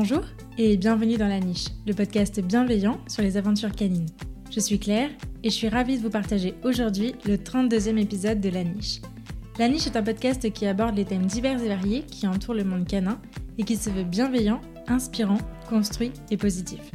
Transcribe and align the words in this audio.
Bonjour 0.00 0.22
et 0.58 0.76
bienvenue 0.76 1.16
dans 1.16 1.26
La 1.26 1.40
Niche, 1.40 1.66
le 1.84 1.92
podcast 1.92 2.38
bienveillant 2.40 3.00
sur 3.08 3.20
les 3.20 3.36
aventures 3.36 3.72
canines. 3.72 4.06
Je 4.48 4.60
suis 4.60 4.78
Claire 4.78 5.10
et 5.42 5.50
je 5.50 5.54
suis 5.56 5.68
ravie 5.68 5.96
de 5.98 6.02
vous 6.02 6.08
partager 6.08 6.54
aujourd'hui 6.62 7.16
le 7.26 7.34
32e 7.34 7.98
épisode 7.98 8.40
de 8.40 8.48
La 8.48 8.62
Niche. 8.62 9.00
La 9.58 9.68
Niche 9.68 9.88
est 9.88 9.96
un 9.96 10.04
podcast 10.04 10.52
qui 10.52 10.66
aborde 10.66 10.96
les 10.96 11.04
thèmes 11.04 11.26
divers 11.26 11.60
et 11.60 11.66
variés 11.66 12.02
qui 12.02 12.28
entourent 12.28 12.54
le 12.54 12.62
monde 12.62 12.86
canin 12.86 13.20
et 13.58 13.64
qui 13.64 13.74
se 13.74 13.90
veut 13.90 14.04
bienveillant, 14.04 14.60
inspirant, 14.86 15.38
construit 15.68 16.12
et 16.30 16.36
positif. 16.36 16.92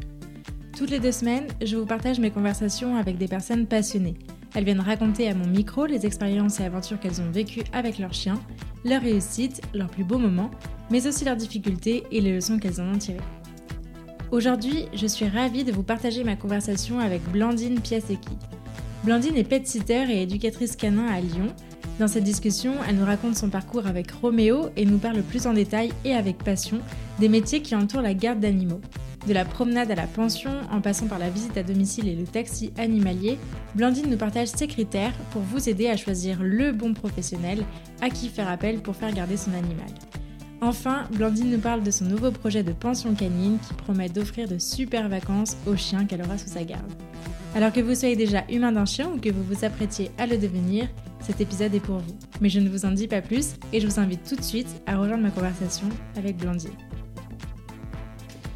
Toutes 0.77 0.89
les 0.89 1.01
deux 1.01 1.11
semaines, 1.11 1.47
je 1.61 1.75
vous 1.75 1.85
partage 1.85 2.21
mes 2.21 2.31
conversations 2.31 2.95
avec 2.95 3.17
des 3.17 3.27
personnes 3.27 3.67
passionnées. 3.67 4.15
Elles 4.55 4.63
viennent 4.63 4.79
raconter 4.79 5.27
à 5.27 5.35
mon 5.35 5.47
micro 5.47 5.87
les 5.87 6.05
expériences 6.05 6.61
et 6.61 6.63
aventures 6.63 7.01
qu'elles 7.01 7.19
ont 7.19 7.31
vécues 7.31 7.65
avec 7.73 7.97
leurs 7.97 8.13
chiens, 8.13 8.39
leurs 8.85 9.01
réussites, 9.01 9.61
leurs 9.73 9.89
plus 9.89 10.05
beaux 10.05 10.19
moments, 10.19 10.51
mais 10.93 11.07
aussi 11.07 11.25
leurs 11.25 11.35
difficultés 11.35 12.03
et 12.11 12.21
les 12.21 12.35
leçons 12.35 12.59
qu'elles 12.59 12.79
en 12.79 12.93
ont 12.93 12.97
tirées. 12.99 13.17
Aujourd'hui, 14.29 14.85
je 14.93 15.07
suis 15.07 15.27
ravie 15.27 15.63
de 15.63 15.71
vous 15.71 15.81
partager 15.81 16.23
ma 16.23 16.35
conversation 16.35 16.99
avec 16.99 17.23
Blandine 17.31 17.79
Piasecki. 17.79 18.37
Blandine 19.03 19.35
est 19.35 19.43
pet 19.43 19.65
sitter 19.65 20.05
et 20.11 20.21
éducatrice 20.21 20.75
canin 20.75 21.07
à 21.07 21.19
Lyon. 21.19 21.47
Dans 21.99 22.07
cette 22.07 22.23
discussion, 22.23 22.75
elle 22.87 22.97
nous 22.97 23.05
raconte 23.05 23.35
son 23.35 23.49
parcours 23.49 23.87
avec 23.87 24.11
Roméo 24.11 24.69
et 24.77 24.85
nous 24.85 24.99
parle 24.99 25.23
plus 25.23 25.47
en 25.47 25.53
détail 25.53 25.91
et 26.05 26.13
avec 26.13 26.37
passion 26.37 26.77
des 27.19 27.27
métiers 27.27 27.63
qui 27.63 27.73
entourent 27.73 28.01
la 28.03 28.13
garde 28.13 28.39
d'animaux. 28.39 28.81
De 29.27 29.33
la 29.33 29.45
promenade 29.45 29.89
à 29.89 29.95
la 29.95 30.05
pension, 30.05 30.51
en 30.71 30.79
passant 30.79 31.07
par 31.07 31.17
la 31.17 31.31
visite 31.31 31.57
à 31.57 31.63
domicile 31.63 32.07
et 32.07 32.15
le 32.15 32.25
taxi 32.25 32.71
animalier, 32.77 33.39
Blandine 33.73 34.11
nous 34.11 34.17
partage 34.17 34.49
ses 34.49 34.67
critères 34.67 35.13
pour 35.31 35.41
vous 35.41 35.67
aider 35.69 35.87
à 35.87 35.97
choisir 35.97 36.43
le 36.43 36.71
bon 36.71 36.93
professionnel 36.93 37.63
à 37.99 38.11
qui 38.11 38.29
faire 38.29 38.47
appel 38.47 38.79
pour 38.79 38.95
faire 38.95 39.11
garder 39.11 39.37
son 39.37 39.53
animal. 39.53 39.87
Enfin, 40.61 41.03
Blandine 41.11 41.51
nous 41.51 41.59
parle 41.59 41.83
de 41.83 41.91
son 41.91 42.05
nouveau 42.05 42.31
projet 42.31 42.63
de 42.63 42.71
pension 42.71 43.13
canine 43.15 43.57
qui 43.67 43.73
promet 43.73 44.09
d'offrir 44.09 44.47
de 44.47 44.57
super 44.57 45.09
vacances 45.09 45.57
aux 45.67 45.75
chiens 45.75 46.05
qu'elle 46.05 46.21
aura 46.21 46.37
sous 46.37 46.49
sa 46.49 46.63
garde. 46.63 46.91
Alors 47.55 47.71
que 47.71 47.81
vous 47.81 47.93
soyez 47.95 48.15
déjà 48.15 48.43
humain 48.49 48.71
d'un 48.71 48.85
chien 48.85 49.09
ou 49.13 49.19
que 49.19 49.29
vous 49.29 49.43
vous 49.43 49.65
apprêtiez 49.65 50.09
à 50.17 50.25
le 50.25 50.37
devenir, 50.37 50.87
cet 51.19 51.39
épisode 51.41 51.73
est 51.75 51.79
pour 51.79 51.97
vous. 51.99 52.15
Mais 52.41 52.49
je 52.49 52.59
ne 52.59 52.69
vous 52.69 52.85
en 52.85 52.91
dis 52.91 53.07
pas 53.07 53.21
plus 53.21 53.53
et 53.71 53.79
je 53.79 53.87
vous 53.87 53.99
invite 53.99 54.27
tout 54.27 54.35
de 54.35 54.41
suite 54.43 54.69
à 54.87 54.97
rejoindre 54.97 55.23
ma 55.23 55.29
conversation 55.29 55.87
avec 56.17 56.37
Blandine. 56.37 56.71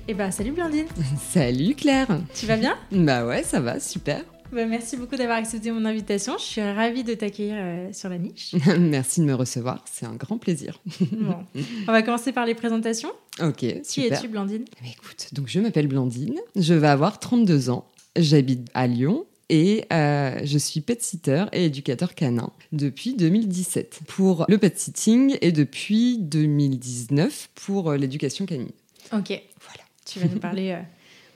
Eh 0.07 0.13
bah 0.13 0.31
salut 0.31 0.51
Blandine 0.53 0.85
Salut 1.29 1.75
Claire 1.75 2.07
Tu 2.33 2.45
vas 2.45 2.55
bien? 2.55 2.75
Bah 2.91 3.25
ouais, 3.25 3.43
ça 3.43 3.59
va, 3.59 3.79
super 3.79 4.23
Merci 4.51 4.97
beaucoup 4.97 5.15
d'avoir 5.15 5.37
accepté 5.37 5.71
mon 5.71 5.85
invitation. 5.85 6.37
Je 6.37 6.43
suis 6.43 6.61
ravie 6.61 7.03
de 7.03 7.13
t'accueillir 7.13 7.55
euh, 7.57 7.93
sur 7.93 8.09
la 8.09 8.17
niche. 8.17 8.55
merci 8.79 9.21
de 9.21 9.25
me 9.25 9.33
recevoir, 9.33 9.83
c'est 9.91 10.05
un 10.05 10.15
grand 10.15 10.37
plaisir. 10.37 10.81
bon. 11.11 11.45
On 11.87 11.91
va 11.91 12.01
commencer 12.01 12.31
par 12.31 12.45
les 12.45 12.55
présentations. 12.55 13.11
Ok, 13.41 13.59
super. 13.59 13.83
Qui 13.83 14.05
es-tu 14.05 14.27
Blandine 14.27 14.65
eh 14.83 14.89
Écoute, 14.89 15.33
donc 15.33 15.47
je 15.47 15.59
m'appelle 15.59 15.87
Blandine, 15.87 16.39
je 16.55 16.73
vais 16.73 16.87
avoir 16.87 17.19
32 17.19 17.69
ans, 17.69 17.85
j'habite 18.15 18.67
à 18.73 18.87
Lyon 18.87 19.25
et 19.49 19.85
euh, 19.93 20.39
je 20.43 20.57
suis 20.57 20.81
pet 20.81 21.01
sitter 21.01 21.45
et 21.53 21.65
éducateur 21.65 22.15
canin 22.15 22.51
depuis 22.71 23.15
2017 23.15 24.01
pour 24.07 24.45
le 24.49 24.57
pet 24.57 24.77
sitting 24.77 25.37
et 25.41 25.51
depuis 25.51 26.17
2019 26.19 27.49
pour 27.55 27.91
euh, 27.91 27.97
l'éducation 27.97 28.45
canine. 28.45 28.71
Ok. 29.13 29.29
Voilà. 29.61 29.83
Tu 30.05 30.19
vas 30.19 30.27
nous 30.27 30.39
parler 30.41 30.71
euh, 30.71 30.81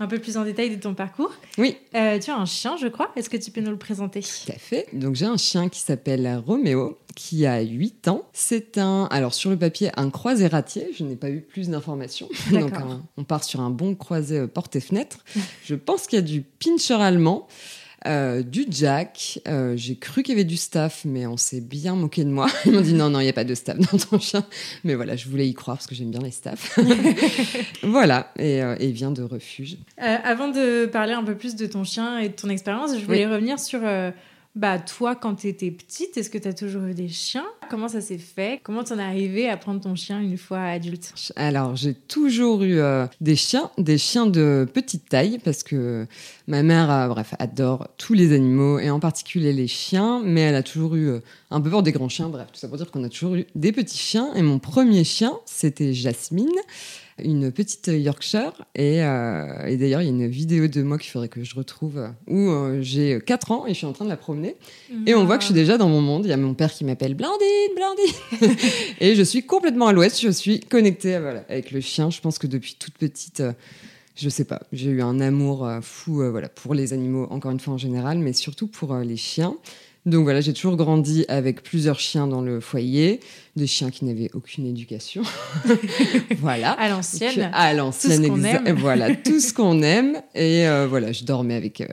un 0.02 0.08
peu 0.08 0.18
plus 0.18 0.36
en 0.36 0.44
détail 0.44 0.76
de 0.76 0.82
ton 0.82 0.96
parcours. 0.96 1.32
Oui. 1.60 1.78
Euh, 1.94 2.18
tu 2.18 2.32
as 2.32 2.36
un 2.36 2.46
chien, 2.46 2.76
je 2.76 2.88
crois. 2.88 3.12
Est-ce 3.16 3.30
que 3.30 3.38
tu 3.38 3.52
peux 3.52 3.62
nous 3.62 3.70
le 3.70 3.78
présenter? 3.78 4.22
Tout 4.22 4.52
à 4.52 4.58
fait. 4.58 4.88
Donc 4.94 5.16
j'ai 5.16 5.28
un 5.28 5.38
chien 5.38 5.70
qui 5.70 5.80
s'appelle 5.80 6.42
Roméo, 6.44 6.98
qui 7.16 7.46
a 7.46 7.62
8 7.62 8.08
ans. 8.08 8.24
C'est 8.34 8.80
un, 8.80 9.08
alors 9.12 9.36
sur 9.36 9.52
le 9.52 9.58
papier, 9.58 9.92
un 9.98 10.10
croisé 10.10 10.48
ratier. 10.48 10.90
Je 10.98 11.04
n'ai 11.04 11.16
pas 11.16 11.30
eu 11.30 11.42
plus 11.42 11.70
d'informations. 11.70 12.28
Donc 12.52 12.74
on 13.16 13.24
part 13.24 13.44
sur 13.44 13.62
un 13.62 13.70
bon 13.70 13.94
croisé 13.94 14.40
euh, 14.40 14.48
porte-fenêtre. 14.48 15.20
je 15.64 15.76
pense 15.76 16.08
qu'il 16.08 16.18
y 16.18 16.22
a 16.22 16.26
du 16.26 16.42
pincher 16.42 16.96
allemand. 16.96 17.48
Euh, 18.08 18.42
du 18.42 18.66
Jack. 18.70 19.40
Euh, 19.48 19.74
j'ai 19.78 19.96
cru 19.96 20.24
qu'il 20.24 20.34
y 20.34 20.38
avait 20.38 20.46
du 20.46 20.58
staff, 20.58 21.04
mais 21.06 21.28
on 21.28 21.38
s'est 21.38 21.62
bien 21.62 21.96
moqué 21.96 22.24
de 22.24 22.30
moi. 22.30 22.48
Ils 22.66 22.72
m'ont 22.72 22.82
dit 22.82 22.94
non, 22.94 23.10
non, 23.10 23.20
il 23.20 23.24
n'y 23.24 23.30
a 23.30 23.34
pas 23.34 23.44
de 23.44 23.54
staff 23.54 23.78
dans 23.78 23.98
ton 23.98 24.20
chien. 24.20 24.44
Mais 24.84 24.96
voilà, 24.96 25.16
je 25.16 25.30
voulais 25.30 25.48
y 25.48 25.54
croire 25.54 25.78
parce 25.78 25.88
que 25.88 25.94
j'aime 25.94 26.10
bien 26.10 26.22
les 26.22 26.32
staffs. 26.32 26.80
voilà, 27.84 28.32
et, 28.40 28.62
euh, 28.64 28.76
et, 28.80 28.88
il 28.88 28.94
vient 28.94 29.12
de 29.12 29.22
refuge. 29.22 29.78
avant 29.98 30.48
de 30.48 30.88
parler 30.88 31.14
un 31.14 31.24
peu 31.24 31.36
plus 31.36 31.56
de 31.56 31.66
ton 31.68 31.84
chien 31.84 32.18
et 32.20 32.30
de 32.30 32.34
ton 32.34 32.50
expérience, 32.50 32.98
je 32.98 33.06
voulais 33.06 33.28
revenir 33.28 33.60
sur 33.60 33.82
bah, 34.54 34.80
toi, 34.80 35.16
quand 35.16 35.36
tu 35.36 35.48
étais 35.48 35.72
petite, 35.72 36.18
est-ce 36.18 36.30
que 36.30 36.38
tu 36.38 36.48
as 36.48 36.54
toujours 36.54 36.84
eu 36.84 36.94
des 36.94 37.08
chiens? 37.08 37.46
Comment 37.70 37.88
ça 37.88 38.02
s'est 38.02 38.18
fait? 38.18 38.60
Comment 38.64 38.84
tu 38.84 38.92
en 38.92 39.00
es 39.00 39.04
arrivée 39.04 39.48
à 39.50 39.56
prendre 39.56 39.80
ton 39.80 39.96
chien 39.96 40.20
une 40.20 40.38
fois 40.38 40.60
adulte? 40.60 41.14
Alors, 41.38 41.78
j'ai 41.78 41.94
toujours 41.94 42.62
eu 42.64 42.80
euh, 42.80 43.06
des 43.22 43.38
chiens, 43.38 43.72
des 43.78 43.98
chiens 43.98 44.26
de 44.26 44.68
petite 44.74 45.08
taille, 45.08 45.40
parce 45.42 45.64
que 45.64 46.06
ma 46.52 46.64
mère, 46.64 47.08
bref, 47.08 47.34
adore 47.40 47.88
tous 47.98 48.14
les 48.14 48.34
animaux, 48.34 48.78
et 48.78 48.90
en 48.90 49.00
particulier 49.00 49.54
les 49.54 49.68
chiens, 49.68 50.22
mais 50.24 50.42
elle 50.42 50.56
a 50.56 50.64
toujours 50.64 50.96
eu 50.96 51.08
euh, 51.08 51.20
un 51.50 51.62
peu 51.62 51.70
peur 51.70 51.82
des 51.82 51.94
grands 51.94 52.10
chiens. 52.10 52.28
Bref, 52.28 52.48
tout 52.52 52.60
ça 52.60 52.68
pour 52.68 52.76
dire 52.76 52.92
qu'on 52.92 53.06
a 53.06 53.10
toujours 53.10 53.36
eu 53.36 53.46
des 53.56 53.72
petits 53.72 53.98
chiens. 53.98 54.34
Et 54.36 54.42
mon 54.42 54.60
premier 54.60 55.06
chien, 55.06 55.32
c'était 55.46 55.94
Jasmine 55.94 56.50
une 57.24 57.52
petite 57.52 57.88
Yorkshire. 57.88 58.54
Et, 58.74 59.04
euh, 59.04 59.78
d'ailleurs, 59.78 60.02
il 60.02 60.06
y 60.06 60.08
a 60.08 60.12
une 60.12 60.28
vidéo 60.28 60.68
de 60.68 60.82
moi 60.82 60.98
qu'il 60.98 61.12
faudrait 61.12 61.30
que 61.30 61.44
je 61.44 61.56
retrouve 61.56 62.10
où 62.28 62.50
euh, 62.50 62.82
j'ai 62.82 63.20
4 63.24 63.52
ans 63.52 63.66
et 63.68 63.70
je 63.70 63.76
suis 63.76 63.86
en 63.86 63.94
train 63.94 64.06
de 64.06 64.10
la 64.10 64.18
promener. 64.18 64.56
Et 65.06 65.14
on 65.14 65.26
voit 65.26 65.38
que 65.38 65.44
je 65.44 65.48
suis 65.48 65.54
déjà 65.54 65.78
dans 65.78 65.88
mon 65.88 66.02
monde. 66.02 66.26
Il 66.26 66.30
y 66.30 66.34
a 66.34 66.38
mon 66.38 66.56
père 66.56 66.72
qui 66.72 66.84
m'appelle 66.84 67.14
Blandine, 67.14 67.76
Blandine. 67.76 68.56
et 69.00 69.14
je 69.14 69.22
suis 69.22 69.46
complètement 69.46 69.88
à 69.88 69.94
l'ouest. 69.94 70.20
Je 70.20 70.30
suis 70.30 70.62
connectée 70.62 71.16
avec 71.16 71.72
le 71.72 71.80
chien. 71.80 72.10
Je 72.10 72.20
pense 72.20 72.40
que 72.40 72.48
depuis 72.48 72.76
toute 72.80 72.98
petite. 72.98 73.44
Euh, 74.12 74.22
je 74.22 74.30
sais 74.30 74.46
pas, 74.46 74.62
j'ai 74.72 74.90
eu 74.90 75.02
un 75.02 75.20
amour 75.20 75.70
fou 75.82 76.24
voilà, 76.30 76.50
pour 76.50 76.74
les 76.74 76.94
animaux, 76.94 77.28
encore 77.30 77.52
une 77.52 77.60
fois 77.60 77.74
en 77.74 77.78
général, 77.78 78.20
mais 78.20 78.34
surtout 78.34 78.68
pour 78.68 78.96
les 78.96 79.18
chiens. 79.18 79.56
Donc 80.08 80.24
voilà, 80.24 80.42
j'ai 80.42 80.54
toujours 80.54 80.78
grandi 80.78 81.26
avec 81.28 81.62
plusieurs 81.62 82.00
chiens 82.00 82.26
dans 82.26 82.42
le 82.42 82.60
foyer, 82.60 83.20
des 83.56 83.68
chiens 83.68 83.92
qui 83.92 84.06
n'avaient 84.06 84.32
aucune 84.34 84.66
éducation. 84.66 85.22
voilà. 86.40 86.72
À 86.72 86.90
l'ancienne. 86.90 87.52
À 87.54 87.74
l'ancienne, 87.74 88.26
Voilà, 88.78 89.16
tout 89.16 89.40
ce 89.40 89.54
qu'on 89.54 89.84
aime. 89.84 90.20
Et 90.34 90.68
euh, 90.68 90.88
voilà, 90.88 91.12
je 91.12 91.24
dormais 91.24 91.54
avec, 91.54 91.82
euh, 91.82 91.88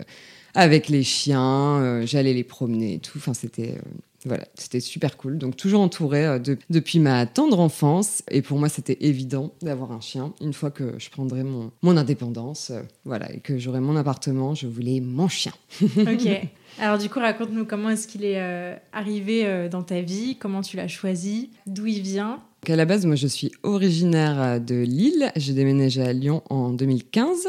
avec 0.55 0.89
les 0.89 1.03
chiens, 1.03 1.81
euh, 1.81 2.07
j'allais 2.07 2.35
les 2.35 2.45
promener 2.45 2.95
et 2.95 2.99
tout. 2.99 3.19
Enfin, 3.19 3.35
c'était. 3.35 3.77
voilà, 4.25 4.45
c'était 4.55 4.81
super 4.81 5.17
cool. 5.17 5.39
Donc 5.39 5.57
toujours 5.57 5.81
entourée 5.81 6.39
depuis 6.71 6.99
ma 6.99 7.27
tendre 7.27 7.61
enfance. 7.61 8.23
Et 8.31 8.43
pour 8.43 8.59
moi, 8.59 8.69
c'était 8.69 8.99
évident 9.01 9.53
d'avoir 9.63 9.93
un 9.93 10.01
chien. 10.01 10.33
Une 10.41 10.53
fois 10.53 10.71
que 10.71 10.95
je 10.99 11.11
prendrais 11.11 11.45
mon, 11.45 11.71
mon 11.83 11.97
indépendance, 11.97 12.73
voilà, 13.05 13.33
et 13.33 13.41
que 13.41 13.59
j'aurais 13.59 13.81
mon 13.81 13.97
appartement, 13.97 14.55
je 14.55 14.67
voulais 14.67 15.01
mon 15.01 15.29
chien. 15.29 15.53
ok. 15.83 16.49
Alors 16.81 16.99
du 16.99 17.09
coup, 17.09 17.19
raconte-nous 17.19 17.65
comment 17.65 17.91
est-ce 17.91 18.07
qu'il 18.07 18.25
est, 18.25 18.41
euh, 18.41 18.77
arrivé 18.93 19.47
euh, 19.47 19.69
dans 19.69 19.83
ta 19.83 20.01
vie, 20.01 20.37
comment 20.37 20.61
tu 20.61 20.77
l'as 20.77 20.89
choisi, 20.89 21.51
d'où 21.67 21.87
il 21.87 22.01
vient? 22.03 22.41
À 22.71 22.77
la 22.77 22.84
base, 22.84 23.06
moi, 23.06 23.17
je 23.17 23.27
suis 23.27 23.51
originaire 23.62 24.41
euh, 24.41 24.59
de 24.59 24.75
Lille. 24.75 25.31
J'ai 25.37 25.53
déménagé 25.53 26.03
à 26.03 26.12
Lyon 26.12 26.43
en 26.51 26.71
2015. 26.71 27.49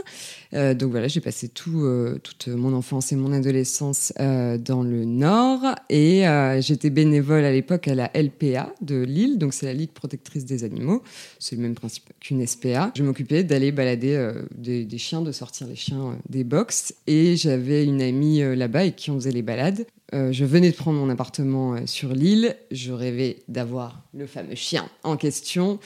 Euh, 0.53 0.73
donc 0.73 0.91
voilà, 0.91 1.07
j'ai 1.07 1.21
passé 1.21 1.49
tout, 1.49 1.81
euh, 1.83 2.19
toute 2.23 2.47
mon 2.47 2.73
enfance 2.73 3.11
et 3.11 3.15
mon 3.15 3.33
adolescence 3.33 4.13
dans 4.17 4.83
le 4.83 5.05
Nord. 5.05 5.61
Et 5.89 6.23
j'étais 6.59 6.89
bénévole 6.89 7.43
à 7.43 7.51
l'époque 7.51 7.87
à 7.87 7.95
la 7.95 8.11
LPA 8.13 8.73
de 8.81 9.01
Lille. 9.01 9.37
Donc 9.37 9.53
c'est 9.53 9.65
la 9.65 9.73
Ligue 9.73 9.91
protectrice 9.91 10.45
des 10.45 10.63
animaux. 10.63 11.03
C'est 11.39 11.55
le 11.55 11.61
même 11.61 11.75
principe 11.75 12.05
qu'une 12.19 12.45
SPA. 12.45 12.91
Je 12.95 13.03
m'occupais 13.03 13.43
d'aller 13.43 13.71
balader 13.71 14.31
des, 14.55 14.97
chiens, 14.97 15.21
de 15.21 15.31
sortir 15.31 15.67
les 15.67 15.75
chiens 15.75 16.17
des 16.29 16.43
box. 16.43 16.93
Et 17.07 17.35
j'avais 17.35 17.83
une 17.83 18.01
amie 18.01 18.39
là-bas 18.55 18.79
avec 18.79 18.95
qui 18.95 19.11
on 19.11 19.15
faisait 19.15 19.31
les 19.31 19.41
balades. 19.41 19.85
Euh, 20.13 20.31
je 20.31 20.45
venais 20.45 20.71
de 20.71 20.75
prendre 20.75 20.99
mon 20.99 21.09
appartement 21.09 21.73
euh, 21.73 21.85
sur 21.85 22.13
l'île. 22.13 22.55
Je 22.71 22.91
rêvais 22.91 23.39
d'avoir 23.47 24.03
le 24.13 24.25
fameux 24.25 24.55
chien 24.55 24.89
en 25.03 25.17
question. 25.17 25.79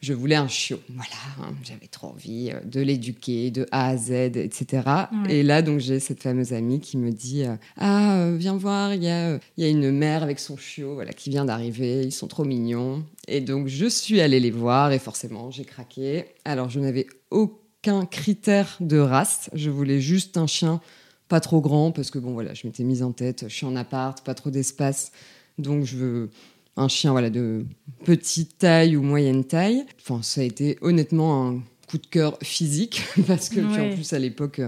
Je 0.00 0.14
voulais 0.14 0.36
un 0.36 0.48
chiot. 0.48 0.80
Voilà, 0.88 1.10
hein, 1.40 1.54
j'avais 1.62 1.86
trop 1.86 2.08
envie 2.08 2.50
euh, 2.52 2.60
de 2.64 2.80
l'éduquer 2.80 3.50
de 3.50 3.66
A 3.70 3.88
à 3.88 3.96
Z, 3.96 4.10
etc. 4.36 4.82
Et 5.28 5.42
là, 5.42 5.60
donc, 5.60 5.78
j'ai 5.78 6.00
cette 6.00 6.22
fameuse 6.22 6.52
amie 6.52 6.80
qui 6.80 6.96
me 6.96 7.10
dit 7.10 7.44
Ah, 7.76 8.30
viens 8.36 8.56
voir, 8.56 8.94
il 8.94 9.04
y 9.04 9.08
a, 9.08 9.38
y 9.58 9.64
a 9.64 9.68
une 9.68 9.90
mère 9.90 10.22
avec 10.22 10.38
son 10.38 10.56
chiot 10.56 10.94
voilà, 10.94 11.12
qui 11.12 11.28
vient 11.28 11.44
d'arriver. 11.44 12.02
Ils 12.02 12.12
sont 12.12 12.28
trop 12.28 12.44
mignons. 12.44 13.04
Et 13.28 13.40
donc, 13.40 13.68
je 13.68 13.86
suis 13.86 14.20
allée 14.20 14.40
les 14.40 14.50
voir 14.50 14.92
et 14.92 14.98
forcément, 14.98 15.50
j'ai 15.50 15.64
craqué. 15.64 16.24
Alors, 16.46 16.70
je 16.70 16.80
n'avais 16.80 17.06
aucun 17.30 18.06
critère 18.06 18.78
de 18.80 18.98
race. 18.98 19.50
Je 19.52 19.68
voulais 19.68 20.00
juste 20.00 20.38
un 20.38 20.46
chien 20.46 20.80
pas 21.30 21.40
trop 21.40 21.60
grand 21.60 21.92
parce 21.92 22.10
que 22.10 22.18
bon 22.18 22.32
voilà, 22.32 22.52
je 22.54 22.66
m'étais 22.66 22.82
mise 22.82 23.02
en 23.02 23.12
tête, 23.12 23.44
je 23.48 23.54
suis 23.54 23.64
en 23.64 23.76
appart, 23.76 24.22
pas 24.22 24.34
trop 24.34 24.50
d'espace, 24.50 25.12
donc 25.58 25.84
je 25.84 25.96
veux 25.96 26.30
un 26.76 26.88
chien 26.88 27.12
voilà 27.12 27.30
de 27.30 27.64
petite 28.04 28.58
taille 28.58 28.96
ou 28.96 29.02
moyenne 29.02 29.44
taille. 29.44 29.86
Enfin, 30.00 30.22
ça 30.22 30.40
a 30.40 30.44
été 30.44 30.76
honnêtement 30.82 31.48
un 31.48 31.62
coup 31.88 31.98
de 31.98 32.06
cœur 32.06 32.36
physique 32.42 33.02
parce 33.28 33.48
que 33.48 33.60
en 33.60 33.94
plus 33.94 34.12
à 34.12 34.18
l'époque, 34.18 34.60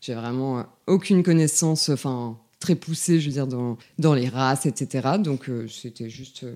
j'ai 0.00 0.14
vraiment 0.14 0.64
aucune 0.86 1.22
connaissance, 1.22 1.90
enfin 1.90 2.38
très 2.58 2.74
poussée, 2.74 3.20
je 3.20 3.26
veux 3.26 3.34
dire 3.34 3.46
dans 3.46 3.76
dans 3.98 4.14
les 4.14 4.30
races, 4.30 4.64
etc. 4.64 5.18
Donc 5.22 5.50
euh, 5.50 5.68
c'était 5.68 6.08
juste 6.08 6.46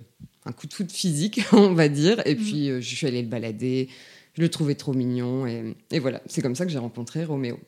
un 0.46 0.52
coup 0.52 0.66
de 0.66 0.72
foot 0.72 0.90
physique, 0.90 1.42
on 1.52 1.74
va 1.74 1.88
dire. 1.88 2.26
Et 2.26 2.34
mm. 2.34 2.38
puis 2.38 2.70
euh, 2.70 2.80
je 2.80 2.96
suis 2.96 3.06
allée 3.06 3.22
le 3.22 3.28
balader 3.28 3.90
je 4.34 4.42
le 4.42 4.48
trouvais 4.48 4.74
trop 4.74 4.92
mignon. 4.92 5.46
Et, 5.46 5.76
et 5.90 5.98
voilà, 5.98 6.22
c'est 6.26 6.42
comme 6.42 6.54
ça 6.54 6.64
que 6.64 6.72
j'ai 6.72 6.78
rencontré 6.78 7.24
Roméo. 7.24 7.58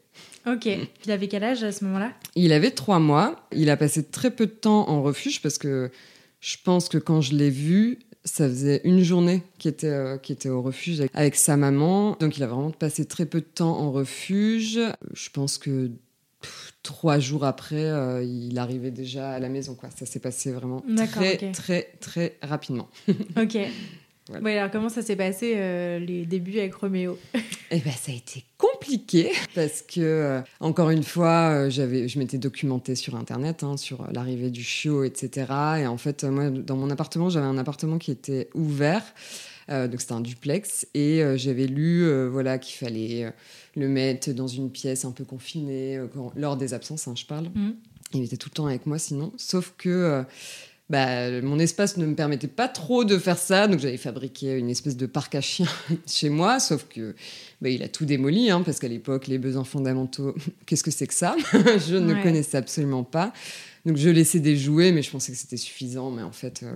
Ok. 0.47 0.67
Il 1.05 1.11
avait 1.11 1.29
quel 1.29 1.45
âge 1.45 1.63
à 1.63 1.73
ce 1.73 1.85
moment-là? 1.85 2.13
Il 2.35 2.53
avait 2.53 2.71
trois 2.71 2.99
mois. 2.99 3.47
Il 3.53 3.71
a 3.71 3.77
passé 3.77 4.05
très 4.05 4.31
peu 4.31 4.47
de 4.47 4.53
temps 4.53 4.89
en 4.89 5.03
refuge 5.03 5.43
parce 5.43 5.59
que 5.59 5.91
je 6.41 6.57
pense 6.63 6.89
que 6.89 6.99
quand 6.99 7.21
je 7.21 7.35
l'ai 7.35 7.51
vu, 7.51 7.99
ça 8.25 8.49
faisait 8.49 8.81
une 8.85 9.03
journée 9.03 9.43
qu'il 9.59 9.71
était, 9.71 9.89
euh, 9.89 10.17
était 10.29 10.49
au 10.49 10.63
refuge 10.63 11.01
avec, 11.01 11.13
avec 11.15 11.37
sa 11.37 11.57
maman. 11.57 12.17
Donc 12.21 12.37
il 12.37 12.43
a 12.43 12.47
vraiment 12.47 12.71
passé 12.71 13.05
très 13.05 13.27
peu 13.27 13.41
de 13.41 13.47
temps 13.47 13.79
en 13.79 13.93
refuge. 13.93 14.79
Je 15.13 15.31
pense 15.31 15.59
que 15.59 15.91
pff, 16.41 16.73
trois 16.83 17.19
jours 17.19 17.45
après, 17.45 17.85
euh, 17.85 18.23
il 18.23 18.59
arrivait 18.59 18.91
déjà 18.91 19.33
à 19.33 19.39
la 19.39 19.49
maison. 19.49 19.75
Quoi. 19.75 19.91
Ça 19.95 20.07
s'est 20.07 20.21
passé 20.21 20.53
vraiment 20.53 20.83
très, 21.11 21.53
très, 21.53 21.95
très 22.01 22.37
rapidement. 22.43 22.89
Ok. 23.37 23.59
Voilà. 24.29 24.43
Ouais, 24.45 24.59
alors 24.59 24.71
comment 24.71 24.89
ça 24.89 25.03
s'est 25.03 25.17
passé 25.17 25.53
euh, 25.57 25.99
les 25.99 26.25
débuts 26.25 26.59
avec 26.59 26.75
Roméo? 26.75 27.19
Eh 27.71 27.79
ben, 27.81 27.91
ça 27.93 28.11
a 28.11 28.15
été 28.15 28.45
compliqué 28.57 29.31
parce 29.55 29.83
que, 29.83 30.01
euh, 30.01 30.41
encore 30.61 30.89
une 30.91 31.03
fois, 31.03 31.51
euh, 31.51 31.71
j'avais, 31.71 32.09
je 32.09 32.19
m'étais 32.19 32.39
documentée 32.39 32.95
sur 32.95 33.17
Internet, 33.17 33.63
hein, 33.65 33.77
sur 33.77 34.11
l'arrivée 34.13 34.51
du 34.51 34.63
chiot, 34.63 35.05
etc. 35.05 35.47
Et 35.81 35.87
en 35.87 35.99
fait, 35.99 36.25
moi, 36.25 36.49
dans 36.51 36.77
mon 36.77 36.89
appartement, 36.91 37.29
j'avais 37.29 37.47
un 37.47 37.59
appartement 37.59 37.99
qui 37.99 38.11
était 38.13 38.49
ouvert. 38.55 39.03
Donc 39.71 39.99
c'était 40.03 40.13
un 40.13 40.21
duplex 40.21 40.87
et 40.93 41.23
j'avais 41.37 41.67
lu 41.67 42.07
voilà 42.29 42.59
qu'il 42.59 42.77
fallait 42.77 43.33
le 43.77 43.89
mettre 43.89 44.31
dans 44.33 44.47
une 44.47 44.71
pièce 44.71 45.07
un 45.07 45.11
peu 45.11 45.25
confinée 45.25 45.99
quand- 46.13 46.33
lors 46.37 46.59
des 46.59 46.75
absences 46.75 47.09
hein, 47.09 47.15
je 47.17 47.25
parle 47.25 47.47
Mhm. 47.55 47.75
il 48.13 48.25
était 48.25 48.37
tout 48.37 48.51
le 48.51 48.55
temps 48.57 48.67
avec 48.67 48.85
moi 48.85 48.99
sinon 48.99 49.33
sauf 49.39 49.73
que 49.79 50.23
bah, 50.91 51.41
mon 51.41 51.59
espace 51.59 51.97
ne 51.97 52.05
me 52.05 52.15
permettait 52.15 52.47
pas 52.47 52.69
trop 52.69 53.05
de 53.05 53.17
faire 53.19 53.39
ça, 53.39 53.67
donc 53.69 53.81
j'avais 53.81 53.97
fabriqué 53.97 54.53
une 54.59 54.69
espèce 54.69 54.97
de 54.97 55.07
parc 55.07 55.35
à 55.35 55.41
chiens 55.41 55.67
chez 56.07 56.29
moi, 56.29 56.61
sauf 56.61 56.87
que 56.89 57.15
bah, 57.63 57.71
il 57.71 57.83
a 57.83 57.89
tout 57.89 58.05
démoli, 58.05 58.51
hein, 58.51 58.63
parce 58.63 58.79
qu'à 58.79 58.89
l'époque, 58.89 59.27
les 59.27 59.39
besoins 59.39 59.65
fondamentaux, 59.65 60.35
qu'est-ce 60.67 60.85
que 60.85 60.91
c'est 60.91 61.07
que 61.07 61.15
ça? 61.15 61.37
Je 61.53 61.97
ne 61.97 62.13
Ouais. 62.15 62.21
connaissais 62.23 62.59
absolument 62.59 63.03
pas. 63.05 63.33
Donc 63.87 63.99
je 63.99 64.09
laissais 64.09 64.41
des 64.41 64.57
jouets, 64.57 64.93
mais 64.93 65.03
je 65.03 65.11
pensais 65.11 65.31
que 65.33 65.37
c'était 65.37 65.59
suffisant, 65.59 66.11
mais 66.11 66.23
en 66.23 66.33
fait, 66.33 66.63
euh, 66.63 66.73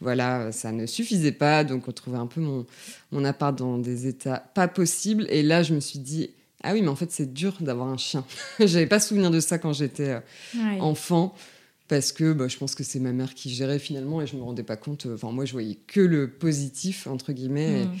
voilà, 0.00 0.52
ça 0.52 0.70
ne 0.70 0.86
suffisait 0.86 1.32
pas, 1.32 1.64
donc 1.64 1.88
on 1.88 1.92
trouvait 1.92 2.16
un 2.18 2.28
peu 2.28 2.40
mon, 2.40 2.64
mon 3.10 3.24
appart 3.24 3.56
dans 3.58 3.76
des 3.78 4.06
états 4.06 4.36
pas 4.54 4.68
possibles, 4.68 5.26
et 5.30 5.42
là 5.42 5.64
je 5.64 5.74
me 5.74 5.80
suis 5.80 5.98
dit, 5.98 6.30
ah 6.62 6.72
oui, 6.72 6.80
mais 6.82 6.86
en 6.88 6.94
fait 6.94 7.10
c'est 7.10 7.32
dur 7.34 7.56
d'avoir 7.58 7.88
un 7.88 7.96
chien. 7.96 8.24
J'avais 8.60 8.86
pas 8.86 9.00
souvenir 9.00 9.32
de 9.32 9.40
ça 9.40 9.58
quand 9.58 9.72
j'étais 9.72 10.10
euh, 10.10 10.20
Ouais. 10.54 10.80
enfant 10.80 11.34
parce 11.88 12.12
que 12.12 12.32
bah, 12.32 12.48
je 12.48 12.56
pense 12.56 12.74
que 12.74 12.82
c'est 12.84 13.00
ma 13.00 13.12
mère 13.12 13.34
qui 13.34 13.50
gérait 13.50 13.78
finalement 13.78 14.22
et 14.22 14.26
je 14.26 14.36
me 14.36 14.42
rendais 14.42 14.62
pas 14.62 14.76
compte. 14.76 15.06
euh, 15.06 15.14
Enfin, 15.14 15.30
moi, 15.32 15.44
je 15.44 15.52
voyais 15.52 15.76
que 15.86 16.00
le 16.00 16.30
positif 16.30 17.06
entre 17.06 17.32
guillemets. 17.32 17.84
Mhm. 17.84 17.92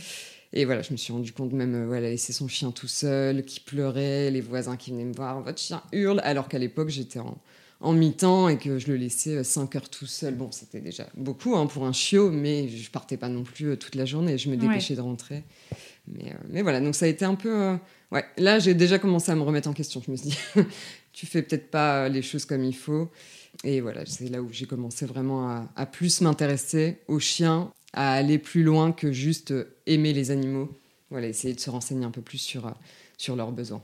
Et, 0.52 0.60
et 0.60 0.64
voilà, 0.64 0.82
je 0.82 0.92
me 0.92 0.96
suis 0.96 1.12
rendu 1.12 1.32
compte 1.32 1.52
même, 1.52 1.74
euh, 1.74 1.86
voilà, 1.86 2.08
laisser 2.10 2.32
son 2.32 2.46
chien 2.48 2.70
tout 2.70 2.86
seul, 2.88 3.44
qui 3.44 3.60
pleurait, 3.60 4.30
les 4.30 4.40
voisins 4.40 4.76
qui 4.76 4.90
venaient 4.92 5.04
me 5.04 5.12
voir, 5.14 5.42
votre 5.42 5.58
chien 5.58 5.82
hurle, 5.92 6.20
alors 6.24 6.48
qu'à 6.48 6.58
l'époque 6.58 6.90
j'étais 6.90 7.18
en, 7.18 7.36
en 7.80 7.92
mi-temps 7.92 8.48
et 8.48 8.56
que 8.56 8.78
je 8.78 8.86
le 8.86 8.96
laissais 8.96 9.42
5 9.42 9.74
heures 9.76 9.88
tout 9.90 10.06
seul. 10.06 10.34
Bon, 10.34 10.50
c'était 10.52 10.80
déjà 10.80 11.08
beaucoup 11.16 11.56
hein, 11.56 11.66
pour 11.66 11.84
un 11.84 11.92
chiot, 11.92 12.30
mais 12.30 12.68
je 12.68 12.88
partais 12.90 13.16
pas 13.16 13.28
non 13.28 13.42
plus 13.42 13.70
euh, 13.70 13.76
toute 13.76 13.96
la 13.96 14.04
journée. 14.04 14.38
Je 14.38 14.48
me 14.48 14.54
Ouais. 14.54 14.60
dépêchais 14.68 14.94
de 14.94 15.00
rentrer. 15.00 15.42
Mais, 16.06 16.30
euh, 16.30 16.36
mais 16.50 16.62
voilà, 16.62 16.80
donc 16.80 16.94
ça 16.94 17.06
a 17.06 17.08
été 17.08 17.24
un 17.24 17.34
peu. 17.34 17.52
euh, 17.52 17.76
ouais, 18.12 18.24
là 18.38 18.58
j'ai 18.60 18.74
déjà 18.74 18.98
commencé 19.00 19.32
à 19.32 19.34
me 19.34 19.42
remettre 19.42 19.68
en 19.68 19.72
question. 19.72 20.00
Je 20.06 20.10
me 20.12 20.16
suis 20.16 20.30
dit, 20.30 20.38
tu 21.12 21.26
fais 21.26 21.42
peut-être 21.42 21.70
pas 21.70 22.08
les 22.08 22.22
choses 22.22 22.44
comme 22.44 22.62
il 22.62 22.76
faut. 22.76 23.10
Et 23.62 23.80
voilà, 23.80 24.04
c'est 24.06 24.28
là 24.28 24.42
où 24.42 24.48
j'ai 24.52 24.66
commencé 24.66 25.06
vraiment 25.06 25.48
à, 25.48 25.68
à 25.76 25.86
plus 25.86 26.20
m'intéresser 26.20 26.98
aux 27.08 27.20
chiens, 27.20 27.70
à 27.92 28.12
aller 28.14 28.38
plus 28.38 28.62
loin 28.64 28.92
que 28.92 29.12
juste 29.12 29.54
aimer 29.86 30.12
les 30.12 30.30
animaux. 30.30 30.68
Voilà, 31.10 31.28
essayer 31.28 31.54
de 31.54 31.60
se 31.60 31.70
renseigner 31.70 32.04
un 32.04 32.10
peu 32.10 32.22
plus 32.22 32.38
sur, 32.38 32.66
euh, 32.66 32.70
sur 33.16 33.36
leurs 33.36 33.52
besoins. 33.52 33.82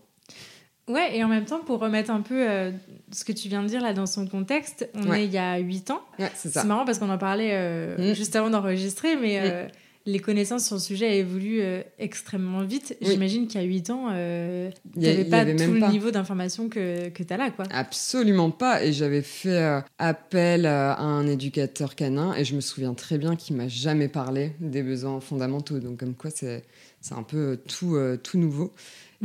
Ouais, 0.88 1.16
et 1.16 1.22
en 1.22 1.28
même 1.28 1.44
temps, 1.44 1.60
pour 1.60 1.78
remettre 1.78 2.10
un 2.10 2.20
peu 2.22 2.50
euh, 2.50 2.72
ce 3.12 3.24
que 3.24 3.30
tu 3.32 3.48
viens 3.48 3.62
de 3.62 3.68
dire 3.68 3.80
là 3.80 3.92
dans 3.94 4.06
son 4.06 4.26
contexte, 4.26 4.88
on 4.94 5.08
Ouais. 5.08 5.22
est 5.22 5.26
il 5.26 5.32
y 5.32 5.38
a 5.38 5.58
8 5.58 5.90
ans. 5.92 6.00
Ouais, 6.18 6.32
c'est 6.34 6.64
marrant 6.64 6.84
parce 6.84 6.98
qu'on 6.98 7.10
en 7.10 7.18
parlait 7.18 7.50
euh, 7.52 8.10
Mm. 8.10 8.14
juste 8.14 8.34
avant 8.34 8.50
d'enregistrer, 8.50 9.14
mais 9.16 9.38
euh, 9.40 9.68
les 10.06 10.18
connaissances 10.18 10.66
sur 10.66 10.76
le 10.76 10.80
sujet 10.80 11.18
évoluent 11.18 11.60
euh, 11.60 11.82
extrêmement 11.98 12.62
vite. 12.62 12.96
Oui. 13.02 13.08
J'imagine 13.10 13.46
qu'il 13.46 13.60
y 13.60 13.64
a 13.64 13.66
8 13.66 13.90
ans, 13.90 14.08
euh, 14.12 14.70
Il 14.96 15.02
tu 15.02 15.08
n'avais 15.08 15.24
pas 15.24 15.38
avait 15.40 15.56
tout 15.56 15.72
le 15.72 15.80
pas. 15.80 15.90
niveau 15.90 16.10
d'information 16.10 16.68
que, 16.68 17.08
que 17.10 17.22
tu 17.22 17.32
as 17.32 17.36
là, 17.36 17.50
quoi. 17.50 17.66
Absolument 17.70 18.50
pas. 18.50 18.82
Et 18.82 18.92
j'avais 18.92 19.22
fait 19.22 19.58
euh, 19.58 19.80
appel 19.98 20.64
euh, 20.66 20.92
à 20.94 21.02
un 21.02 21.26
éducateur 21.26 21.94
canin 21.94 22.34
et 22.34 22.44
je 22.44 22.54
me 22.56 22.60
souviens 22.60 22.94
très 22.94 23.18
bien 23.18 23.36
qu'il 23.36 23.56
m'a 23.56 23.68
jamais 23.68 24.08
parlé 24.08 24.52
des 24.60 24.82
besoins 24.82 25.20
fondamentaux. 25.20 25.78
Donc 25.80 25.98
comme 26.00 26.14
quoi 26.14 26.30
c'est 26.30 26.64
c'est 27.02 27.14
un 27.14 27.22
peu 27.22 27.58
tout 27.68 27.96
euh, 27.96 28.16
tout 28.16 28.38
nouveau. 28.38 28.72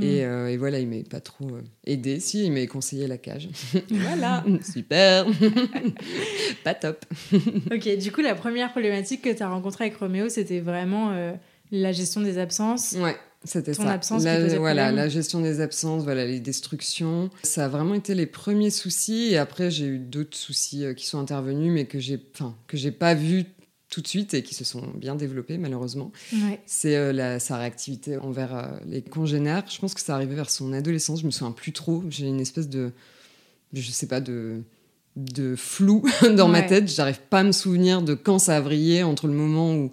Et, 0.02 0.22
Mm. 0.22 0.28
euh, 0.28 0.48
et 0.50 0.58
voilà, 0.58 0.80
il 0.80 0.88
m'avait 0.90 1.04
pas 1.04 1.22
trop 1.22 1.48
euh, 1.48 1.62
aidé. 1.86 2.20
Si, 2.20 2.46
il 2.46 2.52
m'avait 2.52 2.68
conseillé 2.68 3.08
la 3.08 3.18
cage. 3.18 3.48
voilà, 3.90 4.44
super. 4.74 5.26
pas 6.64 6.74
top. 6.74 7.06
Ok, 7.72 7.98
du 7.98 8.12
coup, 8.12 8.22
la 8.22 8.36
première 8.36 8.72
problématique 8.72 9.22
que 9.22 9.30
tu 9.34 9.42
as 9.44 9.50
rencontrée 9.50 9.86
avec 9.86 9.98
Roméo, 9.98 10.30
c'était 10.30 10.60
vraiment 10.60 11.12
euh, 11.12 11.34
la 11.72 11.92
gestion 11.92 12.22
des 12.22 12.38
absences. 12.38 12.94
Ouais. 13.00 13.16
C'était 13.48 13.74
Ton 13.74 13.84
ça. 13.84 13.92
absence 13.92 14.24
La- 14.24 14.58
voilà, 14.58 14.92
la 14.92 15.08
gestion 15.08 15.40
des 15.40 15.62
absences, 15.62 16.04
voilà, 16.04 16.26
les 16.26 16.40
destructions. 16.40 17.30
Ça 17.44 17.66
a 17.66 17.68
vraiment 17.68 17.94
été 17.94 18.16
les 18.16 18.26
premiers 18.26 18.72
soucis. 18.72 19.30
Et 19.34 19.38
après, 19.38 19.70
j'ai 19.70 19.86
eu 19.86 20.00
d'autres 20.00 20.36
soucis 20.36 20.84
qui 20.98 21.06
sont 21.06 21.20
intervenus, 21.20 21.72
mais 21.72 21.86
que 21.86 22.00
j'ai, 22.00 22.20
enfin, 22.34 22.56
que 22.66 22.76
j'ai 22.76 22.90
pas 22.92 23.14
vus 23.14 23.46
tout 23.96 24.02
de 24.02 24.08
suite 24.10 24.34
et 24.34 24.44
qui 24.44 24.54
se 24.54 24.66
sont 24.66 24.84
bien 24.94 25.16
développés, 25.16 25.58
malheureusement. 25.58 26.12
Ouais. 26.34 26.60
C'est 26.66 26.98
euh, 26.98 27.40
sa 27.40 27.58
réactivité 27.58 28.18
envers 28.18 28.54
euh, 28.54 28.68
les 28.86 29.02
congénères. 29.02 29.64
Je 29.72 29.80
pense 29.80 29.94
que 29.94 30.02
ça 30.02 30.16
arrivait 30.16 30.36
vers 30.36 30.50
son 30.50 30.74
adolescence. 30.74 31.22
Je 31.22 31.26
me 31.26 31.32
souviens 31.32 31.54
plus 31.54 31.72
trop. 31.72 32.04
J'ai 32.10 32.28
une 32.28 32.42
espèce 32.42 32.68
de, 32.68 32.92
je 33.72 33.90
sais 33.90 34.08
pas, 34.08 34.20
de 34.20 34.62
de 35.16 35.56
flou 35.56 36.04
dans 36.36 36.50
ma 36.50 36.62
tête. 36.62 36.90
J'arrive 36.90 37.22
pas 37.30 37.40
à 37.40 37.44
me 37.44 37.54
souvenir 37.54 38.02
de 38.02 38.16
quand 38.16 38.38
ça 38.38 38.58
a 38.58 38.60
vrillé 38.60 39.02
entre 39.04 39.28
le 39.28 39.34
moment 39.34 39.74
où 39.74 39.92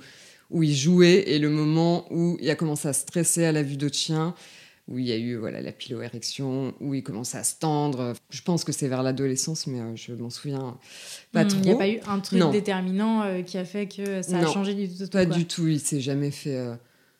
où 0.50 0.64
il 0.64 0.74
jouait 0.74 1.22
et 1.28 1.38
le 1.38 1.48
moment 1.48 2.12
où 2.12 2.36
il 2.40 2.50
a 2.50 2.56
commencé 2.56 2.88
à 2.88 2.92
stresser 2.92 3.44
à 3.44 3.52
la 3.52 3.62
vue 3.62 3.76
d'autres 3.76 3.96
chiens, 3.96 4.34
où 4.88 4.98
il 4.98 5.06
y 5.06 5.12
a 5.12 5.16
eu 5.16 5.36
voilà 5.36 5.60
la 5.60 5.72
piloérection, 5.72 6.74
où 6.80 6.92
il 6.94 7.02
commençait 7.02 7.38
à 7.38 7.44
se 7.44 7.54
tendre. 7.58 8.14
Je 8.30 8.42
pense 8.42 8.64
que 8.64 8.72
c'est 8.72 8.88
vers 8.88 9.02
l'adolescence, 9.02 9.66
mais 9.66 9.80
euh, 9.80 9.94
je 9.94 10.12
m'en 10.12 10.28
souviens 10.30 10.76
pas 11.32 11.44
Mm, 11.44 11.48
trop. 11.48 11.58
Il 11.60 11.64
n'y 11.64 11.70
a 11.72 11.76
pas 11.76 11.88
eu 11.88 12.00
un 12.06 12.18
truc 12.20 12.38
Non. 12.40 12.50
déterminant 12.50 13.22
euh, 13.22 13.42
qui 13.42 13.58
a 13.58 13.64
fait 13.64 13.86
que 13.86 14.22
ça 14.22 14.38
a 14.38 14.42
Non. 14.42 14.52
changé 14.52 14.74
du 14.74 14.88
tout. 14.88 15.06
Pas 15.08 15.24
quoi. 15.26 15.36
du 15.36 15.46
tout, 15.46 15.68
il 15.68 15.80
s'est 15.80 16.00
jamais 16.00 16.30
fait 16.32 16.56
euh, 16.56 16.74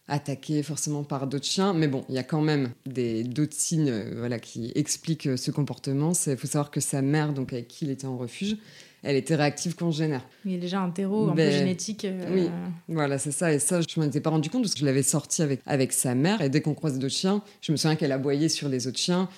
attaquer 0.09 0.63
forcément 0.65 1.05
par 1.05 1.27
d'autres 1.29 1.47
chiens, 1.47 1.73
mais 1.73 1.87
bon, 1.89 2.05
il 2.09 2.17
y 2.17 2.19
a 2.19 2.25
quand 2.25 2.41
même 2.43 2.73
des 2.85 3.23
d'autres 3.23 3.55
signes 3.57 3.91
euh, 3.91 4.15
voilà 4.19 4.39
qui 4.41 4.73
expliquent 4.75 5.39
ce 5.39 5.51
comportement. 5.53 6.13
Il 6.27 6.37
faut 6.37 6.49
savoir 6.49 6.71
que 6.73 6.81
sa 6.81 7.01
mère, 7.01 7.33
donc 7.33 7.53
avec 7.53 7.69
qui 7.69 7.85
il 7.85 7.91
était 7.93 8.07
en 8.09 8.19
refuge, 8.19 8.57
elle 9.03 9.17
était 9.17 9.35
réactive 9.35 9.75
congénère. 9.75 10.23
Il 10.45 10.53
y 10.53 10.55
a 10.57 10.59
déjà 10.59 10.81
un 10.81 10.91
terreau 10.91 11.27
un 11.27 11.31
peu 11.31 11.37
Ben, 11.37 11.51
génétique. 11.53 12.05
euh, 12.05 12.25
oui. 12.33 12.49
Voilà, 12.89 13.19
c'est 13.19 13.33
ça. 13.33 13.53
Et 13.53 13.59
ça, 13.59 13.81
je 13.81 14.01
m'en 14.01 14.07
étais 14.07 14.21
pas 14.21 14.31
rendu 14.31 14.49
compte 14.51 14.63
parce 14.63 14.75
que 14.75 14.81
je 14.81 14.85
l'avais 14.87 15.03
sorti 15.03 15.43
avec, 15.43 15.61
avec 15.67 15.93
sa 15.93 16.15
mère. 16.15 16.41
Et 16.41 16.49
dès 16.49 16.61
qu'on 16.61 16.75
croisait 16.75 16.99
d'autres 16.99 17.15
chiens, 17.15 17.43
je 17.61 17.73
me 17.73 17.77
souviens 17.77 17.97
qu'elle 17.97 18.13
aboyait 18.13 18.49
sur 18.49 18.69
les 18.69 18.87
autres 18.87 18.99
chiens, 18.99 19.29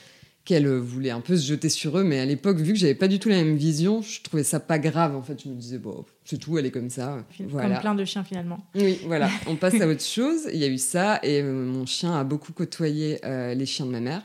qu'elle 0.44 0.66
euh, 0.66 0.78
voulait 0.78 1.08
un 1.10 1.20
peu 1.22 1.36
se 1.36 1.46
jeter 1.46 1.70
sur 1.70 1.96
eux. 1.98 2.04
Mais 2.04 2.20
à 2.20 2.26
l'époque, 2.26 2.58
vu 2.58 2.74
que 2.74 2.78
j'avais 2.78 2.94
pas 2.94 3.08
du 3.08 3.18
tout 3.18 3.30
la 3.30 3.36
même 3.36 3.56
vision, 3.56 4.02
je 4.02 4.20
trouvais 4.20 4.44
ça 4.44 4.60
pas 4.60 4.78
grave. 4.78 5.16
En 5.16 5.22
fait, 5.22 5.42
je 5.42 5.48
me 5.48 5.54
disais, 5.54 5.78
bon, 5.78 6.04
c'est 6.26 6.36
tout, 6.36 6.58
elle 6.58 6.66
est 6.66 6.70
comme 6.70 6.90
ça. 6.90 7.24
Comme 7.38 7.46
Voilà. 7.46 7.80
plein 7.80 7.94
de 7.94 8.04
chiens 8.04 8.24
finalement. 8.24 8.58
Oui, 8.74 8.98
voilà, 9.06 9.30
on 9.46 9.56
passe 9.56 9.80
à 9.80 9.86
autre 9.88 10.02
chose. 10.04 10.40
Il 10.52 10.58
y 10.58 10.64
a 10.64 10.68
eu 10.68 10.76
ça, 10.76 11.18
et 11.22 11.40
euh, 11.40 11.64
mon 11.64 11.86
chien 11.86 12.14
a 12.14 12.24
beaucoup 12.24 12.52
côtoyé 12.52 13.18
euh, 13.24 13.54
les 13.54 13.64
chiens 13.64 13.86
de 13.86 13.90
ma 13.92 14.00
mère, 14.00 14.22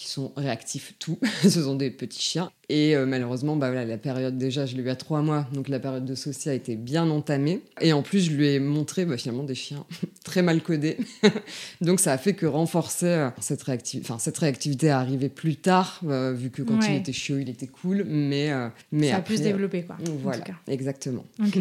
qui 0.00 0.08
sont 0.08 0.32
réactifs 0.34 0.94
tout. 0.98 1.18
Ce 1.42 1.50
sont 1.62 1.74
des 1.74 1.90
petits 1.90 2.22
chiens. 2.22 2.50
Et 2.70 2.96
euh, 2.96 3.04
malheureusement, 3.04 3.54
bah 3.56 3.66
voilà, 3.66 3.84
la 3.84 3.98
période 3.98 4.38
déjà, 4.38 4.64
je 4.64 4.74
l'ai 4.76 4.82
eu 4.82 4.88
à 4.88 4.96
trois 4.96 5.20
mois, 5.20 5.46
donc 5.52 5.68
la 5.68 5.78
période 5.78 6.06
de 6.06 6.14
socia 6.14 6.52
a 6.52 6.54
été 6.54 6.74
bien 6.76 7.10
entamée. 7.10 7.60
Et 7.82 7.92
en 7.92 8.00
plus, 8.02 8.20
je 8.20 8.30
lui 8.30 8.48
ai 8.48 8.60
montré 8.60 9.04
bah, 9.04 9.18
finalement 9.18 9.42
des 9.44 9.54
chiens 9.54 9.84
très 10.24 10.40
mal 10.40 10.62
codés. 10.62 10.96
donc 11.82 12.00
ça 12.00 12.12
a 12.12 12.18
fait 12.18 12.32
que 12.32 12.46
renforcer 12.46 13.06
euh, 13.08 13.28
cette, 13.40 13.62
réacti- 13.62 14.00
enfin, 14.00 14.18
cette 14.18 14.38
réactivité 14.38 14.86
est 14.86 14.90
arrivée 14.90 15.28
plus 15.28 15.56
tard, 15.56 16.00
euh, 16.06 16.32
vu 16.32 16.48
que 16.50 16.62
quand 16.62 16.80
il 16.88 16.94
était 16.96 17.12
chiot, 17.12 17.36
il 17.38 17.50
était 17.50 17.66
cool. 17.66 18.04
Mais, 18.06 18.50
euh, 18.52 18.68
mais 18.92 19.08
ça 19.10 19.16
a 19.16 19.18
après, 19.18 19.34
plus 19.34 19.42
développé 19.42 19.82
quoi. 19.82 19.96
en 20.00 20.12
Voilà, 20.22 20.38
tout 20.38 20.44
cas. 20.52 20.58
exactement. 20.68 21.26
Ok. 21.44 21.58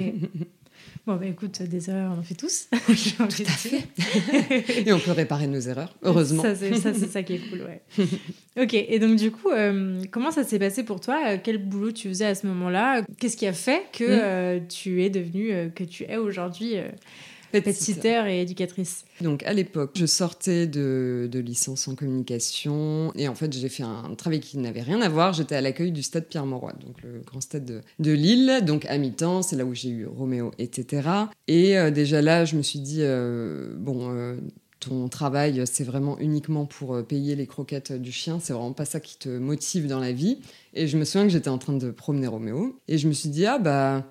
Bon, 1.10 1.16
bah 1.16 1.26
écoute, 1.26 1.64
des 1.64 1.90
erreurs, 1.90 2.12
on 2.16 2.20
en 2.20 2.22
fait 2.22 2.36
tous. 2.36 2.68
J'ai 2.90 3.16
envie 3.24 3.44
de 3.44 3.68
dire. 3.68 4.86
Et 4.88 4.94
on 4.94 5.00
peut 5.00 5.10
réparer 5.12 5.48
nos 5.48 5.60
erreurs, 5.60 5.96
heureusement. 6.04 6.44
Ça, 6.44 6.54
c'est 6.54 6.76
ça, 7.08 7.24
qui 7.24 7.34
est 7.34 7.50
cool, 7.50 7.62
ouais. 7.64 7.82
ok, 8.64 8.76
et 8.76 9.00
donc 9.00 9.16
du 9.16 9.32
coup, 9.32 9.50
euh, 9.50 10.04
comment 10.12 10.30
ça 10.30 10.44
s'est 10.44 10.60
passé 10.60 10.84
pour 10.84 11.02
toi? 11.02 11.20
Euh, 11.30 11.38
Quel 11.44 11.58
boulot 11.58 11.92
tu 11.94 12.10
faisais 12.10 12.28
à 12.28 12.36
ce 12.36 12.46
moment-là? 12.46 13.02
Qu'est-ce 13.20 13.38
qui 13.38 13.48
a 13.48 13.54
fait 13.54 13.82
que 13.92 14.04
Mm. 14.04 14.20
euh, 14.22 14.60
tu 14.70 15.04
es 15.04 15.10
devenue, 15.10 15.52
euh, 15.52 15.70
que 15.70 15.84
tu 15.84 16.04
es 16.04 16.18
aujourd'hui 16.18 16.76
euh, 17.50 17.52
Pet 17.52 17.62
pet 17.62 17.74
sitter. 17.74 17.94
sitter 17.94 18.24
et 18.28 18.42
éducatrice 18.42 19.06
Donc 19.22 19.44
à 19.44 19.54
l'époque, 19.54 19.92
je 19.96 20.06
sortais 20.06 20.68
de, 20.68 21.30
de 21.32 21.40
licence 21.40 21.88
en 21.88 21.96
communication 21.96 23.12
et 23.16 23.28
en 23.28 23.36
fait 23.36 23.52
j'ai 23.54 23.70
fait 23.70 23.84
un 23.84 24.16
travail 24.16 24.40
qui 24.40 24.58
n'avait 24.58 24.82
rien 24.82 25.02
à 25.02 25.10
voir. 25.10 25.34
J'étais 25.34 25.56
à 25.56 25.62
l'accueil 25.62 25.92
du 25.92 26.04
stade 26.04 26.26
Pierre-Mauroy, 26.28 26.74
donc 26.86 27.02
le 27.04 27.22
grand 27.26 27.42
stade 27.42 27.66
de, 27.66 27.82
de 28.00 28.12
Lille, 28.12 28.62
donc 28.66 28.86
à 28.86 28.98
mi-temps, 28.98 29.42
c'est 29.42 29.56
là 29.56 29.66
où 29.66 29.74
j'ai 29.74 29.90
eu 29.90 30.06
Roméo, 30.06 30.52
etc. 30.58 31.10
Et 31.48 31.78
euh, 31.78 31.92
déjà 31.92 32.22
là, 32.22 32.46
je 32.46 32.56
me 32.56 32.62
suis 32.62 32.80
dit, 32.80 33.00
euh, 33.02 33.74
bon, 33.78 34.12
euh, 34.12 34.36
ton 34.80 35.10
travail, 35.10 35.64
c'est 35.66 35.84
vraiment 35.84 36.18
uniquement 36.20 36.66
pour 36.66 37.04
payer 37.06 37.36
les 37.36 37.48
croquettes 37.48 37.92
du 37.92 38.12
chien. 38.12 38.40
C'est 38.42 38.54
vraiment 38.54 38.74
pas 38.74 38.86
ça 38.86 39.00
qui 39.00 39.18
te 39.18 39.30
motive 39.30 39.88
dans 39.88 40.00
la 40.00 40.12
vie. 40.12 40.40
Et 40.74 40.88
je 40.88 40.98
me 40.98 41.04
souviens 41.04 41.24
que 41.24 41.34
j'étais 41.34 41.50
en 41.50 41.58
train 41.58 41.74
de 41.74 41.92
promener 41.92 42.28
Roméo 42.28 42.80
et 42.88 42.98
je 42.98 43.08
me 43.08 43.14
suis 43.14 43.30
dit 43.30 43.46
ah 43.46 43.60
bah 43.60 44.06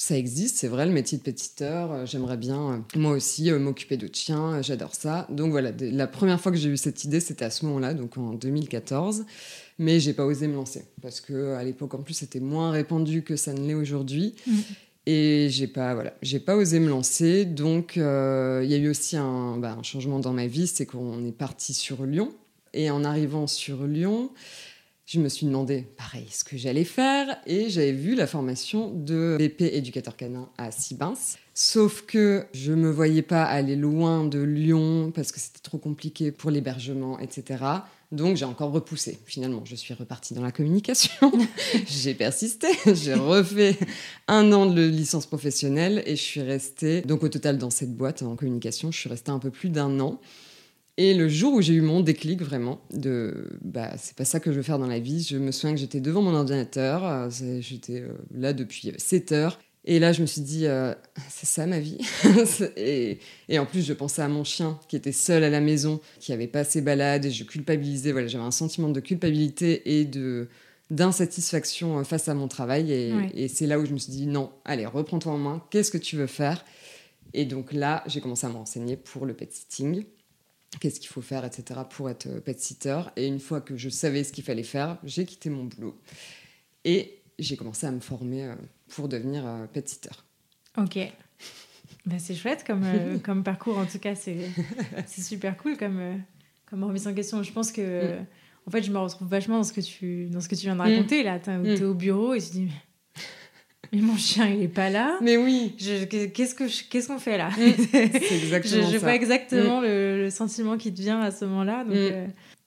ça 0.00 0.16
existe, 0.16 0.56
c'est 0.56 0.68
vrai, 0.68 0.86
le 0.86 0.92
métier 0.92 1.18
de 1.18 1.22
pétiteur. 1.22 1.92
Euh, 1.92 2.06
j'aimerais 2.06 2.38
bien, 2.38 2.72
euh, 2.72 2.78
moi 2.98 3.12
aussi, 3.12 3.50
euh, 3.50 3.58
m'occuper 3.58 3.98
de 3.98 4.08
chiens. 4.10 4.62
J'adore 4.62 4.94
ça. 4.94 5.26
Donc 5.28 5.50
voilà, 5.50 5.72
la 5.78 6.06
première 6.06 6.40
fois 6.40 6.50
que 6.50 6.56
j'ai 6.56 6.70
eu 6.70 6.78
cette 6.78 7.04
idée, 7.04 7.20
c'était 7.20 7.44
à 7.44 7.50
ce 7.50 7.66
moment-là, 7.66 7.92
donc 7.92 8.16
en 8.16 8.32
2014. 8.32 9.26
Mais 9.78 10.00
j'ai 10.00 10.14
pas 10.14 10.24
osé 10.24 10.46
me 10.46 10.54
lancer 10.54 10.86
parce 11.02 11.20
que 11.20 11.52
à 11.52 11.62
l'époque, 11.64 11.92
en 11.92 11.98
plus, 12.02 12.14
c'était 12.14 12.40
moins 12.40 12.70
répandu 12.70 13.22
que 13.22 13.36
ça 13.36 13.52
ne 13.52 13.60
l'est 13.66 13.74
aujourd'hui. 13.74 14.34
Mm. 14.46 14.52
Et 15.04 15.48
j'ai 15.50 15.66
pas, 15.66 15.92
voilà, 15.92 16.14
j'ai 16.22 16.40
pas 16.40 16.56
osé 16.56 16.80
me 16.80 16.88
lancer. 16.88 17.44
Donc 17.44 17.96
il 17.96 18.00
y 18.00 18.74
a 18.74 18.78
eu 18.78 18.88
aussi 18.88 19.18
un, 19.18 19.58
bah, 19.58 19.76
un 19.78 19.82
changement 19.82 20.18
dans 20.18 20.32
ma 20.32 20.46
vie, 20.46 20.66
c'est 20.66 20.86
qu'on 20.86 21.26
est 21.26 21.36
parti 21.36 21.74
sur 21.74 22.06
Lyon. 22.06 22.32
Et 22.72 22.90
en 22.90 23.04
arrivant 23.04 23.46
sur 23.46 23.84
Lyon, 23.86 24.30
je 25.10 25.18
me 25.18 25.28
suis 25.28 25.44
demandé, 25.44 25.88
pareil, 25.96 26.28
ce 26.30 26.44
que 26.44 26.56
j'allais 26.56 26.84
faire 26.84 27.36
et 27.44 27.68
j'avais 27.68 27.90
vu 27.90 28.14
la 28.14 28.28
formation 28.28 28.90
de 28.90 29.36
BP 29.40 29.62
éducateur 29.62 30.16
canin 30.16 30.48
à 30.56 30.70
Sibins. 30.70 31.14
Sauf 31.52 32.02
que 32.02 32.46
je 32.54 32.72
me 32.72 32.88
voyais 32.88 33.22
pas 33.22 33.42
aller 33.42 33.74
loin 33.74 34.24
de 34.24 34.38
Lyon 34.38 35.10
parce 35.12 35.32
que 35.32 35.40
c'était 35.40 35.58
trop 35.58 35.78
compliqué 35.78 36.30
pour 36.30 36.52
l'hébergement, 36.52 37.18
etc. 37.18 37.64
Donc 38.12 38.36
j'ai 38.36 38.44
encore 38.44 38.70
repoussé. 38.70 39.18
Finalement, 39.26 39.64
je 39.64 39.74
suis 39.74 39.94
repartie 39.94 40.32
dans 40.32 40.42
la 40.42 40.52
communication. 40.52 41.32
j'ai 41.88 42.14
persisté. 42.14 42.68
J'ai 42.86 43.14
refait 43.14 43.76
un 44.28 44.52
an 44.52 44.66
de 44.66 44.82
licence 44.82 45.26
professionnelle 45.26 46.04
et 46.06 46.14
je 46.14 46.22
suis 46.22 46.42
restée. 46.42 47.00
Donc 47.00 47.24
au 47.24 47.28
total 47.28 47.58
dans 47.58 47.70
cette 47.70 47.96
boîte 47.96 48.22
en 48.22 48.36
communication, 48.36 48.92
je 48.92 48.98
suis 49.00 49.08
restée 49.08 49.32
un 49.32 49.40
peu 49.40 49.50
plus 49.50 49.70
d'un 49.70 49.98
an. 49.98 50.20
Et 51.02 51.14
le 51.14 51.30
jour 51.30 51.54
où 51.54 51.62
j'ai 51.62 51.72
eu 51.72 51.80
mon 51.80 52.00
déclic 52.00 52.42
vraiment 52.42 52.82
de 52.92 53.48
bah 53.62 53.92
c'est 53.96 54.14
pas 54.14 54.26
ça 54.26 54.38
que 54.38 54.52
je 54.52 54.58
veux 54.58 54.62
faire 54.62 54.78
dans 54.78 54.86
la 54.86 54.98
vie, 54.98 55.26
je 55.26 55.38
me 55.38 55.50
souviens 55.50 55.74
que 55.74 55.80
j'étais 55.80 55.98
devant 55.98 56.20
mon 56.20 56.34
ordinateur, 56.34 57.06
euh, 57.06 57.30
j'étais 57.60 58.02
euh, 58.02 58.12
là 58.34 58.52
depuis 58.52 58.92
7 58.98 59.32
heures. 59.32 59.58
Et 59.86 59.98
là 59.98 60.12
je 60.12 60.20
me 60.20 60.26
suis 60.26 60.42
dit 60.42 60.66
euh, 60.66 60.92
c'est 61.30 61.46
ça 61.46 61.64
ma 61.64 61.80
vie. 61.80 61.96
et, 62.76 63.18
et, 63.48 63.58
en 63.58 63.64
plus 63.64 63.80
je 63.80 63.94
pensais 63.94 64.20
à 64.20 64.28
mon 64.28 64.44
chien 64.44 64.78
qui 64.88 64.96
était 64.96 65.10
seul 65.10 65.42
à 65.42 65.48
la 65.48 65.62
maison, 65.62 66.02
qui 66.18 66.34
avait 66.34 66.46
pas 66.46 66.64
ses 66.64 66.82
balades 66.82 67.24
et 67.24 67.30
je 67.30 67.44
culpabilisais, 67.44 68.12
voilà, 68.12 68.26
j'avais 68.26 68.44
un 68.44 68.50
sentiment 68.50 68.90
de 68.90 69.00
culpabilité 69.00 69.98
et 69.98 70.04
de 70.04 70.48
d'insatisfaction 70.90 72.04
face 72.04 72.28
à 72.28 72.34
mon 72.34 72.46
travail. 72.46 72.92
Et, 72.92 73.14
et 73.32 73.48
c'est 73.48 73.66
là 73.66 73.78
où 73.78 73.86
je 73.86 73.92
me 73.92 73.98
suis 73.98 74.12
dit 74.12 74.26
non, 74.26 74.50
allez, 74.66 74.84
reprends-toi 74.84 75.32
en 75.32 75.38
main, 75.38 75.64
qu'est-ce 75.70 75.90
que 75.90 75.96
tu 75.96 76.16
veux 76.16 76.26
faire? 76.26 76.62
Et 77.32 77.46
donc 77.46 77.72
là, 77.72 78.04
j'ai 78.06 78.20
commencé 78.20 78.46
à 78.46 78.50
me 78.50 78.56
renseigner 78.56 78.98
pour 78.98 79.24
le 79.24 79.32
pet 79.32 79.50
sitting 79.50 80.04
qu'est-ce 80.80 80.98
qu'il 80.98 81.10
faut 81.10 81.20
faire, 81.20 81.44
etc., 81.44 81.80
pour 81.88 82.10
être 82.10 82.26
euh, 82.26 82.40
pet 82.40 82.58
sitter. 82.58 83.00
Et 83.16 83.26
une 83.26 83.38
fois 83.38 83.60
que 83.60 83.76
je 83.76 83.88
savais 83.88 84.24
ce 84.24 84.32
qu'il 84.32 84.42
fallait 84.42 84.62
faire, 84.62 84.98
j'ai 85.04 85.24
quitté 85.24 85.50
mon 85.50 85.64
boulot. 85.64 86.00
Et 86.84 87.20
j'ai 87.38 87.56
commencé 87.56 87.86
à 87.86 87.92
me 87.92 88.00
former 88.00 88.44
euh, 88.44 88.54
pour 88.88 89.08
devenir 89.08 89.46
euh, 89.46 89.66
pet 89.66 89.88
sitter. 89.88 90.10
Ok. 90.76 90.98
Bah, 92.06 92.18
c'est 92.18 92.34
chouette 92.34 92.64
comme, 92.66 92.86
comme 93.22 93.42
parcours, 93.44 93.76
en 93.76 93.84
tout 93.84 93.98
cas, 93.98 94.14
c'est 94.14 94.48
super 95.06 95.54
cool 95.58 95.76
comme, 95.76 96.22
comme 96.64 96.82
remise 96.82 97.06
en 97.06 97.12
question. 97.12 97.42
Je 97.42 97.52
pense 97.52 97.72
que, 97.72 98.14
mm. 98.14 98.26
en 98.66 98.70
fait, 98.70 98.82
je 98.82 98.90
me 98.90 98.96
retrouve 98.96 99.28
vachement 99.28 99.58
dans 99.58 99.64
ce 99.64 99.74
que 99.74 99.82
tu, 99.82 100.26
dans 100.26 100.40
ce 100.40 100.48
que 100.48 100.54
tu 100.54 100.62
viens 100.62 100.76
de 100.76 100.80
raconter. 100.80 101.22
Là, 101.22 101.38
tu 101.38 101.50
es, 101.50 101.58
mm. 101.58 101.84
au 101.84 101.92
bureau 101.92 102.32
et 102.32 102.40
tu 102.40 102.46
te 102.46 102.52
dis, 102.52 102.62
mais 102.62 102.70
mon 103.98 104.16
chien, 104.16 104.48
il 104.48 104.62
est 104.62 104.68
pas 104.68 104.90
là. 104.90 105.18
Mais 105.20 105.36
oui. 105.36 105.74
Qu'est-ce 105.78 106.54
que 106.54 106.64
qu'est-ce 106.88 107.08
qu'on 107.08 107.18
fait 107.18 107.36
là? 107.36 107.50
Mm. 107.50 107.72
C'est 107.92 108.36
exactement 108.36 108.82
je, 108.86 108.92
je 108.92 108.98
vois 108.98 109.14
exactement 109.14 109.80
mm. 109.80 109.84
le, 109.84 110.30
sentiment 110.30 110.76
qui 110.76 110.92
te 110.92 111.00
vient 111.00 111.20
à 111.20 111.30
ce 111.30 111.44
moment-là. 111.46 111.84
Donc, 111.84 111.94
mm. 111.94 112.12
euh, 112.12 112.26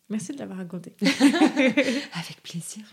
merci 0.09 0.33
de 0.33 0.39
l'avoir 0.39 0.57
raconté. 0.57 0.93
Avec 1.01 2.43
plaisir. 2.43 2.83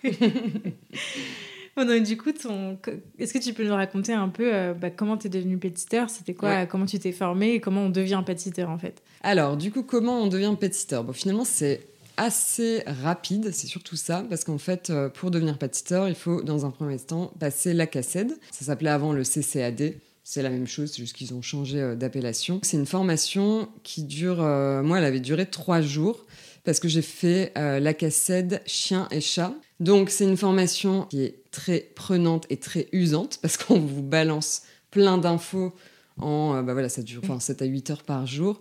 bon, 1.77 1.87
donc, 1.87 2.05
du 2.05 2.17
coup, 2.17 2.31
ton... 2.33 2.79
est-ce 3.19 3.33
que 3.33 3.39
tu 3.39 3.53
peux 3.53 3.65
nous 3.65 3.75
raconter 3.75 4.13
un 4.13 4.29
peu 4.29 4.55
euh, 4.55 4.75
bah, 4.75 4.91
comment 4.91 5.17
tu 5.17 5.27
es 5.27 5.31
devenu 5.31 5.59
pétiteur? 5.59 6.09
C'était 6.09 6.35
quoi 6.35 6.67
Comment 6.67 6.87
tu 6.87 6.99
t'es 7.01 7.13
formé 7.13 7.55
et 7.55 7.61
comment 7.61 7.83
on 7.83 7.91
devient 7.91 8.23
pétiteur 8.25 8.71
en 8.71 8.79
fait? 8.79 9.03
Alors, 9.23 9.57
du 9.57 9.73
coup, 9.73 9.83
comment 9.83 10.23
on 10.23 10.29
devient 10.29 10.55
pétiteur? 10.59 11.03
Bon, 11.03 11.13
finalement, 11.13 11.45
c'est 11.45 11.81
assez 12.21 12.83
rapide, 12.87 13.51
c'est 13.51 13.67
surtout 13.67 13.97
ça, 13.97 14.27
parce 14.29 14.45
qu'en 14.45 14.59
fait, 14.59 14.91
euh, 14.91 15.09
pour 15.09 15.31
devenir 15.31 15.57
pâtisseur, 15.57 16.07
il 16.07 16.15
faut 16.15 16.43
dans 16.43 16.67
un 16.67 16.71
premier 16.71 16.99
temps 16.99 17.33
passer 17.41 17.73
la 17.73 17.87
cassette. 17.87 18.39
Ça 18.51 18.67
s'appelait 18.67 18.91
avant 18.91 19.15
le 19.15 19.23
CCAD. 19.23 19.95
C'est 20.23 20.43
la 20.43 20.51
même 20.51 20.67
chose, 20.67 20.93
c'est 20.93 20.99
juste 20.99 21.17
qu'ils 21.17 21.33
ont 21.33 21.41
changé 21.41 21.81
euh, 21.81 21.95
d'appellation. 21.95 22.61
C'est 22.63 22.77
une 22.77 22.85
formation 22.85 23.71
qui 23.85 24.03
dure, 24.03 24.43
euh, 24.43 24.83
moi, 24.83 24.99
elle 24.99 25.07
avait 25.07 25.21
duré 25.21 25.47
trois 25.47 25.81
jours 25.81 26.27
parce 26.63 26.79
que 26.79 26.89
j'ai 26.89 27.01
fait 27.01 27.55
la 27.57 27.95
cassette 27.95 28.63
chien 28.67 29.09
et 29.11 29.23
chat. 29.23 29.55
Donc 29.81 30.11
c'est 30.11 30.25
une 30.25 30.37
formation 30.37 31.07
qui 31.07 31.23
est 31.23 31.43
très 31.51 31.81
prenante 31.95 32.45
et 32.51 32.59
très 32.59 32.87
usante 32.93 33.39
parce 33.41 33.57
qu'on 33.57 33.81
vous 33.81 34.03
balance 34.03 34.65
plein 34.91 35.17
d'infos 35.17 35.73
en, 36.19 36.63
bah 36.63 36.75
voilà, 36.75 36.91
ça 36.91 37.03
dure 37.03 37.23
enfin, 37.25 37.41
7 37.41 37.63
à 37.63 37.65
8 37.65 37.91
heures 37.91 38.03
par 38.03 38.27
jour 38.27 38.61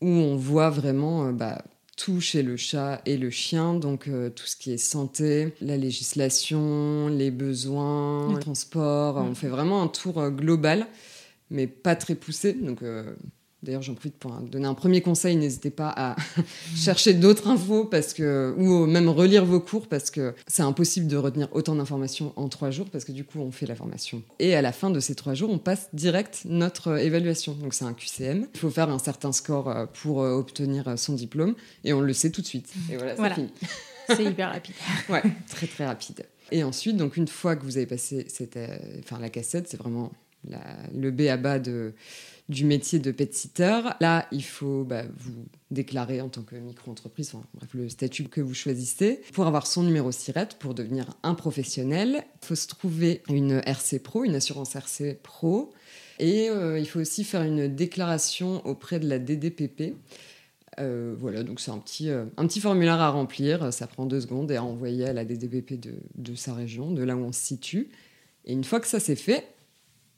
où 0.00 0.08
on 0.08 0.34
voit 0.34 0.70
vraiment 0.70 1.32
bah, 1.32 1.62
tout 1.96 2.20
chez 2.20 2.42
le 2.42 2.56
chat 2.56 3.00
et 3.06 3.16
le 3.16 3.30
chien, 3.30 3.74
donc 3.74 4.06
euh, 4.06 4.28
tout 4.28 4.44
ce 4.44 4.54
qui 4.54 4.70
est 4.70 4.78
santé, 4.78 5.54
la 5.62 5.78
législation, 5.78 7.08
les 7.08 7.30
besoins, 7.30 8.32
le 8.32 8.38
transport. 8.38 9.16
On 9.16 9.34
fait 9.34 9.48
vraiment 9.48 9.82
un 9.82 9.88
tour 9.88 10.20
euh, 10.20 10.30
global, 10.30 10.86
mais 11.50 11.66
pas 11.66 11.96
très 11.96 12.14
poussé. 12.14 12.52
Donc 12.52 12.82
euh, 12.82 13.14
D'ailleurs, 13.66 13.82
j'en 13.82 13.94
profite 13.94 14.14
pour 14.14 14.30
donner 14.30 14.66
un 14.66 14.74
premier 14.74 15.00
conseil. 15.00 15.34
N'hésitez 15.34 15.70
pas 15.70 15.92
à 15.94 16.16
chercher 16.76 17.14
d'autres 17.14 17.48
infos 17.48 17.84
parce 17.84 18.14
que, 18.14 18.54
ou 18.56 18.86
même 18.86 19.08
relire 19.08 19.44
vos 19.44 19.58
cours 19.58 19.88
parce 19.88 20.12
que 20.12 20.34
c'est 20.46 20.62
impossible 20.62 21.08
de 21.08 21.16
retenir 21.16 21.48
autant 21.50 21.74
d'informations 21.74 22.32
en 22.36 22.48
trois 22.48 22.70
jours 22.70 22.86
parce 22.90 23.04
que 23.04 23.10
du 23.10 23.24
coup, 23.24 23.40
on 23.40 23.50
fait 23.50 23.66
la 23.66 23.74
formation. 23.74 24.22
Et 24.38 24.54
à 24.54 24.62
la 24.62 24.70
fin 24.70 24.90
de 24.90 25.00
ces 25.00 25.16
trois 25.16 25.34
jours, 25.34 25.50
on 25.50 25.58
passe 25.58 25.88
direct 25.92 26.42
notre 26.44 26.98
évaluation. 26.98 27.54
Donc, 27.54 27.74
c'est 27.74 27.84
un 27.84 27.92
QCM. 27.92 28.46
Il 28.54 28.60
faut 28.60 28.70
faire 28.70 28.88
un 28.88 29.00
certain 29.00 29.32
score 29.32 29.68
euh, 29.68 29.86
pour 30.02 30.22
euh, 30.22 30.34
obtenir 30.34 30.96
son 30.96 31.14
diplôme 31.14 31.56
et 31.82 31.92
on 31.92 32.00
le 32.00 32.12
sait 32.12 32.30
tout 32.30 32.42
de 32.42 32.46
suite. 32.46 32.72
Et 32.90 32.96
voilà, 32.96 33.16
c'est 33.16 33.34
fini. 33.34 33.50
C'est 34.08 34.24
hyper 34.24 34.52
rapide. 34.52 34.74
ouais, 35.08 35.22
très 35.48 35.66
très 35.66 35.84
rapide. 35.84 36.26
Et 36.52 36.62
ensuite, 36.62 36.96
donc 36.96 37.16
une 37.16 37.26
fois 37.26 37.56
que 37.56 37.64
vous 37.64 37.76
avez 37.76 37.86
passé 37.86 38.26
cette, 38.28 38.56
euh, 38.56 38.78
enfin, 39.00 39.18
la 39.18 39.30
cassette, 39.30 39.68
c'est 39.68 39.76
vraiment 39.76 40.12
le 40.94 41.10
B 41.10 41.22
à 41.22 41.36
bas 41.36 41.58
de 41.58 41.94
du 42.48 42.64
métier 42.64 42.98
de 42.98 43.10
pet 43.10 43.32
sitter. 43.34 43.80
Là, 44.00 44.26
il 44.30 44.44
faut 44.44 44.84
bah, 44.84 45.02
vous 45.18 45.46
déclarer 45.70 46.20
en 46.20 46.28
tant 46.28 46.42
que 46.42 46.54
micro-entreprise, 46.54 47.32
bref, 47.54 47.70
le 47.74 47.88
statut 47.88 48.24
que 48.24 48.40
vous 48.40 48.54
choisissez. 48.54 49.20
Pour 49.32 49.46
avoir 49.46 49.66
son 49.66 49.82
numéro 49.82 50.12
SIRET, 50.12 50.50
pour 50.58 50.74
devenir 50.74 51.06
un 51.22 51.34
professionnel, 51.34 52.24
il 52.42 52.46
faut 52.46 52.54
se 52.54 52.68
trouver 52.68 53.22
une 53.28 53.62
RC 53.66 53.98
Pro, 53.98 54.24
une 54.24 54.34
assurance 54.34 54.76
RC 54.76 55.18
Pro. 55.22 55.72
Et 56.18 56.48
euh, 56.48 56.78
il 56.78 56.86
faut 56.86 57.00
aussi 57.00 57.24
faire 57.24 57.42
une 57.42 57.74
déclaration 57.74 58.64
auprès 58.66 59.00
de 59.00 59.08
la 59.08 59.18
DDPP. 59.18 59.96
Euh, 60.78 61.14
voilà, 61.18 61.42
donc 61.42 61.58
c'est 61.58 61.70
un 61.70 61.78
petit, 61.78 62.10
euh, 62.10 62.26
un 62.36 62.46
petit 62.46 62.60
formulaire 62.60 63.00
à 63.00 63.10
remplir. 63.10 63.72
Ça 63.72 63.86
prend 63.86 64.06
deux 64.06 64.20
secondes 64.20 64.50
et 64.52 64.56
à 64.56 64.62
envoyer 64.62 65.06
à 65.06 65.12
la 65.12 65.24
DDPP 65.24 65.80
de, 65.80 65.94
de 66.14 66.34
sa 66.36 66.54
région, 66.54 66.92
de 66.92 67.02
là 67.02 67.16
où 67.16 67.24
on 67.24 67.32
se 67.32 67.40
situe. 67.40 67.88
Et 68.44 68.52
une 68.52 68.64
fois 68.64 68.78
que 68.78 68.86
ça 68.86 69.00
c'est 69.00 69.16
fait, 69.16 69.46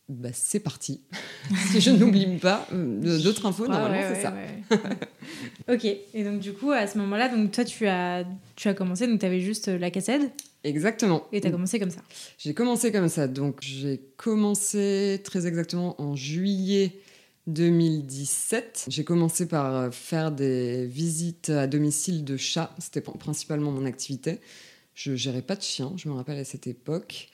bah, 0.08 0.30
c'est 0.32 0.60
parti. 0.60 1.02
si 1.70 1.80
je 1.80 1.90
n'oublie 1.90 2.38
pas 2.38 2.66
euh, 2.72 3.22
d'autres 3.22 3.44
infos, 3.44 3.66
normalement, 3.66 4.14
c'est 4.14 4.22
ça. 4.22 4.34
ok, 5.72 5.84
et 5.84 6.24
donc 6.24 6.40
du 6.40 6.54
coup, 6.54 6.70
à 6.70 6.86
ce 6.86 6.96
moment-là, 6.98 7.28
donc 7.28 7.52
toi, 7.52 7.64
tu 7.64 7.86
as, 7.86 8.24
tu 8.56 8.68
as 8.68 8.74
commencé, 8.74 9.06
donc 9.06 9.20
tu 9.20 9.26
avais 9.26 9.40
juste 9.40 9.68
euh, 9.68 9.78
la 9.78 9.90
cassette 9.90 10.32
Exactement. 10.64 11.26
Et 11.32 11.40
tu 11.40 11.46
as 11.46 11.50
commencé 11.50 11.78
comme 11.78 11.90
ça 11.90 12.00
J'ai 12.38 12.54
commencé 12.54 12.90
comme 12.90 13.08
ça. 13.08 13.28
Donc 13.28 13.58
j'ai 13.60 14.00
commencé 14.16 15.20
très 15.24 15.46
exactement 15.46 16.00
en 16.00 16.16
juillet 16.16 17.00
2017. 17.46 18.86
J'ai 18.88 19.04
commencé 19.04 19.46
par 19.46 19.76
euh, 19.76 19.90
faire 19.90 20.32
des 20.32 20.86
visites 20.86 21.50
à 21.50 21.66
domicile 21.66 22.24
de 22.24 22.36
chats. 22.36 22.74
C'était 22.78 23.00
principalement 23.00 23.70
mon 23.70 23.84
activité. 23.84 24.40
Je 24.94 25.14
gérais 25.14 25.42
pas 25.42 25.54
de 25.54 25.62
chiens, 25.62 25.92
je 25.96 26.08
me 26.08 26.14
rappelle 26.14 26.38
à 26.38 26.44
cette 26.44 26.66
époque. 26.66 27.28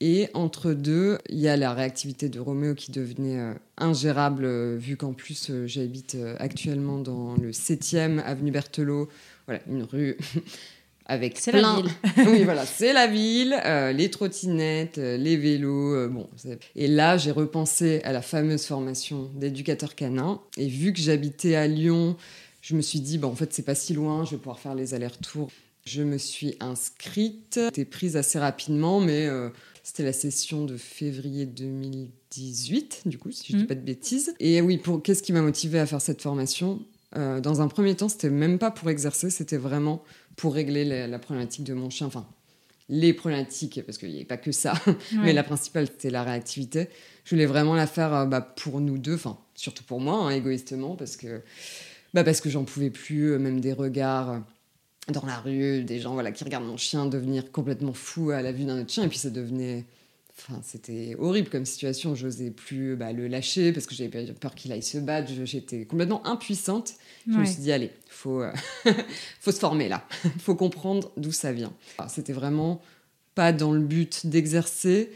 Et 0.00 0.28
entre 0.32 0.72
deux, 0.72 1.18
il 1.28 1.38
y 1.38 1.48
a 1.48 1.58
la 1.58 1.74
réactivité 1.74 2.30
de 2.30 2.40
Roméo 2.40 2.74
qui 2.74 2.90
devenait 2.90 3.38
euh, 3.38 3.54
ingérable, 3.76 4.46
euh, 4.46 4.76
vu 4.78 4.96
qu'en 4.96 5.12
plus 5.12 5.50
euh, 5.50 5.66
j'habite 5.66 6.16
actuellement 6.38 6.98
dans 6.98 7.34
le 7.34 7.50
7e 7.50 8.18
avenue 8.22 8.50
Berthelot, 8.50 9.10
voilà, 9.46 9.60
une 9.68 9.82
rue 9.82 10.16
avec 11.04 11.38
c'est 11.38 11.52
la 11.52 11.76
ville. 11.76 11.90
oui, 12.30 12.44
voilà, 12.44 12.64
c'est 12.64 12.94
la 12.94 13.08
ville, 13.08 13.54
les 13.94 14.10
trottinettes, 14.10 14.96
les 14.96 15.36
vélos, 15.36 16.08
bon. 16.08 16.30
Et 16.76 16.88
là, 16.88 17.18
j'ai 17.18 17.32
repensé 17.32 18.00
à 18.04 18.12
la 18.12 18.22
fameuse 18.22 18.64
formation 18.64 19.28
d'éducateur 19.34 19.96
canin. 19.96 20.40
Et 20.56 20.68
vu 20.68 20.92
que 20.92 21.00
j'habitais 21.00 21.56
à 21.56 21.66
Lyon, 21.66 22.16
je 22.62 22.76
me 22.76 22.80
suis 22.80 23.00
dit, 23.00 23.18
bon, 23.18 23.28
en 23.28 23.34
fait, 23.34 23.52
c'est 23.52 23.64
pas 23.64 23.74
si 23.74 23.92
loin, 23.92 24.24
je 24.24 24.30
vais 24.30 24.36
pouvoir 24.36 24.60
faire 24.60 24.76
les 24.76 24.94
allers-retours. 24.94 25.50
Je 25.84 26.02
me 26.02 26.16
suis 26.16 26.54
inscrite, 26.60 27.58
j'étais 27.64 27.84
prise 27.84 28.16
assez 28.16 28.38
rapidement, 28.38 29.00
mais 29.00 29.28
c'était 29.82 30.04
la 30.04 30.12
session 30.12 30.64
de 30.64 30.76
février 30.76 31.46
2018, 31.46 33.02
du 33.06 33.18
coup, 33.18 33.30
si 33.30 33.48
je 33.48 33.52
ne 33.52 33.58
dis 33.58 33.64
mmh. 33.64 33.68
pas 33.68 33.74
de 33.74 33.80
bêtises. 33.80 34.34
Et 34.40 34.60
oui, 34.60 34.78
pour 34.78 35.02
qu'est-ce 35.02 35.22
qui 35.22 35.32
m'a 35.32 35.42
motivée 35.42 35.78
à 35.78 35.86
faire 35.86 36.00
cette 36.00 36.22
formation? 36.22 36.84
Euh, 37.16 37.40
dans 37.40 37.60
un 37.60 37.68
premier 37.68 37.94
temps, 37.96 38.08
c'était 38.08 38.30
même 38.30 38.58
pas 38.58 38.70
pour 38.70 38.88
exercer, 38.90 39.30
c'était 39.30 39.56
vraiment 39.56 40.02
pour 40.36 40.54
régler 40.54 40.84
la, 40.84 41.06
la 41.06 41.18
problématique 41.18 41.64
de 41.64 41.74
mon 41.74 41.90
chien. 41.90 42.06
Enfin, 42.06 42.26
les 42.90 43.12
problématiques, 43.12 43.80
parce 43.86 43.98
qu'il 43.98 44.10
n'y 44.10 44.16
avait 44.16 44.24
pas 44.24 44.36
que 44.36 44.52
ça, 44.52 44.74
mais 45.22 45.32
la 45.32 45.44
principale, 45.44 45.86
c'était 45.86 46.10
la 46.10 46.24
réactivité. 46.24 46.88
Je 47.24 47.30
voulais 47.34 47.46
vraiment 47.46 47.74
la 47.74 47.86
faire 47.86 48.12
euh, 48.12 48.26
bah, 48.26 48.40
pour 48.40 48.80
nous 48.80 48.98
deux, 48.98 49.14
enfin, 49.14 49.38
surtout 49.54 49.84
pour 49.84 50.00
moi, 50.00 50.16
hein, 50.16 50.30
égoïstement, 50.30 50.96
parce 50.96 51.16
que, 51.16 51.40
bah, 52.14 52.24
parce 52.24 52.40
que 52.40 52.50
j'en 52.50 52.64
pouvais 52.64 52.90
plus, 52.90 53.32
euh, 53.32 53.38
même 53.38 53.60
des 53.60 53.72
regards 53.72 54.42
dans 55.10 55.26
la 55.26 55.38
rue, 55.38 55.82
des 55.82 56.00
gens 56.00 56.14
voilà, 56.14 56.32
qui 56.32 56.44
regardent 56.44 56.66
mon 56.66 56.76
chien 56.76 57.06
devenir 57.06 57.50
complètement 57.52 57.92
fou 57.92 58.30
à 58.30 58.42
la 58.42 58.52
vue 58.52 58.64
d'un 58.64 58.80
autre 58.80 58.90
chien, 58.90 59.04
et 59.04 59.08
puis 59.08 59.18
ça 59.18 59.30
devenait. 59.30 59.84
Enfin, 60.38 60.60
c'était 60.64 61.16
horrible 61.18 61.50
comme 61.50 61.66
situation. 61.66 62.14
J'osais 62.14 62.50
plus 62.50 62.96
bah, 62.96 63.12
le 63.12 63.28
lâcher 63.28 63.72
parce 63.72 63.84
que 63.84 63.94
j'avais 63.94 64.32
peur 64.32 64.54
qu'il 64.54 64.72
aille 64.72 64.82
se 64.82 64.96
battre. 64.96 65.30
J'étais 65.44 65.84
complètement 65.84 66.26
impuissante. 66.26 66.94
Je 67.26 67.32
me 67.32 67.44
suis 67.44 67.60
dit, 67.60 67.72
allez, 67.72 67.90
faut, 68.08 68.40
euh, 68.40 68.50
faut 69.40 69.52
se 69.52 69.58
former 69.58 69.90
là. 69.90 70.06
faut 70.38 70.54
comprendre 70.54 71.12
d'où 71.18 71.30
ça 71.30 71.52
vient. 71.52 71.74
C'était 72.08 72.32
vraiment 72.32 72.80
pas 73.34 73.52
dans 73.52 73.72
le 73.72 73.80
but 73.80 74.26
d'exercer. 74.26 75.10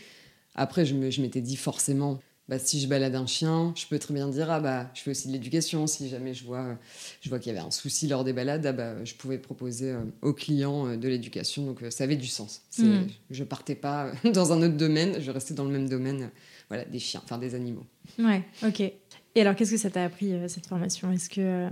Après, 0.57 0.85
je 0.85 0.95
m'étais 0.95 1.41
dit 1.41 1.57
forcément, 1.57 2.21
bah, 2.49 2.59
si 2.59 2.79
je 2.81 2.87
balade 2.89 3.15
un 3.15 3.27
chien, 3.27 3.73
je 3.77 3.87
peux 3.87 3.99
très 3.99 4.13
bien 4.13 4.29
dire, 4.29 4.51
ah 4.51 4.61
bah, 4.61 4.91
je 4.95 5.01
fais 5.01 5.11
aussi 5.13 5.29
de 5.29 5.33
l'éducation. 5.33 5.87
Si 5.87 6.09
jamais 6.09 6.35
je 6.35 6.45
vois, 6.45 6.79
je 7.23 7.29
vois 7.31 7.39
qu'il 7.39 7.53
y 7.53 7.57
avait 7.57 7.67
un 7.67 7.71
souci 7.71 8.07
lors 8.07 8.23
des 8.25 8.33
balades, 8.33 8.67
ah 8.67 8.73
bah, 8.73 9.03
je 9.05 9.15
pouvais 9.15 9.39
proposer 9.39 9.93
euh, 9.93 10.01
aux 10.23 10.33
clients 10.35 10.87
euh, 10.89 10.97
de 10.97 11.09
l'éducation. 11.09 11.65
Donc, 11.65 11.83
euh, 11.83 11.91
ça 11.91 12.05
avait 12.05 12.17
du 12.17 12.27
sens. 12.27 12.63
C'est- 12.71 12.83
Mm. 12.85 13.07
Je 13.31 13.45
partais 13.45 13.75
pas 13.75 14.13
dans 14.35 14.53
un 14.53 14.63
autre 14.63 14.77
domaine, 14.77 15.21
je 15.21 15.31
restais 15.31 15.55
dans 15.55 15.65
le 15.65 15.71
même 15.71 15.89
domaine, 15.89 16.31
voilà, 16.69 16.85
des 16.85 16.99
chiens, 16.99 17.23
enfin 17.25 17.39
des 17.39 17.55
animaux. 17.55 17.87
Ouais, 18.19 18.43
ok. 18.63 18.83
Et 19.37 19.41
alors, 19.41 19.57
qu'est-ce 19.57 19.73
que 19.73 19.77
ça 19.77 19.91
t'a 19.91 20.05
appris, 20.05 20.33
euh, 20.33 20.47
cette 20.47 20.67
formation? 20.67 21.11
Est-ce 21.11 21.29
que 21.29 21.41
euh, 21.41 21.69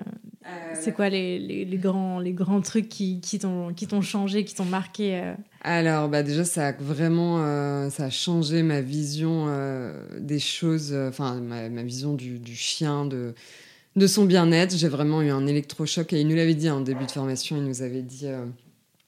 c'est 0.75 0.93
quoi 0.93 1.09
les, 1.09 1.39
les, 1.39 1.65
les 1.65 1.77
grands, 1.77 2.19
les 2.19 2.33
grands 2.33 2.61
trucs 2.61 2.89
qui, 2.89 3.21
qui 3.21 3.39
t'ont 3.39 3.73
qui 3.73 3.87
t'ont 3.87 4.01
changé, 4.01 4.45
qui 4.45 4.55
t'ont 4.55 4.65
marqué 4.65 5.21
euh? 5.21 5.35
Alors, 5.63 6.09
bah 6.09 6.25
déjà, 6.25 6.45
ça 6.45 6.69
a 6.69 6.73
vraiment 6.73 7.39
euh, 7.45 7.89
ça 7.89 8.07
a 8.07 8.11
changé 8.11 8.65
ma 8.65 8.81
vision 8.81 9.45
euh, 9.47 9.95
des 10.19 10.41
choses, 10.41 10.93
euh, 10.93 11.09
enfin, 11.11 11.37
ma, 11.41 11.69
ma 11.69 11.85
vision 11.85 12.15
du, 12.15 12.41
du 12.41 12.57
chien, 12.57 13.07
de, 13.07 13.33
de 13.95 14.07
son 14.09 14.25
bien-être. 14.25 14.77
J'ai 14.77 14.89
vraiment 14.89 15.23
eu 15.23 15.31
un 15.31 15.47
électrochoc 15.47 16.13
et 16.13 16.21
il 16.21 16.27
nous 16.27 16.35
l'avait 16.35 16.57
dit 16.57 16.69
en 16.69 16.81
début 16.81 17.07
de 17.07 17.13
formation. 17.13 17.57
Il 17.57 17.63
nous 17.65 17.83
avait 17.83 18.03
dit, 18.03 18.27
euh, 18.27 18.45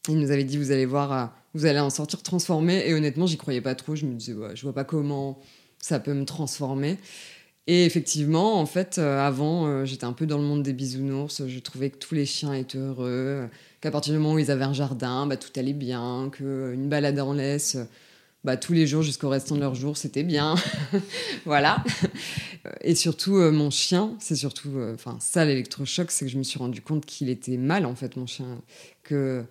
il 0.08 0.16
nous 0.20 0.30
avait 0.30 0.44
dit 0.44 0.58
vous 0.58 0.70
allez 0.70 0.86
voir, 0.86 1.12
euh, 1.12 1.26
vous 1.54 1.66
allez 1.66 1.80
en 1.80 1.90
sortir 1.90 2.22
transformé. 2.22 2.84
Et 2.86 2.94
honnêtement, 2.94 3.26
j'y 3.26 3.36
croyais 3.36 3.60
pas 3.60 3.74
trop. 3.74 3.96
Je 3.96 4.06
me 4.06 4.14
disais, 4.14 4.34
ouais, 4.34 4.54
je 4.54 4.62
vois 4.62 4.74
pas 4.74 4.84
comment 4.84 5.40
ça 5.80 5.98
peut 5.98 6.14
me 6.14 6.24
transformer. 6.24 6.98
Et 7.66 7.86
effectivement, 7.86 8.60
en 8.60 8.66
fait, 8.66 8.98
euh, 8.98 9.18
avant, 9.26 9.66
euh, 9.66 9.84
j'étais 9.86 10.04
un 10.04 10.12
peu 10.12 10.26
dans 10.26 10.36
le 10.38 10.44
monde 10.44 10.62
des 10.62 10.74
bisounours. 10.74 11.46
Je 11.46 11.58
trouvais 11.60 11.88
que 11.90 11.96
tous 11.96 12.14
les 12.14 12.26
chiens 12.26 12.52
étaient 12.52 12.76
heureux, 12.78 13.48
qu'à 13.80 13.90
partir 13.90 14.12
du 14.12 14.18
moment 14.18 14.34
où 14.34 14.38
ils 14.38 14.50
avaient 14.50 14.64
un 14.64 14.74
jardin, 14.74 15.26
bah, 15.26 15.36
tout 15.38 15.48
allait 15.58 15.72
bien, 15.72 16.28
qu'une 16.30 16.88
balade 16.90 17.18
en 17.20 17.32
laisse, 17.32 17.76
euh, 17.76 17.84
bah, 18.44 18.58
tous 18.58 18.74
les 18.74 18.86
jours 18.86 19.00
jusqu'au 19.02 19.30
restant 19.30 19.54
de 19.54 19.60
leur 19.60 19.74
jour, 19.74 19.96
c'était 19.96 20.24
bien. 20.24 20.56
voilà. 21.46 21.82
Et 22.82 22.94
surtout, 22.94 23.36
euh, 23.38 23.50
mon 23.50 23.70
chien, 23.70 24.14
c'est 24.20 24.36
surtout, 24.36 24.70
euh, 24.76 24.96
ça 25.18 25.46
l'électrochoc, 25.46 26.10
c'est 26.10 26.26
que 26.26 26.30
je 26.30 26.36
me 26.36 26.42
suis 26.42 26.58
rendu 26.58 26.82
compte 26.82 27.06
qu'il 27.06 27.30
était 27.30 27.56
mal, 27.56 27.86
en 27.86 27.94
fait, 27.94 28.16
mon 28.16 28.26
chien. 28.26 28.60
Que 29.02 29.42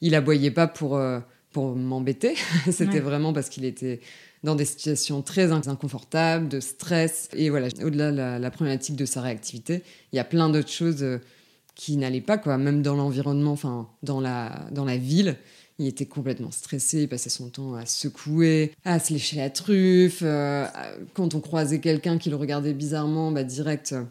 il 0.00 0.14
aboyait 0.14 0.50
pas 0.52 0.68
pour, 0.68 0.96
euh, 0.96 1.18
pour 1.52 1.74
m'embêter. 1.74 2.34
c'était 2.70 2.94
Ouais. 2.94 3.00
vraiment 3.00 3.32
parce 3.32 3.48
qu'il 3.48 3.64
était 3.64 4.00
dans 4.44 4.54
des 4.54 4.64
situations 4.64 5.22
très 5.22 5.52
in- 5.52 5.62
inconfortables, 5.66 6.48
de 6.48 6.60
stress. 6.60 7.28
Et 7.34 7.50
voilà, 7.50 7.68
au-delà 7.82 8.12
de 8.12 8.16
la, 8.42 8.50
problématique 8.50 8.96
de 8.96 9.04
sa 9.06 9.20
réactivité, 9.20 9.82
il 10.12 10.16
y 10.16 10.18
a 10.18 10.24
plein 10.24 10.48
d'autres 10.48 10.70
choses 10.70 11.02
euh, 11.02 11.18
qui 11.74 11.96
n'allaient 11.96 12.20
pas, 12.20 12.38
quoi. 12.38 12.58
Même 12.58 12.82
dans 12.82 12.94
l'environnement, 12.96 13.52
enfin, 13.52 13.88
dans 14.02 14.20
la, 14.20 14.66
dans 14.72 14.84
la 14.84 14.96
ville, 14.96 15.36
il 15.78 15.86
était 15.86 16.06
complètement 16.06 16.50
stressé, 16.50 17.02
il 17.02 17.08
passait 17.08 17.28
son 17.28 17.50
temps 17.50 17.74
à 17.74 17.84
se 17.84 18.00
secouer, 18.08 18.72
à 18.84 18.98
se 18.98 19.12
lécher 19.12 19.36
la 19.36 19.50
truffe. 19.50 20.20
euh, 20.22 20.66
quand 21.14 21.34
on 21.34 21.40
croisait 21.40 21.80
quelqu'un 21.80 22.16
qui 22.18 22.30
le 22.30 22.36
regardait 22.36 22.72
bizarrement, 22.72 23.30
bah, 23.30 23.44
direct, 23.44 23.92
euh, 23.92 24.04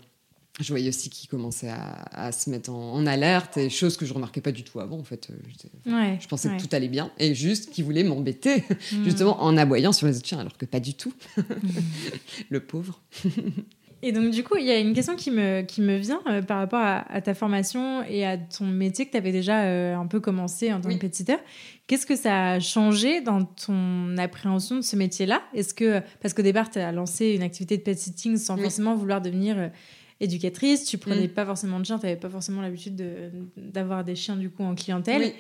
je 0.60 0.70
voyais 0.72 0.90
aussi 0.90 1.10
qu'il 1.10 1.30
commençait 1.30 1.70
à, 1.70 2.06
à 2.14 2.32
se 2.32 2.50
mettre 2.50 2.72
en, 2.72 2.94
en 2.94 3.06
alerte, 3.06 3.58
et 3.58 3.70
chose 3.70 3.98
que 3.98 4.06
je 4.06 4.14
remarquais 4.14 4.42
pas 4.42 4.52
du 4.54 4.64
tout 4.64 4.80
avant, 4.80 4.98
en 5.00 5.04
fait. 5.04 5.30
Euh, 5.30 5.92
Ouais. 5.92 6.18
Je 6.22 6.28
pensais 6.28 6.50
ouais. 6.50 6.58
que 6.58 6.62
tout 6.64 6.70
allait 6.74 6.88
bien, 6.88 7.12
et 7.20 7.36
juste 7.36 7.72
qu'il 7.72 7.84
voulait 7.84 8.04
m'embêter, 8.04 8.64
Mm. 8.92 9.04
justement 9.04 9.42
en 9.44 9.58
aboyant 9.58 9.92
sur 9.92 10.08
les 10.08 10.18
autres 10.18 10.28
chiens, 10.28 10.40
alors 10.40 10.58
que 10.58 10.66
pas 10.66 10.80
du 10.80 10.94
tout. 10.94 11.14
Le 12.50 12.60
pauvre. 12.60 13.02
Et 14.02 14.12
donc, 14.12 14.30
du 14.30 14.44
coup, 14.44 14.56
il 14.58 14.66
y 14.66 14.72
a 14.72 14.78
une 14.78 14.94
question 14.94 15.16
qui 15.16 15.32
me, 15.32 15.62
qui 15.64 15.82
me 15.82 15.98
vient 15.98 16.22
euh, 16.28 16.42
par 16.42 16.60
rapport 16.60 16.80
à, 16.82 17.12
à 17.12 17.22
ta 17.22 17.34
formation 17.34 18.04
et 18.04 18.24
à 18.26 18.38
ton 18.38 18.66
métier 18.66 19.06
que 19.08 19.12
tu 19.12 19.18
avais 19.18 19.32
déjà 19.32 19.64
euh, 19.64 19.96
un 19.96 20.06
peu 20.06 20.20
commencé 20.20 20.72
en 20.72 20.80
tant 20.80 20.90
Oui. 20.90 20.96
que 20.96 21.02
pétiteur. 21.02 21.40
Qu'est-ce 21.88 22.06
que 22.06 22.16
ça 22.16 22.52
a 22.52 22.60
changé 22.60 23.22
dans 23.22 23.44
ton 23.46 24.16
appréhension 24.18 24.76
de 24.76 24.82
ce 24.82 24.96
métier-là? 24.96 25.42
Est-ce 25.56 25.74
que, 25.74 26.02
parce 26.22 26.34
qu'au 26.36 26.44
départ, 26.44 26.70
tu 26.70 26.78
as 26.78 26.92
lancé 26.92 27.34
une 27.34 27.42
activité 27.42 27.78
de 27.78 27.82
pet 27.82 27.98
sitting 27.98 28.38
sans 28.38 28.56
Oui. 28.56 28.62
forcément 28.64 28.96
vouloir 28.96 29.22
devenir 29.22 29.72
éducatrice, 30.20 30.86
tu 30.86 30.98
prenais 30.98 31.28
Mm. 31.28 31.30
pas 31.34 31.46
forcément 31.46 31.80
de 31.80 31.86
chiens, 31.86 32.00
tu 32.00 32.06
n'avais 32.06 32.20
pas 32.20 32.30
forcément 32.30 32.62
l'habitude 32.62 32.96
de- 32.96 33.30
d'avoir 33.58 34.04
des 34.04 34.16
chiens 34.16 34.36
du 34.36 34.50
coup 34.50 34.64
en 34.64 34.76
clientèle. 34.76 35.22
Oui. 35.22 35.34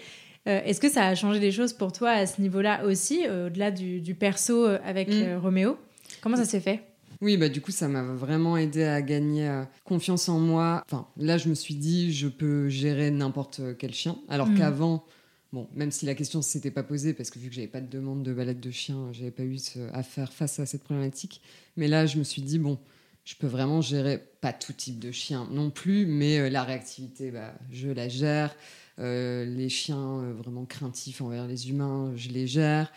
Euh, 0.47 0.61
Est-ce 0.63 0.79
que 0.79 0.89
ça 0.91 1.07
a 1.07 1.15
changé 1.15 1.39
des 1.39 1.51
choses 1.51 1.73
pour 1.73 1.91
toi 1.91 2.11
à 2.11 2.27
ce 2.27 2.39
niveau-là 2.41 2.85
aussi, 2.85 3.21
au-delà 3.27 3.71
du, 3.71 3.99
du 4.01 4.13
perso 4.15 4.65
euh, 4.65 4.77
avec 4.85 5.09
Mm. 5.09 5.13
euh, 5.23 5.39
Roméo? 5.39 5.77
Comment 6.21 6.37
ça 6.37 6.45
s'est 6.45 6.59
fait? 6.59 6.81
Oui, 7.21 7.37
bah 7.37 7.47
du 7.49 7.61
coup, 7.61 7.71
ça 7.71 7.87
m'a 7.87 8.03
vraiment 8.03 8.57
aidé 8.57 8.83
à 8.83 9.01
gagner 9.01 9.47
euh, 9.47 9.63
confiance 9.85 10.27
en 10.29 10.37
moi. 10.39 10.83
Enfin, 10.85 11.07
là, 11.17 11.37
je 11.37 11.47
me 11.49 11.55
suis 11.55 11.73
dit, 11.75 12.13
je 12.13 12.27
peux 12.27 12.67
gérer 12.69 13.09
n'importe 13.09 13.61
quel 13.79 13.93
chien. 13.93 14.17
Alors 14.27 14.47
Mhm. 14.49 14.57
qu'avant, 14.57 15.05
bon, 15.53 15.67
même 15.73 15.91
si 15.91 16.05
la 16.05 16.13
question 16.13 16.39
ne 16.39 16.43
s'était 16.43 16.71
pas 16.71 16.83
posée, 16.83 17.13
parce 17.13 17.29
que 17.31 17.39
vu 17.39 17.47
que 17.49 17.55
j'avais 17.55 17.67
pas 17.67 17.79
de 17.81 17.87
demande 17.87 18.21
de 18.21 18.33
balade 18.33 18.59
de 18.59 18.69
chien, 18.69 18.97
j'avais 19.13 19.31
pas 19.31 19.43
eu 19.43 19.57
ce- 19.57 19.79
à 19.93 20.03
faire 20.03 20.33
face 20.33 20.59
à 20.59 20.65
cette 20.65 20.83
problématique. 20.83 21.41
Mais 21.77 21.87
là, 21.87 22.05
je 22.05 22.17
me 22.19 22.23
suis 22.23 22.41
dit, 22.41 22.59
bon, 22.59 22.77
je 23.25 23.35
peux 23.35 23.47
vraiment 23.47 23.81
gérer, 23.81 24.23
pas 24.41 24.53
tout 24.53 24.71
type 24.73 24.99
de 24.99 25.11
chien 25.11 25.47
non 25.51 25.69
plus, 25.71 26.05
mais 26.05 26.37
euh, 26.39 26.49
la 26.49 26.63
réactivité, 26.63 27.31
bah, 27.31 27.53
je 27.71 27.89
la 27.89 28.07
gère. 28.07 28.55
Euh, 28.99 29.43
les 29.45 29.67
chiens 29.67 30.19
euh, 30.19 30.33
vraiment 30.33 30.63
craintifs 30.65 31.21
envers 31.21 31.47
les 31.47 31.69
humains, 31.69 32.13
je 32.15 32.29
les 32.29 32.47
gère. 32.47 32.91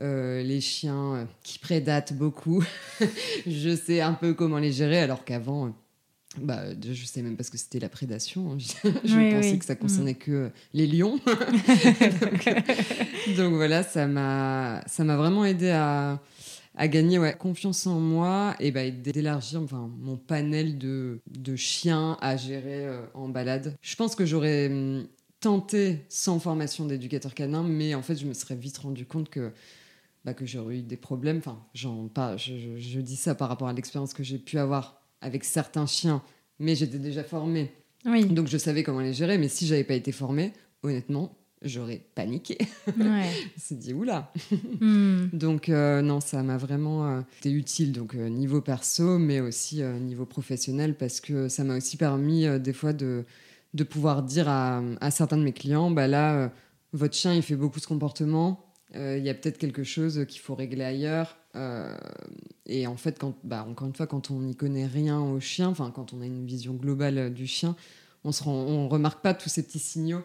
Euh, 0.00 0.42
les 0.42 0.60
chiens 0.60 1.28
qui 1.42 1.58
prédatent 1.58 2.14
beaucoup, 2.14 2.64
je 3.46 3.76
sais 3.76 4.00
un 4.00 4.12
peu 4.14 4.32
comment 4.34 4.58
les 4.58 4.72
gérer, 4.72 4.98
alors 5.00 5.24
qu'avant, 5.24 5.72
bah, 6.38 6.62
je 6.82 7.04
sais 7.04 7.22
même 7.22 7.36
pas 7.36 7.44
ce 7.44 7.50
que 7.52 7.58
c'était 7.58 7.78
la 7.78 7.88
prédation. 7.88 8.52
hein. 8.52 8.58
je 9.04 9.16
Oui, 9.16 9.32
pensais 9.32 9.50
oui. 9.52 9.58
que 9.58 9.64
ça 9.64 9.76
concernait 9.76 10.14
que 10.14 10.30
euh, 10.32 10.48
les 10.72 10.86
lions. 10.88 11.20
donc, 12.20 13.36
donc 13.36 13.52
voilà, 13.54 13.82
ça 13.82 14.06
m'a, 14.06 14.82
ça 14.86 15.04
m'a 15.04 15.16
vraiment 15.16 15.44
aidé 15.44 15.70
à, 15.70 16.20
à 16.76 16.88
gagner 16.88 17.18
ouais, 17.18 17.36
confiance 17.36 17.86
en 17.86 18.00
moi 18.00 18.54
et 18.60 18.70
bah, 18.72 18.90
d'élargir 18.90 19.62
enfin, 19.62 19.90
mon 20.00 20.16
panel 20.16 20.78
de, 20.78 21.20
de 21.30 21.56
chiens 21.56 22.16
à 22.20 22.36
gérer 22.36 22.86
euh, 22.86 23.00
en 23.14 23.28
balade. 23.28 23.76
Je 23.82 23.94
pense 23.96 24.14
que 24.14 24.26
j'aurais 24.26 24.68
hum, 24.68 25.06
tenté 25.40 26.04
sans 26.08 26.38
formation 26.40 26.86
d'éducateur 26.86 27.34
canin, 27.34 27.62
mais 27.62 27.94
en 27.94 28.02
fait, 28.02 28.16
je 28.16 28.26
me 28.26 28.34
serais 28.34 28.56
vite 28.56 28.78
rendu 28.78 29.06
compte 29.06 29.30
que 29.30 29.52
bah, 30.24 30.34
que 30.34 30.46
j'aurais 30.46 30.78
eu 30.78 30.82
des 30.82 30.96
problèmes. 30.96 31.38
Enfin, 31.38 31.58
j'en 31.74 32.08
pas, 32.08 32.36
je, 32.36 32.54
je- 32.58 32.78
je 32.78 33.00
dis 33.00 33.16
ça 33.16 33.34
par 33.34 33.48
rapport 33.48 33.68
à 33.68 33.72
l'expérience 33.72 34.14
que 34.14 34.22
j'ai 34.22 34.38
pu 34.38 34.58
avoir 34.58 35.02
avec 35.20 35.44
certains 35.44 35.86
chiens, 35.86 36.22
mais 36.58 36.74
j'étais 36.74 36.98
déjà 36.98 37.24
formée, 37.24 37.72
Oui, 38.06 38.24
donc 38.26 38.48
je 38.48 38.58
savais 38.58 38.82
comment 38.82 39.00
les 39.00 39.12
gérer. 39.14 39.38
Mais 39.38 39.48
si 39.48 39.66
j'avais 39.66 39.84
pas 39.84 39.94
été 39.94 40.12
formée, 40.12 40.52
honnêtement, 40.82 41.36
j'aurais 41.64 42.02
paniqué. 42.14 42.58
ouais. 42.86 42.94
Je 42.96 43.04
me 43.06 43.58
suis 43.58 43.74
dit 43.74 43.92
oula. 43.92 44.32
Hmm. 44.80 45.26
Donc 45.32 45.68
euh, 45.68 46.02
non, 46.02 46.20
ça 46.20 46.42
m'a 46.42 46.56
vraiment 46.56 47.08
euh, 47.08 47.20
été 47.40 47.50
utile, 47.50 47.92
donc 47.92 48.14
euh, 48.14 48.28
niveau 48.28 48.60
perso, 48.60 49.18
mais 49.18 49.40
aussi 49.40 49.82
niveau 49.82 50.26
professionnel, 50.26 50.94
parce 50.94 51.20
que 51.20 51.48
ça 51.48 51.64
m'a 51.64 51.76
aussi 51.76 51.96
permis 51.96 52.46
des 52.60 52.72
fois 52.72 52.92
de, 52.92 53.24
de 53.72 53.84
pouvoir 53.84 54.22
dire 54.22 54.48
à, 54.48 54.82
à 55.00 55.10
certains 55.10 55.38
de 55.38 55.42
mes 55.42 55.52
clients, 55.52 55.90
bah 55.90 56.06
là, 56.06 56.52
votre 56.92 57.14
chien, 57.14 57.34
il 57.34 57.42
fait 57.42 57.56
beaucoup 57.56 57.80
ce 57.80 57.86
comportement, 57.86 58.72
il 58.94 59.24
y 59.24 59.28
a 59.28 59.34
peut-être 59.34 59.58
quelque 59.58 59.82
chose 59.82 60.24
qu'il 60.28 60.40
faut 60.40 60.54
régler 60.54 60.84
ailleurs. 60.84 61.36
Et 62.66 62.86
en 62.86 62.96
fait, 62.96 63.18
quand, 63.18 63.34
bah, 63.42 63.66
encore 63.68 63.88
une 63.88 63.94
fois, 63.94 64.06
quand 64.06 64.30
on 64.30 64.40
n'y 64.40 64.54
connaît 64.54 64.86
rien 64.86 65.20
au 65.20 65.40
chien, 65.40 65.68
enfin 65.68 65.90
quand 65.90 66.12
on 66.12 66.20
a 66.20 66.26
une 66.26 66.46
vision 66.46 66.74
globale 66.74 67.32
du 67.32 67.46
chien, 67.46 67.74
on 68.24 68.30
ne 68.30 68.34
on 68.46 68.88
remarque 68.88 69.22
pas 69.22 69.34
tous 69.34 69.48
ces 69.48 69.62
petits 69.62 69.78
signaux 69.78 70.22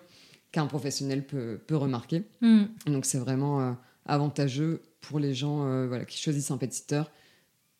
qu'un 0.51 0.65
professionnel 0.65 1.25
peut, 1.25 1.59
peut 1.67 1.75
remarquer. 1.75 2.23
Hmm. 2.41 2.63
Donc 2.85 3.05
c'est 3.05 3.19
vraiment 3.19 3.62
euh, 3.62 3.71
avantageux 4.05 4.81
pour 5.01 5.19
les 5.19 5.33
gens 5.33 5.65
euh, 5.65 5.88
voilà, 5.88 6.05
qui 6.05 6.17
choisissent 6.17 6.51
un 6.51 6.57
pet 6.57 6.71
sitter 6.73 7.03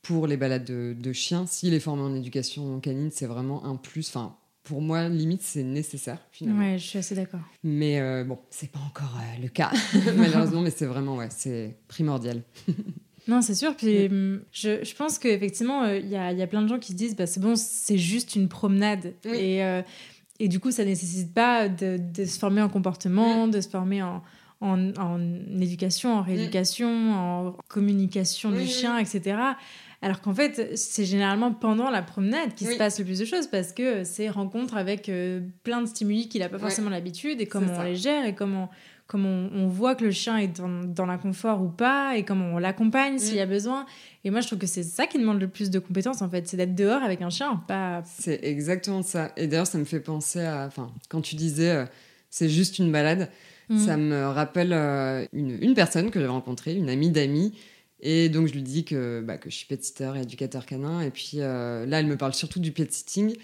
pour 0.01 0.27
les 0.27 0.38
balades 0.38 0.65
de, 0.65 0.95
de 0.97 1.13
chiens. 1.13 1.45
S'il 1.45 1.73
est 1.73 1.79
formé 1.79 2.03
en 2.03 2.15
éducation 2.15 2.79
canine, 2.79 3.10
c'est 3.12 3.25
vraiment 3.25 3.65
un 3.65 3.75
plus. 3.75 4.08
Enfin, 4.10 4.38
pour 4.63 4.82
moi, 4.82 5.10
limite, 5.10 5.41
c'est 5.41 5.63
nécessaire 5.63 6.19
finalement. 6.32 6.62
Ouais, 6.62 6.77
je 6.77 6.86
suis 6.86 6.99
assez 6.99 7.15
d'accord. 7.15 7.41
Mais 7.63 7.99
euh, 7.99 8.23
bon, 8.23 8.39
c'est 8.49 8.71
pas 8.71 8.79
encore 8.79 9.17
euh, 9.17 9.41
le 9.41 9.49
cas, 9.49 9.71
malheureusement, 10.15 10.62
mais 10.62 10.71
c'est 10.71 10.86
vraiment, 10.86 11.17
ouais, 11.17 11.29
c'est 11.29 11.77
primordial. 11.88 12.43
Non, 13.27 13.43
c'est 13.43 13.53
sûr. 13.53 13.75
Puis 13.75 14.08
hum, 14.08 14.41
je, 14.51 14.84
je 14.84 14.95
pense 14.95 15.19
qu'effectivement, 15.19 15.86
il 15.86 16.08
y, 16.08 16.15
a, 16.15 16.32
y 16.32 16.41
a 16.41 16.47
plein 16.47 16.63
de 16.63 16.67
gens 16.67 16.79
qui 16.79 16.93
se 16.93 16.97
disent 16.97 17.15
bah, 17.15 17.27
c'est 17.27 17.39
bon, 17.39 17.55
c'est 17.55 17.97
juste 17.97 18.36
une 18.36 18.47
promenade. 18.47 19.13
Et, 19.23 19.62
et 20.39 20.47
du 20.47 20.60
coup, 20.60 20.71
ça 20.71 20.86
nécessite 20.86 21.34
pas 21.34 21.67
de, 21.69 21.97
de 21.97 22.25
se 22.25 22.39
former 22.39 22.62
en 22.62 22.69
comportement, 22.69 23.47
de 23.47 23.60
se 23.62 23.69
former 23.69 24.02
en, 24.02 24.23
en, 24.62 24.91
en 24.97 25.19
éducation, 25.60 26.13
en 26.15 26.21
rééducation, 26.21 27.13
en 27.13 27.56
communication 27.67 28.52
du 28.52 28.65
chien, 28.67 28.97
etc. 28.97 29.38
Alors 30.02 30.21
qu'en 30.21 30.34
fait, 30.34 30.78
c'est 30.78 31.04
généralement 31.04 31.52
pendant 31.52 31.89
la 31.89 32.02
promenade 32.02 32.54
qu'il 32.56 32.67
se 32.67 32.78
passe 32.78 32.99
le 32.99 33.06
plus 33.06 33.19
de 33.19 33.25
choses 33.25 33.47
parce 33.47 33.73
que 33.73 34.06
c'est 34.06 34.30
rencontre 34.30 34.78
avec 34.78 35.10
euh, 35.10 35.41
plein 35.63 35.82
de 35.82 35.88
stimuli 35.88 36.30
qu'il 36.30 36.39
n'a 36.41 36.47
pas 36.47 36.58
forcément 36.60 36.89
l'habitude 36.89 37.41
et 37.41 37.45
comment 37.47 37.73
on 37.78 37.84
les 37.84 37.95
gère 37.95 38.25
et 38.25 38.34
comment, 38.34 38.69
comment 39.10 39.50
on, 39.54 39.67
voit 39.67 39.95
que 39.95 40.06
le 40.06 40.12
chien 40.12 40.38
est 40.38 40.48
dans, 40.48 40.86
dans 40.86 41.06
l'inconfort 41.06 41.62
ou 41.62 41.67
pas 41.67 42.15
et 42.15 42.24
comment 42.24 42.54
on 42.54 42.58
l'accompagne 42.58 43.19
s'il 43.19 43.36
y 43.36 43.41
a 43.41 43.45
mm. 43.45 43.50
besoin. 43.50 43.86
Et 44.24 44.30
moi, 44.30 44.39
je 44.39 44.48
trouve 44.48 44.60
que 44.60 44.67
c'est 44.67 44.84
ça 44.84 45.06
qui 45.06 45.19
demande 45.19 45.41
le 45.41 45.50
plus 45.50 45.69
de 45.69 45.80
compétences 45.80 46.22
en 46.22 46.30
fait, 46.30 46.48
c'est 46.48 46.56
d'être 46.56 46.76
dehors 46.76 47.04
avec 47.04 47.22
un 47.22 47.30
chien, 47.30 47.62
pas. 47.67 48.02
C'est 48.06 48.39
exactement 48.43 49.04
ça. 49.04 49.34
Et 49.36 49.48
d'ailleurs, 49.48 49.67
ça 49.67 49.78
me 49.78 49.86
fait 49.86 50.00
penser 50.00 50.39
à. 50.39 50.65
Enfin, 50.65 50.89
quand 51.10 51.19
tu 51.19 51.36
disais 51.36 51.72
euh, 51.72 51.86
c'est 52.30 52.48
juste 52.48 52.80
une 52.80 52.91
balade. 52.91 53.30
Mm. 53.67 53.78
Ça 53.78 53.98
me 53.98 54.28
rappelle 54.28 54.72
euh, 54.72 55.26
une, 55.34 55.58
une, 55.62 55.74
personne 55.74 56.10
que 56.10 56.19
j'avais 56.19 56.32
rencontrée, 56.32 56.74
une 56.74 56.89
amie 56.89 57.12
d'amis, 57.12 57.54
et 58.02 58.30
donc, 58.30 58.48
je 58.48 58.54
lui 58.54 58.62
dis 58.62 58.86
que, 58.86 59.22
bah, 59.22 59.38
que 59.38 59.50
je 59.50 59.56
suis 59.56 59.65
pet 59.65 59.84
sitter 59.84 60.12
et 60.15 60.22
éducateur 60.22 60.65
canin. 60.65 61.02
Et 61.02 61.12
puis 61.12 61.34
euh, 61.36 61.86
là, 61.86 62.00
elle 62.00 62.08
me 62.08 62.17
parle 62.17 62.34
surtout 62.34 62.60
du 62.60 62.72
pet 62.72 62.91
sitting 62.91 63.36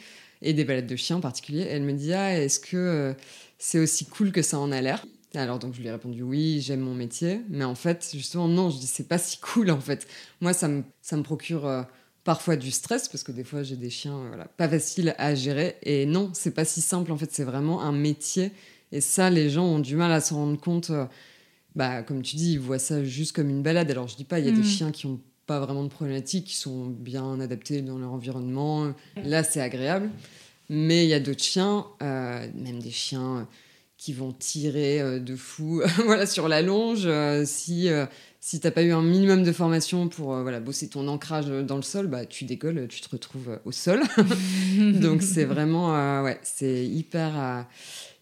et 0.42 0.54
des 0.54 0.64
balades 0.64 0.88
de 0.88 0.96
chiens 0.96 1.18
en 1.18 1.22
particulier. 1.22 1.62
elle 1.70 1.84
me 1.84 1.94
dit 1.94 2.14
Ah, 2.14 2.40
est-ce 2.40 2.60
que 2.60 2.78
euh, 2.78 3.14
c'est 3.58 3.80
aussi 3.80 4.06
cool 4.06 4.32
que 4.32 4.42
ça 4.42 4.60
en 4.60 4.72
a 4.72 4.82
l'air? 4.82 5.06
Alors 5.40 5.60
donc 5.60 5.74
je 5.74 5.82
lui 5.82 5.88
ai 5.88 5.92
répondu 5.92 6.22
oui, 6.22 6.62
j'aime 6.62 6.82
mon 6.82 6.94
métier, 6.94 7.42
mais 7.50 7.64
en 7.64 7.76
fait 7.76 8.10
justement 8.14 8.48
non, 8.48 8.70
je 8.70 8.78
dis 8.78 8.88
c'est 8.88 9.08
pas 9.08 9.18
si 9.18 9.40
cool 9.40 9.72
en 9.72 9.80
fait. 9.80 10.08
Moi 10.42 10.54
ça 10.54 10.68
me, 10.68 10.84
ça 11.02 11.18
me 11.18 11.24
procure 11.24 11.66
euh, 11.66 11.84
parfois 12.24 12.56
du 12.56 12.72
stress 12.72 13.08
parce 13.08 13.24
que 13.24 13.32
des 13.32 13.44
fois 13.44 13.64
j'ai 13.64 13.78
des 13.78 13.90
chiens 13.90 14.28
voilà, 14.28 14.46
pas 14.46 14.68
faciles 14.68 15.16
à 15.18 15.36
gérer 15.36 15.78
et 15.84 16.06
non, 16.06 16.32
c'est 16.34 16.54
pas 16.54 16.66
si 16.66 16.82
simple 16.82 17.12
en 17.12 17.18
fait, 17.18 17.32
c'est 17.32 17.44
vraiment 17.44 17.82
un 17.82 17.92
métier 17.92 18.52
et 18.92 19.02
ça 19.02 19.30
les 19.30 19.50
gens 19.50 19.66
ont 19.66 19.80
du 19.80 19.96
mal 19.96 20.12
à 20.12 20.22
s'en 20.22 20.36
rendre 20.38 20.60
compte 20.60 20.92
bah, 21.76 22.04
comme 22.04 22.22
tu 22.22 22.38
dis, 22.38 22.54
ils 22.54 22.60
voient 22.60 22.80
ça 22.80 23.04
juste 23.04 23.36
comme 23.36 23.50
une 23.50 23.62
balade. 23.62 23.92
Alors, 23.92 24.08
je 24.08 24.16
dis 24.16 24.24
pas, 24.24 24.40
il 24.40 24.46
y 24.46 24.50
a 24.50 24.52
des 24.52 24.60
mm. 24.60 24.64
chiens 24.64 24.92
qui 24.92 25.06
ont 25.06 25.20
pas 25.46 25.60
vraiment 25.60 25.84
de 25.84 25.90
problématiques, 25.90 26.46
qui 26.46 26.56
sont 26.56 26.88
bien 26.88 27.40
adaptés 27.40 27.82
dans 27.82 27.98
leur 27.98 28.14
environnement. 28.14 28.94
Là, 29.18 29.44
c'est 29.44 29.62
agréable. 29.62 30.10
Mais 30.70 31.06
il 31.06 31.10
y 31.10 31.14
a 31.14 31.20
d'autres 31.20 31.44
chiens, 31.44 31.86
euh, 32.02 32.48
même 32.56 32.80
des 32.80 32.92
chiens 32.92 33.48
qui 33.98 34.14
vont 34.14 34.32
tirer 34.32 35.02
euh, 35.02 35.20
de 35.20 35.36
fou 35.36 35.82
voilà, 36.06 36.26
sur 36.26 36.48
la 36.48 36.62
longe. 36.62 37.04
Euh, 37.06 37.44
si 37.46 37.90
si 38.40 38.60
t'as 38.60 38.70
pas 38.70 38.84
eu 38.84 38.92
un 38.92 39.02
minimum 39.02 39.42
de 39.42 39.52
formation 39.52 40.08
pour 40.08 40.36
voilà, 40.36 40.60
bosser 40.60 40.88
ton 40.88 41.08
ancrage 41.08 41.48
dans 41.48 41.78
le 41.78 41.82
sol, 41.82 42.06
bah, 42.06 42.28
tu 42.28 42.46
décolles, 42.46 42.88
tu 42.88 43.02
te 43.02 43.10
retrouves 43.10 43.60
au 43.66 43.72
sol. 43.72 44.02
Donc, 44.78 45.24
c'est 45.24 45.46
vraiment... 45.46 46.22
ouais, 46.22 46.40
c'est 46.44 46.86
hyper 46.86 47.66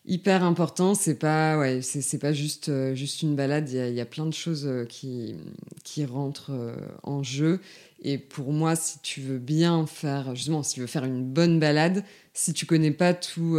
hyper 0.05 0.43
important. 0.43 0.95
C'est 0.95 1.15
pas, 1.15 1.57
ouais, 1.57 1.81
c'est 1.81 2.17
pas 2.17 2.33
juste, 2.33 2.69
euh, 2.69 2.95
juste 2.95 3.21
une 3.21 3.35
balade. 3.35 3.69
Il 3.69 3.93
y, 3.93 4.01
a, 4.01 4.05
plein 4.05 4.25
de 4.25 4.33
choses 4.33 4.65
euh, 4.65 4.85
qui, 4.85 5.35
qui 5.83 6.05
rentrent 6.05 6.51
euh, 6.51 6.75
en 7.03 7.23
jeu. 7.23 7.59
Et 8.01 8.17
pour 8.17 8.51
moi, 8.51 8.75
si 8.75 8.99
tu 8.99 9.21
veux 9.21 9.37
bien 9.37 9.85
faire, 9.85 10.35
justement, 10.35 10.63
si 10.63 10.75
tu 10.75 10.81
veux 10.81 10.87
faire 10.87 11.05
une 11.05 11.23
bonne 11.23 11.59
balade, 11.59 12.03
si 12.33 12.53
tu 12.53 12.65
connais 12.65 12.91
pas 12.91 13.13
tous 13.13 13.57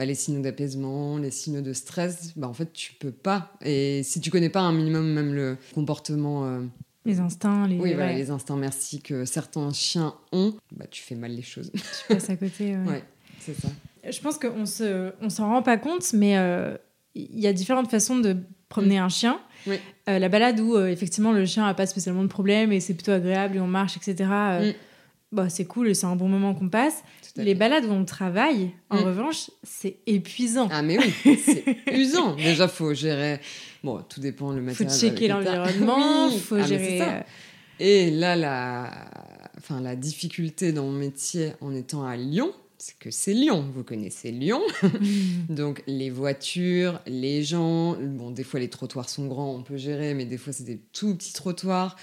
bah, 0.00 0.06
les 0.06 0.14
signaux 0.14 0.40
d'apaisement, 0.40 1.18
les 1.18 1.30
signaux 1.30 1.60
de 1.60 1.72
stress, 1.72 2.32
bah, 2.36 2.48
en 2.48 2.54
fait, 2.54 2.72
tu 2.72 2.94
peux 2.94 3.12
pas. 3.12 3.52
Et 3.62 4.02
si 4.02 4.20
tu 4.20 4.30
connais 4.30 4.50
pas 4.50 4.60
un 4.60 4.72
minimum 4.72 5.12
même 5.12 5.34
le 5.34 5.56
comportement. 5.74 6.60
les 7.04 7.20
instincts, 7.20 7.66
les... 7.68 7.78
Oui, 7.78 7.94
voilà, 7.94 8.12
les 8.12 8.30
instincts 8.30 8.56
merci 8.56 9.00
que 9.00 9.24
certains 9.24 9.72
chiens 9.72 10.14
ont, 10.32 10.54
bah, 10.76 10.86
tu 10.90 11.02
fais 11.02 11.14
mal 11.14 11.32
les 11.32 11.42
choses. 11.42 11.70
Tu 11.72 12.14
passes 12.14 12.30
à 12.30 12.36
côté, 12.36 12.76
ouais 12.76 13.04
c'est 13.40 13.58
ça 13.58 13.68
je 14.08 14.20
pense 14.20 14.38
qu'on 14.38 14.66
se, 14.66 15.12
on 15.20 15.28
s'en 15.28 15.48
rend 15.48 15.62
pas 15.62 15.76
compte, 15.76 16.12
mais 16.12 16.36
euh, 16.38 16.76
il 17.14 17.38
y 17.38 17.46
a 17.46 17.52
différentes 17.52 17.90
façons 17.90 18.18
de 18.18 18.36
promener 18.68 18.98
mm. 18.98 19.02
un 19.02 19.08
chien. 19.08 19.40
Euh, 19.68 20.18
la 20.18 20.28
balade 20.28 20.58
où 20.60 20.74
euh, 20.74 20.86
effectivement 20.86 21.32
le 21.32 21.44
chien 21.44 21.66
a 21.66 21.74
pas 21.74 21.86
spécialement 21.86 22.22
de 22.22 22.28
problème 22.28 22.72
et 22.72 22.80
c'est 22.80 22.94
plutôt 22.94 23.12
agréable 23.12 23.56
et 23.56 23.60
on 23.60 23.66
marche, 23.66 23.96
etc. 23.96 24.14
Mm. 24.24 24.72
Bah, 25.32 25.48
c'est 25.48 25.64
cool 25.64 25.88
et 25.88 25.94
c'est 25.94 26.06
un 26.06 26.16
bon 26.16 26.28
moment 26.28 26.54
qu'on 26.54 26.68
passe. 26.68 27.04
Les 27.36 27.54
balades 27.54 27.84
où 27.84 27.92
on 27.92 28.04
travaille, 28.04 28.72
en 28.90 29.00
mm. 29.00 29.04
revanche, 29.04 29.50
c'est 29.62 29.98
épuisant. 30.06 30.68
Ah 30.72 30.82
mais 30.82 30.98
oui, 30.98 31.38
c'est 31.38 31.76
usant. 31.92 32.34
Déjà, 32.34 32.66
faut 32.66 32.92
gérer. 32.94 33.40
Bon, 33.84 34.02
tout 34.08 34.20
dépend 34.20 34.52
le 34.52 34.60
matériel. 34.60 34.92
Faut 34.92 35.00
checker 35.00 35.28
l'environnement, 35.28 36.30
faut 36.44 36.56
ah, 36.56 36.62
gérer. 36.62 37.22
Et 37.78 38.10
là, 38.10 38.34
la, 38.34 38.90
enfin, 39.58 39.80
la 39.80 39.94
difficulté 39.94 40.72
dans 40.72 40.84
mon 40.84 40.98
métier 40.98 41.52
en 41.60 41.74
étant 41.74 42.04
à 42.04 42.16
Lyon, 42.16 42.52
c'est 42.78 42.98
que 42.98 43.12
c'est 43.12 43.32
Lyon. 43.32 43.64
Vous 43.72 43.84
connaissez 43.84 44.32
Lyon. 44.32 44.62
Donc 45.48 45.84
les 45.86 46.10
voitures, 46.10 47.00
les 47.06 47.44
gens, 47.44 47.96
bon, 48.00 48.32
des 48.32 48.42
fois 48.42 48.58
les 48.58 48.68
trottoirs 48.68 49.08
sont 49.08 49.28
grands, 49.28 49.54
on 49.54 49.62
peut 49.62 49.76
gérer, 49.76 50.14
mais 50.14 50.24
des 50.24 50.38
fois 50.38 50.52
c'est 50.52 50.64
des 50.64 50.80
tout 50.92 51.14
petits 51.14 51.32
trottoirs. 51.32 51.96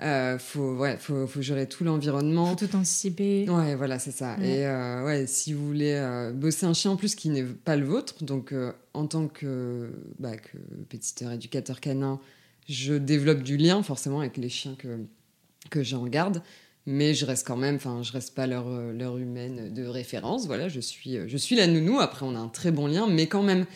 Euh, 0.00 0.38
faut, 0.38 0.76
ouais, 0.76 0.96
faut, 0.96 1.26
faut, 1.26 1.42
gérer 1.42 1.68
tout 1.68 1.84
l'environnement. 1.84 2.46
Faut 2.56 2.66
tout 2.66 2.76
anticiper. 2.76 3.48
Ouais, 3.48 3.74
voilà, 3.74 3.98
c'est 3.98 4.10
ça. 4.10 4.36
Et 4.42 4.66
euh, 4.66 5.04
ouais, 5.04 5.26
si 5.26 5.52
vous 5.52 5.66
voulez 5.66 5.92
euh, 5.92 6.32
bosser 6.32 6.66
un 6.66 6.72
chien 6.72 6.92
en 6.92 6.96
plus 6.96 7.14
qui 7.14 7.28
n'est 7.28 7.44
pas 7.44 7.76
le 7.76 7.84
vôtre, 7.84 8.24
donc 8.24 8.52
euh, 8.52 8.72
en 8.94 9.06
tant 9.06 9.28
que, 9.28 9.90
bah, 10.18 10.36
que 10.36 10.56
petit 10.88 11.24
éducateur 11.24 11.80
canin, 11.80 12.20
je 12.68 12.94
développe 12.94 13.42
du 13.42 13.56
lien 13.56 13.82
forcément 13.82 14.20
avec 14.20 14.38
les 14.38 14.48
chiens 14.48 14.74
que, 14.76 14.98
que 15.70 15.82
j'en 15.82 16.06
garde 16.06 16.42
mais 16.84 17.14
je 17.14 17.24
reste 17.24 17.46
quand 17.46 17.56
même, 17.56 17.76
enfin, 17.76 18.02
je 18.02 18.10
reste 18.10 18.34
pas 18.34 18.48
leur, 18.48 18.68
leur 18.68 19.16
humaine 19.16 19.72
de 19.72 19.86
référence. 19.86 20.48
Voilà, 20.48 20.68
je 20.68 20.80
suis, 20.80 21.16
je 21.28 21.36
suis 21.36 21.54
la 21.54 21.68
nounou. 21.68 22.00
Après, 22.00 22.26
on 22.26 22.34
a 22.34 22.38
un 22.40 22.48
très 22.48 22.72
bon 22.72 22.88
lien, 22.88 23.06
mais 23.06 23.28
quand 23.28 23.44
même, 23.44 23.66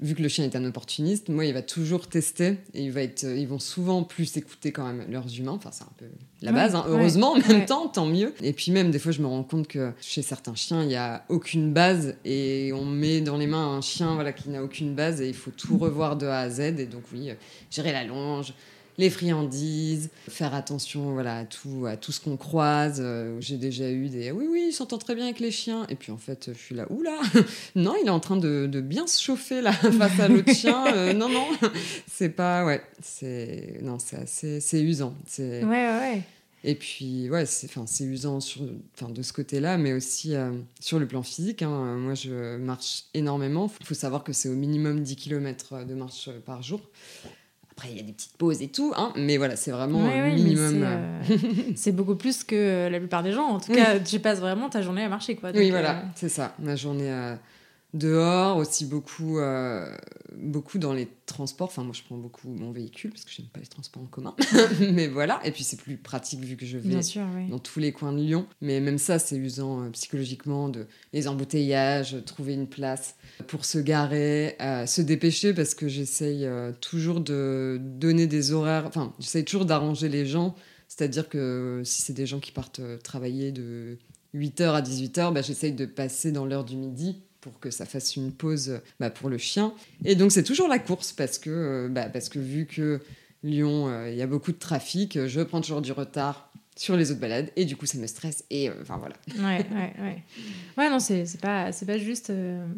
vu 0.00 0.14
que 0.14 0.22
le 0.22 0.28
chien 0.28 0.44
est 0.44 0.56
un 0.56 0.64
opportuniste, 0.64 1.28
moi, 1.28 1.44
il 1.46 1.54
va 1.54 1.62
toujours 1.62 2.06
tester 2.06 2.58
et 2.74 2.84
il 2.84 2.92
va 2.92 3.02
être, 3.02 3.24
euh, 3.24 3.36
ils 3.36 3.48
vont 3.48 3.58
souvent 3.58 4.02
plus 4.02 4.36
écouter 4.36 4.70
quand 4.72 4.84
même 4.84 5.04
leurs 5.10 5.38
humains. 5.38 5.52
Enfin, 5.52 5.70
c'est 5.72 5.84
un 5.84 5.92
peu 5.96 6.06
la 6.42 6.52
base, 6.52 6.74
hein. 6.74 6.84
heureusement, 6.88 7.32
en 7.32 7.38
même 7.38 7.64
temps, 7.64 7.88
tant 7.88 8.04
mieux. 8.04 8.34
Et 8.42 8.52
puis 8.52 8.72
même, 8.72 8.90
des 8.90 8.98
fois, 8.98 9.12
je 9.12 9.22
me 9.22 9.26
rends 9.26 9.42
compte 9.42 9.68
que 9.68 9.92
chez 10.00 10.20
certains 10.20 10.54
chiens, 10.54 10.82
il 10.84 10.90
y 10.90 10.96
a 10.96 11.24
aucune 11.28 11.72
base 11.72 12.16
et 12.24 12.72
on 12.74 12.84
met 12.84 13.22
dans 13.22 13.38
les 13.38 13.46
mains 13.46 13.76
un 13.76 13.80
chien, 13.80 14.14
voilà, 14.14 14.32
qui 14.32 14.50
n'a 14.50 14.62
aucune 14.62 14.94
base 14.94 15.22
et 15.22 15.28
il 15.28 15.34
faut 15.34 15.50
tout 15.50 15.78
revoir 15.78 16.16
de 16.16 16.26
A 16.26 16.40
à 16.40 16.50
Z. 16.50 16.60
Et 16.60 16.86
donc, 16.86 17.02
oui, 17.12 17.30
gérer 17.70 17.92
la 17.92 18.04
longe 18.04 18.52
les 18.98 19.10
friandises, 19.10 20.10
faire 20.28 20.54
attention 20.54 21.12
voilà, 21.12 21.38
à, 21.38 21.44
tout, 21.44 21.86
à 21.86 21.96
tout 21.96 22.12
ce 22.12 22.20
qu'on 22.20 22.36
croise. 22.36 23.00
Euh, 23.00 23.36
j'ai 23.40 23.58
déjà 23.58 23.90
eu 23.90 24.08
des 24.08 24.30
oui, 24.30 24.46
oui, 24.50 24.66
il 24.68 24.72
s'entend 24.72 24.98
très 24.98 25.14
bien 25.14 25.24
avec 25.24 25.40
les 25.40 25.50
chiens. 25.50 25.86
Et 25.88 25.94
puis 25.94 26.12
en 26.12 26.16
fait, 26.16 26.50
je 26.52 26.58
suis 26.58 26.74
là, 26.74 26.86
oula, 26.90 27.18
non, 27.76 27.94
il 28.00 28.06
est 28.06 28.10
en 28.10 28.20
train 28.20 28.36
de, 28.36 28.66
de 28.66 28.80
bien 28.80 29.06
se 29.06 29.22
chauffer 29.22 29.60
là 29.60 29.72
face 29.98 30.20
à 30.20 30.28
l'autre 30.28 30.52
chien. 30.52 30.86
Euh, 30.94 31.12
non, 31.12 31.28
non, 31.28 31.46
c'est 32.06 32.30
pas, 32.30 32.64
ouais, 32.64 32.82
c'est, 33.02 33.78
non, 33.82 33.98
c'est 33.98 34.16
assez, 34.16 34.60
c'est 34.60 34.80
usant. 34.80 35.14
Ouais, 35.38 35.62
ouais. 35.62 36.22
Et 36.64 36.74
puis, 36.74 37.30
ouais, 37.30 37.46
c'est, 37.46 37.70
c'est 37.86 38.04
usant 38.04 38.40
sur, 38.40 38.62
de 38.62 39.22
ce 39.22 39.32
côté-là, 39.32 39.78
mais 39.78 39.92
aussi 39.92 40.34
euh, 40.34 40.50
sur 40.80 40.98
le 40.98 41.06
plan 41.06 41.22
physique. 41.22 41.62
Hein. 41.62 41.96
Moi, 41.96 42.14
je 42.14 42.56
marche 42.56 43.04
énormément. 43.14 43.70
Il 43.80 43.86
faut 43.86 43.94
savoir 43.94 44.24
que 44.24 44.32
c'est 44.32 44.48
au 44.48 44.54
minimum 44.54 45.00
10 45.00 45.14
km 45.14 45.84
de 45.84 45.94
marche 45.94 46.28
par 46.44 46.62
jour. 46.64 46.80
Après, 47.76 47.90
il 47.90 47.96
y 47.98 48.00
a 48.00 48.02
des 48.02 48.12
petites 48.12 48.36
pauses 48.38 48.62
et 48.62 48.68
tout, 48.68 48.94
hein, 48.96 49.12
mais 49.16 49.36
voilà, 49.36 49.54
c'est 49.54 49.70
vraiment 49.70 50.06
un 50.06 50.30
minimum. 50.30 50.82
Euh, 50.82 51.20
c'est 51.76 51.92
beaucoup 51.92 52.14
plus 52.14 52.42
que 52.42 52.88
la 52.88 52.98
plupart 52.98 53.22
des 53.22 53.32
gens. 53.32 53.44
En 53.44 53.60
tout 53.60 53.72
cas, 53.72 53.98
tu 53.98 54.18
passes 54.18 54.40
vraiment 54.40 54.70
ta 54.70 54.80
journée 54.80 55.02
à 55.02 55.10
marcher. 55.10 55.36
Quoi. 55.36 55.50
oui, 55.54 55.70
voilà, 55.70 55.96
euh, 55.96 56.02
c'est 56.14 56.30
ça. 56.30 56.54
Ma 56.58 56.74
journée 56.74 57.10
à 57.10 57.38
dehors, 57.96 58.56
aussi 58.56 58.84
beaucoup, 58.84 59.38
euh, 59.38 59.94
beaucoup 60.36 60.78
dans 60.78 60.92
les 60.92 61.08
transports. 61.26 61.68
Enfin, 61.68 61.82
moi, 61.82 61.92
je 61.94 62.02
prends 62.02 62.16
beaucoup 62.16 62.48
mon 62.48 62.70
véhicule 62.70 63.10
parce 63.10 63.24
que 63.24 63.30
je 63.30 63.40
n'aime 63.40 63.50
pas 63.50 63.60
les 63.60 63.66
transports 63.66 64.02
en 64.02 64.06
commun. 64.06 64.34
mais 64.92 65.08
voilà, 65.08 65.40
et 65.44 65.50
puis 65.50 65.64
c'est 65.64 65.80
plus 65.80 65.96
pratique 65.96 66.40
vu 66.40 66.56
que 66.56 66.66
je 66.66 66.78
vais 66.78 67.00
dans 67.48 67.58
tous 67.58 67.80
les 67.80 67.92
coins 67.92 68.12
de 68.12 68.18
Lyon. 68.18 68.46
Mais 68.60 68.80
même 68.80 68.98
ça, 68.98 69.18
c'est 69.18 69.36
usant 69.36 69.82
euh, 69.82 69.90
psychologiquement 69.90 70.68
de 70.68 70.86
les 71.12 71.28
embouteillages, 71.28 72.16
trouver 72.24 72.54
une 72.54 72.68
place 72.68 73.16
pour 73.46 73.64
se 73.64 73.78
garer, 73.78 74.56
euh, 74.60 74.86
se 74.86 75.02
dépêcher 75.02 75.54
parce 75.54 75.74
que 75.74 75.88
j'essaye 75.88 76.48
toujours 76.80 77.20
de 77.20 77.80
donner 77.80 78.26
des 78.26 78.52
horaires. 78.52 78.86
Enfin, 78.86 79.12
j'essaye 79.18 79.44
toujours 79.44 79.66
d'arranger 79.66 80.08
les 80.08 80.26
gens. 80.26 80.54
C'est-à-dire 80.88 81.28
que 81.28 81.82
si 81.84 82.02
c'est 82.02 82.12
des 82.12 82.26
gens 82.26 82.38
qui 82.38 82.52
partent 82.52 82.80
travailler 83.02 83.50
de 83.50 83.98
8h 84.36 84.74
à 84.74 84.82
18h, 84.82 85.32
bah, 85.32 85.42
j'essaye 85.42 85.72
de 85.72 85.86
passer 85.86 86.30
dans 86.32 86.46
l'heure 86.46 86.64
du 86.64 86.76
midi 86.76 87.22
pour 87.46 87.60
que 87.60 87.70
ça 87.70 87.86
fasse 87.86 88.16
une 88.16 88.32
pause 88.32 88.80
bah, 88.98 89.08
pour 89.08 89.30
le 89.30 89.38
chien. 89.38 89.72
Et 90.04 90.16
donc 90.16 90.32
c'est 90.32 90.42
toujours 90.42 90.66
la 90.66 90.80
course 90.80 91.12
parce 91.12 91.38
que, 91.38 91.50
euh, 91.50 91.88
bah, 91.88 92.08
parce 92.08 92.28
que 92.28 92.40
vu 92.40 92.66
que 92.66 93.00
Lyon, 93.44 93.88
euh, 93.88 94.10
il 94.10 94.16
y 94.16 94.22
a 94.22 94.26
beaucoup 94.26 94.50
de 94.50 94.58
trafic, 94.58 95.26
je 95.26 95.40
prends 95.42 95.60
toujours 95.60 95.80
du 95.80 95.92
retard 95.92 96.50
sur 96.74 96.96
les 96.96 97.12
autres 97.12 97.20
balades 97.20 97.50
et 97.54 97.64
du 97.64 97.76
coup 97.76 97.86
ça 97.86 97.98
me 97.98 98.06
stresse 98.08 98.44
et 98.50 98.68
euh, 98.68 98.74
enfin 98.82 98.98
voilà. 98.98 99.14
Ouais, 99.38 99.64
ouais, 99.70 99.94
ouais. 100.00 100.24
Ouais, 100.76 100.90
non, 100.90 100.98
c'est 100.98 101.24
pas, 101.40 101.70
pas, 101.70 101.98
juste, 101.98 102.32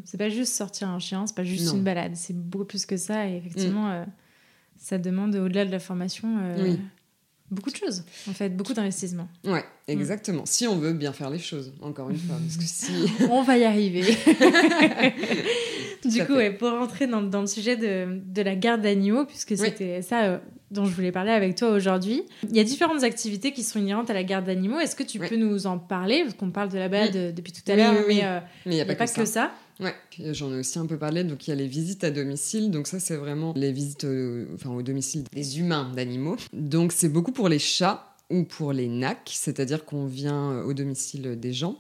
c'est 0.05 0.19
pas 0.19 0.29
juste 0.29 0.53
sortir 0.53 0.91
un 0.91 0.99
chien, 0.99 1.27
c'est 1.27 1.35
pas 1.35 1.45
juste 1.45 1.73
une 1.73 1.83
balade, 1.83 2.15
c'est 2.15 2.37
beaucoup 2.37 2.67
plus 2.67 2.85
que 2.85 2.99
ça 2.99 3.27
et 3.27 3.39
effectivement, 3.39 4.03
mm. 4.03 4.07
ça 4.77 4.99
demande 4.99 5.35
au-delà 5.35 5.65
de 5.65 5.71
la 5.71 5.81
formation. 5.81 6.29
Beaucoup 7.51 7.71
de 7.71 7.77
choses, 7.77 8.05
en 8.29 8.33
fait, 8.33 8.51
beaucoup 8.51 8.75
d'investissements. 8.75 9.29
Ouais, 9.45 9.65
exactement. 9.87 10.45
Si 10.45 10.67
on 10.67 10.77
veut 10.77 10.93
bien 10.93 11.13
faire 11.13 11.31
les 11.31 11.39
choses, 11.39 11.73
encore 11.81 12.11
une 12.11 12.19
fois, 12.19 12.37
parce 12.43 12.57
que 12.57 12.65
si... 12.65 12.93
on 13.31 13.43
va 13.43 13.57
y 13.57 13.65
arriver. 13.65 14.03
du 16.05 16.25
coup, 16.25 16.35
ouais, 16.35 16.53
pour 16.53 16.71
rentrer 16.71 17.07
dans, 17.07 17.23
dans, 17.23 17.41
le 17.41 17.47
sujet 17.47 17.77
de, 17.77 18.21
de 18.25 18.43
la 18.43 18.55
garde 18.55 18.83
d'animaux, 18.83 19.25
puisque 19.25 19.57
c'était 19.57 20.03
ça 20.03 20.25
euh, 20.25 20.39
dont 20.71 20.85
je 20.85 20.91
voulais 20.91 21.13
parler 21.13 21.31
avec 21.31 21.55
toi 21.55 21.71
aujourd'hui, 21.71 22.23
il 22.49 22.57
y 22.57 22.61
a 22.61 22.65
différentes 22.65 23.03
activités 23.03 23.53
qui 23.53 23.63
sont 23.63 23.79
inhérentes 23.79 24.11
à 24.11 24.15
la 24.15 24.25
garde 24.25 24.45
d'animaux. 24.45 24.79
Est-ce 24.79 24.97
que 24.97 25.03
tu 25.03 25.19
peux 25.19 25.37
nous 25.37 25.67
en 25.67 25.79
parler? 25.79 26.23
Parce 26.25 26.35
qu'on 26.35 26.51
parle 26.51 26.69
de 26.69 26.79
la 26.79 26.89
balade 26.89 27.35
depuis 27.35 27.53
tout 27.53 27.71
à 27.71 27.77
l'heure, 27.77 27.95
mais 28.07 28.25
euh, 28.25 28.41
il 28.67 28.73
n'y 28.73 28.81
a, 28.81 28.85
pas, 28.85 28.95
que, 28.95 29.07
ça. 29.07 29.21
que 29.23 29.25
ça. 29.27 29.51
Ouais, 29.81 29.95
j'en 30.33 30.53
ai 30.53 30.59
aussi 30.59 30.79
un 30.79 30.87
peu 30.87 30.99
parlé. 30.99 31.25
Donc 31.25 31.47
il 31.47 31.51
y 31.51 31.53
a 31.53 31.57
les 31.57 31.69
visites 31.69 32.05
à 32.05 32.11
domicile. 32.11 32.71
Donc 32.71 32.87
ça 32.87 33.01
c'est 33.01 33.17
vraiment 33.17 33.53
les 33.57 33.73
visites 33.73 34.05
au, 34.05 34.55
enfin, 34.55 34.71
au 34.71 34.83
domicile 34.83 35.25
des 35.33 35.59
humains 35.59 35.93
d'animaux. 35.95 36.37
Donc 36.53 36.93
c'est 36.93 37.09
beaucoup 37.09 37.33
pour 37.33 37.49
les 37.49 37.59
chats 37.59 38.15
ou 38.31 38.45
pour 38.45 38.73
les 38.73 38.89
nacs, 38.89 39.31
c'est-à-dire 39.33 39.85
qu'on 39.85 40.07
vient 40.07 40.61
au 40.63 40.75
domicile 40.75 41.39
des 41.41 41.53
gens 41.53 41.79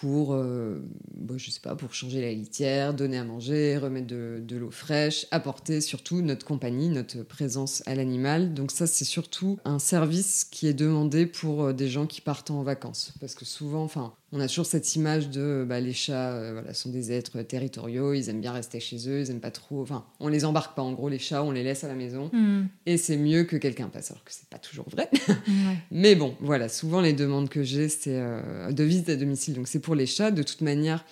pour, 0.00 0.32
euh, 0.32 0.80
bah, 1.16 1.34
je 1.38 1.50
sais 1.50 1.60
pas, 1.60 1.74
pour 1.74 1.92
changer 1.92 2.20
la 2.20 2.32
litière, 2.32 2.94
donner 2.94 3.18
à 3.18 3.24
manger, 3.24 3.78
remettre 3.78 4.06
de, 4.06 4.40
de 4.40 4.56
l'eau 4.56 4.70
fraîche, 4.70 5.26
apporter 5.32 5.80
surtout 5.80 6.22
notre 6.22 6.46
compagnie, 6.46 6.88
notre 6.88 7.22
présence 7.24 7.82
à 7.86 7.96
l'animal. 7.96 8.54
Donc 8.54 8.70
ça, 8.70 8.86
c'est 8.86 9.04
surtout 9.04 9.58
un 9.64 9.80
service 9.80 10.44
qui 10.44 10.68
est 10.68 10.74
demandé 10.74 11.26
pour 11.26 11.64
euh, 11.64 11.72
des 11.72 11.88
gens 11.88 12.06
qui 12.06 12.20
partent 12.20 12.52
en 12.52 12.62
vacances. 12.62 13.12
Parce 13.20 13.34
que 13.34 13.44
souvent, 13.44 13.82
enfin, 13.82 14.12
on 14.30 14.40
a 14.40 14.48
toujours 14.48 14.66
cette 14.66 14.94
image 14.94 15.30
de 15.30 15.64
bah, 15.66 15.80
les 15.80 15.94
chats 15.94 16.32
euh, 16.32 16.52
voilà, 16.52 16.74
sont 16.74 16.90
des 16.90 17.12
êtres 17.12 17.40
territoriaux, 17.42 18.12
ils 18.12 18.28
aiment 18.28 18.42
bien 18.42 18.52
rester 18.52 18.78
chez 18.78 19.08
eux, 19.08 19.20
ils 19.20 19.30
aiment 19.30 19.40
pas 19.40 19.50
trop. 19.50 19.80
Enfin, 19.80 20.04
on 20.20 20.28
les 20.28 20.44
embarque 20.44 20.76
pas. 20.76 20.82
En 20.82 20.92
gros, 20.92 21.08
les 21.08 21.18
chats, 21.18 21.42
on 21.42 21.50
les 21.50 21.62
laisse 21.62 21.82
à 21.82 21.88
la 21.88 21.94
maison 21.94 22.30
hmm. 22.32 22.66
et 22.84 22.98
c'est 22.98 23.16
mieux 23.16 23.44
que 23.44 23.56
quelqu'un 23.56 23.88
passe. 23.88 24.10
Alors 24.10 24.22
que 24.24 24.32
c'est 24.32 24.48
pas 24.48 24.58
toujours 24.58 24.88
vrai. 24.90 25.08
Mais 25.90 26.14
bon, 26.14 26.36
voilà, 26.40 26.68
souvent 26.68 27.00
les 27.00 27.14
demandes 27.14 27.48
que 27.48 27.62
j'ai, 27.62 27.88
c'est 27.88 28.18
euh, 28.18 28.70
de 28.70 28.84
visite 28.84 29.08
à 29.08 29.16
domicile. 29.16 29.54
Donc 29.54 29.66
c'est 29.66 29.80
pour 29.80 29.94
les 29.94 30.06
chats. 30.06 30.30
De 30.30 30.42
toute 30.42 30.60
manière, 30.60 31.06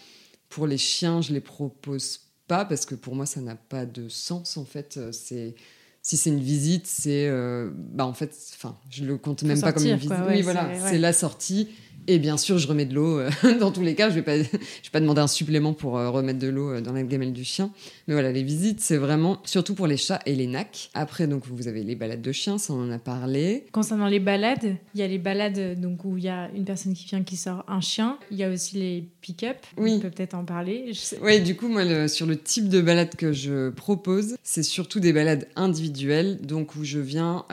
pour 0.51 0.67
les 0.67 0.79
chiens, 0.79 1.23
je 1.23 1.33
les 1.33 1.41
propose 1.41 2.21
pas 2.49 2.67
parce 2.67 2.85
que 2.85 2.95
pour 2.95 3.15
moi, 3.15 3.25
ça 3.25 3.41
n'a 3.41 3.57
pas 3.57 3.87
de 3.87 4.11
sens 4.11 4.59
en 4.59 4.67
fait. 4.67 4.99
Euh, 4.99 5.11
c'est 5.11 5.55
si 6.03 6.17
c'est 6.19 6.31
une 6.31 6.41
visite, 6.41 6.87
c'est 6.87 7.29
bah 7.75 8.07
en 8.07 8.13
fait, 8.13 8.33
enfin, 8.55 8.79
je 8.91 9.05
le 9.05 9.19
compte 9.19 9.43
même 9.43 9.61
pas 9.61 9.73
comme 9.73 9.85
une 9.85 9.97
visite. 9.97 10.13
oui, 10.29 10.41
voilà, 10.41 10.71
c'est 10.89 10.99
la 10.99 11.13
sortie 11.13 11.69
et 12.09 12.19
bien 12.19 12.37
sûr, 12.37 12.59
je 12.59 12.67
remets 12.69 12.85
de 12.85 12.95
l'eau. 12.95 13.19
Euh, 13.19 13.31
dans 13.61 13.71
tous 13.71 13.83
les 13.83 13.95
cas, 13.95 14.11
je 14.11 14.17
ne 14.17 14.21
vais, 14.21 14.23
pas, 14.23 14.37
vais 14.37 14.59
pas 14.93 15.01
demander 15.01 15.21
un 15.21 15.27
supplément 15.27 15.73
pour 15.73 15.99
euh, 15.99 16.11
remettre 16.11 16.39
de 16.39 16.49
l'eau 16.49 16.71
euh, 16.71 16.81
dans 16.81 16.93
la 16.93 17.03
gamelle 17.03 17.33
du 17.33 17.45
chien. 17.45 17.71
Mais 18.07 18.15
voilà, 18.15 18.33
les 18.33 18.43
visites, 18.43 18.81
c'est 18.81 18.97
vraiment 18.97 19.41
surtout 19.45 19.75
pour 19.75 19.87
les 19.87 19.97
chats 19.97 20.21
et 20.27 20.35
les 20.35 20.47
nacs. 20.47 20.91
Après, 20.95 21.27
donc, 21.27 21.45
vous 21.47 21.69
avez 21.69 21.83
les 21.83 21.95
balades 21.95 22.23
de 22.23 22.33
chiens, 22.33 22.59
ça 22.59 22.73
on 22.73 22.83
en 22.83 22.91
a 22.91 22.99
parlé. 22.99 23.67
Concernant 23.73 24.07
les 24.07 24.21
balades, 24.21 24.77
il 24.95 25.01
y 25.01 25.03
a 25.03 25.09
les 25.09 25.19
balades 25.19 25.81
donc, 25.81 26.05
où 26.05 26.17
il 26.17 26.25
y 26.25 26.29
a 26.29 26.49
une 26.55 26.65
personne 26.65 26.95
qui 26.95 27.07
vient 27.07 27.23
qui 27.23 27.37
sort 27.37 27.65
un 27.69 27.81
chien. 27.81 28.19
Il 28.31 28.37
y 28.37 28.45
a 28.45 28.51
aussi 28.51 28.77
les 28.77 29.09
pick-up. 29.21 29.59
Oui. 29.77 29.95
On 29.97 30.01
peut 30.01 30.11
peut-être 30.11 30.35
en 30.35 30.45
parler. 30.45 30.93
Oui, 31.23 31.41
du 31.41 31.57
coup, 31.57 31.69
moi, 31.69 32.09
sur 32.09 32.27
le 32.27 32.39
type 32.39 32.69
de 32.69 32.81
balade 32.81 33.17
que 33.17 33.33
je 33.33 33.71
propose, 33.71 34.37
c'est 34.43 34.63
surtout 34.63 35.01
des 35.01 35.13
balades 35.13 35.49
individuelles, 35.57 36.39
donc 36.43 36.77
où 36.77 36.85
je 36.85 36.99
viens 36.99 37.45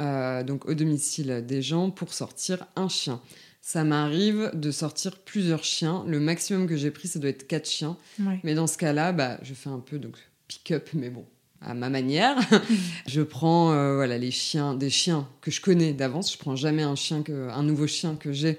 donc, 0.45 0.67
au 0.67 0.73
domicile 0.73 1.43
des 1.47 1.61
gens 1.61 1.89
pour 1.89 2.13
sortir 2.13 2.65
un 2.75 2.89
chien 2.89 3.19
ça 3.65 3.85
m'arrive 3.85 4.51
de 4.53 4.71
sortir 4.71 5.17
plusieurs 5.19 5.63
chiens. 5.63 6.03
Le 6.05 6.19
maximum 6.19 6.67
que 6.67 6.75
j'ai 6.75 6.91
pris, 6.91 7.07
ça 7.07 7.17
doit 7.17 7.29
être 7.29 7.47
quatre 7.47 7.67
chiens. 7.67 7.97
Mais 8.43 8.55
dans 8.55 8.67
ce 8.67 8.77
cas-là, 8.77 9.13
bah, 9.13 9.39
je 9.41 9.53
fais 9.53 9.69
un 9.69 9.79
peu 9.79 9.99
donc 9.99 10.17
pick-up, 10.49 10.89
mais 10.93 11.09
bon, 11.09 11.25
à 11.61 11.73
ma 11.73 11.89
manière. 11.89 12.35
je 13.07 13.21
prends 13.21 13.71
euh, 13.71 13.95
voilà 13.95 14.17
les 14.17 14.31
chiens, 14.31 14.73
des 14.73 14.89
chiens 14.89 15.29
que 15.39 15.49
je 15.49 15.61
connais 15.61 15.93
d'avance. 15.93 16.33
Je 16.33 16.37
prends 16.37 16.57
jamais 16.57 16.83
un 16.83 16.95
chien 16.95 17.23
que, 17.23 17.49
un 17.49 17.63
nouveau 17.63 17.87
chien 17.87 18.17
que 18.17 18.33
j'ai. 18.33 18.57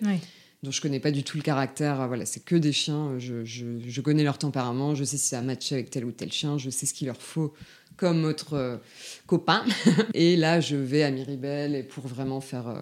dont 0.62 0.71
je 0.71 0.81
connais 0.81 1.01
pas 1.01 1.11
du 1.11 1.23
tout 1.23 1.37
le 1.37 1.43
caractère. 1.43 2.09
Voilà, 2.09 2.25
c'est 2.25 2.43
que 2.43 2.57
des 2.57 2.73
chiens. 2.73 3.19
Je, 3.19 3.45
je, 3.45 4.01
connais 4.01 4.25
leur 4.25 4.38
tempérament. 4.38 4.95
Je 4.95 5.05
sais 5.05 5.19
si 5.19 5.29
ça 5.29 5.40
a 5.40 5.43
matché 5.43 5.75
avec 5.75 5.90
tel 5.90 6.07
ou 6.07 6.12
tel 6.12 6.33
chien. 6.33 6.57
Je 6.57 6.71
sais 6.71 6.87
ce 6.87 6.95
qu'il 6.95 7.09
leur 7.09 7.21
faut 7.21 7.53
comme 7.99 8.25
autre 8.25 8.55
euh, 8.55 8.79
copain. 9.27 9.64
et 10.14 10.37
là, 10.37 10.61
je 10.61 10.77
vais 10.77 11.03
à 11.03 11.11
Miribel 11.11 11.75
et 11.75 11.83
pour 11.83 12.07
vraiment 12.07 12.40
faire 12.40 12.69
euh, 12.69 12.81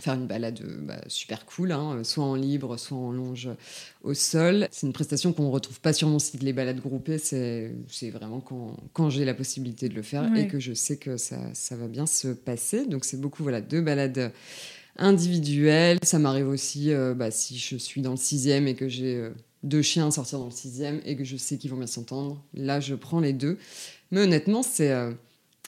faire 0.00 0.14
une 0.14 0.26
balade 0.26 0.60
bah, 0.82 1.00
super 1.08 1.44
cool, 1.46 1.72
hein, 1.72 2.02
soit 2.04 2.24
en 2.24 2.34
libre, 2.34 2.76
soit 2.76 2.96
en 2.96 3.10
longe 3.10 3.48
au 4.02 4.14
sol. 4.14 4.68
C'est 4.70 4.86
une 4.86 4.92
prestation 4.92 5.32
qu'on 5.32 5.44
ne 5.44 5.52
retrouve 5.52 5.80
pas 5.80 5.92
sur 5.92 6.08
mon 6.08 6.18
site. 6.18 6.42
Les 6.42 6.52
balades 6.52 6.80
groupées, 6.80 7.18
c'est 7.18 7.72
vraiment 8.10 8.40
quand, 8.40 8.76
quand 8.92 9.10
j'ai 9.10 9.24
la 9.24 9.34
possibilité 9.34 9.88
de 9.88 9.94
le 9.94 10.02
faire 10.02 10.34
et 10.34 10.48
que 10.48 10.58
je 10.60 10.72
sais 10.72 10.96
que 10.96 11.16
ça, 11.16 11.38
ça 11.54 11.76
va 11.76 11.88
bien 11.88 12.06
se 12.06 12.28
passer. 12.28 12.86
Donc 12.86 13.04
c'est 13.04 13.20
beaucoup 13.20 13.42
voilà, 13.42 13.60
deux 13.60 13.80
balades 13.80 14.32
individuelles. 14.98 15.98
Ça 16.02 16.18
m'arrive 16.18 16.48
aussi 16.48 16.92
euh, 16.92 17.14
bah, 17.14 17.30
si 17.30 17.58
je 17.58 17.76
suis 17.76 18.02
dans 18.02 18.12
le 18.12 18.16
sixième 18.16 18.68
et 18.68 18.74
que 18.74 18.88
j'ai 18.88 19.16
euh, 19.16 19.30
deux 19.62 19.82
chiens 19.82 20.08
à 20.08 20.10
sortir 20.10 20.38
dans 20.38 20.46
le 20.46 20.50
sixième 20.50 21.00
et 21.04 21.16
que 21.16 21.24
je 21.24 21.36
sais 21.36 21.56
qu'ils 21.58 21.70
vont 21.70 21.76
bien 21.76 21.86
s'entendre. 21.86 22.42
Là, 22.54 22.80
je 22.80 22.94
prends 22.94 23.20
les 23.20 23.32
deux. 23.32 23.58
Mais 24.10 24.20
honnêtement, 24.20 24.62
c'est... 24.62 24.90
Euh, 24.90 25.12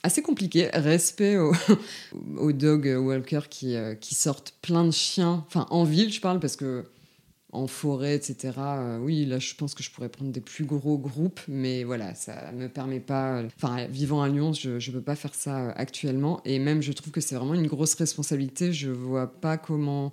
assez 0.02 0.22
compliqué. 0.22 0.68
Respect 0.72 1.36
aux, 1.36 2.52
dog 2.52 2.86
walkers 2.86 3.48
qui, 3.48 3.74
euh, 3.76 3.94
qui 3.94 4.14
sortent 4.14 4.54
plein 4.62 4.84
de 4.84 4.90
chiens, 4.90 5.44
enfin 5.46 5.66
en 5.70 5.84
ville, 5.84 6.12
je 6.12 6.20
parle 6.20 6.40
parce 6.40 6.56
que 6.56 6.84
en 7.52 7.66
forêt, 7.66 8.14
etc. 8.14 8.52
Euh, 8.58 8.98
oui, 8.98 9.26
là, 9.26 9.38
je 9.38 9.54
pense 9.54 9.74
que 9.74 9.82
je 9.82 9.90
pourrais 9.90 10.08
prendre 10.08 10.30
des 10.30 10.40
plus 10.40 10.64
gros 10.64 10.98
groupes, 10.98 11.40
mais 11.48 11.84
voilà, 11.84 12.14
ça 12.14 12.52
me 12.52 12.68
permet 12.68 13.00
pas. 13.00 13.42
Enfin, 13.56 13.86
vivant 13.86 14.22
à 14.22 14.28
Lyon, 14.28 14.52
je 14.52 14.70
ne 14.70 14.94
peux 14.94 15.02
pas 15.02 15.16
faire 15.16 15.34
ça 15.34 15.58
euh, 15.58 15.72
actuellement, 15.74 16.40
et 16.44 16.58
même 16.58 16.82
je 16.82 16.92
trouve 16.92 17.12
que 17.12 17.20
c'est 17.20 17.34
vraiment 17.34 17.54
une 17.54 17.66
grosse 17.66 17.94
responsabilité. 17.94 18.72
Je 18.72 18.90
vois 18.90 19.26
pas 19.26 19.56
comment 19.56 20.12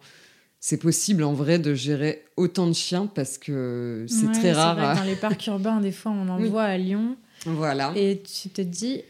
c'est 0.60 0.78
possible 0.78 1.24
en 1.24 1.34
vrai 1.34 1.60
de 1.60 1.76
gérer 1.76 2.26
autant 2.36 2.66
de 2.66 2.74
chiens 2.74 3.06
parce 3.06 3.38
que 3.38 4.06
c'est 4.10 4.32
très 4.32 4.54
rare. 4.54 4.96
dans 4.96 5.04
les 5.04 5.16
parcs 5.16 5.46
urbains, 5.46 5.80
des 5.80 5.92
fois, 5.92 6.12
on 6.12 6.28
en 6.30 6.40
voit 6.50 6.64
à 6.64 6.78
Lyon. 6.78 7.16
Voilà. 7.46 7.94
Et 7.96 8.24
tu 8.24 8.50
te 8.50 8.62
dis, 8.62 9.04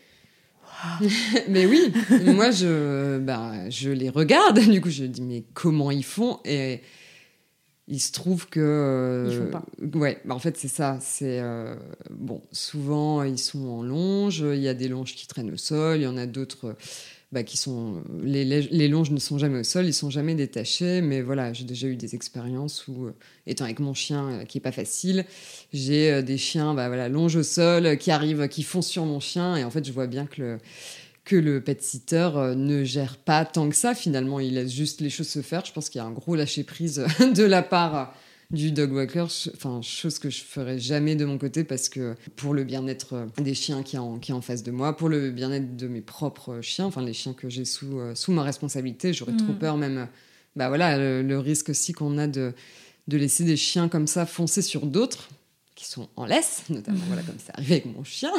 mais 1.49 1.65
oui, 1.65 1.91
moi 2.25 2.51
je, 2.51 3.19
bah, 3.19 3.69
je 3.69 3.89
les 3.89 4.09
regarde. 4.09 4.59
Du 4.67 4.81
coup, 4.81 4.89
je 4.89 5.05
dis 5.05 5.21
mais 5.21 5.43
comment 5.53 5.91
ils 5.91 6.03
font? 6.05 6.39
Et 6.45 6.81
il 7.87 7.99
se 7.99 8.11
trouve 8.11 8.47
que, 8.47 9.27
ils 9.29 9.37
font 9.37 9.51
pas. 9.51 9.97
ouais, 9.97 10.21
bah, 10.25 10.35
en 10.35 10.39
fait 10.39 10.57
c'est 10.57 10.67
ça. 10.67 10.97
C'est 11.01 11.39
euh, 11.39 11.75
bon, 12.09 12.41
souvent 12.51 13.23
ils 13.23 13.39
sont 13.39 13.67
en 13.67 13.81
longe. 13.81 14.39
Il 14.39 14.61
y 14.61 14.67
a 14.67 14.73
des 14.73 14.87
longes 14.87 15.15
qui 15.15 15.27
traînent 15.27 15.51
au 15.51 15.57
sol. 15.57 15.97
Il 15.97 16.03
y 16.03 16.07
en 16.07 16.17
a 16.17 16.25
d'autres 16.25 16.75
bah, 17.33 17.43
qui 17.43 17.57
sont 17.57 18.03
les, 18.23 18.45
les, 18.45 18.87
longes 18.87 19.11
ne 19.11 19.19
sont 19.19 19.37
jamais 19.37 19.59
au 19.59 19.63
sol, 19.63 19.85
ils 19.85 19.93
sont 19.93 20.09
jamais 20.09 20.33
détachés. 20.33 21.01
Mais 21.01 21.21
voilà, 21.21 21.51
j'ai 21.51 21.65
déjà 21.65 21.87
eu 21.87 21.97
des 21.97 22.15
expériences 22.15 22.87
où, 22.87 23.07
euh, 23.07 23.15
étant 23.45 23.65
avec 23.65 23.79
mon 23.79 23.93
chien 23.93 24.29
euh, 24.29 24.45
qui 24.45 24.59
est 24.59 24.61
pas 24.61 24.71
facile, 24.71 25.25
j'ai 25.73 26.11
euh, 26.11 26.21
des 26.21 26.37
chiens, 26.37 26.73
bah 26.73 26.87
voilà, 26.87 27.09
longe 27.09 27.35
au 27.35 27.43
sol, 27.43 27.97
qui 27.97 28.11
arrivent, 28.11 28.47
qui 28.47 28.63
foncent 28.63 28.87
sur 28.87 29.05
mon 29.05 29.19
chien, 29.19 29.57
et 29.57 29.65
en 29.65 29.71
fait, 29.71 29.85
je 29.85 29.91
vois 29.91 30.07
bien 30.07 30.25
que 30.25 30.41
le 30.41 30.57
que 31.25 31.35
le 31.35 31.61
pet 31.61 31.83
sitter 31.83 32.29
ne 32.55 32.85
gère 32.85 33.17
pas 33.17 33.43
tant 33.43 33.67
que 33.67 33.75
ça. 33.75 33.93
Finalement, 33.93 34.39
il 34.39 34.53
laisse 34.53 34.73
juste 34.73 35.01
les 35.01 35.09
choses 35.09 35.27
se 35.27 35.41
faire. 35.41 35.65
Je 35.65 35.73
pense 35.73 35.89
qu'il 35.89 35.99
y 35.99 36.01
a 36.01 36.07
un 36.07 36.11
gros 36.11 36.37
lâcher 36.37 36.63
prise 36.63 37.05
de 37.35 37.43
la 37.43 37.61
part 37.61 38.13
du 38.49 38.71
dog 38.71 38.93
walker, 38.93 39.25
enfin 39.53 39.81
chose 39.81 40.19
que 40.19 40.29
je 40.29 40.41
ferais 40.41 40.79
jamais 40.79 41.15
de 41.15 41.25
mon 41.25 41.37
côté 41.37 41.65
parce 41.65 41.89
que 41.89 42.15
pour 42.37 42.53
le 42.53 42.63
bien-être 42.63 43.13
euh, 43.13 43.25
des 43.39 43.53
chiens 43.53 43.83
qui 43.83 43.97
en, 43.97 44.19
qui 44.19 44.31
en 44.31 44.41
face 44.41 44.63
de 44.63 44.71
moi, 44.71 44.95
pour 44.95 45.09
le 45.09 45.31
bien-être 45.31 45.75
de 45.75 45.87
mes 45.87 46.01
propres 46.01 46.61
chiens, 46.61 46.85
enfin 46.85 47.01
les 47.01 47.13
chiens 47.13 47.33
que 47.33 47.49
j'ai 47.49 47.65
sous, 47.65 47.99
euh, 47.99 48.15
sous 48.15 48.31
ma 48.31 48.43
responsabilité, 48.43 49.11
j'aurais 49.11 49.35
trop 49.35 49.51
mm. 49.51 49.59
peur 49.59 49.77
même, 49.77 50.07
bah 50.55 50.69
voilà, 50.69 50.97
le, 50.97 51.39
risque 51.39 51.69
aussi 51.69 51.91
qu'on 51.91 52.17
a 52.17 52.27
de, 52.27 52.53
de 53.09 53.17
laisser 53.17 53.43
des 53.43 53.57
chiens 53.57 53.89
comme 53.89 54.07
ça 54.07 54.25
foncer 54.25 54.61
sur 54.61 54.85
d'autres 54.85 55.27
qui 55.75 55.85
sont 55.85 56.07
en 56.15 56.25
laisse, 56.25 56.63
notamment 56.69 57.03
voilà 57.07 57.23
comme 57.23 57.35
c'est 57.37 57.53
arrivé 57.53 57.75
avec 57.75 57.85
mon 57.97 58.05
chien, 58.05 58.31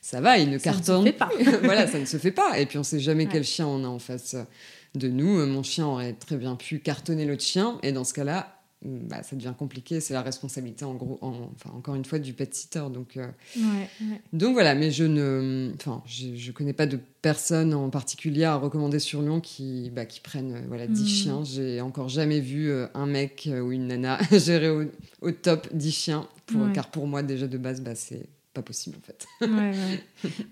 ça 0.00 0.20
va, 0.20 0.38
il 0.38 0.48
ne 0.48 0.58
cartonne 0.58 1.04
ne 1.04 1.10
pas. 1.10 1.28
voilà, 1.64 1.88
ça 1.88 1.98
ne 1.98 2.06
se 2.06 2.16
fait 2.18 2.30
pas. 2.30 2.58
Et 2.58 2.66
puis 2.66 2.78
on 2.78 2.84
sait 2.84 3.00
jamais 3.00 3.26
quel 3.26 3.44
chien 3.44 3.66
on 3.66 3.84
a 3.84 3.88
en 3.88 3.98
face 3.98 4.34
de 4.94 5.08
nous. 5.08 5.44
Mon 5.44 5.62
chien 5.62 5.86
aurait 5.86 6.14
très 6.14 6.36
bien 6.36 6.56
pu 6.56 6.78
cartonner 6.78 7.26
l'autre 7.26 7.42
chien, 7.42 7.78
et 7.82 7.92
dans 7.92 8.04
ce 8.04 8.14
cas-là, 8.14 8.59
bah, 8.82 9.22
ça 9.22 9.36
devient 9.36 9.52
compliqué. 9.58 10.00
C'est 10.00 10.14
la 10.14 10.22
responsabilité, 10.22 10.86
en 10.86 10.94
gros, 10.94 11.18
enfin, 11.20 11.70
encore 11.74 11.94
une 11.94 12.04
fois, 12.04 12.18
du 12.18 12.32
pet 12.32 12.52
sitter. 12.54 12.84
Donc, 12.92 13.18
euh, 13.18 13.28
donc 14.32 14.54
voilà, 14.54 14.74
mais 14.74 14.90
je 14.90 15.04
ne 15.04 15.72
enfin, 15.74 16.02
je, 16.06 16.34
je, 16.34 16.52
connais 16.52 16.72
pas 16.72 16.86
de 16.86 16.98
personne 17.20 17.74
en 17.74 17.90
particulier 17.90 18.44
à 18.44 18.56
recommander 18.56 18.98
sur 18.98 19.20
Lyon 19.20 19.40
qui, 19.40 19.90
bah, 19.90 20.06
qui 20.06 20.20
prennent 20.20 20.54
euh, 20.54 20.62
voilà, 20.66 20.86
10 20.86 21.02
hmm. 21.02 21.06
chiens. 21.06 21.44
J'ai 21.44 21.80
encore 21.82 22.08
jamais 22.08 22.40
vu 22.40 22.70
euh, 22.70 22.86
un 22.94 23.06
mec 23.06 23.50
ou 23.52 23.70
une 23.70 23.88
nana 23.88 24.18
gérer 24.32 24.70
au, 24.70 24.84
au 25.20 25.30
top 25.30 25.68
10 25.74 25.92
chiens, 25.92 26.28
pour, 26.46 26.72
car 26.72 26.90
pour 26.90 27.06
moi, 27.06 27.22
déjà 27.22 27.46
de 27.46 27.58
base, 27.58 27.82
bah, 27.82 27.94
c'est 27.94 28.28
pas 28.52 28.62
possible 28.62 28.96
en 28.98 29.06
fait. 29.06 29.26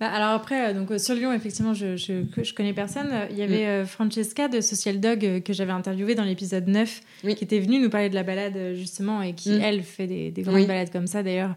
Bah, 0.01 0.07
alors 0.07 0.31
après, 0.31 0.71
euh, 0.71 0.75
donc 0.75 0.91
euh, 0.91 0.99
sur 0.99 1.15
Lyon, 1.15 1.33
effectivement, 1.33 1.75
je, 1.75 1.97
je, 1.97 2.25
je 2.43 2.55
connais 2.55 2.73
personne. 2.73 3.13
Il 3.31 3.37
y 3.37 3.43
avait 3.43 3.83
mm. 3.83 3.87
Francesca 3.87 4.49
de 4.49 4.61
Social 4.61 5.01
Dog 5.01 5.43
que 5.43 5.53
j'avais 5.53 5.73
interviewée 5.73 6.15
dans 6.15 6.25
l'épisode 6.25 6.69
9, 6.69 7.01
qui 7.23 7.45
était 7.45 7.59
venue 7.59 7.81
nous 7.81 7.91
parler 7.91 8.09
de 8.09 8.15
la 8.15 8.23
balade 8.23 8.75
justement 8.75 9.23
et 9.23 9.35
qui, 9.35 9.51
mm. 9.51 9.61
elle, 9.61 9.83
fait 9.83 10.07
des, 10.07 10.31
des 10.31 10.43
grandes 10.43 10.67
balades 10.67 10.91
comme 10.91 11.07
ça. 11.07 11.23
D'ailleurs, 11.23 11.55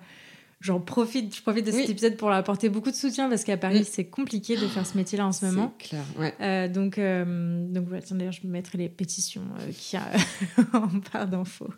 j'en 0.62 0.80
profite, 0.80 1.36
je 1.36 1.42
profite 1.42 1.66
de 1.66 1.72
cet 1.72 1.90
épisode 1.90 2.16
pour 2.16 2.30
leur 2.30 2.38
apporter 2.38 2.70
beaucoup 2.70 2.92
de 2.92 2.96
soutien 2.96 3.28
parce 3.30 3.44
qu'à 3.44 3.58
Paris, 3.58 3.84
c'est 3.84 4.06
compliqué 4.06 4.56
de 4.56 4.68
faire 4.68 4.86
ce 4.86 4.96
métier-là 4.96 5.26
en 5.26 5.32
ce 5.32 5.46
moment. 5.48 5.74
C'est 5.80 5.90
clair, 5.90 6.04
ouais. 6.20 6.34
Euh, 6.40 6.68
donc, 6.68 7.00
euh, 7.00 7.66
donc 7.68 7.88
voilà, 7.88 8.04
d'ailleurs, 8.12 8.32
je 8.32 8.48
mettrai 8.48 8.78
les 8.78 8.88
pétitions 8.88 9.42
euh, 9.60 9.72
qu'il 9.72 10.00
y 10.00 10.02
a 10.02 10.08
en 10.78 10.88
barre 11.12 11.28
d'infos 11.28 11.70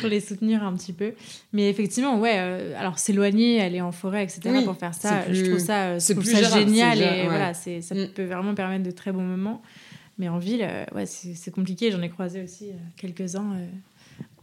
pour 0.00 0.08
les 0.08 0.20
soutenir 0.20 0.62
un 0.62 0.74
petit 0.74 0.92
peu. 0.92 1.14
Mais 1.52 1.70
effectivement, 1.70 2.20
ouais, 2.20 2.36
alors 2.76 2.98
s'éloigner, 2.98 3.62
aller 3.62 3.80
en 3.80 3.92
forêt, 3.92 4.24
etc., 4.24 4.62
pour 4.64 4.76
faire 4.76 4.94
ça, 4.94 5.32
je 5.32 5.44
trouve 5.46 5.58
ça, 5.58 5.98
je 5.98 6.12
trouve 6.12 6.24
ça 6.24 6.42
génial 6.42 7.00
et 7.00 7.24
voilà, 7.24 7.54
ça 7.54 7.70
mm. 7.94 8.08
peut 8.14 8.24
vraiment 8.24 8.54
permettre 8.54 8.84
de 8.84 8.90
très 8.90 9.10
bons 9.10 9.24
moments. 9.24 9.62
Mais 10.18 10.28
en 10.28 10.38
ville, 10.38 10.68
ouais, 10.94 11.06
c'est 11.06 11.50
compliqué. 11.52 11.92
J'en 11.92 12.02
ai 12.02 12.10
croisé 12.10 12.42
aussi 12.42 12.72
quelques-uns 12.96 13.56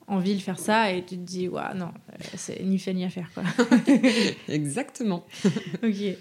en 0.07 0.19
ville 0.19 0.41
faire 0.41 0.59
ça 0.59 0.91
et 0.91 1.03
tu 1.03 1.17
te 1.17 1.23
dis, 1.23 1.47
ouais, 1.47 1.73
non, 1.75 1.91
c'est 2.35 2.61
ni 2.63 2.77
fait 2.77 2.93
ni 2.93 3.05
à 3.05 3.09
faire. 3.09 3.29
Quoi. 3.33 3.43
Exactement. 4.47 5.25
ok. 5.83 6.17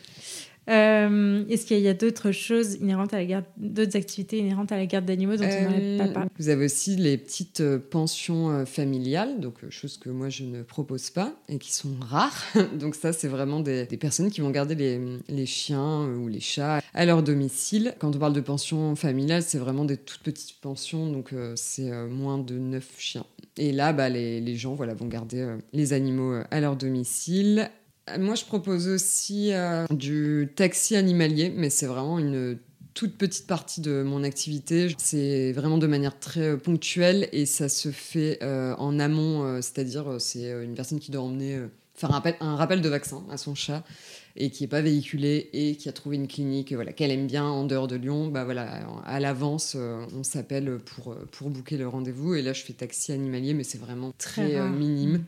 Euh, 0.68 1.44
est-ce 1.48 1.66
qu'il 1.66 1.78
y 1.80 1.88
a, 1.88 1.94
d'autres 1.94 2.32
choses 2.32 2.74
inhérentes 2.74 3.12
à 3.12 3.18
la 3.18 3.26
garde, 3.26 3.44
d'autres 3.56 3.96
activités 3.96 4.38
inhérentes 4.38 4.72
à 4.72 4.76
la 4.76 4.86
garde 4.86 5.04
d'animaux 5.04 5.36
dont 5.36 5.44
on 5.44 5.62
n'aurait 5.62 5.98
pas 5.98 6.08
parlé? 6.08 6.30
Vous 6.38 6.48
avez 6.48 6.64
aussi 6.64 6.96
les 6.96 7.18
petites 7.18 7.60
euh, 7.60 7.78
pensions 7.78 8.50
euh, 8.50 8.64
familiales, 8.64 9.40
donc 9.40 9.68
choses 9.68 9.98
que 9.98 10.08
moi 10.08 10.28
je 10.30 10.44
ne 10.44 10.62
propose 10.62 11.10
pas 11.10 11.34
et 11.48 11.58
qui 11.58 11.72
sont 11.72 11.94
rares. 12.00 12.44
donc 12.78 12.94
ça, 12.94 13.12
c'est 13.12 13.28
vraiment 13.28 13.60
des, 13.60 13.86
personnes 13.98 14.30
qui 14.30 14.40
vont 14.40 14.50
garder 14.50 14.74
les, 14.74 15.00
les, 15.28 15.46
chiens 15.46 16.04
ou 16.04 16.28
les 16.28 16.40
chats 16.40 16.80
à 16.94 17.04
leur 17.04 17.22
domicile. 17.22 17.94
Quand 17.98 18.14
on 18.14 18.18
parle 18.18 18.32
de 18.32 18.40
pension 18.40 18.96
familiale, 18.96 19.42
c'est 19.42 19.58
vraiment 19.58 19.84
des 19.84 19.96
toutes 19.96 20.22
petites 20.22 20.60
pensions, 20.60 21.10
donc 21.10 21.32
c'est 21.54 21.90
moins 22.08 22.38
de 22.38 22.58
9 22.58 22.84
chiens. 22.98 23.24
Et 23.56 23.72
là, 23.72 23.92
bah, 23.92 24.08
les, 24.08 24.40
les 24.40 24.56
gens 24.56 24.74
voilà, 24.74 24.94
vont 24.94 25.06
garder 25.06 25.46
les 25.72 25.92
animaux 25.92 26.40
à 26.50 26.60
leur 26.60 26.76
domicile 26.76 27.70
moi, 28.18 28.34
je 28.34 28.44
propose 28.44 28.88
aussi 28.88 29.52
euh, 29.52 29.86
du 29.90 30.50
taxi 30.54 30.96
animalier, 30.96 31.50
mais 31.54 31.70
c'est 31.70 31.86
vraiment 31.86 32.18
une 32.18 32.58
toute 32.92 33.16
petite 33.16 33.46
partie 33.46 33.80
de 33.80 34.02
mon 34.02 34.22
activité. 34.22 34.94
C'est 34.98 35.52
vraiment 35.52 35.78
de 35.78 35.86
manière 35.86 36.18
très 36.18 36.50
euh, 36.50 36.56
ponctuelle 36.56 37.28
et 37.32 37.46
ça 37.46 37.68
se 37.68 37.90
fait 37.90 38.38
euh, 38.42 38.74
en 38.76 38.98
amont, 39.00 39.60
c'est-à-dire 39.62 40.16
c'est 40.18 40.50
une 40.50 40.74
personne 40.74 41.00
qui 41.00 41.10
doit 41.10 41.22
emmener 41.22 41.60
faire 41.94 42.10
un 42.10 42.14
rappel, 42.14 42.34
un 42.40 42.56
rappel, 42.56 42.80
de 42.80 42.88
vaccin 42.88 43.24
à 43.30 43.36
son 43.36 43.54
chat 43.54 43.84
et 44.36 44.50
qui 44.50 44.64
n'est 44.64 44.68
pas 44.68 44.80
véhiculé 44.80 45.48
et 45.52 45.76
qui 45.76 45.88
a 45.88 45.92
trouvé 45.92 46.16
une 46.16 46.26
clinique 46.26 46.72
voilà, 46.72 46.92
qu'elle 46.92 47.12
aime 47.12 47.28
bien 47.28 47.44
en 47.44 47.64
dehors 47.64 47.86
de 47.86 47.94
Lyon. 47.96 48.28
Bah 48.28 48.44
voilà, 48.44 48.86
à 49.04 49.20
l'avance, 49.20 49.76
on 49.76 50.24
s'appelle 50.24 50.78
pour, 50.78 51.14
pour 51.30 51.50
booker 51.50 51.78
le 51.78 51.88
rendez-vous 51.88 52.34
et 52.34 52.42
là 52.42 52.52
je 52.52 52.62
fais 52.62 52.72
taxi 52.72 53.12
animalier, 53.12 53.54
mais 53.54 53.64
c'est 53.64 53.78
vraiment 53.78 54.12
très, 54.18 54.60
minime. 54.68 55.24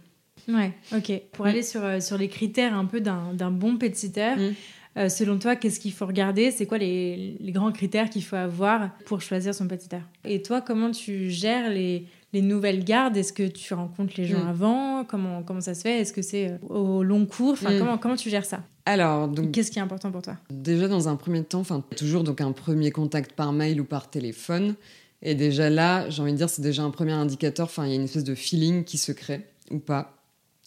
Ouais, 0.49 0.73
ok. 0.95 1.13
Pour 1.33 1.45
mm. 1.45 1.49
aller 1.49 1.63
sur, 1.63 1.85
euh, 1.85 2.01
sur 2.01 2.19
les 2.19 2.29
critères 2.29 2.75
un 2.75 2.85
peu 2.85 3.01
d'un 3.01 3.51
bon 3.51 3.77
pet 3.77 3.95
sitter, 3.97 4.35
mm. 4.37 4.55
euh, 4.99 5.09
selon 5.09 5.39
toi, 5.39 5.57
qu'est-ce 5.57 5.81
qu'il 5.81 5.93
faut 5.93 6.07
regarder? 6.07 6.51
C'est 6.51 6.67
quoi 6.67 6.79
les, 6.79 7.37
les, 7.41 7.53
grands 7.53 7.73
critères 7.73 8.11
qu'il 8.11 8.25
faut 8.25 8.37
avoir 8.37 8.91
pour 9.07 9.21
choisir 9.21 9.55
son 9.55 9.67
pet 9.67 9.81
sitter 9.81 10.01
Et 10.25 10.43
toi, 10.43 10.61
comment 10.61 10.91
tu 10.91 11.31
gères 11.31 11.71
les, 11.71 12.07
les 12.33 12.43
nouvelles 12.43 12.85
gardes? 12.85 13.17
Est-ce 13.17 13.33
que 13.33 13.47
tu 13.47 13.75
rencontres 13.75 14.15
les 14.17 14.25
gens 14.25 14.45
mm. 14.45 14.49
avant? 14.49 15.05
Comment, 15.05 15.43
comment 15.43 15.61
ça 15.61 15.75
se 15.75 15.83
fait? 15.83 16.01
Est-ce 16.01 16.13
que 16.13 16.23
c'est 16.23 16.51
euh, 16.51 16.59
au 16.69 17.03
long 17.03 17.27
cours? 17.27 17.53
Enfin, 17.53 17.79
comment, 17.79 17.99
comment 17.99 18.17
tu 18.17 18.31
gères 18.31 18.47
ça? 18.47 18.63
Alors, 18.85 19.27
donc, 19.27 19.51
qu'est-ce 19.51 19.73
qui 19.73 19.81
est 19.81 19.83
important 19.83 20.13
pour 20.13 20.23
toi? 20.23 20.37
Déjà, 20.49 20.87
dans 20.87 21.09
un 21.09 21.17
premier 21.17 21.43
temps, 21.43 21.61
enfin, 21.61 21.83
toujours 21.97 22.23
donc 22.23 22.41
un 22.41 22.53
premier 22.53 22.93
contact 22.93 23.33
par 23.33 23.53
mail 23.53 23.81
ou 23.81 23.85
par 23.85 24.11
téléphone. 24.11 24.77
Et 25.23 25.35
déjà 25.35 25.71
là, 25.71 26.09
j'ai 26.09 26.23
envie 26.23 26.33
de 26.33 26.37
dire, 26.37 26.49
c'est 26.49 26.63
déjà 26.63 26.85
un 26.85 26.91
premier 26.91 27.13
indicateur. 27.13 27.67
Enfin, 27.67 27.85
il 27.87 27.89
y 27.89 27.93
a 27.93 27.97
une 27.97 28.05
espèce 28.05 28.23
de 28.23 28.37
feeling 28.37 28.85
qui 28.85 28.97
se 28.97 29.11
crée 29.11 29.45
ou 29.73 29.81
pas 29.81 30.16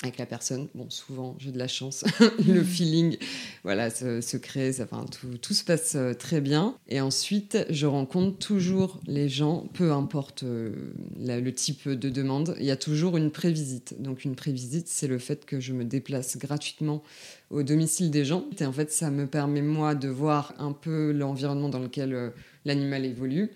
avec 0.01 0.17
la 0.17 0.25
personne. 0.25 0.67
Bon, 0.75 0.89
souvent, 0.89 1.35
j'ai 1.39 1.51
de 1.51 1.57
la 1.57 1.67
chance. 1.67 2.05
le 2.47 2.63
feeling, 2.63 3.17
voilà, 3.63 3.89
se, 3.89 4.37
crée, 4.37 4.71
ça, 4.71 4.83
enfin, 4.83 5.05
tout, 5.05 5.37
tout, 5.37 5.53
se 5.53 5.63
passe 5.63 5.95
euh, 5.95 6.13
très 6.13 6.39
bien. 6.39 6.75
Et 6.87 7.01
ensuite, 7.01 7.57
je 7.69 7.85
rencontre 7.85 8.37
toujours 8.37 9.01
les 9.07 9.27
gens, 9.27 9.67
peu 9.73 9.91
importe 9.91 10.43
euh, 10.43 10.73
le 11.17 11.51
type 11.51 11.89
de 11.89 12.09
demande, 12.09 12.55
il 12.59 12.65
y 12.65 12.71
a 12.71 12.77
toujours 12.77 13.17
une 13.17 13.31
prévisite. 13.31 14.01
Donc, 14.01 14.23
une 14.23 14.35
prévisite, 14.35 14.87
c'est 14.87 15.07
le 15.07 15.19
fait 15.19 15.45
que 15.45 15.59
je 15.59 15.73
me 15.73 15.83
déplace 15.83 16.37
gratuitement 16.37 17.03
au 17.49 17.63
domicile 17.63 18.09
des 18.09 18.23
gens. 18.23 18.45
Et 18.59 18.65
en 18.65 18.71
fait, 18.71 18.91
ça 18.91 19.11
me 19.11 19.27
permet, 19.27 19.61
moi, 19.61 19.95
de 19.95 20.07
voir 20.07 20.53
un 20.59 20.71
peu 20.71 21.11
l'environnement 21.11 21.69
dans 21.69 21.79
lequel 21.79 22.13
euh, 22.13 22.29
l'animal 22.63 23.05
évolue, 23.05 23.51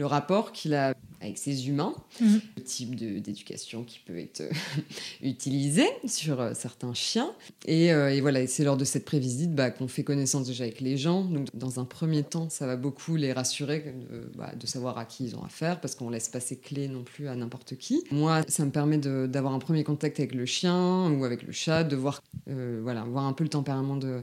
le 0.00 0.06
rapport 0.06 0.52
qu'il 0.52 0.72
a 0.72 0.94
avec 1.20 1.36
ses 1.36 1.68
humains, 1.68 1.94
mhm. 2.22 2.40
le 2.56 2.62
type 2.62 2.94
d'éducation 2.94 3.84
qui 3.84 3.98
peut 3.98 4.18
être 4.18 4.40
euh, 4.40 4.50
utilisé 5.22 5.84
sur 6.06 6.40
euh, 6.40 6.52
certains 6.54 6.94
chiens. 6.94 7.30
Et, 7.66 7.92
euh, 7.92 8.08
et 8.08 8.22
voilà, 8.22 8.46
c'est 8.46 8.64
lors 8.64 8.78
de 8.78 8.86
cette 8.86 9.04
prévisite 9.04 9.54
bah, 9.54 9.70
qu'on 9.70 9.88
fait 9.88 10.02
connaissance 10.02 10.46
déjà 10.46 10.64
avec 10.64 10.80
les 10.80 10.96
gens. 10.96 11.24
Donc, 11.24 11.48
dans 11.52 11.80
un 11.80 11.84
premier 11.84 12.22
temps, 12.22 12.48
ça 12.48 12.66
va 12.66 12.76
beaucoup 12.76 13.16
les 13.16 13.34
rassurer 13.34 13.94
de, 14.10 14.30
bah, 14.38 14.52
de 14.58 14.66
savoir 14.66 14.96
à 14.96 15.04
qui 15.04 15.24
ils 15.24 15.36
ont 15.36 15.44
affaire, 15.44 15.82
parce 15.82 15.94
qu'on 15.94 16.08
laisse 16.08 16.30
pas 16.30 16.40
ses 16.40 16.56
clés 16.56 16.88
non 16.88 17.02
plus 17.02 17.28
à 17.28 17.34
n'importe 17.34 17.76
qui. 17.76 18.02
Moi, 18.10 18.40
ça 18.48 18.64
me 18.64 18.70
permet 18.70 18.96
d'avoir 18.96 19.52
un 19.52 19.58
premier 19.58 19.84
contact 19.84 20.18
avec 20.18 20.34
le 20.34 20.46
chien 20.46 21.10
ou 21.10 21.26
avec 21.26 21.42
le 21.42 21.52
chat, 21.52 21.84
de 21.84 21.96
voir, 21.96 22.22
voilà, 22.46 23.04
voir 23.04 23.26
un 23.26 23.34
peu 23.34 23.44
le 23.44 23.50
tempérament 23.50 23.96
de, 23.96 24.22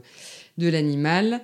de 0.58 0.68
l'animal. 0.68 1.42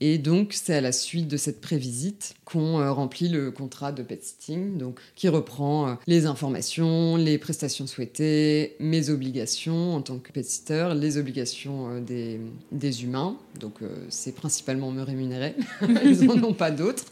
Et 0.00 0.18
donc, 0.18 0.52
c'est 0.52 0.74
à 0.74 0.80
la 0.80 0.92
suite 0.92 1.28
de 1.28 1.36
cette 1.36 1.60
prévisite 1.60 2.34
qu'on 2.44 2.78
euh, 2.78 2.92
remplit 2.92 3.28
le 3.28 3.50
contrat 3.50 3.92
de 3.92 4.02
pet 4.02 4.22
sitting, 4.22 4.76
donc 4.76 4.98
qui 5.14 5.28
reprend 5.28 5.88
euh, 5.88 5.94
les 6.06 6.26
informations, 6.26 7.16
les 7.16 7.38
prestations 7.38 7.86
souhaitées, 7.86 8.76
mes 8.80 9.10
obligations 9.10 9.94
en 9.94 10.02
tant 10.02 10.18
que 10.18 10.30
pet 10.32 10.44
sitter, 10.44 10.92
les 10.94 11.16
obligations 11.16 11.90
euh, 11.90 12.00
des, 12.00 12.40
des, 12.72 13.04
humains. 13.04 13.36
Donc, 13.60 13.78
c'est 14.08 14.34
principalement 14.34 14.90
me 14.90 15.02
rémunérer, 15.02 15.54
ils 16.04 16.24
n'en 16.24 16.42
ont 16.42 16.54
pas 16.54 16.70
d'autres, 16.70 17.04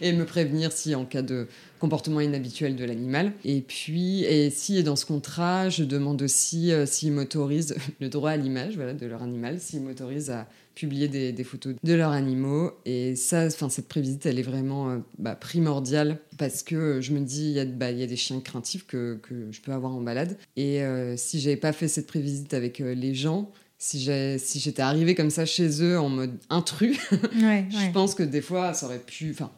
et 0.00 0.12
me 0.12 0.24
prévenir 0.24 0.70
si 0.70 0.94
en 0.94 1.04
cas 1.04 1.22
de 1.22 1.46
comportement 1.80 2.20
inhabituel 2.20 2.76
de 2.76 2.84
l'animal. 2.84 3.32
Et 3.44 3.60
puis, 3.62 4.24
et 4.24 4.50
si 4.50 4.82
dans 4.82 4.96
ce 4.96 5.06
contrat, 5.06 5.70
je 5.70 5.84
demande 5.84 6.20
aussi 6.22 6.72
s'ils 6.86 7.12
m'autorisent 7.12 7.76
le 8.00 8.08
droit 8.08 8.30
à 8.30 8.36
l'image 8.36 8.76
de 8.76 9.06
leur 9.06 9.22
animal, 9.22 9.60
s'ils 9.60 9.82
m'autorisent 9.82 10.30
à 10.30 10.46
publier 10.78 11.08
des, 11.08 11.44
photos 11.44 11.74
de 11.82 11.94
leurs 11.94 12.12
animaux. 12.12 12.70
Et 12.84 13.16
ça, 13.16 13.50
cette 13.50 13.88
prévisite, 13.88 14.26
elle 14.26 14.38
est 14.38 14.42
vraiment 14.42 14.67
euh, 14.72 14.98
bah, 15.18 15.34
primordiale 15.34 16.18
parce 16.38 16.62
que 16.62 17.00
je 17.00 17.12
me 17.12 17.20
dis, 17.20 17.50
il 17.50 17.52
y, 17.52 17.60
a, 17.60 17.64
bah, 17.64 17.90
y 17.90 18.02
a 18.02 18.06
des 18.06 18.16
chiens 18.16 18.40
craintifs 18.40 18.86
que, 18.86 19.18
que, 19.22 19.50
je 19.50 19.60
peux 19.60 19.72
avoir 19.72 19.94
en 19.94 20.00
balade. 20.00 20.36
Et 20.56 20.82
euh, 20.82 21.16
si 21.16 21.40
j'avais 21.40 21.56
pas 21.56 21.72
fait 21.72 21.88
cette 21.88 22.06
prévisite 22.06 22.54
avec 22.54 22.80
euh, 22.80 22.94
les 22.94 23.14
gens, 23.14 23.50
si 23.78 24.00
j'étais 24.00 24.38
si 24.38 24.72
arrivée 24.80 25.14
comme 25.14 25.30
ça 25.30 25.46
chez 25.46 25.82
eux 25.82 25.98
en 25.98 26.08
mode 26.08 26.38
intrus, 26.50 26.98
je 27.10 27.92
pense 27.92 28.14
que 28.14 28.22
des 28.22 28.40
fois, 28.40 28.74
ça 28.74 28.86
aurait 28.86 28.98
pu. 28.98 29.30
Enfin, 29.30 29.50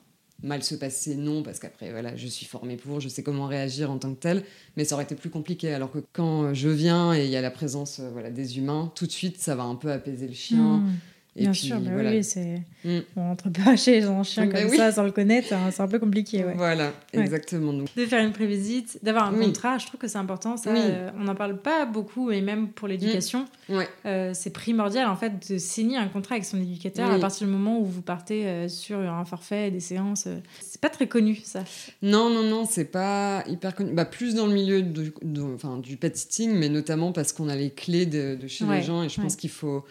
mal 0.42 0.62
se 0.62 0.74
passer, 0.74 1.16
non, 1.16 1.42
parce 1.42 1.58
qu'après, 1.58 1.90
voilà, 1.90 2.16
je 2.16 2.26
suis 2.26 2.46
formée 2.46 2.76
pour, 2.76 3.00
je 3.00 3.08
sais 3.08 3.22
comment 3.22 3.46
réagir 3.46 3.90
en 3.90 3.98
tant 3.98 4.14
que 4.14 4.20
telle, 4.20 4.42
mais 4.76 4.84
ça 4.84 4.94
aurait 4.94 5.04
été 5.04 5.14
plus 5.14 5.30
compliqué. 5.30 5.72
Alors 5.72 5.90
que 5.90 5.98
quand 6.12 6.54
je 6.54 6.68
viens 6.68 7.14
et 7.14 7.24
il 7.24 7.30
y 7.30 7.36
a 7.36 7.42
la 7.42 7.50
présence 7.50 8.00
voilà, 8.12 8.30
des 8.30 8.58
humains, 8.58 8.90
tout 8.94 9.06
de 9.06 9.12
suite, 9.12 9.38
ça 9.38 9.54
va 9.54 9.64
un 9.64 9.74
peu 9.74 9.92
apaiser 9.92 10.28
le 10.28 10.34
chien. 10.34 10.78
Mmh. 10.78 10.92
Bien 11.36 11.52
sûr, 11.52 11.78
bah 11.80 11.90
oui, 11.96 12.24
c'est. 12.24 12.62
Mm. 12.84 12.98
On 13.16 13.30
entre 13.30 13.50
pas 13.50 13.76
chez 13.76 14.02
un 14.02 14.22
chien 14.22 14.46
bah 14.46 14.62
comme 14.62 14.76
ça 14.76 14.90
sans 14.90 15.04
le 15.04 15.12
connaître, 15.12 15.48
c'est 15.70 15.80
un 15.80 15.88
peu 15.88 15.98
compliqué. 15.98 16.44
Ouais. 16.44 16.54
Voilà, 16.56 16.92
exactement. 17.12 17.72
Donc. 17.72 17.88
De 17.94 18.04
faire 18.04 18.24
une 18.24 18.32
prévisite, 18.32 18.98
d'avoir 19.02 19.28
un 19.28 19.38
contrat, 19.38 19.78
je 19.78 19.86
trouve 19.86 20.00
que 20.00 20.08
c'est 20.08 20.18
important. 20.18 20.56
Ça, 20.56 20.70
euh, 20.70 21.10
on 21.18 21.24
n'en 21.24 21.34
parle 21.36 21.58
pas 21.58 21.86
beaucoup, 21.86 22.30
et 22.30 22.40
même 22.40 22.68
pour 22.68 22.88
l'éducation, 22.88 23.44
mm. 23.68 23.78
euh, 24.06 24.30
c'est 24.34 24.50
primordial 24.50 25.08
en 25.08 25.16
fait 25.16 25.52
de 25.52 25.58
signer 25.58 25.98
un 25.98 26.08
contrat 26.08 26.34
avec 26.34 26.44
son 26.44 26.60
éducateur 26.60 27.10
à 27.10 27.18
partir 27.18 27.46
du 27.46 27.52
moment 27.52 27.78
où 27.78 27.84
vous 27.84 28.02
partez 28.02 28.46
euh, 28.46 28.68
sur 28.68 28.98
un 28.98 29.24
forfait, 29.24 29.70
des 29.70 29.80
séances. 29.80 30.26
c'est 30.60 30.80
pas 30.80 30.90
très 30.90 31.06
connu 31.06 31.40
ça. 31.44 31.64
Non, 32.02 32.30
non, 32.30 32.42
non, 32.42 32.64
c'est 32.68 32.84
pas 32.84 33.44
hyper 33.46 33.74
connu. 33.74 33.92
Bah, 33.92 34.04
plus 34.04 34.34
dans 34.34 34.46
le 34.46 34.52
milieu 34.52 34.82
du, 34.82 35.12
enfin, 35.54 35.78
du 35.78 35.96
pet 35.96 36.16
sitting, 36.16 36.52
mais 36.52 36.68
notamment 36.68 37.12
parce 37.12 37.32
qu'on 37.32 37.48
a 37.48 37.54
les 37.56 37.70
clés 37.70 38.06
de, 38.06 38.34
de 38.34 38.48
chez 38.48 38.64
les 38.64 38.82
gens, 38.82 39.04
et 39.04 39.08
je 39.08 39.20
pense 39.20 39.36
qu'il 39.36 39.50
faut 39.50 39.84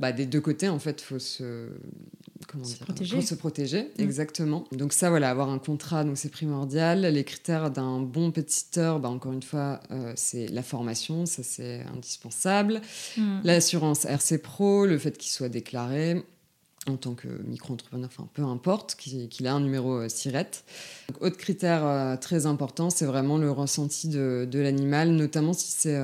bah, 0.00 0.12
des 0.12 0.24
deux 0.24 0.40
côtés, 0.40 0.70
en 0.70 0.78
fait, 0.78 1.02
il 1.02 1.04
faut 1.04 1.18
se, 1.18 1.68
comment 2.48 2.64
se 2.64 2.78
protéger. 2.78 3.20
se 3.20 3.34
protéger, 3.34 3.82
mm. 3.82 4.02
exactement. 4.02 4.64
Donc 4.72 4.94
ça, 4.94 5.10
voilà, 5.10 5.28
avoir 5.28 5.50
un 5.50 5.58
contrat, 5.58 6.04
donc 6.04 6.16
c'est 6.16 6.30
primordial. 6.30 7.02
Les 7.02 7.22
critères 7.22 7.70
d'un 7.70 8.00
bon 8.00 8.30
pétiteur, 8.30 8.98
bah, 8.98 9.10
encore 9.10 9.34
une 9.34 9.42
fois, 9.42 9.80
euh, 9.90 10.14
c'est 10.16 10.48
la 10.48 10.62
formation, 10.62 11.26
ça 11.26 11.42
c'est 11.42 11.82
indispensable. 11.94 12.80
Mm. 13.18 13.40
L'assurance 13.44 14.06
RC 14.06 14.38
Pro, 14.38 14.86
le 14.86 14.96
fait 14.96 15.18
qu'il 15.18 15.30
soit 15.30 15.50
déclaré 15.50 16.24
en 16.86 16.96
tant 16.96 17.12
que 17.12 17.28
micro-entrepreneur, 17.46 18.08
enfin 18.10 18.26
peu 18.32 18.42
importe, 18.42 18.94
qu'il 18.94 19.44
ait 19.44 19.50
un 19.50 19.60
numéro 19.60 19.98
euh, 19.98 20.08
SIRET. 20.08 20.50
autre 21.20 21.36
critère 21.36 21.84
euh, 21.84 22.16
très 22.16 22.46
important, 22.46 22.88
c'est 22.88 23.04
vraiment 23.04 23.36
le 23.36 23.50
ressenti 23.50 24.08
de, 24.08 24.48
de 24.50 24.58
l'animal, 24.60 25.10
notamment 25.10 25.52
si 25.52 25.70
c'est 25.72 26.00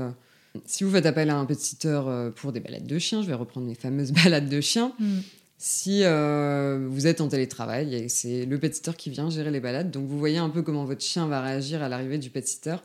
si 0.65 0.85
vous 0.85 0.91
faites 0.91 1.07
appel 1.07 1.31
à 1.31 1.37
un 1.37 1.47
sitter 1.55 2.01
euh, 2.07 2.31
pour 2.31 2.53
des 2.53 2.61
balades 2.61 2.87
de 2.87 2.99
chiens, 2.99 3.23
je 3.23 3.27
vais 3.27 3.35
reprendre 3.35 3.67
mes 3.67 3.75
fameuses 3.75 4.13
balades 4.25 4.49
de 4.49 4.61
chiens. 4.61 4.93
Mm. 4.99 5.19
Si 5.59 6.01
euh, 6.05 6.87
vous 6.91 7.07
êtes 7.07 7.21
en 7.21 7.29
télétravail, 7.29 8.11
c'est 8.11 8.45
le 8.45 8.61
sitter 8.73 8.93
qui 8.97 9.09
vient 9.11 9.31
gérer 9.31 9.51
les 9.51 9.61
balades, 9.61 9.91
donc 9.91 10.07
vous 10.07 10.19
voyez 10.19 10.39
un 10.39 10.51
peu 10.51 10.63
comment 10.63 10.85
votre 10.85 11.03
chien 11.03 11.27
va 11.27 11.41
réagir 11.41 11.83
à 11.83 11.89
l'arrivée 11.89 12.19
du 12.19 12.31
sitter. 12.45 12.77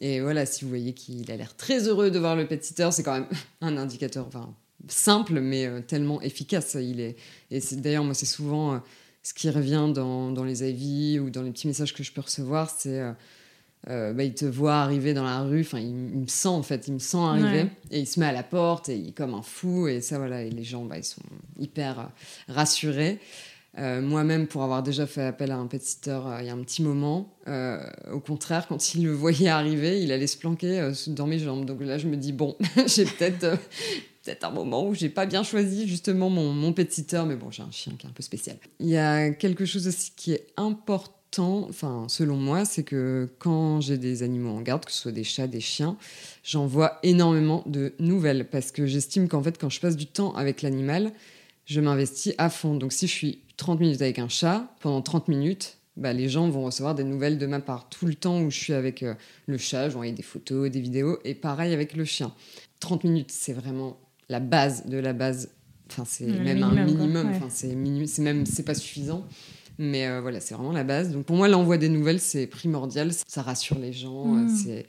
Et 0.00 0.20
voilà, 0.20 0.44
si 0.44 0.64
vous 0.64 0.68
voyez 0.68 0.92
qu'il 0.92 1.30
a 1.30 1.36
l'air 1.36 1.56
très 1.56 1.88
heureux 1.88 2.10
de 2.10 2.18
voir 2.18 2.36
le 2.36 2.46
pet 2.46 2.62
sitter, 2.62 2.88
c'est 2.92 3.02
quand 3.02 3.14
même 3.14 3.28
un 3.62 3.76
indicateur 3.78 4.26
enfin, 4.26 4.54
simple, 4.88 5.40
mais 5.40 5.66
tellement 5.82 6.20
efficace. 6.20 6.76
Il 6.78 7.00
est... 7.00 7.16
Et 7.50 7.60
d'ailleurs, 7.76 8.04
moi, 8.04 8.12
c'est 8.12 8.26
souvent 8.26 8.82
ce 9.24 9.32
qui 9.32 9.50
revient 9.50 9.90
dans, 9.92 10.30
dans, 10.30 10.44
les 10.44 10.62
avis 10.62 11.18
ou 11.18 11.30
dans 11.30 11.42
les 11.42 11.50
petits 11.50 11.66
messages 11.66 11.94
que 11.94 12.02
je 12.04 12.12
peux 12.12 12.20
recevoir, 12.20 12.70
c'est 12.70 13.00
euh, 13.00 13.12
bah, 13.86 14.24
il 14.24 14.34
te 14.34 14.44
voit 14.44 14.76
arriver 14.76 15.14
dans 15.14 15.24
la 15.24 15.42
rue, 15.42 15.60
enfin, 15.60 15.78
il, 15.78 15.94
me 15.94 16.26
sent 16.26 16.48
en 16.48 16.62
fait, 16.62 16.88
il 16.88 16.94
me 16.94 16.98
sent 16.98 17.18
arriver 17.18 17.66
et 17.90 18.00
il 18.00 18.06
se 18.06 18.18
met 18.18 18.26
à 18.26 18.32
la 18.32 18.42
porte 18.42 18.88
et 18.88 18.96
il 18.96 19.08
est 19.08 19.12
comme 19.12 19.34
un 19.34 19.42
fou 19.42 19.88
et 19.88 20.00
ça 20.00 20.18
voilà, 20.18 20.42
et 20.42 20.50
les 20.50 20.64
gens 20.64 20.84
bah, 20.84 20.96
ils 20.98 21.04
sont 21.04 21.22
hyper 21.58 22.00
euh, 22.00 22.04
rassurés. 22.48 23.18
Euh, 23.76 24.00
moi-même, 24.00 24.46
pour 24.46 24.62
avoir 24.62 24.84
déjà 24.84 25.04
fait 25.04 25.24
appel 25.24 25.50
à 25.50 25.56
un 25.56 25.66
pet 25.66 25.82
sitter 25.82 26.20
il 26.38 26.46
y 26.46 26.48
a 26.48 26.52
un 26.52 26.62
petit 26.62 26.80
moment, 26.80 27.34
au 28.12 28.20
contraire, 28.20 28.66
quand 28.68 28.94
il 28.94 29.04
le 29.04 29.12
voyait 29.14 29.48
arriver, 29.48 30.00
il 30.00 30.12
allait 30.12 30.28
se 30.28 30.38
planquer 30.38 30.92
dans 31.08 31.26
mes 31.26 31.40
jambes. 31.40 31.64
Donc 31.64 31.80
là, 31.82 31.98
je 31.98 32.06
me 32.06 32.16
dis 32.16 32.32
bon, 32.32 32.56
j'ai 32.86 33.04
peut-être 33.04 33.58
peut-être 34.24 34.44
un 34.44 34.50
moment 34.50 34.86
où 34.86 34.94
j'ai 34.94 35.08
pas 35.08 35.26
bien 35.26 35.42
choisi 35.42 35.86
justement 35.86 36.30
mon, 36.30 36.52
mon 36.52 36.72
pet 36.72 36.90
sitter, 36.90 37.22
mais 37.26 37.36
bon, 37.36 37.50
j'ai 37.50 37.62
un 37.62 37.70
chien 37.70 37.92
qui 37.98 38.06
est 38.06 38.10
un 38.10 38.12
peu 38.12 38.22
spécial. 38.22 38.56
Il 38.80 38.88
y 38.88 38.96
a 38.96 39.30
quelque 39.30 39.64
chose 39.64 39.86
aussi 39.86 40.12
qui 40.16 40.32
est 40.32 40.46
important 40.56 41.12
enfin 41.42 42.06
selon 42.08 42.36
moi, 42.36 42.64
c'est 42.64 42.82
que 42.82 43.28
quand 43.38 43.80
j'ai 43.80 43.98
des 43.98 44.22
animaux 44.22 44.50
en 44.50 44.60
garde, 44.60 44.84
que 44.84 44.92
ce 44.92 45.00
soit 45.02 45.12
des 45.12 45.24
chats, 45.24 45.46
des 45.46 45.60
chiens, 45.60 45.96
j'envoie 46.42 46.98
énormément 47.02 47.62
de 47.66 47.94
nouvelles 47.98 48.48
parce 48.48 48.72
que 48.72 48.86
j'estime 48.86 49.28
qu'en 49.28 49.42
fait 49.42 49.58
quand 49.58 49.70
je 49.70 49.80
passe 49.80 49.96
du 49.96 50.06
temps 50.06 50.34
avec 50.34 50.62
l'animal, 50.62 51.12
je 51.66 51.80
m'investis 51.80 52.34
à 52.38 52.50
fond. 52.50 52.74
Donc 52.74 52.92
si 52.92 53.06
je 53.06 53.12
suis 53.12 53.38
30 53.56 53.80
minutes 53.80 54.02
avec 54.02 54.18
un 54.18 54.28
chat, 54.28 54.74
pendant 54.80 55.02
30 55.02 55.28
minutes, 55.28 55.78
bah, 55.96 56.12
les 56.12 56.28
gens 56.28 56.48
vont 56.48 56.64
recevoir 56.64 56.94
des 56.94 57.04
nouvelles 57.04 57.38
de 57.38 57.46
ma 57.46 57.60
part. 57.60 57.88
Tout 57.88 58.06
le 58.06 58.14
temps 58.14 58.40
où 58.40 58.50
je 58.50 58.58
suis 58.58 58.72
avec 58.72 59.02
euh, 59.02 59.14
le 59.46 59.58
chat, 59.58 59.88
je 59.88 59.98
vais 59.98 60.12
des 60.12 60.22
photos, 60.22 60.70
des 60.70 60.80
vidéos, 60.80 61.18
et 61.24 61.34
pareil 61.34 61.72
avec 61.72 61.94
le 61.94 62.04
chien. 62.04 62.32
30 62.80 63.04
minutes, 63.04 63.30
c'est 63.30 63.52
vraiment 63.52 63.98
la 64.28 64.40
base 64.40 64.86
de 64.86 64.98
la 64.98 65.12
base. 65.12 65.50
Enfin, 65.90 66.04
c'est 66.06 66.26
même 66.26 66.62
un 66.62 66.84
minimum. 66.84 67.30
Enfin, 67.34 67.48
c'est 67.48 67.74
même, 67.74 68.46
c'est 68.46 68.64
pas 68.64 68.74
suffisant. 68.74 69.26
Mais 69.78 70.06
euh, 70.06 70.20
voilà, 70.20 70.40
c'est 70.40 70.54
vraiment 70.54 70.72
la 70.72 70.84
base. 70.84 71.10
Donc 71.10 71.24
pour 71.26 71.36
moi, 71.36 71.48
l'envoi 71.48 71.78
des 71.78 71.88
nouvelles, 71.88 72.20
c'est 72.20 72.46
primordial. 72.46 73.10
Ça 73.26 73.42
rassure 73.42 73.78
les 73.78 73.92
gens. 73.92 74.26
Euh, 74.26 74.40
mm. 74.40 74.56
C'est, 74.56 74.86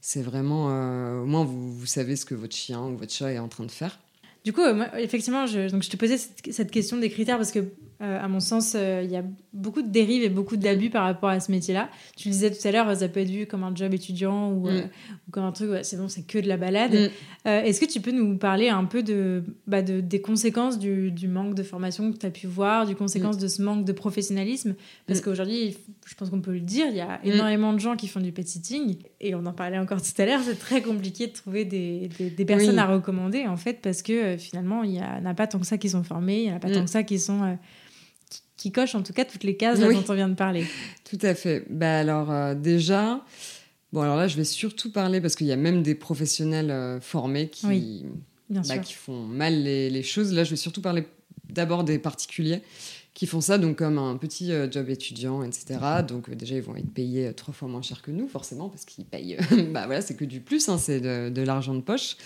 c'est 0.00 0.22
vraiment. 0.22 0.68
Euh, 0.70 1.20
au 1.20 1.26
moins, 1.26 1.44
vous, 1.44 1.72
vous 1.72 1.86
savez 1.86 2.16
ce 2.16 2.24
que 2.24 2.34
votre 2.34 2.54
chien 2.54 2.82
ou 2.82 2.96
votre 2.96 3.12
chat 3.12 3.32
est 3.32 3.38
en 3.38 3.48
train 3.48 3.64
de 3.64 3.70
faire. 3.70 3.98
Du 4.44 4.52
coup, 4.52 4.62
moi, 4.74 4.88
effectivement, 5.00 5.46
je, 5.46 5.70
donc 5.70 5.82
je 5.82 5.90
te 5.90 5.96
posais 5.96 6.18
cette, 6.18 6.70
question 6.70 6.96
des 6.96 7.10
critères 7.10 7.36
parce 7.36 7.52
que, 7.52 7.60
à 8.02 8.28
mon 8.28 8.40
sens, 8.40 8.74
il 8.74 9.10
y 9.10 9.16
a 9.16 9.22
beaucoup 9.52 9.82
de 9.82 9.88
dérives 9.88 10.22
et 10.22 10.28
beaucoup 10.28 10.56
d'abus 10.56 10.90
par 10.90 11.04
rapport 11.04 11.28
à 11.28 11.40
ce 11.40 11.50
métier-là. 11.50 11.88
Tu 12.16 12.28
le 12.28 12.32
disais 12.32 12.50
tout 12.50 12.66
à 12.66 12.72
l'heure, 12.72 12.96
ça 12.96 13.08
peut 13.08 13.20
être 13.20 13.30
vu 13.30 13.46
comme 13.46 13.64
un 13.64 13.74
job 13.74 13.94
étudiant 13.94 14.50
ou, 14.50 14.68
mm. 14.68 14.90
comme 15.30 15.44
un 15.44 15.52
truc, 15.52 15.70
c'est 15.82 15.96
bon, 15.96 16.08
c'est 16.08 16.26
que 16.26 16.38
de 16.38 16.48
la 16.48 16.56
balade. 16.56 16.94
Mm. 16.94 17.48
Est-ce 17.48 17.80
que 17.80 17.86
tu 17.86 18.00
peux 18.00 18.10
nous 18.10 18.38
parler 18.38 18.68
un 18.68 18.84
peu 18.84 19.02
de, 19.02 19.44
bah, 19.66 19.82
de 19.82 20.00
des 20.00 20.20
conséquences 20.20 20.78
du, 20.78 21.10
du, 21.10 21.28
manque 21.28 21.54
de 21.54 21.62
formation 21.62 22.12
que 22.12 22.18
tu 22.18 22.26
as 22.26 22.30
pu 22.30 22.46
voir, 22.46 22.86
du 22.86 22.94
conséquences 22.94 23.38
de 23.38 23.48
ce 23.48 23.62
manque 23.62 23.84
de 23.84 23.92
professionnalisme? 23.92 24.74
Parce 25.06 25.20
qu'aujourd'hui, 25.20 25.76
je 26.06 26.14
pense 26.14 26.30
qu'on 26.30 26.40
peut 26.40 26.52
le 26.52 26.60
dire, 26.60 26.86
il 26.88 26.96
y 26.96 27.00
a 27.00 27.20
énormément 27.24 27.72
de 27.72 27.78
gens 27.78 27.96
qui 27.96 28.08
font 28.08 28.20
du 28.20 28.32
pet 28.32 28.46
sitting 28.46 28.96
et 29.20 29.34
on 29.34 29.44
en 29.46 29.52
parlait 29.52 29.78
encore 29.78 30.02
tout 30.02 30.22
à 30.22 30.26
l'heure, 30.26 30.40
c'est 30.44 30.58
très 30.58 30.82
compliqué 30.82 31.26
de 31.26 31.32
trouver 31.32 31.64
des, 31.64 32.08
des, 32.18 32.44
personnes 32.44 32.78
à 32.78 32.86
recommander 32.86 33.46
en 33.46 33.56
fait 33.56 33.80
parce 33.80 34.02
que 34.02 34.12
euh, 34.12 34.38
finalement, 34.38 34.82
il 34.82 34.92
n'y 34.92 35.00
en 35.00 35.24
a 35.24 35.34
pas 35.34 35.46
tant 35.46 35.58
que 35.58 35.66
ça 35.66 35.78
qui 35.78 35.88
sont 35.88 36.02
formés, 36.02 36.42
il 36.42 36.46
n'y 36.46 36.52
en 36.52 36.56
a 36.56 36.60
pas 36.60 36.70
tant 36.70 36.84
que 36.84 36.90
ça 36.90 37.02
qui 37.02 37.18
sont. 37.18 37.42
Euh, 37.42 37.54
qui, 38.62 38.72
cochent 38.72 38.94
en 38.94 39.02
tout 39.02 39.12
cas 39.12 39.24
toutes 39.24 39.44
les 39.44 39.56
cases 39.56 39.80
dont 39.80 40.04
on 40.08 40.14
vient 40.14 40.28
de 40.28 40.34
parler. 40.34 40.64
Tout 41.08 41.18
à 41.22 41.34
fait. 41.34 41.64
Bah 41.68 41.98
alors, 41.98 42.30
euh, 42.30 42.54
déjà. 42.54 43.24
Bon, 43.92 44.00
alors 44.00 44.16
là, 44.16 44.28
je 44.28 44.36
vais 44.36 44.44
surtout 44.44 44.90
parler 44.90 45.20
parce 45.20 45.36
qu'il 45.36 45.46
y 45.46 45.52
a 45.52 45.56
même 45.56 45.82
des 45.82 45.94
professionnels 45.94 46.98
formés 47.02 47.48
qui, 47.48 48.06
bah, 48.48 48.78
qui 48.78 48.94
font 48.94 49.20
mal 49.20 49.62
les, 49.62 49.90
les, 49.90 50.02
choses. 50.02 50.32
Là, 50.32 50.44
je 50.44 50.50
vais 50.50 50.56
surtout 50.56 50.80
parler 50.80 51.04
d'abord 51.50 51.84
des 51.84 51.98
particuliers 51.98 52.62
qui 53.14 53.26
font 53.26 53.42
ça 53.42 53.58
donc 53.58 53.76
comme 53.76 53.98
un 53.98 54.16
petit 54.16 54.52
euh, 54.52 54.70
job 54.70 54.88
étudiant, 54.88 55.42
etc. 55.42 55.78
Donc 56.06 56.28
euh, 56.28 56.34
déjà 56.34 56.56
ils 56.56 56.62
vont 56.62 56.76
être 56.76 56.90
payés 56.92 57.28
euh, 57.28 57.32
trois 57.32 57.52
fois 57.52 57.68
moins 57.68 57.82
cher 57.82 58.00
que 58.00 58.10
nous 58.10 58.26
forcément 58.26 58.68
parce 58.70 58.84
qu'ils 58.84 59.04
payent, 59.04 59.36
bah 59.72 59.84
voilà 59.86 60.00
c'est 60.00 60.14
que 60.14 60.24
du 60.24 60.40
plus, 60.40 60.68
hein, 60.68 60.78
c'est 60.78 61.00
de, 61.00 61.28
de 61.28 61.42
l'argent 61.42 61.74
de 61.74 61.82
poche. 61.82 62.16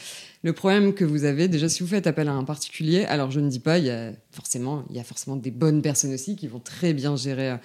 Le 0.43 0.53
problème 0.53 0.95
que 0.95 1.05
vous 1.05 1.25
avez 1.25 1.49
déjà 1.49 1.69
si 1.69 1.83
vous 1.83 1.89
faites 1.89 2.07
appel 2.07 2.29
à 2.29 2.33
un 2.33 2.45
particulier, 2.45 3.05
alors 3.05 3.31
je 3.33 3.41
ne 3.41 3.49
dis 3.49 3.59
pas, 3.59 3.79
il 3.79 3.87
y 3.87 3.91
a 3.91 4.13
forcément 4.31 4.85
il 4.91 4.97
y 4.97 5.01
a 5.01 5.05
forcément 5.05 5.37
des 5.37 5.51
bonnes 5.51 5.83
personnes 5.83 6.15
aussi 6.15 6.37
qui 6.37 6.47
vont 6.47 6.61
très 6.61 6.93
bien 6.93 7.17
gérer 7.17 7.57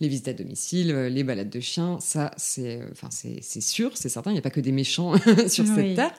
les 0.00 0.08
visites 0.08 0.28
à 0.28 0.32
domicile, 0.34 0.90
euh, 0.90 1.08
les 1.08 1.24
balades 1.24 1.48
de 1.48 1.60
chiens, 1.60 1.98
ça 2.00 2.30
c'est 2.36 2.80
euh, 2.80 2.88
enfin 2.92 3.08
c'est 3.10 3.60
sûr, 3.60 3.92
c'est 3.94 4.08
certain, 4.08 4.30
il 4.30 4.34
n'y 4.34 4.38
a 4.38 4.42
pas 4.42 4.50
que 4.50 4.60
des 4.60 4.72
méchants 4.72 5.14
sur 5.48 5.66
cette 5.66 5.94
terre. 5.94 6.14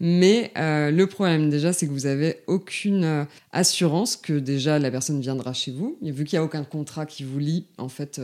Mais 0.00 0.50
euh, 0.56 0.90
le 0.90 1.06
problème 1.06 1.48
déjà, 1.48 1.72
c'est 1.72 1.86
que 1.86 1.92
vous 1.92 2.06
avez 2.06 2.40
aucune 2.46 3.26
assurance 3.52 4.16
que 4.16 4.32
déjà 4.32 4.78
la 4.78 4.90
personne 4.90 5.20
viendra 5.20 5.52
chez 5.52 5.70
vous. 5.70 5.98
Et 6.02 6.10
vu 6.10 6.24
qu'il 6.24 6.38
n'y 6.38 6.42
a 6.42 6.44
aucun 6.44 6.64
contrat 6.64 7.06
qui 7.06 7.22
vous 7.22 7.38
lie, 7.38 7.66
en 7.78 7.88
fait, 7.88 8.20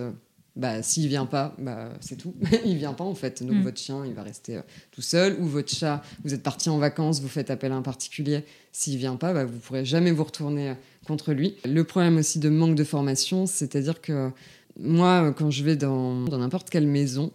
bah, 0.56 0.82
s'il 0.82 1.06
vient 1.06 1.26
pas, 1.26 1.54
bah, 1.58 1.90
c'est 2.00 2.16
tout. 2.16 2.34
il 2.64 2.76
vient 2.76 2.92
pas 2.92 3.04
en 3.04 3.14
fait. 3.14 3.42
Donc 3.44 3.56
mm. 3.56 3.62
votre 3.62 3.78
chien, 3.78 4.04
il 4.04 4.14
va 4.14 4.22
rester 4.24 4.60
tout 4.90 5.02
seul. 5.02 5.36
Ou 5.38 5.46
votre 5.46 5.72
chat, 5.72 6.02
vous 6.24 6.34
êtes 6.34 6.42
parti 6.42 6.68
en 6.70 6.78
vacances, 6.78 7.20
vous 7.20 7.28
faites 7.28 7.50
appel 7.50 7.70
à 7.70 7.76
un 7.76 7.82
particulier. 7.82 8.44
S'il 8.72 8.96
vient 8.96 9.16
pas, 9.16 9.32
bah, 9.32 9.44
vous 9.44 9.58
pourrez 9.58 9.84
jamais 9.84 10.10
vous 10.10 10.24
retourner 10.24 10.74
contre 11.06 11.32
lui. 11.32 11.54
Le 11.64 11.84
problème 11.84 12.18
aussi 12.18 12.38
de 12.40 12.48
manque 12.48 12.74
de 12.74 12.84
formation, 12.84 13.46
c'est-à-dire 13.46 14.00
que 14.00 14.30
moi, 14.78 15.32
quand 15.36 15.50
je 15.50 15.64
vais 15.64 15.76
dans 15.76 16.14
n'importe 16.14 16.70
quelle 16.70 16.86
maison, 16.86 17.32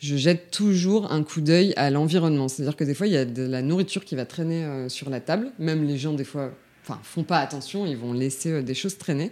je 0.00 0.16
jette 0.16 0.50
toujours 0.50 1.12
un 1.12 1.22
coup 1.22 1.40
d'œil 1.40 1.74
à 1.76 1.90
l'environnement. 1.90 2.48
C'est-à-dire 2.48 2.74
que 2.74 2.84
des 2.84 2.94
fois, 2.94 3.06
il 3.06 3.12
y 3.12 3.18
a 3.18 3.26
de 3.26 3.42
la 3.42 3.62
nourriture 3.62 4.04
qui 4.04 4.16
va 4.16 4.24
traîner 4.24 4.64
euh, 4.64 4.88
sur 4.88 5.10
la 5.10 5.20
table. 5.20 5.52
Même 5.58 5.86
les 5.86 5.98
gens, 5.98 6.14
des 6.14 6.24
fois, 6.24 6.52
enfin, 6.82 6.98
font 7.02 7.22
pas 7.22 7.38
attention, 7.38 7.86
ils 7.86 7.98
vont 7.98 8.14
laisser 8.14 8.50
euh, 8.50 8.62
des 8.62 8.74
choses 8.74 8.96
traîner. 8.96 9.30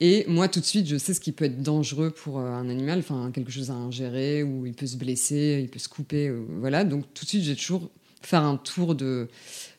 Et 0.00 0.24
moi, 0.26 0.48
tout 0.48 0.58
de 0.58 0.64
suite, 0.64 0.88
je 0.88 0.96
sais 0.96 1.14
ce 1.14 1.20
qui 1.20 1.30
peut 1.30 1.44
être 1.44 1.62
dangereux 1.62 2.10
pour 2.10 2.40
euh, 2.40 2.46
un 2.46 2.68
animal, 2.68 2.98
enfin, 2.98 3.30
quelque 3.32 3.52
chose 3.52 3.70
à 3.70 3.74
ingérer, 3.74 4.42
ou 4.42 4.66
il 4.66 4.74
peut 4.74 4.88
se 4.88 4.96
blesser, 4.96 5.60
il 5.62 5.68
peut 5.68 5.78
se 5.78 5.88
couper, 5.88 6.34
voilà. 6.58 6.82
Donc, 6.82 7.04
tout 7.14 7.24
de 7.24 7.28
suite, 7.28 7.44
j'ai 7.44 7.54
toujours 7.54 7.88
faire 8.26 8.42
un 8.42 8.56
tour 8.56 8.94
de, 8.94 9.28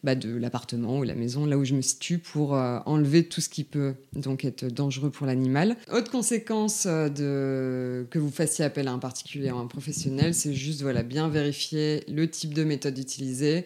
bah, 0.04 0.16
de 0.16 0.36
l'appartement 0.36 1.00
ou 1.00 1.04
la 1.04 1.16
maison, 1.16 1.46
là 1.46 1.58
où 1.58 1.66
je 1.66 1.74
me 1.74 1.82
situe, 1.82 2.20
pour 2.20 2.56
euh, 2.56 2.80
enlever 2.86 3.26
tout 3.26 3.42
ce 3.42 3.50
qui 3.50 3.64
peut 3.64 3.94
donc 4.14 4.46
être 4.46 4.66
dangereux 4.66 5.10
pour 5.10 5.26
l'animal. 5.26 5.78
Autre 5.92 6.12
conséquence 6.12 6.86
euh, 6.86 7.10
de, 7.10 8.06
que 8.10 8.20
vous 8.20 8.32
fassiez 8.32 8.66
appel 8.66 8.88
à 8.88 8.92
un 8.92 9.00
particulier 9.00 9.52
ou 9.52 9.58
à 9.58 9.60
un 9.60 9.68
professionnel, 9.68 10.34
c'est 10.34 10.54
juste 10.54 10.82
voilà, 10.82 11.04
bien 11.04 11.30
vérifier 11.30 12.04
le 12.08 12.30
type 12.30 12.54
de 12.54 12.64
méthode 12.64 12.98
utilisée. 12.98 13.66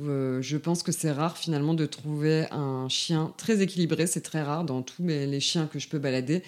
Euh, 0.00 0.40
je 0.42 0.56
pense 0.56 0.82
que 0.82 0.92
c'est 0.92 1.10
rare 1.10 1.38
finalement 1.38 1.74
de 1.74 1.86
trouver 1.86 2.46
un 2.52 2.88
chien 2.88 3.32
très 3.36 3.62
équilibré, 3.62 4.06
c'est 4.06 4.20
très 4.20 4.42
rare 4.42 4.64
dans 4.64 4.82
tous 4.82 5.02
les 5.04 5.40
chiens 5.40 5.66
que 5.66 5.78
je 5.78 5.88
peux 5.88 5.98
balader. 5.98 6.42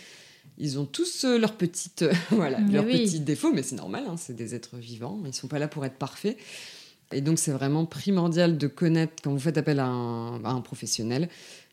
Ils 0.58 0.78
ont 0.78 0.84
tous 0.84 1.24
leurs 1.24 1.56
petites 1.56 2.04
voilà 2.30 2.60
leurs 2.60 2.84
petits 2.84 3.20
défauts 3.20 3.50
mais 3.52 3.62
c'est 3.62 3.76
normal 3.76 4.04
hein, 4.06 4.16
c'est 4.18 4.36
des 4.36 4.54
êtres 4.54 4.76
vivants. 4.76 5.18
Ils 5.24 5.32
sont 5.32 5.48
pas 5.48 5.58
là 5.58 5.68
pour 5.68 5.84
être 5.86 5.96
parfaits 5.96 6.36
et 7.12 7.20
donc, 7.20 7.38
c'est 7.38 7.52
vraiment 7.52 7.86
primordial 7.86 8.56
de 8.56 8.66
connaître, 8.66 9.14
quand 9.22 9.32
vous 9.32 9.40
faites 9.40 9.58
appel 9.58 9.80
à 9.80 9.86
un, 9.86 10.60
professionnel, 10.60 11.28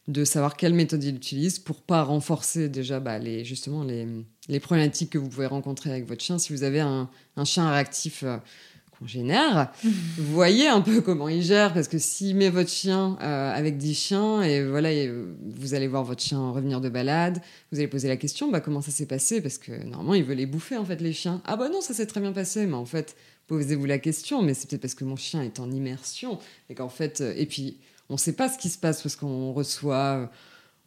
de 0.08 0.24
savoir 0.24 0.56
quelle 0.56 0.74
méthode 0.74 1.04
il 1.04 1.16
utilise 1.16 1.60
pour 1.60 1.82
pas 1.82 2.04
renforcer 2.04 2.70
déjà 2.70 3.00
bah, 3.00 3.20
les, 3.20 3.44
justement 3.44 3.84
les, 3.84 4.08
les, 4.48 4.60
problématiques 4.60 5.10
que 5.12 5.18
vous 5.18 5.28
pouvez 5.28 5.46
rencontrer 5.46 5.92
avec 5.92 6.08
votre 6.08 6.24
chien. 6.24 6.40
Si 6.40 6.54
vous 6.54 6.64
avez 6.64 6.80
un, 6.80 7.10
un 7.36 7.46
chien 7.46 7.70
réactif 7.70 8.24
euh, 8.24 8.38
congénère, 8.98 9.72
vous 9.84 10.34
voyez 10.34 10.68
un 10.68 10.82
peu 10.82 11.02
comment 11.02 11.28
il 11.28 11.44
gère, 11.44 11.74
parce 11.74 11.90
que 11.90 12.00
s'il 12.00 12.36
met 12.38 12.50
votre 12.50 12.70
chien 12.70 13.18
euh, 13.22 13.52
avec 13.54 13.78
10 13.78 13.94
chiens, 13.94 14.42
et 14.42 14.64
voilà, 14.64 14.90
euh, 14.90 15.34
vous 15.46 15.74
allez 15.74 15.88
voir 15.88 16.04
votre 16.04 16.24
chien 16.24 16.52
revenir 16.52 16.82
de 16.82 16.90
balade, 16.90 17.42
vous 17.72 17.78
allez 17.78 17.90
poser 17.90 18.08
la 18.08 18.18
question, 18.18 18.50
bah, 18.50 18.62
comment 18.62 18.82
ça 18.82 18.92
s'est 18.92 19.08
passé? 19.08 19.42
Parce 19.42 19.58
que 19.58 19.84
normalement, 19.84 20.14
il 20.14 20.24
veut 20.24 20.36
les 20.36 20.46
bouffer, 20.46 20.78
en 20.78 20.86
fait, 20.86 21.02
les 21.02 21.14
chiens. 21.14 21.42
Ah 21.46 21.58
bah 21.58 21.70
non, 21.70 21.82
ça 21.82 21.94
s'est 21.94 22.08
très 22.08 22.22
bien 22.22 22.32
passé, 22.32 22.66
mais 22.66 22.76
en 22.76 22.86
fait, 22.86 23.16
posez-vous 23.48 23.86
la 23.86 24.00
question, 24.00 24.42
mais 24.42 24.54
c'est 24.54 24.70
peut-être 24.70 24.82
parce 24.82 24.96
que 24.96 25.06
mon 25.06 25.16
chien 25.16 25.42
est 25.42 25.60
en 25.60 25.72
immersion 25.72 26.40
et 26.70 26.76
qu'en 26.76 26.90
fait, 26.90 27.22
euh, 27.22 27.34
et 27.36 27.46
puis 27.46 27.78
on 28.10 28.14
ne 28.14 28.20
sait 28.20 28.34
pas 28.34 28.50
ce 28.50 28.58
qui 28.58 28.70
se 28.70 28.78
passe 28.78 29.02
parce 29.02 29.16
qu'on 29.16 29.54
reçoit 29.54 30.30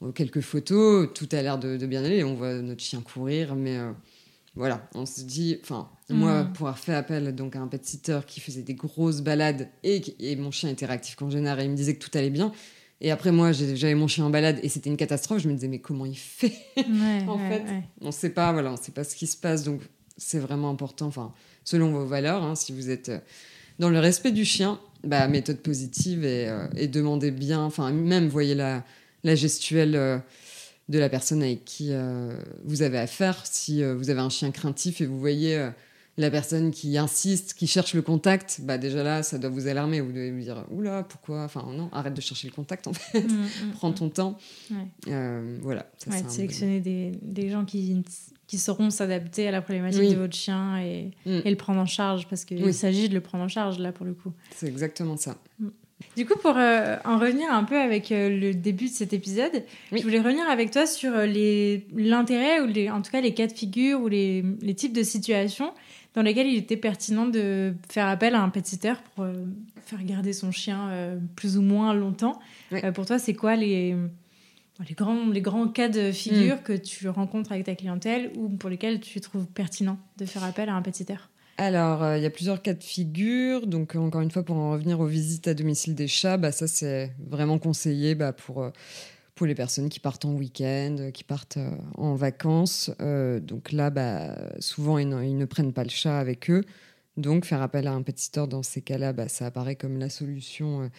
euh, 0.02 0.12
quelques 0.12 0.40
photos, 0.40 1.08
tout 1.14 1.28
a 1.32 1.42
l'air 1.42 1.58
de, 1.58 1.76
bien 1.86 2.04
aller, 2.04 2.22
on 2.24 2.34
voit 2.34 2.54
notre 2.54 2.82
chien 2.82 3.00
courir, 3.00 3.54
mais 3.54 3.76
euh, 3.76 3.92
voilà, 4.54 4.88
on 4.94 5.06
se 5.06 5.22
dit, 5.22 5.58
enfin, 5.62 5.88
moi, 6.08 6.44
mm. 6.44 6.52
pour 6.52 6.68
avoir 6.68 6.78
fait 6.78 6.94
appel 6.94 7.34
donc 7.34 7.56
à 7.56 7.61
un 7.61 7.66
pet 7.66 7.84
sitter 7.84 8.20
qui 8.26 8.40
faisait 8.40 8.62
des 8.62 8.74
grosses 8.74 9.22
balades 9.22 9.68
et, 9.82 10.02
et 10.18 10.36
mon 10.36 10.50
chien 10.50 10.70
était 10.70 10.86
réactif 10.86 11.16
congénère 11.16 11.58
et 11.61 11.64
il 11.64 11.70
me 11.70 11.76
disait 11.76 11.94
que 11.96 12.04
tout 12.04 12.16
allait 12.16 12.30
bien. 12.30 12.52
Et 13.02 13.11
après, 13.11 13.32
moi, 13.32 13.52
j'avais 13.52 13.94
mon 13.94 14.08
chien 14.08 14.26
en 14.26 14.30
balade 14.30 14.61
et 14.62 14.68
c'était 14.68 14.90
une 14.90 14.98
catastrophe. 14.98 15.40
Je 15.40 15.48
me 15.48 15.54
disais, 15.54 15.68
mais 15.68 15.78
comment 15.78 16.04
il 16.04 16.18
fait? 16.18 16.52
En 17.26 17.38
fait, 17.38 17.62
on 18.00 18.06
ne 18.06 18.11
sait 18.11 18.30
pas, 18.30 18.52
voilà, 18.52 18.72
on 18.72 18.76
sait 18.76 18.92
pas 18.92 19.04
ce 19.04 19.16
qui 19.16 19.26
se 19.26 19.38
passe. 19.38 19.64
Donc, 19.64 19.80
c'est 20.18 20.38
vraiment 20.38 20.68
important. 20.68 21.06
Enfin, 21.06 21.32
selon 21.64 21.90
vos 21.90 22.06
valeurs. 22.06 22.42
Hein, 22.42 22.54
si 22.54 22.72
vous 22.72 22.90
êtes 22.90 23.08
euh, 23.08 23.18
dans 23.78 23.90
le 23.90 23.98
respect 23.98 24.32
du 24.32 24.44
chien, 24.44 24.78
bah, 25.04 25.28
méthode 25.28 25.58
positive 25.58 26.24
et, 26.24 26.48
euh, 26.48 26.86
demandez 26.86 27.30
bien, 27.30 27.61
enfin 27.61 27.90
même 27.92 28.28
voyez 28.28 28.54
la, 28.54 28.84
la 29.24 29.34
gestuelle 29.34 29.96
euh, 29.96 30.18
de 30.88 30.98
la 30.98 31.08
personne 31.08 31.42
avec 31.42 31.64
qui 31.64 31.92
vous 32.64 32.82
avez 32.82 32.98
affaire. 32.98 33.42
Si 33.44 33.80
vous 33.84 34.11
avez 34.11 34.18
un 34.18 34.28
chien 34.28 34.50
craintif 34.50 35.00
et 35.00 35.06
vous 35.06 35.20
voyez 35.20 35.70
la 36.20 36.30
personne 36.30 36.70
qui 36.70 36.96
insiste, 36.98 37.54
qui 37.54 37.66
cherche 37.66 37.94
le 37.94 38.02
contact, 38.02 38.61
bah 38.62 38.78
déjà 38.78 39.02
là, 39.02 39.22
ça 39.22 39.38
doit 39.38 39.50
vous 39.50 39.66
alarmer. 39.66 40.00
Vous 40.00 40.12
devez 40.12 40.30
vous 40.30 40.40
dire, 40.40 40.64
oula, 40.70 41.02
pourquoi? 41.02 41.44
Enfin, 41.44 41.66
non, 41.72 41.88
arrête 41.92 42.14
de 42.14 42.20
chercher 42.20 42.48
le 42.48 42.52
contact, 42.52 42.86
en 42.86 42.92
fait. 42.92 43.22
Mm, 43.22 43.32
mm, 43.32 43.72
Prends 43.74 43.92
ton 43.92 44.08
temps. 44.11 44.38
Euh, 45.08 45.58
voilà. 45.62 45.90
Ça, 45.98 46.11
sélectionner 46.28 46.80
des, 46.80 47.12
des, 47.22 47.48
gens 47.48 47.64
qui, 47.64 48.02
qui 48.51 48.59
sauront 48.59 48.90
s'adapter 48.90 49.46
à 49.46 49.53
la 49.53 49.62
problématique 49.62 50.11
de 50.11 50.16
votre 50.16 50.34
chien 50.34 50.76
et, 50.80 51.12
et, 51.24 51.48
le 51.48 51.55
prendre 51.55 51.78
en 51.78 51.86
charge, 51.86 52.26
parce 52.26 52.44
qu'il 52.44 52.74
s'agit 52.74 53.09
de 53.09 53.14
le 53.14 53.20
prendre 53.20 53.44
en 53.44 53.48
charge, 53.48 53.78
là, 53.78 53.92
pour 53.92 54.05
le 54.05 54.12
coup. 54.12 54.32
C'est 54.51 54.66
exactement 54.66 55.16
ça. 55.16 55.36
Du 56.16 56.26
coup, 56.26 56.36
pour 56.36 56.57
euh, 56.57 56.96
en 57.05 57.16
revenir 57.16 57.53
un 57.53 57.62
peu 57.62 57.78
avec 57.78 58.11
euh, 58.11 58.28
le 58.28 58.53
début 58.53 58.86
de 58.86 58.92
cet 58.92 59.12
épisode, 59.12 59.62
je 59.92 60.03
voulais 60.03 60.18
revenir 60.18 60.51
avec 60.51 60.72
toi 60.72 60.84
sur 60.84 61.12
euh, 61.14 61.26
l'intérêt, 61.94 62.61
ou 62.61 62.66
les, 62.66 62.90
en 62.90 63.03
tout 63.03 63.12
cas 63.12 63.20
les 63.20 63.34
cas 63.34 63.46
de 63.46 63.53
figure 63.53 64.01
ou 64.01 64.09
les, 64.09 64.44
les, 64.62 64.74
types 64.74 64.94
de 64.94 65.05
situations 65.05 65.72
dans 66.14 66.22
lesquelles 66.22 66.48
il 66.48 66.57
était 66.57 66.76
pertinent 66.76 67.26
de 67.26 67.72
faire 67.88 68.09
appel 68.09 68.34
à 68.34 68.42
un 68.42 68.48
pet 68.48 68.66
sitter 68.66 68.94
pour 69.14 69.26
faire 69.86 70.03
garder 70.03 70.32
son 70.32 70.51
chien 70.51 70.90
plus 71.36 71.57
ou 71.57 71.62
moins 71.62 71.94
longtemps. 71.94 72.40
pour 72.94 73.07
toi, 73.07 73.20
c'est 73.20 73.34
quoi 73.34 73.55
les, 73.55 73.94
les, 74.89 74.95
grands, 74.95 75.26
les 75.28 75.43
grands 75.43 75.68
cas 75.68 75.89
de 75.89 76.12
figure 76.12 76.57
mm. 76.57 76.62
que 76.62 76.72
tu 76.72 77.09
rencontres 77.09 77.53
avec 77.53 77.66
ta 77.66 77.74
clientèle 77.74 78.31
ou 78.37 78.49
pour 78.49 78.70
lesquels 78.70 79.01
tu 79.01 79.20
trouves 79.20 79.47
pertinent 79.47 79.99
de 80.18 80.24
faire 80.24 80.45
appel 80.45 80.68
à 80.68 80.74
un 80.74 80.83
pet 80.83 80.95
sitter 80.95 81.16
alors, 81.61 82.03
euh, 82.03 82.16
il 82.16 82.22
y 82.22 82.26
a 82.26 82.31
plusieurs 82.31 82.62
cas 82.62 82.72
de 82.72 82.83
figure. 82.83 83.66
Donc, 83.66 83.95
encore 83.95 84.22
une 84.22 84.31
fois, 84.31 84.43
pour 84.43 84.57
en 84.57 84.70
revenir 84.72 84.99
aux 84.99 85.07
visites 85.07 85.47
à 85.47 85.53
domicile 85.53 85.95
des 85.95 86.09
chats, 86.09 86.39
bah, 86.39 86.53
ça, 86.53 86.66
c'est 86.66 87.12
vraiment 87.18 87.59
conseillé 87.59 88.14
bah, 88.14 88.33
pour, 88.33 88.62
euh, 88.62 88.70
pour 89.35 89.47
les 89.47 89.55
personnes 89.55 89.91
qui 89.91 90.01
partent 90.01 90.24
en 90.24 90.33
week-end, 90.33 91.11
qui 91.12 91.22
partent 91.22 91.59
euh, 91.59 91.70
en 91.99 92.14
vacances. 92.14 92.91
donc 93.43 93.72
là, 93.72 93.91
bah, 93.91 94.39
souvent, 94.59 94.97
ils, 94.97 95.07
ne 95.07 95.45
prennent 95.45 95.74
pas 95.74 95.85
le 95.85 95.91
chat 95.91 96.18
avec 96.18 96.51
eux. 96.51 96.64
Donc, 97.18 97.45
faire 97.45 97.61
appel 97.61 97.87
à 97.87 97.93
un 97.93 98.01
petit 98.01 98.31
dans 98.49 98.62
ces 98.62 98.81
cas-là, 98.81 99.12
bah, 99.12 99.28
ça 99.28 99.45
apparaît 99.45 99.76
comme 99.76 99.99
la 99.99 100.09
solution 100.09 100.91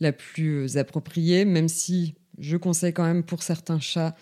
la 0.00 0.12
plus 0.12 0.78
appropriée, 0.78 1.44
même 1.44 1.68
si 1.68 2.14
je 2.38 2.56
conseille 2.56 2.92
quand 2.92 3.04
même 3.04 3.22
pour 3.22 3.42
certains 3.42 3.80
chats 3.80 4.14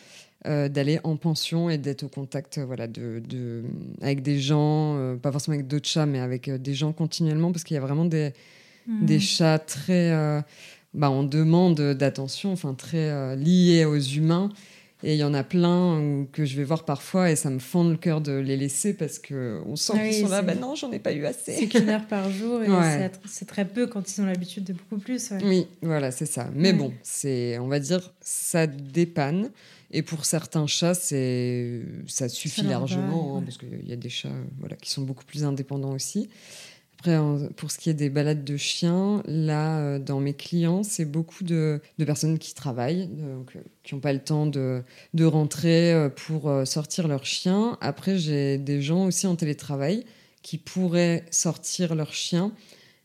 euh, 0.46 0.68
d'aller 0.68 1.00
en 1.04 1.16
pension 1.16 1.70
et 1.70 1.78
d'être 1.78 2.02
au 2.02 2.08
contact 2.08 2.58
euh, 2.58 2.66
voilà, 2.66 2.86
de, 2.86 3.22
de, 3.26 3.62
avec 4.02 4.20
des 4.20 4.38
gens, 4.38 4.94
euh, 4.98 5.16
pas 5.16 5.32
forcément 5.32 5.54
avec 5.54 5.66
d'autres 5.66 5.88
chats, 5.88 6.04
mais 6.04 6.20
avec 6.20 6.50
des 6.50 6.74
gens 6.74 6.92
continuellement, 6.92 7.50
parce 7.50 7.64
qu'il 7.64 7.76
y 7.76 7.78
a 7.78 7.80
vraiment 7.80 8.04
des, 8.04 8.34
hmm. 8.86 9.06
des 9.06 9.20
chats 9.20 9.58
très 9.58 10.12
bah, 10.92 11.08
en 11.08 11.22
demande 11.22 11.80
d'attention, 11.80 12.52
enfin 12.52 12.74
très 12.74 13.36
liés 13.36 13.86
aux 13.86 13.98
humains. 13.98 14.50
Et 15.02 15.14
il 15.14 15.18
y 15.18 15.24
en 15.24 15.34
a 15.34 15.44
plein 15.44 16.26
que 16.32 16.46
je 16.46 16.56
vais 16.56 16.64
voir 16.64 16.84
parfois 16.84 17.30
et 17.30 17.36
ça 17.36 17.50
me 17.50 17.58
fend 17.58 17.84
le 17.84 17.96
cœur 17.96 18.22
de 18.22 18.32
les 18.32 18.56
laisser 18.56 18.94
parce 18.94 19.18
qu'on 19.18 19.76
sent 19.76 19.92
qu'ils 19.92 20.22
sont 20.22 20.28
là, 20.28 20.40
ben 20.40 20.58
non, 20.58 20.76
j'en 20.76 20.90
ai 20.92 20.98
pas 20.98 21.12
eu 21.12 21.26
assez. 21.26 21.52
C'est 21.52 21.66
qu'une 21.66 21.90
heure 21.90 22.06
par 22.06 22.30
jour 22.30 22.62
et 22.62 22.68
c'est 23.26 23.44
très 23.44 23.66
peu 23.66 23.86
quand 23.86 24.16
ils 24.16 24.20
ont 24.22 24.26
l'habitude 24.26 24.64
de 24.64 24.72
beaucoup 24.72 24.98
plus. 24.98 25.32
Oui, 25.42 25.66
voilà, 25.82 26.10
c'est 26.10 26.26
ça. 26.26 26.48
Mais 26.54 26.72
bon, 26.72 26.92
c'est, 27.02 27.58
on 27.58 27.66
va 27.66 27.80
dire, 27.80 28.12
ça 28.20 28.66
dépanne. 28.66 29.50
Et 29.90 30.02
pour 30.02 30.24
certains 30.24 30.66
chats, 30.66 30.94
c'est 30.94 31.82
ça 32.06 32.28
suffit 32.28 32.62
largement, 32.62 33.36
hein, 33.36 33.42
parce 33.44 33.58
qu'il 33.58 33.88
y 33.88 33.92
a 33.92 33.96
des 33.96 34.08
chats 34.08 34.28
voilà, 34.58 34.74
qui 34.76 34.90
sont 34.90 35.02
beaucoup 35.02 35.24
plus 35.24 35.44
indépendants 35.44 35.92
aussi. 35.92 36.28
Après, 37.06 37.18
pour 37.56 37.70
ce 37.70 37.76
qui 37.78 37.90
est 37.90 37.94
des 37.94 38.08
balades 38.08 38.44
de 38.44 38.56
chiens, 38.56 39.22
là, 39.26 39.78
euh, 39.78 39.98
dans 39.98 40.20
mes 40.20 40.32
clients, 40.32 40.82
c'est 40.82 41.04
beaucoup 41.04 41.44
de, 41.44 41.82
personnes 41.98 42.38
qui 42.38 42.54
travaillent, 42.54 43.10
euh, 43.20 43.42
qui 43.82 43.94
n'ont 43.94 44.00
pas 44.00 44.14
le 44.14 44.20
temps 44.20 44.46
de, 44.46 44.82
de, 45.12 45.26
rentrer 45.26 45.92
euh, 45.92 46.08
pour 46.08 46.50
sortir 46.64 47.06
leur 47.06 47.26
chien. 47.26 47.76
Après, 47.82 48.16
j'ai 48.16 48.56
des 48.56 48.80
gens 48.80 49.04
aussi 49.04 49.26
en 49.26 49.36
télétravail 49.36 50.06
qui 50.40 50.56
pourraient 50.56 51.26
sortir 51.30 51.94
leur 51.94 52.14
chien 52.14 52.52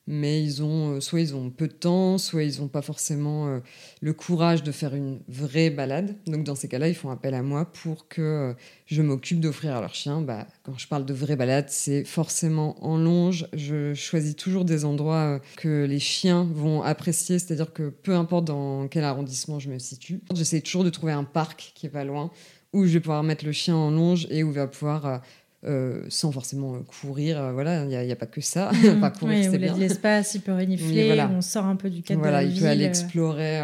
mais 0.10 0.44
ils 0.44 0.64
ont 0.64 0.96
euh, 0.96 1.00
soit 1.02 1.22
ils 1.22 1.36
ont 1.36 1.52
peu 1.52 1.68
de 1.68 1.74
temps, 1.74 2.18
soit 2.18 2.44
ils 2.44 2.60
n'ont 2.60 2.68
pas 2.68 2.82
forcément 2.82 3.48
euh, 3.48 3.60
le 4.02 4.12
courage 4.12 4.64
de 4.64 4.72
faire 4.72 4.96
une 4.96 5.20
vraie 5.30 5.70
balade. 5.70 6.16
Donc 6.26 6.44
dans 6.44 6.56
ces 6.56 6.68
cas-là, 6.68 6.90
ils 6.90 6.96
font 6.96 7.12
appel 7.12 7.36
à 7.36 7.44
moi 7.44 7.66
pour 7.66 8.08
que 8.08 8.22
euh, 8.22 8.54
je 8.88 9.04
m'occupe 9.04 9.40
d'offrir 9.40 9.76
à 9.76 9.82
leur 9.82 9.94
chien. 9.94 10.22
Bah, 10.22 10.48
quand 10.64 10.80
je 10.80 10.88
parle 10.88 11.06
de 11.06 11.14
vraie 11.14 11.36
balade, 11.36 11.66
c'est 11.70 12.04
forcément 12.06 12.84
en 12.84 12.98
longe. 12.98 13.48
Je 13.54 13.94
choisis 13.94 14.36
toujours 14.36 14.66
des 14.66 14.84
endroits 14.84 15.40
que 15.58 15.86
les 15.86 16.00
chiens 16.00 16.44
vont 16.52 16.82
apprécier, 16.82 17.38
c'est-à-dire 17.38 17.72
que 17.72 17.90
peu 17.90 18.16
importe 18.16 18.46
dans 18.46 18.88
quel 18.88 19.04
arrondissement 19.04 19.60
je 19.60 19.70
me 19.70 19.78
situe, 19.78 20.22
j'essaie 20.34 20.62
toujours 20.62 20.84
de 20.84 20.90
trouver 20.90 21.14
un 21.14 21.24
parc 21.24 21.72
qui 21.76 21.86
est 21.86 21.90
pas 21.90 22.04
loin 22.04 22.32
où 22.74 22.86
je 22.86 22.94
vais 22.94 23.00
pouvoir 23.00 23.24
mettre 23.24 23.46
le 23.46 23.52
chien 23.52 23.76
en 23.76 23.92
longe 23.92 24.28
et 24.30 24.44
où 24.44 24.50
il 24.50 24.54
va 24.54 24.68
pouvoir 24.68 25.22
euh, 25.66 26.06
sans 26.08 26.32
forcément 26.32 26.76
euh, 26.76 26.80
courir. 26.80 27.38
Euh, 27.38 27.52
voilà, 27.52 27.84
il 27.84 27.90
n'y 27.90 28.12
a, 28.12 28.16
pas 28.16 28.26
que 28.26 28.40
ça. 28.40 28.72
Mmh. 28.72 29.02
pas 29.02 29.12
courir, 29.12 29.52
c'est 29.52 29.58
bien. 29.58 29.76
l'espace, 29.76 30.36
il 30.36 30.42
peut 30.42 30.54
renifler, 30.54 31.22
on 31.30 31.42
sort 31.42 31.66
un 31.66 31.76
peu 31.76 31.90
du 31.90 32.02
cadre 32.02 32.22
voilà, 32.22 32.44
de 32.44 32.48
la 32.48 32.54
il 32.54 32.60
peut 32.62 32.68
aller 32.68 32.86
explorer, 32.86 33.60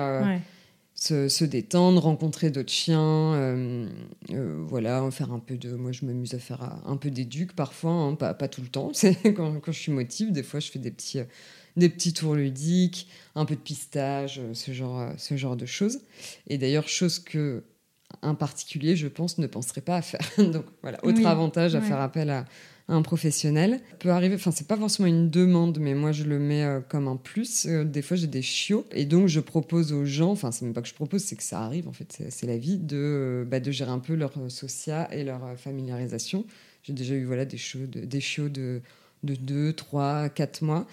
se, 0.93 1.45
détendre, 1.45 2.01
rencontrer 2.01 2.49
d'autres 2.49 2.71
chiens. 2.71 3.87
voilà, 4.67 5.09
faire 5.11 5.31
un 5.31 5.39
peu 5.39 5.55
de. 5.55 5.73
Moi, 5.73 5.93
je 5.93 6.05
m'amuse 6.05 6.33
à 6.33 6.39
faire 6.39 6.81
un 6.85 6.97
peu 6.97 7.09
d'éduc 7.09 7.53
parfois, 7.53 7.91
hein, 7.91 8.15
pas, 8.15 8.33
pas, 8.33 8.49
tout 8.49 8.61
le 8.61 8.67
temps. 8.67 8.89
C'est 8.93 9.33
quand, 9.33 9.61
quand, 9.61 9.71
je 9.71 9.79
suis 9.79 9.91
motive, 9.93 10.33
des 10.33 10.43
fois, 10.43 10.59
je 10.59 10.71
fais 10.71 10.79
des 10.79 10.91
petits. 10.91 11.19
des 11.77 11.87
petits 11.87 12.11
tours 12.11 12.35
ludiques, 12.35 13.07
un 13.35 13.45
peu 13.45 13.55
de 13.55 13.61
pistage, 13.61 14.41
ce 14.51 14.73
genre, 14.73 15.11
ce 15.17 15.37
genre 15.37 15.55
de 15.55 15.65
choses. 15.65 16.01
Et 16.47 16.57
d'ailleurs, 16.57 16.89
chose 16.89 17.19
que 17.19 17.63
un 18.21 18.35
particulier, 18.35 18.95
je 18.95 19.07
pense, 19.07 19.37
ne 19.37 19.47
penserait 19.47 19.81
pas 19.81 19.97
à 19.97 20.01
faire. 20.01 20.21
Donc 20.37 20.65
voilà, 20.81 21.03
autre 21.03 21.25
avantage 21.25 21.75
à 21.75 21.81
faire 21.81 21.99
appel 21.99 22.29
à, 22.29 22.45
un 22.87 23.01
professionnel. 23.01 23.79
peut 23.99 24.09
arriver, 24.09 24.35
enfin 24.35 24.51
c'est 24.51 24.67
pas 24.67 24.77
forcément 24.77 25.07
une 25.07 25.29
demande, 25.29 25.79
mais 25.79 25.95
moi 25.95 26.11
je 26.11 26.23
le 26.23 26.37
mets 26.37 26.63
euh, 26.63 26.81
comme 26.81 27.07
un 27.07 27.15
plus. 27.15 27.65
Euh, 27.65 27.83
des 27.83 28.01
fois 28.01 28.15
j'ai 28.15 28.27
des 28.27 28.41
chiots 28.41 28.85
et 28.91 29.05
donc 29.05 29.27
je 29.27 29.39
propose 29.39 29.91
aux 29.91 30.05
gens, 30.05 30.31
enfin 30.31 30.51
c'est 30.51 30.65
même 30.65 30.73
pas 30.73 30.81
que 30.81 30.87
je 30.87 30.93
propose, 30.93 31.23
c'est 31.23 31.35
que 31.35 31.43
ça 31.43 31.61
arrive 31.61 31.87
en 31.87 31.93
fait, 31.93 32.21
c'est 32.29 32.45
la 32.45 32.57
vie 32.57 32.77
de, 32.77 32.97
euh, 32.97 33.45
bah, 33.45 33.59
de 33.59 33.71
gérer 33.71 33.91
un 33.91 33.99
peu 33.99 34.13
leur 34.13 34.33
social 34.49 35.07
et 35.11 35.23
leur 35.23 35.57
familiarisation. 35.57 36.45
J'ai 36.83 36.93
déjà 36.93 37.15
eu 37.15 37.25
voilà 37.25 37.45
des 37.45 37.57
chiots 37.57 37.87
de, 37.87 38.01
des 38.01 38.21
chiots 38.21 38.49
de, 38.49 38.81
de 39.23 39.33
2, 39.33 39.73
3, 39.73 40.29
4 40.29 40.61
mois. 40.61 40.85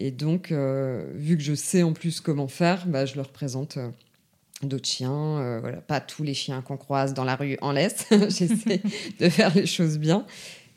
Et 0.00 0.12
donc, 0.12 0.52
vu 0.52 1.36
que 1.36 1.42
je 1.42 1.54
sais 1.54 1.82
en 1.82 1.92
plus 1.92 2.20
comment 2.20 2.46
faire, 2.46 2.86
bah, 2.86 3.04
je 3.04 3.16
leur 3.16 3.30
présente 3.30 3.78
d'autres 4.62 4.88
chiens. 4.88 5.38
Euh, 5.38 5.60
voilà, 5.60 5.78
pas 5.78 6.00
tous 6.00 6.22
les 6.22 6.34
chiens 6.34 6.62
qu'on 6.62 6.76
croise 6.76 7.14
dans 7.14 7.24
la 7.24 7.36
rue 7.36 7.56
en 7.60 7.72
laisse. 7.72 8.06
J'essaie 8.10 8.82
de 9.18 9.28
faire 9.28 9.54
les 9.54 9.66
choses 9.66 9.98
bien. 9.98 10.26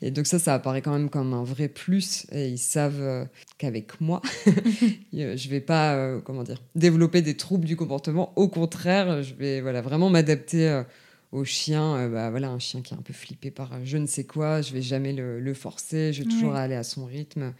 Et 0.04 0.10
donc 0.10 0.26
ça, 0.26 0.40
ça 0.40 0.54
apparaît 0.54 0.82
quand 0.82 0.92
même 0.92 1.10
comme 1.10 1.32
un 1.32 1.44
vrai 1.44 1.68
plus. 1.68 2.26
Et 2.32 2.48
ils 2.48 2.58
savent 2.58 3.00
euh, 3.00 3.24
qu'avec 3.58 4.00
moi, 4.00 4.20
je 5.12 5.48
vais 5.48 5.60
pas, 5.60 5.94
euh, 5.94 6.20
comment 6.20 6.42
dire, 6.42 6.60
développer 6.74 7.22
des 7.22 7.36
troubles 7.36 7.66
du 7.66 7.76
comportement. 7.76 8.32
Au 8.36 8.48
contraire, 8.48 9.22
je 9.22 9.34
vais 9.34 9.60
voilà 9.60 9.80
vraiment 9.80 10.10
m'adapter 10.10 10.82
au 11.30 11.44
chien. 11.44 12.08
bah, 12.08 12.30
voilà, 12.30 12.50
un 12.50 12.58
chien 12.58 12.82
qui 12.82 12.94
est 12.94 12.96
un 12.96 13.02
peu 13.02 13.12
flippé 13.12 13.50
par 13.50 13.70
je 13.84 13.96
ne 13.96 14.06
sais 14.06 14.24
quoi, 14.24 14.60
je 14.60 14.72
vais 14.72 14.82
jamais 14.82 15.12
le, 15.12 15.54
forcer. 15.54 16.12
Je 16.12 16.24
vais 16.24 16.28
toujours 16.28 16.54
aller 16.54 16.74
à 16.74 16.82
son 16.82 17.04
rythme. 17.04 17.54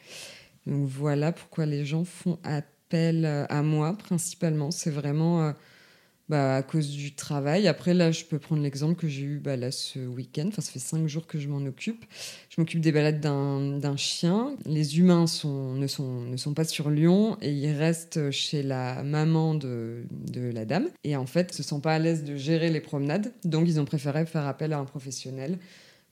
Donc 0.67 0.89
voilà 0.89 1.33
pourquoi 1.33 1.67
les 1.67 1.85
gens 1.85 2.05
font 2.05 2.39
appel 2.43 3.25
à 3.25 3.63
moi 3.63 3.97
principalement. 3.97 4.73
C'est 4.73 4.91
vraiment 4.91 5.55
bah, 6.33 6.57
à 6.57 6.63
cause 6.63 6.89
du 6.89 7.13
travail. 7.13 7.69
Après, 7.69 7.93
là, 7.93 8.11
je 8.11 8.25
peux 8.25 8.39
prendre 8.39 8.63
l'exemple 8.63 8.95
que 8.95 9.07
j'ai 9.07 9.25
eu 9.25 9.39
bah, 9.39 9.55
là, 9.55 9.71
ce 9.71 9.99
week-end. 9.99 10.47
Enfin, 10.49 10.63
ça 10.63 10.73
fait 10.73 10.79
cinq 10.79 11.07
jours 11.07 11.27
que 11.27 11.39
je 11.39 11.47
m'en 11.47 11.63
occupe. 11.67 12.07
Je 12.49 12.59
m'occupe 12.59 12.81
des 12.81 12.91
balades 12.91 13.21
d'un 13.21 13.97
chien. 13.99 14.57
Les 14.65 14.99
humains 14.99 15.27
sont, 15.27 15.75
ne, 15.75 15.87
sont, 15.87 16.23
ne 16.23 16.39
sont 16.39 16.55
pas 16.55 16.65
sur 16.65 16.89
Lyon 16.89 17.37
et 17.43 17.53
ils 17.53 17.75
restent 17.75 18.31
chez 18.31 18.63
la 18.63 19.03
maman 19.03 19.55
de, 19.55 20.05
de 20.11 20.41
la 20.41 20.65
dame. 20.65 20.89
Et 21.05 21.17
en 21.17 21.27
fait, 21.27 21.49
ils 21.51 21.53
ne 21.53 21.57
se 21.57 21.63
sentent 21.65 21.83
pas 21.83 21.97
à 21.97 21.99
l'aise 21.99 22.25
de 22.25 22.35
gérer 22.35 22.71
les 22.71 22.81
promenades. 22.81 23.31
Donc, 23.45 23.69
ils 23.69 23.79
ont 23.79 23.85
préféré 23.85 24.25
faire 24.25 24.47
appel 24.47 24.73
à 24.73 24.79
un 24.79 24.87
professionnel 24.87 25.59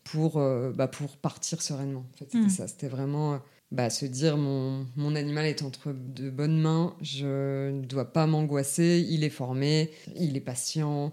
pour, 0.04 0.36
euh, 0.36 0.70
bah, 0.70 0.86
pour 0.86 1.16
partir 1.16 1.62
sereinement. 1.62 2.04
En 2.12 2.18
fait, 2.18 2.26
c'était 2.30 2.44
mmh. 2.44 2.50
ça. 2.50 2.68
C'était 2.68 2.88
vraiment 2.88 3.40
bah, 3.72 3.88
se 3.88 4.04
dire 4.04 4.36
mon, 4.36 4.86
mon, 4.96 5.14
animal 5.14 5.46
est 5.46 5.62
entre 5.62 5.92
de 5.92 6.28
bonnes 6.28 6.60
mains, 6.60 6.94
je 7.02 7.70
ne 7.70 7.84
dois 7.84 8.12
pas 8.12 8.26
m'angoisser, 8.26 9.06
il 9.08 9.22
est 9.22 9.30
formé, 9.30 9.90
il 10.16 10.36
est 10.36 10.40
patient, 10.40 11.12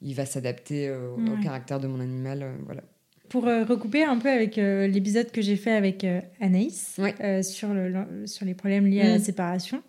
il 0.00 0.14
va 0.14 0.26
s'adapter 0.26 0.88
euh, 0.88 1.10
au 1.10 1.42
caractère 1.42 1.80
de 1.80 1.88
mon 1.88 2.00
animal. 2.00 2.42
Euh, 2.42 2.52
voilà. 2.64 2.82
Pour 3.28 3.46
euh, 3.46 3.64
recouper 3.64 4.04
un 4.04 4.16
peu 4.16 4.30
avec 4.30 4.56
l'épisode 4.56 5.30
que 5.30 5.42
j'ai 5.42 5.56
fait 5.56 5.72
avec 5.72 6.06
Anaïs 6.40 6.98
sur, 7.42 7.74
le, 7.74 8.26
sur 8.26 8.46
les 8.46 8.54
problèmes 8.54 8.86
liés 8.86 9.02
à 9.02 9.08
la 9.08 9.18
mm. 9.18 9.22
séparation, 9.22 9.82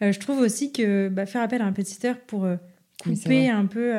je 0.00 0.18
trouve 0.18 0.40
aussi 0.40 0.72
que 0.72 1.08
bah, 1.08 1.26
faire 1.26 1.42
appel 1.42 1.62
à 1.62 1.64
un 1.64 1.72
petit 1.72 1.96
pour 2.26 2.46
couper 3.00 3.48
un 3.48 3.64
peu 3.64 3.94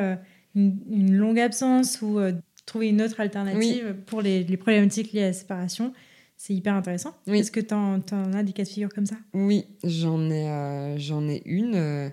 une, 0.54 1.16
longue 1.16 1.40
absence 1.40 2.02
ou 2.02 2.20
trouver 2.66 2.90
une 2.90 3.02
autre 3.02 3.18
alternative 3.18 3.96
pour 4.06 4.22
les, 4.22 4.44
les 4.44 4.56
problématiques 4.56 5.12
liées 5.12 5.24
à 5.24 5.26
la 5.28 5.32
séparation, 5.32 5.92
c'est 6.36 6.54
hyper 6.54 6.74
intéressant. 6.74 7.14
Est-ce 7.26 7.50
que 7.50 7.60
tu 7.60 7.74
en, 7.74 8.00
as 8.34 8.42
des 8.42 8.52
cas 8.52 8.64
de 8.64 8.68
figure 8.68 8.90
comme 8.90 9.06
ça? 9.06 9.16
Oui, 9.32 9.66
j'en 9.82 10.30
ai, 10.30 10.48
euh, 10.48 10.98
j'en 10.98 11.28
ai 11.28 11.42
une. 11.44 11.74
Euh, 11.74 12.10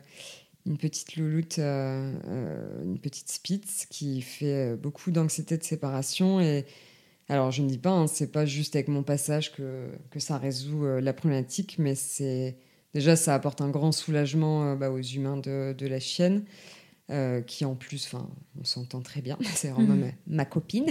une 0.68 0.78
petite 0.78 1.16
louloute, 1.16 1.58
euh, 1.58 2.84
une 2.84 3.00
petite 3.00 3.32
spitz 3.32 3.88
qui 3.90 4.22
fait 4.22 4.76
beaucoup 4.76 5.10
d'anxiété 5.10 5.58
de 5.58 5.64
séparation. 5.64 6.40
Et 6.40 6.66
Alors, 7.30 7.50
je 7.50 7.64
ne 7.64 7.68
dis 7.68 7.80
pas, 7.80 7.90
hein, 7.90 8.06
c'est 8.06 8.32
pas 8.32 8.46
juste 8.46 8.76
avec 8.76 8.88
mon 8.88 9.02
passage 9.02 9.54
que, 9.54 9.90
que 10.12 10.20
ça 10.20 10.38
résout 10.38 10.86
la 11.02 11.14
problématique, 11.14 11.78
mais 11.80 11.96
c'est 11.96 12.58
déjà, 12.94 13.16
ça 13.16 13.34
apporte 13.34 13.60
un 13.62 13.70
grand 13.70 13.92
soulagement 13.92 14.76
bah, 14.76 14.92
aux 14.92 15.02
humains 15.02 15.38
de, 15.38 15.74
de 15.76 15.88
la 15.88 16.00
chienne. 16.00 16.44
Euh, 17.12 17.42
qui 17.42 17.66
en 17.66 17.76
plus, 17.76 18.06
enfin, 18.06 18.30
on 18.58 18.64
s'entend 18.64 19.02
très 19.02 19.22
bien, 19.22 19.38
c'est 19.54 19.68
vraiment 19.68 19.96
ma, 19.96 20.08
ma, 20.28 20.46
copine. 20.46 20.86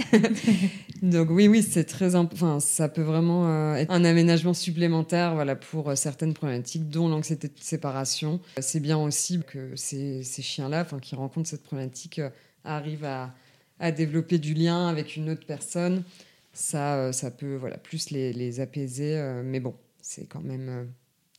Donc 1.01 1.29
oui, 1.31 1.47
oui, 1.47 1.63
c'est 1.63 1.85
très, 1.85 2.15
enfin, 2.15 2.59
ça 2.59 2.89
peut 2.89 3.01
vraiment 3.01 3.47
euh, 3.47 3.73
être 3.73 3.89
un 3.89 4.05
aménagement 4.05 4.53
supplémentaire, 4.53 5.33
voilà, 5.33 5.55
pour 5.55 5.89
euh, 5.89 5.95
certaines 5.95 6.35
problématiques, 6.35 6.89
dont 6.89 7.09
l'anxiété 7.09 7.47
de 7.47 7.53
séparation. 7.59 8.39
C'est 8.59 8.81
bien 8.81 8.99
aussi 8.99 9.39
que 9.47 9.75
ces, 9.75 10.21
ces 10.21 10.43
chiens-là, 10.43 10.81
enfin, 10.81 10.99
qui 10.99 11.15
rencontrent 11.15 11.49
cette 11.49 11.63
problématique, 11.63 12.21
arrivent 12.65 13.05
à, 13.05 13.33
à, 13.79 13.91
développer 13.91 14.37
du 14.37 14.53
lien 14.53 14.89
avec 14.89 15.15
une 15.15 15.27
autre 15.31 15.47
personne. 15.47 16.03
Ça, 16.53 17.11
ça 17.13 17.31
peut, 17.31 17.55
voilà, 17.55 17.79
plus 17.79 18.11
les, 18.11 18.31
les 18.31 18.59
apaiser, 18.59 19.19
mais 19.43 19.59
bon, 19.59 19.73
c'est 20.03 20.25
quand 20.25 20.41
même 20.41 20.87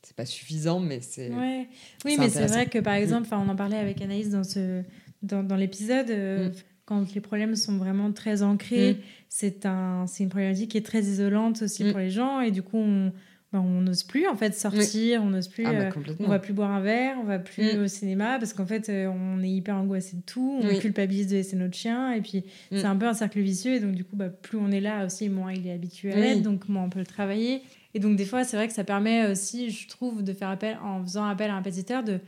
c'est 0.03 0.15
pas 0.15 0.25
suffisant, 0.25 0.79
mais 0.79 0.99
c'est. 1.01 1.29
Ouais. 1.29 1.67
Oui, 2.05 2.17
mais 2.19 2.29
c'est 2.29 2.45
vrai 2.45 2.67
que 2.67 2.79
par 2.79 2.93
mm. 2.93 3.01
exemple, 3.01 3.29
on 3.31 3.49
en 3.49 3.55
parlait 3.55 3.77
avec 3.77 4.01
Anaïs 4.01 4.29
dans, 4.29 4.43
ce, 4.43 4.83
dans, 5.21 5.43
dans 5.43 5.55
l'épisode, 5.55 6.09
euh, 6.09 6.49
mm. 6.49 6.53
quand 6.85 7.15
les 7.15 7.21
problèmes 7.21 7.55
sont 7.55 7.77
vraiment 7.77 8.11
très 8.11 8.43
ancrés, 8.43 8.93
mm. 8.93 8.97
c'est 9.29 9.65
un, 9.65 10.05
une 10.19 10.29
problématique 10.29 10.71
qui 10.71 10.77
est 10.77 10.85
très 10.85 11.01
isolante 11.01 11.61
aussi 11.63 11.85
pour 11.89 11.99
les 11.99 12.09
gens, 12.09 12.41
et 12.41 12.51
du 12.51 12.61
coup, 12.61 12.77
on 12.77 13.11
ben, 13.53 13.59
on 13.59 13.81
n'ose 13.81 14.01
plus 14.01 14.27
en 14.27 14.35
fait 14.35 14.55
sortir, 14.55 15.21
on 15.21 15.27
n'ose 15.27 15.47
plus, 15.47 15.63
ah, 15.67 15.73
bah, 15.73 15.89
euh, 15.95 16.13
on 16.19 16.27
va 16.27 16.39
plus 16.39 16.53
boire 16.53 16.71
un 16.71 16.81
verre, 16.81 17.17
on 17.21 17.23
va 17.23 17.37
plus 17.37 17.77
au 17.77 17.87
cinéma 17.87 18.39
parce 18.39 18.51
qu'en 18.51 18.65
fait 18.65 18.89
euh, 18.89 19.05
on 19.07 19.43
est 19.43 19.49
hyper 19.49 19.75
angoissé 19.75 20.17
de 20.17 20.23
tout, 20.23 20.59
on 20.63 20.79
culpabilise 20.79 21.27
de 21.27 21.35
laisser 21.35 21.55
notre 21.55 21.75
chien 21.75 22.13
et 22.13 22.21
puis 22.21 22.43
c'est 22.71 22.85
un 22.85 22.95
peu 22.95 23.05
un 23.05 23.13
cercle 23.13 23.39
vicieux 23.41 23.75
et 23.75 23.79
donc 23.79 23.91
du 23.91 24.03
coup 24.03 24.15
bah, 24.15 24.29
plus 24.29 24.57
on 24.57 24.71
est 24.71 24.81
là 24.81 25.05
aussi 25.05 25.29
moins 25.29 25.53
il 25.53 25.67
est 25.67 25.71
habitué 25.71 26.11
à 26.11 26.15
l'être 26.15 26.41
donc 26.41 26.67
moins 26.67 26.83
on 26.83 26.89
peut 26.89 26.97
le 26.97 27.05
travailler 27.05 27.61
et 27.93 27.99
donc, 27.99 28.15
des 28.15 28.25
fois, 28.25 28.43
c'est 28.43 28.57
vrai 28.57 28.67
que 28.67 28.73
ça 28.73 28.83
permet 28.83 29.27
aussi, 29.27 29.69
je 29.69 29.87
trouve, 29.87 30.23
de 30.23 30.33
faire 30.33 30.49
appel, 30.49 30.77
en 30.83 31.03
faisant 31.03 31.25
appel 31.25 31.51
à 31.51 31.55
un 31.55 31.61
pétiteur, 31.61 32.03
de, 32.03 32.19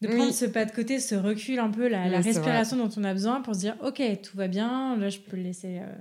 de 0.00 0.08
prendre 0.08 0.32
ce 0.32 0.44
pas 0.44 0.64
de 0.64 0.72
côté, 0.72 1.00
ce 1.00 1.14
recul 1.14 1.58
un 1.58 1.70
peu, 1.70 1.88
la, 1.88 2.08
la 2.08 2.20
respiration 2.20 2.76
dont 2.76 2.90
on 2.96 3.04
a 3.04 3.12
besoin 3.12 3.40
pour 3.40 3.54
se 3.54 3.60
dire, 3.60 3.76
OK, 3.84 4.00
tout 4.22 4.36
va 4.36 4.48
bien, 4.48 4.96
là, 4.96 5.08
je 5.08 5.18
peux 5.18 5.36
le 5.36 5.42
laisser 5.42 5.78
euh, 5.80 5.92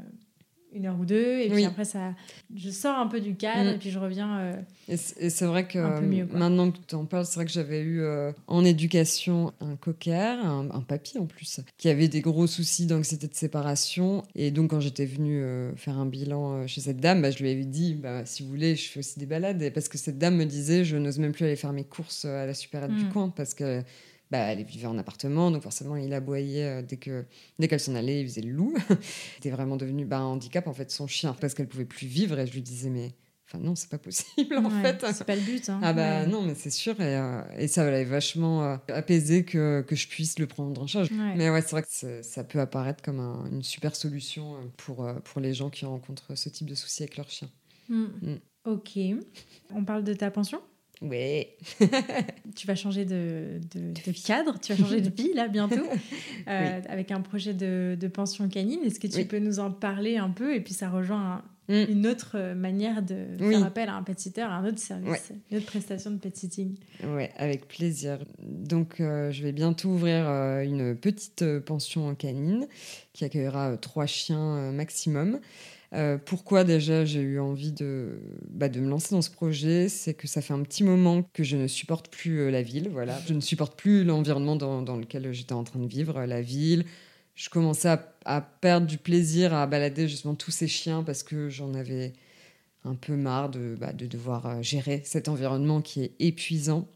une 0.73 0.85
heure 0.85 0.97
ou 0.99 1.05
deux, 1.05 1.39
et 1.39 1.49
puis 1.49 1.65
après, 1.65 1.85
ça, 1.85 2.13
je 2.55 2.69
sors 2.69 2.97
un 2.97 3.07
peu 3.07 3.19
du 3.19 3.35
cadre, 3.35 3.71
mm. 3.71 3.75
et 3.75 3.77
puis 3.77 3.91
je 3.91 3.99
reviens. 3.99 4.39
Euh, 4.39 4.55
et 4.87 5.29
c'est 5.29 5.45
vrai 5.45 5.67
que 5.67 5.79
maintenant 6.35 6.71
que 6.71 6.77
tu 6.87 6.95
en 6.95 7.05
parles, 7.05 7.25
c'est 7.25 7.35
vrai 7.35 7.45
que 7.45 7.51
j'avais 7.51 7.81
eu 7.81 8.01
euh, 8.01 8.31
en 8.47 8.63
éducation 8.63 9.53
un 9.59 9.75
cocker, 9.75 10.39
un, 10.43 10.81
papy 10.81 11.17
en 11.17 11.25
plus, 11.25 11.61
qui 11.77 11.89
avait 11.89 12.07
des 12.07 12.21
gros 12.21 12.47
soucis 12.47 12.85
d'anxiété 12.85 13.27
de 13.27 13.35
séparation. 13.35 14.23
Et 14.35 14.51
donc, 14.51 14.71
quand 14.71 14.79
j'étais 14.79 15.05
venue 15.05 15.41
euh, 15.41 15.75
faire 15.75 15.97
un 15.97 16.05
bilan 16.05 16.67
chez 16.67 16.81
cette 16.81 16.99
dame, 16.99 17.21
bah, 17.21 17.31
je 17.31 17.39
lui 17.39 17.51
avais 17.51 17.65
dit 17.65 17.93
bah, 17.93 18.25
si 18.25 18.43
vous 18.43 18.49
voulez, 18.49 18.75
je 18.75 18.89
fais 18.89 18.99
aussi 18.99 19.19
des 19.19 19.25
balades. 19.25 19.61
Et 19.61 19.71
parce 19.71 19.89
que 19.89 19.97
cette 19.97 20.17
dame 20.17 20.35
me 20.35 20.45
disait 20.45 20.83
je 20.83 20.97
n'ose 20.97 21.19
même 21.19 21.31
plus 21.31 21.45
aller 21.45 21.55
faire 21.55 21.73
mes 21.73 21.83
courses 21.83 22.25
à 22.25 22.45
la 22.45 22.53
supérette 22.53 22.95
du 22.95 23.05
mm. 23.05 23.09
coin 23.09 23.29
parce 23.29 23.53
que 23.53 23.83
bah, 24.31 24.39
elle 24.39 24.63
vivait 24.63 24.87
en 24.87 24.97
appartement, 24.97 25.51
donc 25.51 25.61
forcément 25.61 25.97
il 25.97 26.13
aboyait 26.13 26.63
euh, 26.63 26.81
dès 26.81 26.95
que 26.95 27.25
dès 27.59 27.67
qu'elle 27.67 27.81
s'en 27.81 27.95
allait, 27.95 28.21
il 28.21 28.27
faisait 28.27 28.41
le 28.41 28.51
loup. 28.51 28.73
C'était 29.35 29.49
vraiment 29.49 29.75
devenu 29.75 30.05
bah, 30.05 30.19
un 30.19 30.25
handicap 30.25 30.67
en 30.67 30.73
fait 30.73 30.89
son 30.89 31.05
chien 31.05 31.35
parce 31.39 31.53
qu'elle 31.53 31.67
pouvait 31.67 31.85
plus 31.85 32.07
vivre 32.07 32.39
et 32.39 32.47
je 32.47 32.53
lui 32.53 32.61
disais 32.61 32.89
mais 32.89 33.13
Enfin, 33.53 33.61
non, 33.61 33.75
c'est 33.75 33.89
pas 33.89 33.97
possible 33.97 34.55
en 34.55 34.69
fait. 34.69 35.05
C'est 35.11 35.25
pas 35.25 35.35
le 35.35 35.41
but. 35.41 35.69
Hein. 35.69 35.81
Ah 35.83 35.91
bah 35.91 36.25
non, 36.25 36.41
mais 36.41 36.55
c'est 36.55 36.69
sûr. 36.69 36.93
Et, 37.01 37.17
euh, 37.17 37.41
et 37.57 37.67
ça 37.67 37.83
l'avait 37.83 38.05
vachement 38.05 38.63
euh, 38.63 38.77
apaisé 38.87 39.43
que, 39.43 39.81
que, 39.81 39.93
je 39.93 40.07
puisse 40.07 40.39
le 40.39 40.47
prendre 40.47 40.81
en 40.81 40.87
charge. 40.87 41.09
Mais 41.11 41.49
ouais, 41.49 41.61
c'est 41.61 41.71
vrai 41.71 41.83
que 41.83 42.21
ça 42.21 42.43
peut 42.45 42.61
apparaître 42.61 43.03
comme 43.03 43.19
une 43.51 43.61
super 43.61 43.93
solution 43.93 44.55
pour, 44.77 45.05
pour 45.25 45.41
les 45.41 45.53
gens 45.53 45.69
qui 45.69 45.83
rencontrent 45.83 46.33
ce 46.37 46.47
type 46.47 46.69
de 46.69 46.75
soucis 46.75 47.03
avec 47.03 47.17
leur 47.17 47.29
chien. 47.29 47.49
Mm. 47.89 48.05
Mm. 48.21 48.39
Ok. 48.63 48.97
On 49.75 49.83
parle 49.83 50.05
de 50.05 50.13
ta 50.13 50.31
pension? 50.31 50.61
Oui. 51.01 51.47
tu 52.55 52.67
vas 52.67 52.75
changer 52.75 53.05
de, 53.05 53.59
de, 53.73 54.11
cadre, 54.25 54.59
tu 54.59 54.73
vas 54.73 54.79
changer 54.79 55.01
de 55.01 55.09
vie 55.09 55.33
là 55.33 55.47
bientôt, 55.47 55.75
euh, 56.47 56.81
avec 56.87 57.11
un 57.11 57.21
projet 57.21 57.53
de, 57.55 57.97
de 57.99 58.07
pension 58.07 58.47
canine. 58.49 58.79
Est-ce 58.83 58.99
que 58.99 59.07
tu 59.07 59.25
peux 59.25 59.39
nous 59.39 59.59
en 59.59 59.71
parler 59.71 60.17
un 60.17 60.29
peu? 60.29 60.53
Et 60.53 60.61
puis 60.61 60.75
ça 60.75 60.89
rejoint 60.89 61.43
mm. 61.69 61.85
une 61.89 62.05
autre 62.05 62.53
manière 62.53 63.01
de 63.01 63.25
faire 63.39 63.65
appel 63.65 63.89
à 63.89 63.95
un 63.95 64.03
pet 64.03 64.19
sitter, 64.19 64.41
à 64.41 64.51
un 64.51 64.67
autre 64.67 64.77
service, 64.77 65.31
une 65.49 65.57
autre 65.57 65.65
prestation 65.65 66.11
de 66.11 66.17
pet 66.17 66.37
sitting. 66.37 66.75
Oui, 67.03 67.23
avec 67.35 67.67
plaisir. 67.67 68.19
Donc 68.39 68.99
euh, 68.99 69.31
je 69.31 69.41
vais 69.41 69.53
bientôt 69.53 69.89
ouvrir 69.89 70.29
euh, 70.29 70.61
une 70.61 70.95
petite 70.95 71.43
pension 71.61 72.13
canine 72.13 72.67
qui 73.13 73.25
accueillera 73.25 73.75
trois 73.77 74.05
chiens 74.05 74.71
maximum. 74.71 75.39
Euh, 75.93 76.17
pourquoi 76.17 76.63
déjà 76.63 77.03
j'ai 77.03 77.19
eu 77.19 77.39
envie 77.39 77.73
de, 77.73 78.21
bah, 78.49 78.69
de 78.69 78.79
me 78.79 78.89
lancer 78.89 79.13
dans 79.13 79.21
ce 79.21 79.29
projet 79.29 79.89
C'est 79.89 80.13
que 80.13 80.25
ça 80.25 80.41
fait 80.41 80.53
un 80.53 80.61
petit 80.61 80.85
moment 80.85 81.23
que 81.33 81.43
je 81.43 81.57
ne 81.57 81.67
supporte 81.67 82.07
plus 82.09 82.39
euh, 82.39 82.51
la 82.51 82.61
ville. 82.61 82.89
Voilà. 82.89 83.19
Je 83.27 83.33
ne 83.33 83.41
supporte 83.41 83.77
plus 83.77 84.03
l'environnement 84.03 84.55
dans, 84.55 84.97
lequel 84.97 85.33
j'étais 85.33 85.53
en 85.53 85.63
train 85.63 85.79
de 85.79 85.87
vivre, 85.87 86.23
la 86.25 86.41
ville. 86.41 86.85
Je 87.35 87.49
commençais 87.49 87.89
à, 88.25 88.41
perdre 88.41 88.87
du 88.87 88.97
plaisir 88.97 89.53
à 89.53 89.67
balader 89.67 90.07
justement 90.07 90.35
tous 90.35 90.51
ces 90.51 90.67
chiens 90.67 91.03
parce 91.03 91.23
que 91.23 91.49
j'en 91.49 91.73
avais 91.73 92.13
un 92.85 92.95
peu 92.95 93.15
marre 93.15 93.49
de, 93.49 93.75
bah, 93.79 93.93
de 93.93 94.05
devoir 94.05 94.45
euh, 94.45 94.61
gérer 94.61 95.01
cet 95.03 95.27
environnement 95.27 95.81
qui 95.81 96.03
est 96.03 96.13
épuisant. 96.19 96.87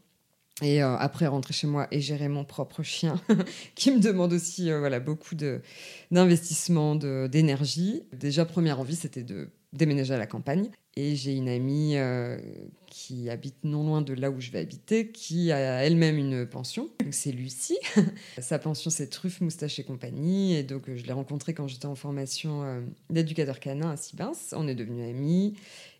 Et 0.62 0.82
euh, 0.82 0.96
après, 0.96 1.26
rentrer 1.26 1.52
chez 1.52 1.66
moi 1.66 1.86
et 1.90 2.00
gérer 2.00 2.28
mon 2.28 2.44
propre 2.44 2.82
chien, 2.82 3.20
qui 3.74 3.90
me 3.90 4.00
demande 4.00 4.32
aussi 4.32 4.70
euh, 4.70 4.78
voilà, 4.78 5.00
beaucoup 5.00 5.34
d'investissement, 5.34 6.94
d'énergie. 6.94 8.04
Déjà, 8.12 8.46
première 8.46 8.80
envie, 8.80 8.96
c'était 8.96 9.22
de 9.22 9.50
déménager 9.72 10.14
à 10.14 10.18
la 10.18 10.26
campagne. 10.26 10.70
Et 10.96 11.14
j'ai 11.14 11.34
une 11.34 11.48
amie 11.48 11.96
euh, 11.96 12.38
qui 12.86 13.28
habite 13.28 13.56
non 13.64 13.84
loin 13.84 14.00
de 14.00 14.14
là 14.14 14.30
où 14.30 14.40
je 14.40 14.50
vais 14.50 14.60
habiter, 14.60 15.08
qui 15.08 15.52
a 15.52 15.84
elle-même 15.84 16.16
une 16.16 16.46
pension. 16.46 16.88
C'est 17.10 17.32
Lucie. 17.32 17.78
Sa 18.38 18.58
pension, 18.58 18.90
c'est 18.90 19.08
Truffe, 19.08 19.42
Moustache 19.42 19.78
et 19.78 19.84
compagnie. 19.84 20.56
Et 20.56 20.62
donc, 20.62 20.84
je 20.94 21.04
l'ai 21.04 21.12
rencontrée 21.12 21.52
quand 21.52 21.68
j'étais 21.68 21.86
en 21.86 21.94
formation 21.94 22.82
d'éducateur 23.10 23.60
canin 23.60 23.90
à 23.90 23.96
Sibins. 23.98 24.32
On 24.52 24.66
est 24.66 24.74
devenus 24.74 25.06
amis. 25.06 25.54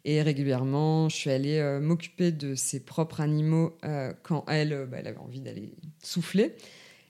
Et 0.09 0.23
régulièrement, 0.23 1.09
je 1.09 1.17
suis 1.17 1.31
allée 1.31 1.59
euh, 1.59 1.81
m'occuper 1.81 2.31
de 2.31 2.55
ses 2.55 2.79
propres 2.79 3.21
animaux 3.21 3.77
euh, 3.85 4.13
quand 4.23 4.45
elle, 4.47 4.73
euh, 4.73 4.87
bah, 4.87 4.99
elle 5.01 5.09
avait 5.09 5.19
envie 5.19 5.41
d'aller 5.41 5.73
souffler. 6.01 6.55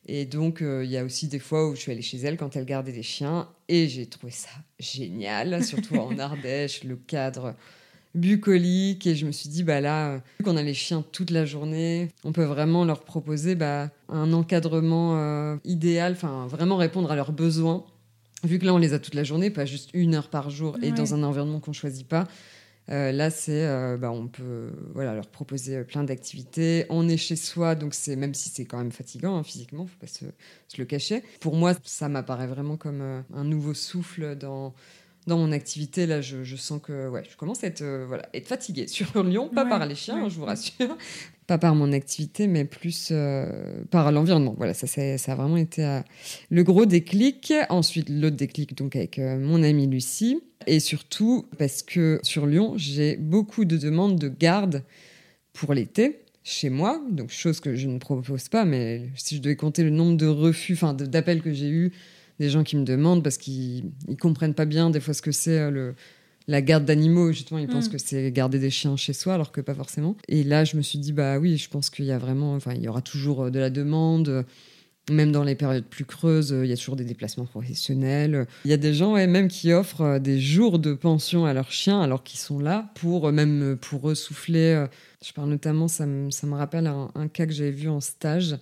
Et 0.07 0.25
donc, 0.25 0.63
il 0.63 0.89
y 0.89 0.97
a 0.97 1.05
aussi 1.05 1.27
des 1.27 1.41
fois 1.41 1.69
où 1.69 1.75
je 1.75 1.81
suis 1.81 1.93
allée 1.93 2.01
chez 2.01 2.19
elle 2.19 2.37
quand 2.37 2.55
elle 2.57 2.65
gardait 2.65 2.93
des 2.93 3.03
chiens. 3.03 3.51
Et 3.69 3.89
j'ai 3.89 4.07
trouvé 4.07 4.33
ça 4.33 4.49
génial, 4.79 5.63
surtout 5.65 5.97
en 5.97 6.17
Ardèche, 6.21 6.85
le 6.85 6.97
cadre 6.97 7.55
bucolique. 8.17 9.07
Et 9.07 9.15
je 9.15 9.27
me 9.27 9.33
suis 9.33 9.49
dit, 9.49 9.63
bah 9.63 9.81
là, 9.81 10.17
vu 10.39 10.45
qu'on 10.45 10.57
a 10.57 10.63
les 10.63 10.75
chiens 10.75 11.05
toute 11.13 11.31
la 11.31 11.45
journée, 11.45 12.09
on 12.25 12.33
peut 12.33 12.45
vraiment 12.45 12.85
leur 12.85 13.05
proposer 13.05 13.55
bah, 13.55 13.91
un 14.09 14.33
encadrement 14.33 15.59
idéal, 15.65 16.13
enfin 16.13 16.47
vraiment 16.47 16.77
répondre 16.77 17.11
à 17.11 17.17
leurs 17.17 17.33
besoins. 17.33 17.85
Vu 18.45 18.59
que 18.59 18.67
là, 18.67 18.75
on 18.75 18.79
les 18.79 18.93
a 18.93 18.99
toute 18.99 19.15
la 19.15 19.25
journée, 19.25 19.51
pas 19.51 19.65
juste 19.65 19.91
une 19.95 20.15
heure 20.15 20.29
par 20.29 20.51
jour 20.51 20.77
et 20.83 20.93
dans 20.93 21.15
un 21.15 21.23
environnement 21.23 21.61
qu'on 21.61 21.73
choisit 21.73 22.07
pas. 22.07 22.27
Euh, 22.89 23.11
là, 23.11 23.31
c'est, 23.31 23.67
euh, 23.67 23.97
bah, 23.97 24.13
on 24.13 24.29
peut 24.29 24.71
voilà, 24.95 25.15
leur 25.15 25.27
proposer 25.27 25.83
plein 25.85 26.05
d'activités. 26.05 26.87
On 26.89 27.09
est 27.09 27.17
chez 27.17 27.37
soi, 27.37 27.75
donc 27.75 27.95
c'est 27.95 28.17
même 28.17 28.35
si 28.35 28.49
c'est 28.49 28.65
quand 28.65 28.79
même 28.79 28.93
fatigant 28.93 29.37
hein, 29.37 29.43
physiquement, 29.43 29.87
faut 29.87 29.99
pas 29.99 30.07
se, 30.07 30.25
se, 30.69 30.79
le 30.79 30.85
cacher. 30.85 31.23
Pour 31.41 31.57
moi, 31.57 31.75
ça 31.85 32.09
m'apparaît 32.09 32.47
vraiment 32.47 32.77
comme 32.77 33.01
euh, 33.01 33.21
un 33.35 33.45
nouveau 33.45 33.75
souffle 33.75 34.37
dans 34.37 34.75
dans 35.27 35.39
mon 35.39 35.53
activité, 35.53 36.07
là, 36.07 36.21
je, 36.21 36.45
je, 36.45 36.57
sens 36.57 36.81
que 36.83 37.09
ouais, 37.09 37.23
je 37.29 37.37
commence 37.37 37.65
à 37.65 37.67
être, 37.67 37.85
voilà, 38.07 38.29
être 38.35 38.47
fatiguée 38.47 38.87
sur 38.89 39.23
Lyon, 39.23 39.49
pas 39.49 39.65
par 39.65 39.85
les 39.87 39.95
chiens, 39.95 40.29
je 40.29 40.37
vous 40.37 40.45
rassure, 40.45 40.97
pas 41.47 41.59
par 41.59 41.75
mon 41.75 41.93
activité, 41.93 42.47
mais 42.47 42.65
plus 42.65 43.13
par 43.91 44.13
l'environnement. 44.13 44.55
Voilà, 44.57 44.75
ça, 44.75 44.87
ça 44.87 45.33
a 45.33 45.35
vraiment 45.35 45.57
été 45.57 46.01
le 46.51 46.63
gros 46.63 46.87
déclic. 46.87 47.53
Ensuite, 47.69 48.09
l'autre 48.09 48.37
déclic, 48.37 48.77
donc 48.77 48.97
avec 48.97 49.19
mon 49.19 49.63
amie 49.63 49.87
Lucie. 49.87 50.41
Et 50.67 50.81
surtout 50.81 51.47
parce 51.59 51.83
que 51.83 52.19
sur 52.23 52.47
Lyon, 52.47 52.75
j'ai 52.77 53.17
beaucoup 53.17 53.65
de 53.65 53.77
demandes 53.77 54.19
de 54.19 54.29
garde 54.29 54.83
pour 55.53 55.75
l'été 55.75 56.21
chez 56.47 56.71
moi, 56.71 57.03
donc 57.11 57.31
chose 57.31 57.59
que 57.59 57.75
je 57.75 57.89
ne 57.89 57.99
propose 57.99 58.49
pas, 58.49 58.65
mais 58.65 59.09
si 59.17 59.37
je 59.37 59.43
devais 59.43 59.57
compter 59.57 59.83
le 59.83 59.91
nombre 59.91 60.17
de 60.17 60.27
refus, 60.27 60.75
enfin 60.75 60.95
d'appels 60.95 61.43
que 61.43 61.53
j'ai 61.53 61.69
eu, 61.69 61.93
des 62.39 62.51
gens 62.51 62.65
qui 62.65 62.77
me 62.77 62.85
demandent 62.85 63.23
parce 63.23 63.39
qu'ils 63.39 63.91
ne 64.09 64.15
comprennent 64.15 64.55
pas 64.55 64.65
bien 64.65 64.91
des 64.91 65.01
fois 65.01 65.15
ce 65.15 65.23
que 65.23 65.33
c'est 65.33 65.59
euh, 65.59 65.71
le, 65.71 65.95
la 66.49 66.63
garde 66.63 66.85
d'animaux, 66.85 67.33
justement, 67.33 67.59
ils 67.59 67.69
pensent 67.69 67.89
mm. 67.89 67.93
que 67.93 67.99
c'est 67.99 68.33
garder 68.33 68.59
des 68.59 68.71
chiens 68.71 68.97
chez 68.97 69.13
soi, 69.13 69.35
alors 69.35 69.53
que 69.53 69.61
pas 69.61 69.75
forcément. 69.75 70.17
Et 70.29 70.45
là, 70.45 70.65
je 70.65 70.77
me 70.77 70.83
suis 70.83 70.99
dit, 70.99 71.13
bah 71.13 71.39
oui, 71.39 71.57
je 71.57 71.69
pense 71.69 71.91
qu'il 71.91 72.05
y 72.05 72.13
a 72.13 72.19
vraiment, 72.19 72.55
enfin, 72.55 72.73
il 72.75 72.83
y 72.83 72.89
aura 72.89 73.03
toujours 73.03 73.45
euh, 73.45 73.51
de 73.51 73.59
la 73.59 73.71
demande. 73.71 74.45
Même 75.09 75.31
dans 75.31 75.45
les 75.45 75.55
périodes 75.55 75.85
plus 75.85 76.05
creuses, 76.05 76.51
il 76.65 76.69
y 76.69 76.73
a 76.73 76.77
toujours 76.77 76.97
des 76.97 77.05
déplacements 77.05 77.45
professionnels. 77.45 78.49
Il 78.65 78.73
y 78.73 78.75
a 78.75 78.77
des 78.77 78.93
gens 78.93 79.15
même 79.15 79.47
qui 79.47 79.73
offrent 79.73 80.01
euh, 80.01 80.19
des 80.19 80.41
jours 80.41 80.81
de 80.81 80.95
pension 80.95 81.47
à 81.47 81.55
leurs 81.55 81.71
chiens 81.71 82.01
alors 82.01 82.25
qu'ils 82.25 82.41
sont 82.41 82.59
là 82.59 82.91
pour 82.97 83.29
euh, 83.29 83.33
même 83.33 83.63
euh, 83.63 83.77
pour 83.77 84.11
eux 84.11 84.17
souffler. 84.17 84.85
Je 85.25 85.33
parle 85.33 85.49
notamment, 85.49 85.87
ça 85.87 86.07
me, 86.07 86.33
ça 86.33 86.49
me 86.49 86.55
rappelle 86.55 86.89
un, 86.89 87.29
cas 87.29 87.47
que 87.47 87.53
j'avais 87.53 87.71
vu 87.71 87.89
en 87.89 88.01
stage 88.01 88.57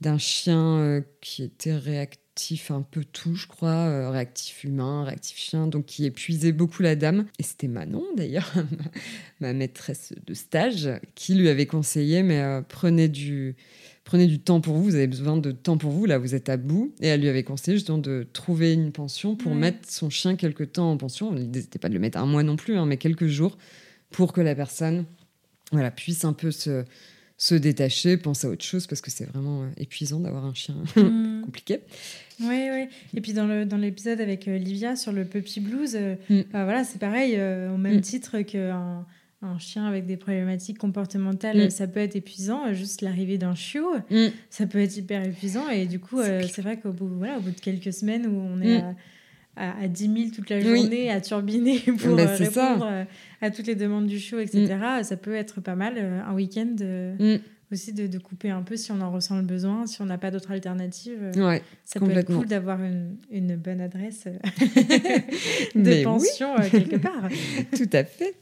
d'un 0.00 0.16
chien 0.18 1.02
qui 1.20 1.42
était 1.42 1.76
réactif 1.76 2.23
réactif 2.34 2.72
un 2.72 2.82
peu 2.82 3.04
tout, 3.04 3.36
je 3.36 3.46
crois, 3.46 3.68
euh, 3.68 4.10
réactif 4.10 4.64
humain, 4.64 5.04
réactif 5.04 5.38
chien, 5.38 5.68
donc 5.68 5.86
qui 5.86 6.04
épuisait 6.04 6.50
beaucoup 6.50 6.82
la 6.82 6.96
dame. 6.96 7.26
Et 7.38 7.44
c'était 7.44 7.68
Manon, 7.68 8.04
d'ailleurs, 8.16 8.52
ma 9.40 9.52
maîtresse 9.52 10.12
de 10.26 10.34
stage, 10.34 10.90
qui 11.14 11.34
lui 11.34 11.48
avait 11.48 11.66
conseillé, 11.66 12.24
mais 12.24 12.40
euh, 12.40 12.60
prenez 12.68 13.08
du 13.08 13.54
prenez 14.02 14.26
du 14.26 14.40
temps 14.40 14.60
pour 14.60 14.74
vous, 14.74 14.82
vous 14.82 14.94
avez 14.96 15.06
besoin 15.06 15.36
de 15.36 15.52
temps 15.52 15.78
pour 15.78 15.90
vous, 15.90 16.04
là 16.06 16.18
vous 16.18 16.34
êtes 16.34 16.48
à 16.48 16.56
bout. 16.56 16.92
Et 17.00 17.06
elle 17.06 17.20
lui 17.20 17.28
avait 17.28 17.44
conseillé 17.44 17.76
justement 17.76 17.98
de 17.98 18.26
trouver 18.32 18.72
une 18.72 18.90
pension 18.90 19.36
pour 19.36 19.54
mettre 19.54 19.88
son 19.88 20.10
chien 20.10 20.34
quelque 20.34 20.64
temps 20.64 20.90
en 20.90 20.96
pension. 20.96 21.32
L'idée 21.32 21.60
n'était 21.60 21.78
pas 21.78 21.88
de 21.88 21.94
le 21.94 22.00
mettre 22.00 22.18
un 22.18 22.26
mois 22.26 22.42
non 22.42 22.56
plus, 22.56 22.76
hein, 22.76 22.84
mais 22.84 22.96
quelques 22.96 23.28
jours 23.28 23.56
pour 24.10 24.32
que 24.32 24.40
la 24.40 24.56
personne 24.56 25.04
voilà, 25.72 25.90
puisse 25.90 26.24
un 26.24 26.32
peu 26.32 26.50
se, 26.50 26.84
se 27.36 27.54
détacher, 27.54 28.16
penser 28.16 28.46
à 28.46 28.50
autre 28.50 28.64
chose, 28.64 28.86
parce 28.86 29.00
que 29.00 29.10
c'est 29.10 29.24
vraiment 29.24 29.62
euh, 29.62 29.68
épuisant 29.76 30.20
d'avoir 30.20 30.44
un 30.44 30.54
chien 30.54 30.76
mm. 30.96 31.42
compliqué. 31.44 31.80
Oui, 32.40 32.68
oui. 32.72 32.86
Et 33.14 33.20
puis 33.20 33.32
dans 33.32 33.46
le 33.46 33.64
dans 33.64 33.76
l'épisode 33.76 34.20
avec 34.20 34.48
euh, 34.48 34.58
Livia 34.58 34.96
sur 34.96 35.12
le 35.12 35.24
puppy 35.24 35.60
blues, 35.60 35.96
euh, 35.96 36.14
mm. 36.30 36.42
bah 36.52 36.64
voilà, 36.64 36.84
c'est 36.84 36.98
pareil, 36.98 37.34
au 37.34 37.76
même 37.76 37.98
mm. 37.98 38.02
titre 38.02 38.40
qu'un 38.42 39.06
un 39.42 39.58
chien 39.58 39.84
avec 39.84 40.06
des 40.06 40.16
problématiques 40.16 40.78
comportementales, 40.78 41.70
ça 41.70 41.86
peut 41.86 42.00
être 42.00 42.16
épuisant. 42.16 42.72
Juste 42.72 43.02
l'arrivée 43.02 43.36
d'un 43.36 43.54
chiot, 43.54 43.92
ça 44.48 44.66
peut 44.66 44.78
être 44.78 44.96
hyper 44.96 45.22
épuisant. 45.22 45.68
Et 45.68 45.84
du 45.84 45.98
coup, 45.98 46.22
c'est 46.22 46.62
vrai 46.62 46.78
qu'au 46.78 46.92
bout, 46.92 47.08
voilà, 47.08 47.36
au 47.36 47.40
bout 47.42 47.50
de 47.50 47.60
quelques 47.60 47.92
semaines 47.92 48.26
où 48.26 48.40
on 48.40 48.62
est 48.62 48.78
à, 48.78 48.94
à, 49.56 49.88
10 49.88 50.02
000 50.04 50.14
toute 50.34 50.50
la 50.50 50.60
journée, 50.60 51.10
à 51.10 51.20
turbiner 51.20 51.78
pour 51.98 52.16
bah, 52.16 52.26
répondre 52.26 53.06
à 53.44 53.50
toutes 53.50 53.66
les 53.66 53.74
demandes 53.74 54.06
du 54.06 54.18
show, 54.18 54.38
etc. 54.38 54.76
Mm. 55.00 55.04
Ça 55.04 55.16
peut 55.16 55.34
être 55.34 55.60
pas 55.60 55.74
mal 55.74 55.94
euh, 55.96 56.20
un 56.22 56.34
week-end 56.34 56.74
mm. 56.80 57.36
aussi 57.70 57.92
de, 57.92 58.18
couper 58.18 58.50
un 58.50 58.62
peu 58.62 58.76
si 58.76 58.90
on 58.90 59.00
en 59.00 59.10
ressent 59.10 59.36
le 59.36 59.44
besoin, 59.44 59.86
si 59.86 60.00
on 60.02 60.06
n'a 60.06 60.18
pas 60.18 60.30
d'autre 60.30 60.50
alternative. 60.50 61.18
Euh, 61.36 61.48
ouais, 61.48 61.62
ça 61.84 62.00
peut 62.00 62.10
être 62.10 62.34
cool 62.34 62.46
d'avoir 62.46 62.82
une, 62.82 63.16
une, 63.30 63.56
bonne 63.56 63.80
adresse 63.80 64.26
euh, 64.26 64.38
de 65.74 66.04
pension 66.04 66.56
quelque 66.70 66.96
part. 66.96 67.28
Tout 67.76 67.90
à 67.92 68.04
fait. 68.04 68.34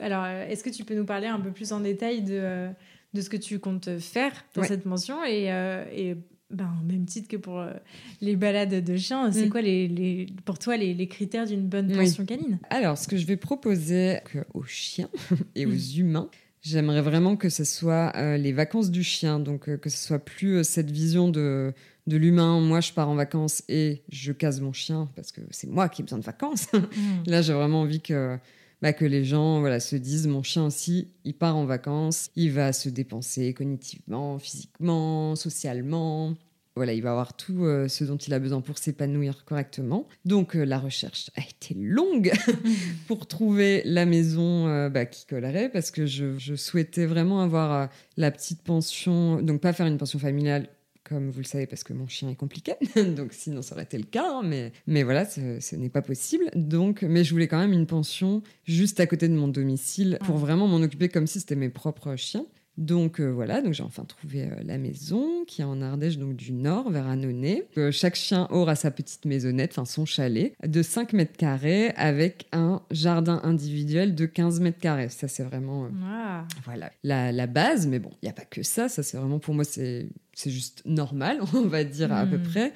Alors, 0.00 0.26
est-ce 0.26 0.64
que 0.64 0.70
tu 0.70 0.84
peux 0.84 0.94
nous 0.94 1.04
parler 1.04 1.26
un 1.26 1.40
peu 1.40 1.50
plus 1.50 1.72
en 1.72 1.80
détail 1.80 2.22
de, 2.22 2.68
de 3.12 3.20
ce 3.20 3.28
que 3.28 3.36
tu 3.36 3.58
comptes 3.58 3.98
faire 3.98 4.32
dans 4.54 4.62
cette 4.62 4.86
mention 4.86 5.24
et, 5.24 5.46
et 5.94 6.16
ben, 6.50 6.70
même 6.84 7.06
titre 7.06 7.28
que 7.28 7.36
pour 7.36 7.60
euh, 7.60 7.72
les 8.20 8.36
balades 8.36 8.84
de 8.84 8.96
chiens, 8.96 9.30
c'est 9.32 9.46
mm. 9.46 9.50
quoi 9.50 9.62
les, 9.62 9.88
les, 9.88 10.26
pour 10.44 10.58
toi 10.58 10.76
les, 10.76 10.94
les 10.94 11.06
critères 11.06 11.46
d'une 11.46 11.66
bonne 11.66 11.90
pension 11.92 12.24
canine? 12.24 12.58
Alors, 12.70 12.98
ce 12.98 13.06
que 13.06 13.16
je 13.16 13.26
vais 13.26 13.36
proposer 13.36 14.18
aux 14.54 14.64
chiens 14.64 15.08
et 15.54 15.66
aux 15.66 15.70
mm. 15.70 15.98
humains, 15.98 16.30
j'aimerais 16.62 17.02
vraiment 17.02 17.36
que 17.36 17.48
ce 17.48 17.64
soit 17.64 18.12
euh, 18.16 18.36
les 18.36 18.52
vacances 18.52 18.90
du 18.90 19.02
chien, 19.02 19.38
donc 19.38 19.68
euh, 19.68 19.76
que 19.76 19.90
ce 19.90 19.98
soit 19.98 20.18
plus 20.18 20.64
cette 20.64 20.90
vision 20.90 21.28
de, 21.28 21.72
de 22.06 22.16
l'humain, 22.16 22.60
moi 22.60 22.80
je 22.80 22.92
pars 22.92 23.08
en 23.08 23.14
vacances 23.14 23.62
et 23.68 24.02
je 24.10 24.32
case 24.32 24.60
mon 24.60 24.72
chien 24.72 25.08
parce 25.16 25.32
que 25.32 25.40
c'est 25.50 25.68
moi 25.68 25.88
qui 25.88 26.02
ai 26.02 26.04
besoin 26.04 26.18
de 26.18 26.24
vacances. 26.24 26.66
Mm. 26.90 27.30
Là, 27.30 27.42
j'ai 27.42 27.52
vraiment 27.52 27.82
envie 27.82 28.00
que 28.00 28.36
bah, 28.82 28.92
que 28.92 29.04
les 29.04 29.24
gens 29.24 29.60
voilà, 29.60 29.80
se 29.80 29.96
disent 29.96 30.26
mon 30.26 30.42
chien 30.42 30.64
aussi, 30.64 31.08
il 31.24 31.34
part 31.34 31.56
en 31.56 31.64
vacances, 31.64 32.30
il 32.36 32.52
va 32.52 32.72
se 32.72 32.88
dépenser 32.88 33.52
cognitivement, 33.54 34.38
physiquement, 34.38 35.36
socialement. 35.36 36.34
Voilà, 36.76 36.92
il 36.94 37.02
va 37.02 37.10
avoir 37.10 37.36
tout 37.36 37.64
euh, 37.64 37.88
ce 37.88 38.04
dont 38.04 38.16
il 38.16 38.32
a 38.32 38.38
besoin 38.38 38.60
pour 38.60 38.78
s'épanouir 38.78 39.44
correctement. 39.44 40.06
Donc 40.24 40.56
euh, 40.56 40.64
la 40.64 40.78
recherche 40.78 41.30
a 41.36 41.42
été 41.42 41.74
longue 41.74 42.32
pour 43.08 43.26
trouver 43.26 43.82
la 43.84 44.06
maison 44.06 44.68
euh, 44.68 44.88
bah, 44.88 45.04
qui 45.04 45.26
collerait 45.26 45.68
parce 45.68 45.90
que 45.90 46.06
je, 46.06 46.38
je 46.38 46.54
souhaitais 46.54 47.06
vraiment 47.06 47.42
avoir 47.42 47.90
la 48.16 48.30
petite 48.30 48.62
pension, 48.62 49.42
donc 49.42 49.60
pas 49.60 49.72
faire 49.72 49.86
une 49.86 49.98
pension 49.98 50.18
familiale 50.18 50.68
comme 51.10 51.28
vous 51.28 51.40
le 51.40 51.44
savez, 51.44 51.66
parce 51.66 51.82
que 51.82 51.92
mon 51.92 52.06
chien 52.06 52.30
est 52.30 52.36
compliqué. 52.36 52.74
donc, 53.16 53.32
sinon, 53.32 53.62
ça 53.62 53.74
aurait 53.74 53.82
été 53.82 53.98
le 53.98 54.04
cas. 54.04 54.38
Hein, 54.38 54.42
mais, 54.44 54.72
mais 54.86 55.02
voilà, 55.02 55.24
ce, 55.24 55.76
n'est 55.76 55.88
pas 55.88 56.02
possible. 56.02 56.44
Donc, 56.54 57.02
mais 57.02 57.24
je 57.24 57.32
voulais 57.32 57.48
quand 57.48 57.58
même 57.58 57.72
une 57.72 57.86
pension 57.86 58.42
juste 58.64 59.00
à 59.00 59.06
côté 59.06 59.28
de 59.28 59.34
mon 59.34 59.48
domicile 59.48 60.18
pour 60.24 60.36
vraiment 60.36 60.68
m'en 60.68 60.76
occuper 60.76 61.08
comme 61.08 61.26
si 61.26 61.40
c'était 61.40 61.56
mes 61.56 61.68
propres 61.68 62.14
chiens. 62.14 62.46
Donc 62.80 63.20
euh, 63.20 63.28
voilà, 63.28 63.60
donc 63.60 63.74
j'ai 63.74 63.82
enfin 63.82 64.04
trouvé 64.04 64.44
euh, 64.44 64.54
la 64.64 64.78
maison 64.78 65.44
qui 65.46 65.60
est 65.60 65.64
en 65.64 65.82
Ardèche, 65.82 66.16
donc 66.16 66.34
du 66.34 66.52
nord 66.52 66.90
vers 66.90 67.06
Annonay. 67.06 67.68
Euh, 67.76 67.92
chaque 67.92 68.14
chien 68.14 68.48
aura 68.50 68.74
sa 68.74 68.90
petite 68.90 69.26
maisonnette, 69.26 69.72
enfin 69.72 69.84
son 69.84 70.06
chalet, 70.06 70.54
de 70.66 70.80
5 70.80 71.12
mètres 71.12 71.36
carrés 71.36 71.90
avec 71.90 72.46
un 72.52 72.80
jardin 72.90 73.38
individuel 73.44 74.14
de 74.14 74.24
15 74.24 74.60
mètres 74.60 74.78
carrés. 74.80 75.10
Ça 75.10 75.28
c'est 75.28 75.42
vraiment 75.42 75.88
ah. 76.02 76.46
voilà 76.64 76.90
la, 77.04 77.32
la, 77.32 77.46
base, 77.46 77.86
mais 77.86 77.98
bon, 77.98 78.12
il 78.22 78.24
n'y 78.24 78.30
a 78.30 78.34
pas 78.34 78.46
que 78.46 78.62
ça. 78.62 78.88
Ça 78.88 79.02
c'est 79.02 79.18
vraiment 79.18 79.40
pour 79.40 79.54
moi 79.54 79.64
c'est 79.64 80.08
juste 80.46 80.80
normal, 80.86 81.40
on 81.54 81.66
va 81.66 81.84
dire 81.84 82.10
à 82.14 82.24
peu 82.24 82.38
hmm. 82.38 82.42
près. 82.44 82.72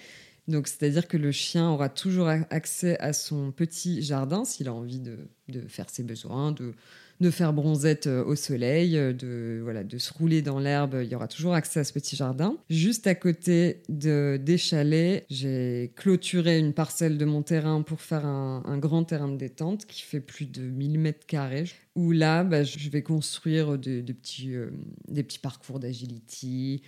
Donc, 0.48 0.68
c'est-à-dire 0.68 1.08
que 1.08 1.16
le 1.16 1.32
chien 1.32 1.70
aura 1.70 1.88
toujours 1.88 2.28
accès 2.28 2.98
à 2.98 3.14
son 3.14 3.50
petit 3.50 4.02
jardin 4.02 4.44
s'il 4.44 4.68
a 4.68 4.74
envie 4.74 5.00
de, 5.00 5.16
de 5.48 5.62
faire 5.68 5.88
ses 5.88 6.02
besoins, 6.02 6.52
de, 6.52 6.74
de 7.20 7.30
faire 7.30 7.52
bronzette 7.52 8.06
euh, 8.06 8.24
au 8.24 8.34
soleil, 8.34 8.96
euh, 8.96 9.12
de, 9.12 9.60
voilà, 9.62 9.84
de 9.84 9.98
se 9.98 10.12
rouler 10.12 10.42
dans 10.42 10.58
l'herbe. 10.58 10.98
Il 11.02 11.08
y 11.08 11.14
aura 11.14 11.28
toujours 11.28 11.54
accès 11.54 11.80
à 11.80 11.84
ce 11.84 11.92
petit 11.92 12.16
jardin. 12.16 12.56
Juste 12.70 13.06
à 13.06 13.14
côté 13.14 13.82
de, 13.88 14.40
des 14.42 14.58
chalets, 14.58 15.24
j'ai 15.30 15.92
clôturé 15.96 16.58
une 16.58 16.72
parcelle 16.72 17.18
de 17.18 17.24
mon 17.24 17.42
terrain 17.42 17.82
pour 17.82 18.00
faire 18.00 18.26
un, 18.26 18.78
grand 18.78 19.04
terrain 19.04 19.28
de 19.28 19.36
détente 19.36 19.86
qui 19.86 20.02
fait 20.02 20.20
plus 20.20 20.46
de 20.46 20.62
1000 20.62 20.98
mètres 20.98 21.26
carrés. 21.26 21.64
Où 21.94 22.10
là, 22.10 22.42
bah, 22.42 22.64
je 22.64 22.88
vais 22.90 23.02
construire 23.02 23.78
petits, 23.78 24.54
euh, 24.54 24.70
des 25.08 25.22
petits 25.22 25.38
parcours 25.38 25.78
d'agility, 25.78 26.82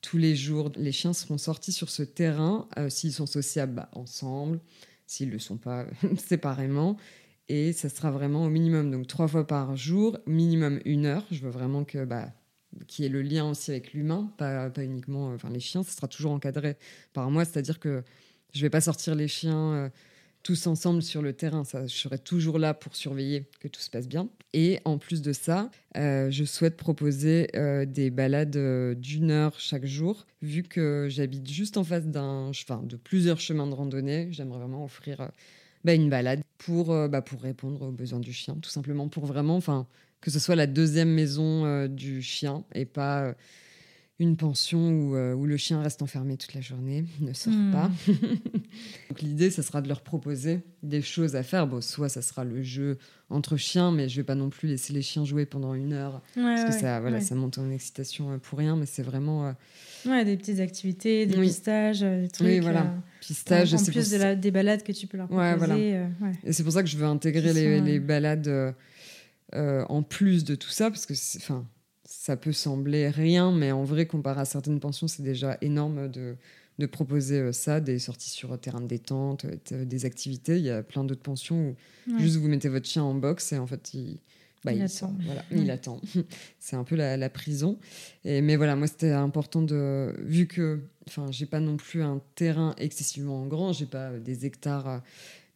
tous 0.00 0.18
les 0.18 0.36
jours, 0.36 0.70
les 0.76 0.92
chiens 0.92 1.12
seront 1.12 1.38
sortis 1.38 1.72
sur 1.72 1.90
ce 1.90 2.02
terrain. 2.02 2.68
S'ils 2.88 3.12
sont 3.12 3.26
sociables, 3.26 3.74
bah, 3.74 3.88
ensemble. 3.92 4.60
S'ils 5.06 5.28
ne 5.28 5.32
le 5.32 5.38
sont 5.38 5.56
pas, 5.56 5.86
séparément 6.16 6.96
et 7.48 7.72
ça 7.72 7.88
sera 7.88 8.10
vraiment 8.10 8.44
au 8.44 8.48
minimum, 8.48 8.90
donc 8.90 9.06
trois 9.06 9.28
fois 9.28 9.46
par 9.46 9.76
jour, 9.76 10.18
minimum 10.26 10.80
une 10.84 11.06
heure. 11.06 11.24
Je 11.30 11.40
veux 11.40 11.50
vraiment 11.50 11.84
que 11.84 12.04
bah, 12.04 12.32
qu'il 12.86 13.04
y 13.04 13.06
ait 13.06 13.10
le 13.10 13.22
lien 13.22 13.48
aussi 13.48 13.70
avec 13.70 13.92
l'humain, 13.92 14.32
pas, 14.38 14.70
pas 14.70 14.82
uniquement 14.82 15.28
enfin, 15.28 15.50
les 15.50 15.60
chiens, 15.60 15.82
ça 15.82 15.92
sera 15.92 16.08
toujours 16.08 16.32
encadré 16.32 16.76
par 17.12 17.30
moi, 17.30 17.44
c'est-à-dire 17.44 17.78
que 17.78 18.02
je 18.54 18.62
vais 18.62 18.70
pas 18.70 18.80
sortir 18.80 19.14
les 19.14 19.28
chiens 19.28 19.72
euh, 19.72 19.88
tous 20.42 20.66
ensemble 20.66 21.02
sur 21.02 21.22
le 21.22 21.32
terrain, 21.32 21.64
ça, 21.64 21.86
je 21.86 21.94
serai 21.94 22.18
toujours 22.18 22.58
là 22.58 22.74
pour 22.74 22.96
surveiller 22.96 23.48
que 23.60 23.68
tout 23.68 23.80
se 23.80 23.90
passe 23.90 24.06
bien. 24.06 24.28
Et 24.52 24.78
en 24.84 24.98
plus 24.98 25.22
de 25.22 25.32
ça, 25.32 25.70
euh, 25.96 26.30
je 26.30 26.44
souhaite 26.44 26.76
proposer 26.76 27.48
euh, 27.56 27.86
des 27.86 28.10
balades 28.10 28.56
d'une 28.98 29.30
heure 29.30 29.58
chaque 29.58 29.86
jour, 29.86 30.26
vu 30.42 30.62
que 30.62 31.08
j'habite 31.10 31.48
juste 31.50 31.76
en 31.76 31.84
face 31.84 32.06
d'un, 32.06 32.48
enfin, 32.48 32.82
de 32.84 32.96
plusieurs 32.96 33.40
chemins 33.40 33.66
de 33.66 33.74
randonnée, 33.74 34.28
j'aimerais 34.32 34.58
vraiment 34.58 34.84
offrir 34.84 35.30
bah, 35.84 35.94
une 35.94 36.08
balade 36.10 36.42
pour, 36.58 36.92
euh, 36.92 37.08
bah, 37.08 37.22
pour 37.22 37.42
répondre 37.42 37.82
aux 37.82 37.90
besoins 37.92 38.20
du 38.20 38.32
chien, 38.32 38.56
tout 38.60 38.70
simplement 38.70 39.08
pour 39.08 39.26
vraiment, 39.26 39.56
enfin, 39.56 39.86
que 40.20 40.30
ce 40.30 40.38
soit 40.38 40.56
la 40.56 40.66
deuxième 40.66 41.10
maison 41.10 41.66
euh, 41.66 41.88
du 41.88 42.22
chien 42.22 42.64
et 42.74 42.86
pas 42.86 43.24
euh, 43.24 43.34
une 44.20 44.36
pension 44.36 44.90
où, 44.90 45.16
où, 45.16 45.44
le 45.44 45.56
chien 45.56 45.82
reste 45.82 46.00
enfermé 46.00 46.36
toute 46.36 46.54
la 46.54 46.60
journée, 46.60 47.04
ne 47.20 47.32
sort 47.32 47.52
hmm. 47.52 47.72
pas. 47.72 47.90
Donc 49.08 49.22
l'idée, 49.22 49.50
ce 49.50 49.60
sera 49.60 49.82
de 49.82 49.88
leur 49.88 50.02
proposer 50.02 50.60
des 50.82 51.02
choses 51.02 51.34
à 51.34 51.42
faire. 51.42 51.66
Bon, 51.66 51.80
soit 51.80 52.08
ça 52.08 52.22
sera 52.22 52.44
le 52.44 52.62
jeu 52.62 52.98
entre 53.28 53.56
chiens, 53.56 53.90
mais 53.90 54.08
je 54.08 54.16
vais 54.16 54.24
pas 54.24 54.36
non 54.36 54.50
plus 54.50 54.68
laisser 54.68 54.92
les 54.92 55.02
chiens 55.02 55.24
jouer 55.24 55.46
pendant 55.46 55.74
une 55.74 55.92
heure 55.92 56.22
parce 56.36 56.64
que 56.64 56.80
ça, 56.80 57.00
voilà, 57.00 57.20
ça 57.20 57.34
monte 57.34 57.58
en 57.58 57.70
excitation 57.70 58.38
pour 58.38 58.58
rien. 58.58 58.76
Mais 58.76 58.86
c'est 58.86 59.02
vraiment 59.02 59.52
ouais, 60.06 60.24
des 60.24 60.36
petites 60.36 60.60
activités, 60.60 61.26
des 61.26 61.40
pistages, 61.40 62.00
des 62.00 62.28
trucs. 62.28 62.46
Oui, 62.46 62.60
voilà 62.60 62.94
pistage. 63.26 63.74
En, 63.74 63.84
plus 63.84 64.10
de 64.10 64.34
des 64.34 64.50
balades 64.50 64.82
que 64.82 64.92
tu 64.92 65.06
peux 65.06 65.16
leur 65.16 65.28
proposer. 65.28 65.96
Euh, 65.96 66.06
et 66.44 66.52
c'est 66.52 66.62
pour 66.62 66.72
ça 66.72 66.82
que 66.82 66.88
je 66.88 66.96
veux 66.96 67.06
intégrer 67.06 67.52
les, 67.52 67.80
les, 67.80 68.00
balades 68.00 68.48
euh, 68.48 68.72
euh, 69.54 69.84
en 69.88 70.02
plus 70.02 70.44
de 70.44 70.54
tout 70.54 70.70
ça, 70.70 70.90
parce 70.90 71.06
que 71.06 71.14
enfin, 71.38 71.66
ça 72.24 72.38
peut 72.38 72.52
sembler 72.52 73.10
rien, 73.10 73.52
mais 73.52 73.70
en 73.70 73.84
vrai, 73.84 74.06
comparé 74.06 74.40
à 74.40 74.44
certaines 74.46 74.80
pensions, 74.80 75.06
c'est 75.06 75.22
déjà 75.22 75.58
énorme 75.60 76.08
de, 76.08 76.36
de 76.78 76.86
proposer 76.86 77.52
ça, 77.52 77.80
des 77.80 77.98
sorties 77.98 78.30
sur 78.30 78.58
terrain 78.58 78.80
de 78.80 78.86
détente, 78.86 79.44
des 79.70 80.06
activités. 80.06 80.56
Il 80.56 80.64
y 80.64 80.70
a 80.70 80.82
plein 80.82 81.04
d'autres 81.04 81.20
pensions 81.20 81.76
où 82.08 82.18
juste 82.18 82.36
vous 82.36 82.48
mettez 82.48 82.70
votre 82.70 82.88
chien 82.88 83.02
en 83.02 83.12
box 83.12 83.52
et 83.52 83.58
en 83.58 83.66
fait, 83.66 83.92
il 83.92 84.20
bah, 84.64 84.72
il, 84.72 84.80
attend. 84.80 85.14
voilà, 85.20 85.44
il 85.50 85.70
attend. 85.70 86.00
c'est 86.60 86.76
un 86.76 86.84
peu 86.84 86.96
la, 86.96 87.28
prison. 87.28 87.78
Et, 88.24 88.40
mais 88.40 88.56
voilà, 88.56 88.74
moi, 88.74 88.86
c'était 88.86 89.12
important 89.12 89.60
de. 89.60 90.14
Vu 90.20 90.46
que. 90.46 90.80
Enfin, 91.06 91.26
j'ai 91.30 91.44
pas 91.44 91.60
non 91.60 91.76
plus 91.76 92.02
un 92.02 92.22
terrain 92.36 92.74
excessivement 92.78 93.44
grand, 93.44 93.74
j'ai 93.74 93.84
pas 93.84 94.12
des 94.12 94.46
hectares, 94.46 95.02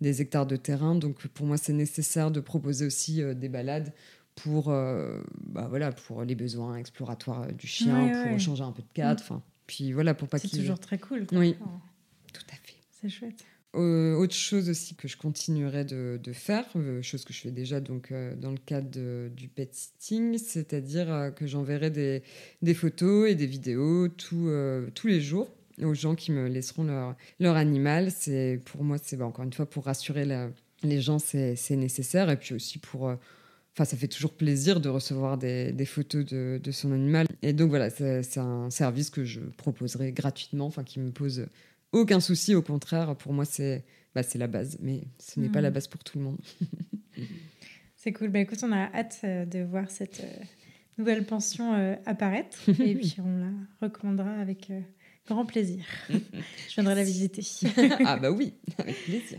des 0.02 0.20
hectares 0.20 0.44
de 0.44 0.56
terrain. 0.56 0.94
Donc, 0.94 1.26
pour 1.28 1.46
moi, 1.46 1.56
c'est 1.56 1.72
nécessaire 1.72 2.30
de 2.30 2.40
proposer 2.40 2.84
aussi 2.84 3.22
euh, 3.22 3.32
des 3.32 3.48
balades 3.48 3.94
pour, 4.42 4.70
euh, 4.70 5.20
bah, 5.46 5.66
voilà, 5.68 5.92
pour 5.92 6.24
les 6.24 6.34
besoins 6.34 6.76
exploratoires 6.76 7.52
du 7.52 7.66
chien, 7.66 8.28
pour 8.28 8.38
changer 8.38 8.64
un 8.64 8.72
peu 8.72 8.82
de 8.82 8.92
cadre. 8.92 9.22
Mm. 9.34 9.40
Puis 9.66 9.92
voilà, 9.92 10.14
pour 10.14 10.28
pas. 10.28 10.38
C'est 10.38 10.48
toujours 10.48 10.78
très 10.78 10.98
cool. 10.98 11.26
Oui, 11.32 11.56
tout 12.32 12.46
à 12.50 12.56
fait. 12.56 12.76
C'est 12.90 13.08
chouette. 13.08 13.44
Euh, 13.76 14.14
autre 14.16 14.34
chose 14.34 14.70
aussi 14.70 14.94
que 14.94 15.08
je 15.08 15.16
continuerai 15.18 15.84
de, 15.84 16.18
faire, 16.32 16.64
euh, 16.74 17.02
chose 17.02 17.24
que 17.24 17.34
je 17.34 17.40
fais 17.40 17.50
déjà 17.50 17.80
donc 17.80 18.10
euh, 18.12 18.34
dans 18.34 18.50
le 18.50 18.56
cadre 18.56 19.28
du 19.28 19.48
pet 19.48 19.72
sitting, 19.74 20.38
c'est-à-dire 20.38 21.32
que 21.36 21.46
j'enverrai 21.46 21.90
des, 21.90 22.22
des, 22.62 22.72
photos 22.72 23.30
et 23.30 23.34
des 23.34 23.46
vidéos 23.46 24.08
tous 24.08 24.48
les 25.04 25.20
jours 25.20 25.50
aux 25.82 25.94
gens 25.94 26.14
qui 26.14 26.32
me 26.32 26.48
laisseront 26.48 26.84
leur, 26.84 27.14
leur 27.40 27.56
animal. 27.56 28.10
C'est 28.10 28.58
pour 28.64 28.84
moi, 28.84 28.96
c'est 29.02 29.16
bah, 29.16 29.26
encore 29.26 29.44
une 29.44 29.52
fois 29.52 29.66
pour 29.66 29.84
rassurer 29.84 30.26
les 30.82 31.00
gens, 31.02 31.18
c'est 31.18 31.56
nécessaire. 31.70 32.30
Et 32.30 32.36
puis 32.36 32.54
aussi 32.54 32.78
pour 32.78 33.14
Enfin, 33.78 33.84
ça 33.84 33.96
fait 33.96 34.08
toujours 34.08 34.32
plaisir 34.32 34.80
de 34.80 34.88
recevoir 34.88 35.38
des, 35.38 35.84
photos 35.86 36.24
de, 36.26 36.70
son 36.72 36.90
animal. 36.90 37.28
Et 37.42 37.52
donc 37.52 37.68
voilà, 37.68 37.90
c'est 37.90 38.38
un 38.38 38.70
service 38.70 39.08
que 39.08 39.22
je 39.22 39.38
proposerai 39.38 40.10
gratuitement, 40.10 40.66
enfin 40.66 40.82
qui 40.82 40.98
me 40.98 41.12
pose 41.12 41.46
aucun 41.92 42.18
souci. 42.18 42.56
Au 42.56 42.62
contraire, 42.62 43.14
pour 43.14 43.32
moi, 43.32 43.44
c'est 43.44 43.84
bah, 44.16 44.22
la 44.34 44.48
base, 44.48 44.78
mais 44.80 45.02
ce 45.20 45.38
n'est 45.38 45.48
pas 45.48 45.60
la 45.60 45.70
hmm. 45.70 45.74
base 45.74 45.86
pour 45.86 46.02
tout 46.02 46.18
le 46.18 46.24
monde. 46.24 46.38
c'est 47.96 48.12
cool. 48.12 48.30
Bah, 48.30 48.40
écoute, 48.40 48.58
on 48.64 48.72
a 48.72 48.92
hâte 48.92 49.20
euh, 49.22 49.44
de 49.44 49.60
voir 49.60 49.88
cette 49.92 50.24
euh, 50.24 50.44
nouvelle 50.98 51.24
pension 51.24 51.74
euh, 51.74 51.94
apparaître, 52.04 52.58
et 52.68 52.72
puis 52.96 53.14
on 53.20 53.38
la 53.38 53.52
recommandera 53.80 54.32
avec 54.32 54.72
grand 55.24 55.46
plaisir. 55.46 55.84
je 56.08 56.74
viendrai 56.74 56.96
la 56.96 57.04
visiter. 57.04 57.46
ah 58.04 58.16
bah 58.16 58.32
oui, 58.32 58.54
avec 58.76 58.96
plaisir. 59.04 59.38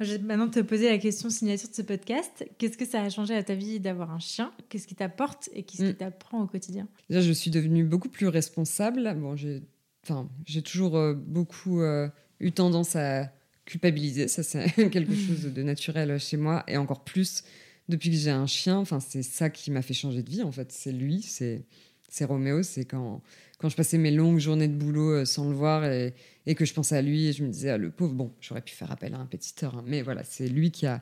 Je 0.00 0.12
vais 0.12 0.18
maintenant 0.18 0.48
te 0.48 0.60
poser 0.60 0.88
la 0.88 0.98
question 0.98 1.30
signature 1.30 1.68
de 1.68 1.74
ce 1.74 1.82
podcast. 1.82 2.44
Qu'est-ce 2.58 2.76
que 2.76 2.86
ça 2.86 3.02
a 3.02 3.08
changé 3.08 3.34
à 3.34 3.42
ta 3.42 3.54
vie 3.54 3.78
d'avoir 3.78 4.10
un 4.10 4.18
chien? 4.18 4.52
Qu'est-ce 4.68 4.86
qui 4.86 4.94
t'apporte 4.94 5.48
et 5.54 5.62
qu'est-ce 5.62 5.82
qui 5.82 5.90
mm. 5.90 5.94
t'apprend 5.94 6.42
au 6.42 6.46
quotidien? 6.46 6.88
Déjà, 7.08 7.20
je 7.20 7.32
suis 7.32 7.50
devenue 7.50 7.84
beaucoup 7.84 8.08
plus 8.08 8.26
responsable. 8.26 9.14
Bon, 9.16 9.36
j'ai, 9.36 9.62
enfin, 10.04 10.28
j'ai 10.44 10.62
toujours 10.62 10.96
euh, 10.96 11.14
beaucoup 11.14 11.82
euh, 11.82 12.08
eu 12.40 12.52
tendance 12.52 12.96
à 12.96 13.30
culpabiliser. 13.64 14.28
Ça, 14.28 14.42
c'est 14.42 14.70
quelque 14.90 15.14
chose 15.14 15.44
de 15.44 15.62
naturel 15.62 16.18
chez 16.18 16.36
moi. 16.36 16.64
Et 16.66 16.76
encore 16.76 17.04
plus 17.04 17.44
depuis 17.88 18.10
que 18.10 18.16
j'ai 18.16 18.30
un 18.30 18.46
chien. 18.46 18.78
Enfin, 18.78 18.98
c'est 18.98 19.22
ça 19.22 19.50
qui 19.50 19.70
m'a 19.70 19.82
fait 19.82 19.94
changer 19.94 20.22
de 20.22 20.30
vie. 20.30 20.42
En 20.42 20.52
fait, 20.52 20.72
c'est 20.72 20.92
lui. 20.92 21.22
C'est 21.22 21.64
c'est 22.12 22.26
Roméo, 22.26 22.62
c'est 22.62 22.84
quand, 22.84 23.22
quand 23.62 23.68
je 23.68 23.76
passais 23.76 23.96
mes 23.96 24.10
longues 24.10 24.40
journées 24.40 24.66
de 24.66 24.74
boulot 24.74 25.12
euh, 25.12 25.24
sans 25.24 25.48
le 25.48 25.54
voir 25.54 25.84
et, 25.84 26.14
que 26.56 26.64
je 26.64 26.74
pensais 26.74 26.96
à 26.96 27.02
lui 27.02 27.28
et 27.28 27.32
je 27.32 27.44
me 27.44 27.48
disais, 27.48 27.70
ah, 27.70 27.78
le 27.78 27.90
pauvre, 27.90 28.12
bon, 28.12 28.32
j'aurais 28.40 28.60
pu 28.60 28.74
faire 28.74 28.90
appel 28.90 29.14
à 29.14 29.18
un 29.18 29.26
pétiteur, 29.26 29.76
hein, 29.76 29.84
mais 29.86 30.02
voilà, 30.02 30.24
c'est 30.24 30.48
lui 30.48 30.72
qui 30.72 30.84
a, 30.84 31.00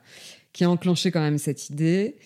qui 0.53 0.63
a 0.63 0.69
enclenché 0.69 1.09
quand 1.09 1.21
même 1.21 1.39
cette 1.39 1.71
idée. 1.71 2.17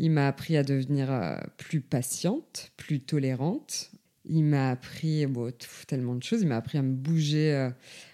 Il 0.00 0.10
m'a 0.10 0.26
appris 0.26 0.56
à 0.56 0.64
devenir 0.64 1.12
euh, 1.12 1.36
plus 1.58 1.80
patiente, 1.80 2.72
plus 2.76 2.98
tolérante. 2.98 3.92
Il 4.28 4.42
m'a 4.42 4.70
appris 4.70 5.24
bon, 5.26 5.52
tellement 5.86 6.16
de 6.16 6.24
choses. 6.24 6.42
Il 6.42 6.48
m'a 6.48 6.56
appris 6.56 6.76
à 6.76 6.82
me 6.82 6.92
bouger, 6.92 7.54
euh, 7.54 7.70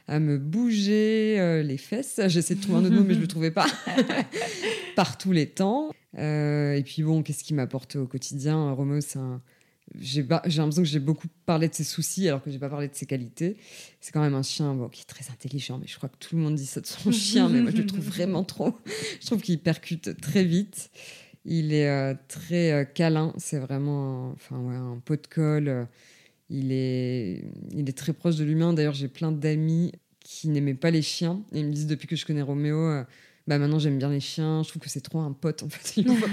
à 0.06 0.20
me 0.20 0.36
bouger 0.36 1.62
les 1.62 1.78
fesses. 1.78 2.20
J'essaie 2.26 2.56
de 2.56 2.60
trouver 2.60 2.80
un 2.80 2.84
autre 2.84 2.94
mot, 2.96 3.04
mais 3.04 3.14
je 3.14 3.20
ne 3.20 3.22
le 3.22 3.28
trouvais 3.28 3.52
pas. 3.52 3.66
Par 4.96 5.16
tous 5.16 5.32
les 5.32 5.46
temps. 5.46 5.92
et 6.18 6.82
puis 6.84 7.02
bon, 7.04 7.22
qu'est-ce 7.22 7.42
qui 7.42 7.54
m'apporte 7.54 7.96
au 7.96 8.06
quotidien? 8.06 8.72
Roméo, 8.72 9.00
c'est 9.00 9.18
un 9.18 9.40
j'ai 9.98 10.22
l'impression 10.22 10.82
que 10.82 10.84
j'ai 10.84 11.00
beaucoup 11.00 11.28
parlé 11.46 11.68
de 11.68 11.74
ses 11.74 11.84
soucis 11.84 12.28
alors 12.28 12.42
que 12.42 12.50
j'ai 12.50 12.58
pas 12.58 12.68
parlé 12.68 12.88
de 12.88 12.94
ses 12.94 13.06
qualités. 13.06 13.56
C'est 14.00 14.12
quand 14.12 14.20
même 14.20 14.34
un 14.34 14.42
chien 14.42 14.74
bon, 14.74 14.88
qui 14.88 15.02
est 15.02 15.04
très 15.04 15.30
intelligent, 15.30 15.78
mais 15.78 15.86
je 15.86 15.96
crois 15.96 16.08
que 16.08 16.16
tout 16.18 16.36
le 16.36 16.42
monde 16.42 16.54
dit 16.54 16.66
ça 16.66 16.80
de 16.80 16.86
son 16.86 17.10
chien, 17.12 17.48
mais 17.48 17.60
moi 17.60 17.70
je 17.70 17.78
le 17.78 17.86
trouve 17.86 18.04
vraiment 18.04 18.44
trop. 18.44 18.78
Je 19.20 19.26
trouve 19.26 19.40
qu'il 19.40 19.58
percute 19.58 20.20
très 20.20 20.44
vite. 20.44 20.90
Il 21.44 21.72
est 21.72 21.88
euh, 21.88 22.14
très 22.28 22.72
euh, 22.72 22.84
câlin, 22.84 23.32
c'est 23.38 23.58
vraiment 23.58 24.28
un, 24.28 24.32
enfin, 24.32 24.58
ouais, 24.58 24.76
un 24.76 25.00
pot 25.04 25.20
de 25.20 25.26
colle. 25.26 25.68
Euh, 25.68 25.84
il, 26.50 26.70
est, 26.72 27.44
il 27.72 27.88
est 27.88 27.96
très 27.96 28.12
proche 28.12 28.36
de 28.36 28.44
l'humain. 28.44 28.72
D'ailleurs, 28.72 28.94
j'ai 28.94 29.08
plein 29.08 29.32
d'amis 29.32 29.92
qui 30.20 30.48
n'aimaient 30.48 30.74
pas 30.74 30.90
les 30.90 31.02
chiens 31.02 31.42
et 31.52 31.60
ils 31.60 31.66
me 31.66 31.72
disent 31.72 31.86
depuis 31.86 32.06
que 32.06 32.16
je 32.16 32.26
connais 32.26 32.42
Roméo 32.42 33.04
bah 33.46 33.58
maintenant 33.58 33.78
j'aime 33.78 33.98
bien 33.98 34.10
les 34.10 34.20
chiens, 34.20 34.62
je 34.62 34.68
trouve 34.68 34.82
que 34.82 34.88
c'est 34.88 35.00
trop 35.00 35.20
un 35.20 35.32
pote 35.32 35.62
en 35.62 35.68
fait, 35.68 35.96
il 35.96 36.08
voit 36.08 36.28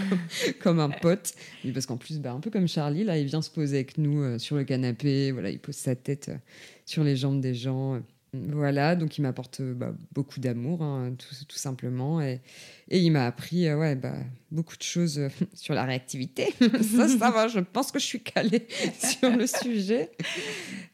comme, 0.59 0.79
un 0.79 0.89
pote. 0.89 1.33
parce 1.73 1.85
qu'en 1.85 1.97
plus, 1.97 2.19
bah, 2.19 2.33
un 2.33 2.39
peu 2.39 2.49
comme 2.49 2.67
Charlie, 2.67 3.03
là, 3.03 3.17
il 3.17 3.25
vient 3.25 3.41
se 3.41 3.49
poser 3.49 3.77
avec 3.77 3.97
nous 3.97 4.21
euh, 4.21 4.39
sur 4.39 4.55
le 4.55 4.63
canapé, 4.63 5.31
voilà, 5.31 5.49
il 5.49 5.59
pose 5.59 5.75
sa 5.75 5.95
tête 5.95 6.29
euh, 6.29 6.37
sur 6.85 7.03
les 7.03 7.15
jambes 7.15 7.41
des 7.41 7.55
gens. 7.55 8.01
Voilà, 8.33 8.95
donc 8.95 9.17
il 9.17 9.21
m'apporte 9.21 9.61
euh, 9.61 9.73
bah, 9.73 9.95
beaucoup 10.13 10.39
d'amour, 10.39 10.83
hein, 10.83 11.15
tout, 11.17 11.33
tout, 11.47 11.57
simplement. 11.57 12.21
Et, 12.21 12.41
et 12.89 12.99
il 12.99 13.09
m'a 13.09 13.25
appris 13.25 13.73
ouais, 13.73 13.95
bah, 13.95 14.17
beaucoup 14.51 14.75
de 14.75 14.83
choses 14.83 15.21
sur 15.53 15.73
la 15.73 15.85
réactivité. 15.85 16.53
ça, 16.59 17.07
ça 17.07 17.31
va, 17.31 17.47
je 17.47 17.61
pense 17.61 17.91
que 17.91 17.99
je 17.99 18.05
suis 18.05 18.21
calée 18.21 18.67
sur 18.99 19.35
le 19.35 19.47
sujet. 19.47 20.11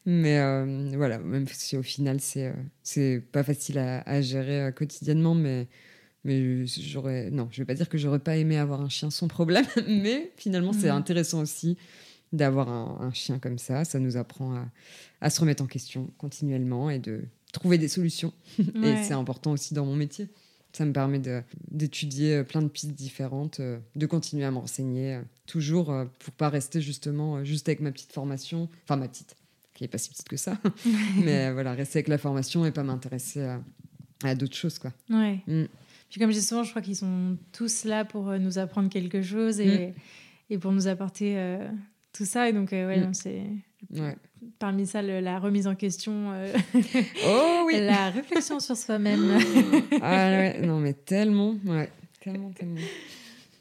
Mais 0.06 0.38
voilà, 0.96 1.18
même 1.18 1.46
si 1.48 1.76
au 1.76 1.82
final, 1.82 2.20
c'est 2.20 2.54
c'est 2.82 3.20
pas 3.32 3.42
facile 3.42 3.78
à, 3.78 4.00
à 4.02 4.22
gérer 4.22 4.72
quotidiennement, 4.72 5.34
mais 5.34 5.66
mais 6.24 6.66
j'aurais, 6.66 7.30
non, 7.30 7.48
je 7.50 7.58
vais 7.58 7.64
pas 7.64 7.74
dire 7.74 7.88
que 7.88 7.98
j'aurais 7.98 8.18
pas 8.18 8.36
aimé 8.36 8.56
avoir 8.58 8.80
un 8.80 8.88
chien 8.88 9.10
sans 9.10 9.28
problème, 9.28 9.66
mais 9.88 10.32
finalement, 10.36 10.72
c'est 10.72 10.90
mhm. 10.90 10.96
intéressant 10.96 11.40
aussi 11.40 11.76
d'avoir 12.32 12.68
un, 12.68 13.12
chien 13.12 13.38
comme 13.38 13.58
ça. 13.58 13.84
Ça 13.84 14.00
nous 14.00 14.16
apprend 14.16 14.54
à, 14.54 14.66
à, 15.20 15.30
se 15.30 15.40
remettre 15.40 15.62
en 15.62 15.66
question 15.66 16.10
continuellement 16.18 16.90
et 16.90 16.98
de 16.98 17.22
trouver 17.52 17.78
des 17.78 17.88
solutions. 17.88 18.32
Et 18.58 19.02
c'est 19.04 19.14
important 19.14 19.52
aussi 19.52 19.72
dans 19.72 19.86
mon 19.86 19.96
métier. 19.96 20.28
Ça 20.74 20.84
me 20.84 20.92
permet 20.92 21.20
d'étudier 21.70 22.42
plein 22.42 22.60
de 22.60 22.66
pistes 22.66 22.94
différentes, 22.94 23.60
euh, 23.60 23.78
de 23.94 24.06
continuer 24.06 24.44
à 24.44 24.50
me 24.50 24.58
renseigner, 24.58 25.14
euh, 25.14 25.22
toujours 25.46 25.92
euh, 25.92 26.04
pour 26.18 26.34
pas 26.34 26.48
rester 26.48 26.80
justement 26.80 27.44
juste 27.44 27.68
avec 27.68 27.78
ma 27.78 27.92
petite 27.92 28.12
formation, 28.12 28.68
enfin 28.82 28.96
ma 28.96 29.06
petite, 29.06 29.36
qui 29.72 29.84
est 29.84 29.88
pas 29.88 29.98
si 29.98 30.10
petite 30.10 30.28
que 30.28 30.36
ça, 30.36 30.58
mais 31.24 31.52
voilà, 31.52 31.74
rester 31.74 31.98
avec 31.98 32.08
la 32.08 32.18
formation 32.18 32.66
et 32.66 32.72
pas 32.72 32.82
m'intéresser 32.82 33.56
à, 34.24 34.34
d'autres 34.34 34.56
choses, 34.56 34.80
quoi. 34.80 34.92
Ouais. 35.10 35.38
Mm. 35.46 35.66
Puis 36.10 36.20
comme 36.20 36.30
je 36.30 36.38
dis 36.38 36.44
souvent, 36.44 36.62
je 36.62 36.70
crois 36.70 36.82
qu'ils 36.82 36.96
sont 36.96 37.36
tous 37.52 37.84
là 37.84 38.04
pour 38.04 38.28
euh, 38.28 38.38
nous 38.38 38.58
apprendre 38.58 38.88
quelque 38.88 39.22
chose 39.22 39.60
et, 39.60 39.88
mm. 39.88 39.94
et 40.50 40.58
pour 40.58 40.72
nous 40.72 40.86
apporter 40.86 41.36
euh, 41.36 41.68
tout 42.12 42.24
ça. 42.24 42.48
Et 42.48 42.52
donc, 42.52 42.72
euh, 42.72 42.86
ouais, 42.86 43.00
mm. 43.00 43.14
c'est 43.14 43.42
parmi 44.58 44.86
ça 44.86 45.02
la 45.02 45.38
remise 45.38 45.66
en 45.66 45.74
question, 45.74 46.32
oh, 47.26 47.62
oui. 47.66 47.80
la 47.80 48.10
réflexion 48.10 48.60
sur 48.60 48.76
soi-même. 48.76 49.38
ah 50.02 50.28
ouais, 50.28 50.60
non 50.62 50.80
mais 50.80 50.92
tellement, 50.92 51.56
ouais, 51.64 51.90
tellement, 52.20 52.50
tellement. 52.50 52.80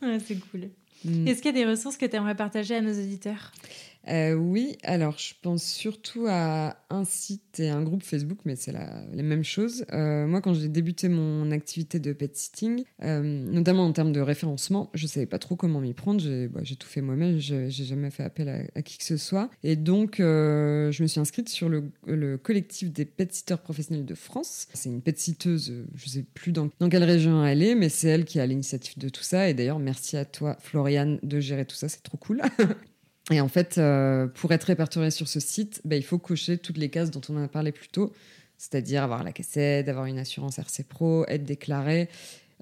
Ouais, 0.01 0.19
c'est 0.19 0.39
cool. 0.51 0.69
Mm. 1.05 1.27
Est-ce 1.27 1.41
qu'il 1.41 1.55
y 1.55 1.61
a 1.61 1.65
des 1.65 1.69
ressources 1.69 1.97
que 1.97 2.05
tu 2.05 2.15
aimerais 2.15 2.35
partager 2.35 2.75
à 2.75 2.81
nos 2.81 2.93
auditeurs? 2.93 3.51
Euh, 4.09 4.33
oui, 4.33 4.77
alors 4.83 5.17
je 5.17 5.33
pense 5.41 5.63
surtout 5.63 6.25
à 6.27 6.77
un 6.89 7.05
site 7.05 7.59
et 7.59 7.69
un 7.69 7.81
groupe 7.83 8.03
Facebook, 8.03 8.39
mais 8.45 8.55
c'est 8.55 8.71
la, 8.71 9.03
les 9.13 9.23
mêmes 9.23 9.43
choses. 9.43 9.85
Euh, 9.93 10.27
moi, 10.27 10.41
quand 10.41 10.53
j'ai 10.53 10.67
débuté 10.67 11.07
mon 11.07 11.51
activité 11.51 11.99
de 11.99 12.11
pet 12.11 12.35
sitting, 12.35 12.83
euh, 13.03 13.21
notamment 13.21 13.85
en 13.85 13.93
termes 13.93 14.11
de 14.11 14.19
référencement, 14.19 14.89
je 14.93 15.07
savais 15.07 15.25
pas 15.25 15.39
trop 15.39 15.55
comment 15.55 15.79
m'y 15.79 15.93
prendre. 15.93 16.19
J'ai 16.19 16.47
bah, 16.47 16.61
tout 16.77 16.87
fait 16.87 17.01
moi-même, 17.01 17.37
j'ai 17.37 17.69
jamais 17.69 18.09
fait 18.09 18.23
appel 18.23 18.69
à, 18.75 18.81
qui 18.81 18.97
que 18.97 19.03
ce 19.03 19.17
soit. 19.17 19.49
Et 19.63 19.75
donc, 19.75 20.15
je 20.19 21.01
me 21.01 21.07
suis 21.07 21.19
inscrite 21.19 21.49
sur 21.49 21.69
le, 21.69 21.85
le 22.05 22.37
collectif 22.37 22.91
des 22.91 23.05
pet 23.05 23.31
sitters 23.31 23.61
professionnels 23.63 24.05
de 24.05 24.15
France. 24.15 24.67
C'est 24.73 24.89
une 24.89 25.01
pet 25.01 25.17
sitteuse, 25.17 25.85
je 25.95 26.09
sais 26.09 26.25
plus 26.33 26.51
dans, 26.51 26.69
dans 26.79 26.89
quelle 26.89 27.03
région 27.03 27.45
elle 27.45 27.63
est, 27.63 27.75
mais 27.75 27.89
c'est 27.89 28.07
elle 28.09 28.25
qui 28.25 28.39
a 28.39 28.45
l'initiative 28.45 28.97
de 28.97 29.09
tout 29.09 29.23
ça. 29.23 29.49
Et 29.49 29.53
d'ailleurs, 29.53 29.79
merci 29.79 30.17
à 30.17 30.25
toi, 30.25 30.57
Floriane, 30.59 31.19
de 31.23 31.39
gérer 31.39 31.65
tout 31.65 31.75
ça, 31.75 31.87
c'est 31.87 32.03
trop 32.03 32.17
cool. 32.17 32.41
Et 33.31 33.39
en 33.39 33.47
fait, 33.47 33.77
euh, 33.77 34.27
pour 34.27 34.51
être 34.51 34.65
répertorié 34.65 35.09
sur 35.09 35.27
ce 35.27 35.39
site, 35.39 35.81
bah, 35.85 35.95
il 35.95 36.03
faut 36.03 36.17
cocher 36.17 36.57
toutes 36.57 36.77
les 36.77 36.89
cases 36.89 37.09
dont 37.09 37.21
on 37.29 37.41
a 37.41 37.47
parlé 37.47 37.71
plus 37.71 37.87
tôt, 37.87 38.13
c'est-à-dire 38.57 39.03
avoir 39.03 39.23
la 39.23 39.31
cassette, 39.31 39.87
avoir 39.87 40.05
une 40.05 40.19
assurance 40.19 40.59
RC 40.59 40.83
Pro, 40.83 41.25
être 41.27 41.45
déclaré 41.45 42.09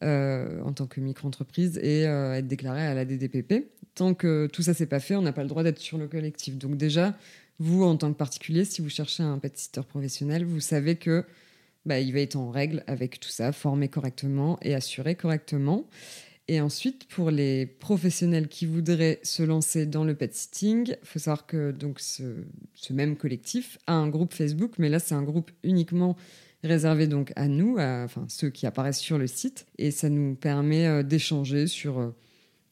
euh, 0.04 0.62
en 0.62 0.72
tant 0.74 0.86
que 0.86 1.00
micro-entreprise 1.00 1.80
et 1.80 2.06
euh, 2.06 2.36
être 2.36 2.48
déclaré 2.48 2.86
à 2.86 2.94
la 2.94 3.06
DDPP. 3.06 3.72
Tant 3.96 4.14
que 4.14 4.48
tout 4.48 4.62
ça 4.62 4.74
c'est 4.74 4.86
pas 4.86 5.00
fait, 5.00 5.16
on 5.16 5.22
n'a 5.22 5.34
pas 5.34 5.44
le 5.44 5.50
droit 5.50 5.64
d'être 5.64 5.80
sur 5.80 5.98
le 5.98 6.08
collectif. 6.08 6.58
Donc 6.58 6.78
déjà, 6.78 7.18
vous 7.60 7.84
en 7.84 7.98
tant 7.98 8.12
que 8.12 8.18
particulier, 8.18 8.64
si 8.64 8.82
vous 8.82 8.90
cherchez 8.90 9.24
un 9.24 9.40
pet 9.40 9.58
sitter 9.58 9.82
professionnel, 9.82 10.46
vous 10.46 10.60
savez 10.60 10.96
que 10.96 11.26
bah, 11.86 12.00
il 12.00 12.14
va 12.14 12.20
être 12.20 12.36
en 12.36 12.52
règle 12.52 12.84
avec 12.86 13.20
tout 13.20 13.30
ça, 13.30 13.52
formé 13.52 13.88
correctement 13.88 14.60
et 14.62 14.76
assuré 14.76 15.16
correctement. 15.16 15.86
Et 16.52 16.60
ensuite, 16.60 17.06
pour 17.06 17.32
les 17.32 17.66
professionnels 17.66 18.50
qui 18.50 18.66
voudraient 18.66 19.22
se 19.24 19.42
lancer 19.42 19.86
dans 19.86 20.04
le 20.04 20.16
pet 20.16 20.36
sitting, 20.36 20.98
il 21.02 21.08
faut 21.08 21.18
savoir 21.18 21.46
que 21.46 21.72
donc 21.72 22.02
ce, 22.02 22.24
même 22.90 23.16
collectif 23.16 23.78
a 23.88 23.94
un 23.94 24.10
groupe 24.10 24.34
Facebook, 24.34 24.74
mais 24.78 24.90
là 24.90 25.00
c'est 25.00 25.16
un 25.16 25.24
groupe 25.24 25.50
uniquement 25.64 26.18
réservé 26.62 27.08
donc 27.08 27.32
à 27.38 27.48
nous, 27.48 27.78
enfin 27.80 28.26
ceux 28.28 28.50
qui 28.50 28.66
apparaissent 28.66 29.00
sur 29.00 29.18
le 29.18 29.28
site, 29.28 29.66
et 29.78 29.92
ça 29.92 30.10
nous 30.10 30.36
permet 30.36 30.88
euh, 30.88 31.04
d'échanger 31.04 31.68
sur 31.68 32.00
euh, 32.00 32.10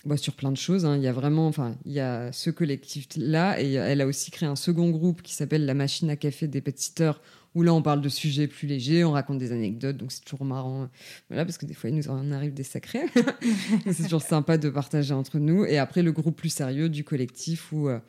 bah, 0.03 0.17
sur 0.17 0.33
plein 0.33 0.51
de 0.51 0.57
choses. 0.57 0.85
Hein. 0.85 0.97
Il 0.97 1.03
y 1.03 1.07
a 1.07 1.13
vraiment, 1.13 1.47
enfin, 1.47 1.77
il 1.85 1.93
y 1.93 2.01
a 2.01 2.33
ce 2.33 2.49
collectif-là 2.49 3.61
et 3.61 3.75
elle 3.75 4.01
a 4.01 4.07
aussi 4.07 4.29
créé 4.29 4.49
un 4.49 4.57
second 4.57 4.89
groupe 4.89 5.21
qui 5.21 5.33
s'appelle 5.33 5.65
la 5.65 5.73
machine 5.73 6.09
à 6.09 6.17
café 6.17 6.49
des 6.49 6.59
pet-sitters 6.59 7.21
où 7.55 7.63
là 7.63 7.73
on 7.73 7.81
parle 7.81 8.01
de 8.01 8.09
sujets 8.09 8.47
plus 8.47 8.67
légers, 8.67 9.03
on 9.03 9.11
raconte 9.11 9.39
des 9.39 9.51
anecdotes, 9.51 9.97
donc 9.97 10.11
c'est 10.11 10.23
toujours 10.23 10.45
marrant. 10.45 10.89
Voilà, 11.29 11.45
parce 11.45 11.57
que 11.57 11.65
des 11.65 11.73
fois 11.73 11.89
il 11.89 11.95
nous 11.95 12.09
en 12.09 12.31
arrive 12.31 12.53
des 12.53 12.63
sacrés. 12.63 13.05
c'est 13.91 14.03
toujours 14.03 14.21
sympa 14.21 14.57
de 14.57 14.69
partager 14.69 15.13
entre 15.13 15.39
nous. 15.39 15.65
Et 15.65 15.77
après 15.77 16.01
le 16.01 16.11
groupe 16.11 16.35
plus 16.35 16.49
sérieux 16.49 16.89
du 16.89 17.03
collectif 17.03 17.71
où, 17.71 17.89
euh, 17.89 17.99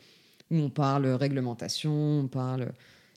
où 0.51 0.57
on 0.57 0.69
parle 0.69 1.07
réglementation, 1.07 2.19
on 2.19 2.27
parle 2.27 2.71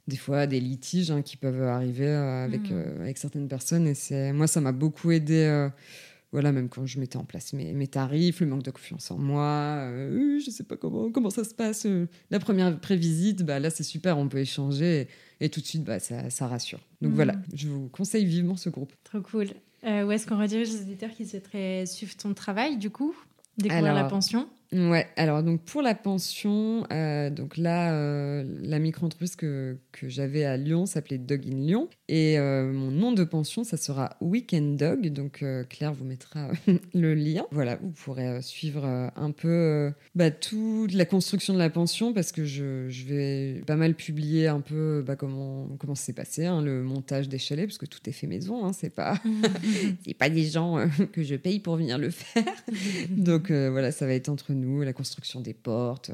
des 0.07 0.17
fois 0.17 0.47
des 0.47 0.61
litiges 0.61 1.11
hein, 1.11 1.23
qui 1.23 1.37
peuvent 1.37 1.63
arriver 1.63 2.09
euh, 2.09 2.45
avec, 2.45 2.63
mmh. 2.63 2.73
euh, 2.73 3.01
avec 3.03 3.19
certaines 3.19 3.49
personnes. 3.49 3.87
Et 3.87 3.95
c'est 3.95 4.33
moi 4.33 4.47
ça 4.47 4.61
m'a 4.61 4.73
beaucoup 4.73 5.11
aidé 5.11 5.69
voilà, 6.35 6.53
même 6.53 6.69
quand 6.69 6.85
je 6.85 6.99
mettais 7.01 7.17
en 7.17 7.25
place 7.25 7.53
mes, 7.55 7.73
mes 7.73 7.87
tarifs, 7.87 8.41
le 8.41 8.47
manque 8.47 8.63
de 8.65 8.71
confiance 8.71 9.11
en 9.11 9.17
moi, 9.19 9.79
euh, 9.89 10.39
je 10.45 10.51
sais 10.51 10.65
pas 10.65 10.77
comment, 10.77 11.11
comment 11.11 11.31
ça 11.31 11.45
se 11.45 11.55
passe. 11.55 11.87
euh, 11.87 12.07
la 12.31 12.39
première 12.41 12.79
prévisite, 12.79 13.43
bah, 13.45 13.59
là, 13.61 13.71
c'est 13.71 13.85
super, 13.85 14.19
on 14.19 14.29
peut 14.29 14.39
échanger 14.41 15.09
et, 15.41 15.45
et 15.47 15.49
tout 15.49 15.61
de 15.61 15.67
suite, 15.67 15.85
bah, 15.85 15.99
ça, 16.01 16.29
ça 16.31 16.47
rassure. 16.47 16.81
Donc 17.01 17.11
Mhm. 17.13 17.17
voilà, 17.17 17.35
je 17.55 17.69
vous 17.69 17.89
conseille 17.89 18.25
vivement 18.27 18.57
ce 18.57 18.69
groupe. 18.69 18.93
Trop 19.05 19.21
cool. 19.23 19.47
Euh, 19.85 20.05
où 20.05 20.11
est-ce 20.13 20.27
qu'on 20.27 20.39
redirige 20.39 20.71
les 20.73 20.83
auditeurs 20.83 21.11
qui 21.11 21.27
souhaiteraient 21.27 21.87
suivre 21.87 22.17
ton 22.17 22.35
travail, 22.35 22.77
du 22.79 22.91
coup 22.91 23.15
Découvrir 23.57 23.85
Alors, 23.93 24.03
la 24.03 24.09
pension? 24.09 24.49
Ouais, 24.75 25.07
alors 25.17 25.45
donc 25.45 25.61
pour 25.61 25.83
la 25.83 25.95
pension, 25.95 26.85
euh, 26.91 27.31
donc 27.31 27.57
là, 27.57 27.93
euh, 27.93 28.45
la 28.61 28.81
micro-entreprise 28.81 29.37
que, 29.37 29.77
que 29.93 30.09
j'avais 30.09 30.45
à 30.45 30.57
Lyon 30.57 30.85
s'appelait 30.85 31.19
Dog 31.19 31.47
in 31.47 31.59
Lyon. 31.59 31.89
Et 32.09 32.41
euh, 32.41 32.73
mon 32.73 32.91
nom 32.91 33.13
de 33.13 33.23
pension, 33.23 33.63
ça 33.63 33.77
sera 33.77 34.17
Weekend 34.21 34.77
Dog. 34.77 35.11
Donc 35.11 35.45
Claire 35.69 35.95
vous 35.95 36.05
mettra 36.05 36.49
le 36.95 37.15
lien. 37.15 37.47
Voilà, 37.53 37.77
vous 37.77 37.91
pourrez 37.91 38.43
suivre 38.43 38.85
un 39.15 39.31
peu 39.31 39.93
bah, 40.17 40.33
toute 40.33 40.93
la 40.93 41.05
construction 41.05 41.55
de 41.55 41.59
la 41.59 41.71
pension 41.71 42.13
parce 42.13 42.33
que 42.33 42.45
je, 42.45 42.89
je 42.89 43.05
vais 43.05 43.63
pas 43.67 43.77
mal 43.77 43.95
publier 43.95 44.49
un 44.49 44.61
peu 44.61 45.05
bah, 45.07 45.15
comment, 45.15 45.69
comment 45.79 45.95
s'est 45.95 46.13
passé, 46.13 46.47
hein, 46.47 46.63
le 46.63 46.83
montage 46.83 47.29
des 47.29 47.39
chalets, 47.39 47.67
parce 47.67 47.79
que 47.79 47.87
tout 47.87 48.01
est 48.07 48.13
fait 48.13 48.27
maison. 48.27 48.67
Hein, 48.67 48.73
c'est 48.73 48.91
pas, 48.91 49.21
pas 50.19 50.31
des 50.31 50.45
gens 50.45 50.85
que 51.13 51.23
je 51.23 51.37
paye 51.37 51.61
pour 51.61 51.77
venir 51.77 51.97
le 51.97 52.11
faire. 52.11 52.43
Donc 53.11 53.53
voilà, 53.53 53.93
ça 53.93 54.05
va 54.05 54.15
être 54.15 54.29
entre 54.29 54.53
nous, 54.53 54.64
la 54.83 54.93
construction 54.93 55.41
des 55.41 55.55
portes, 55.55 56.11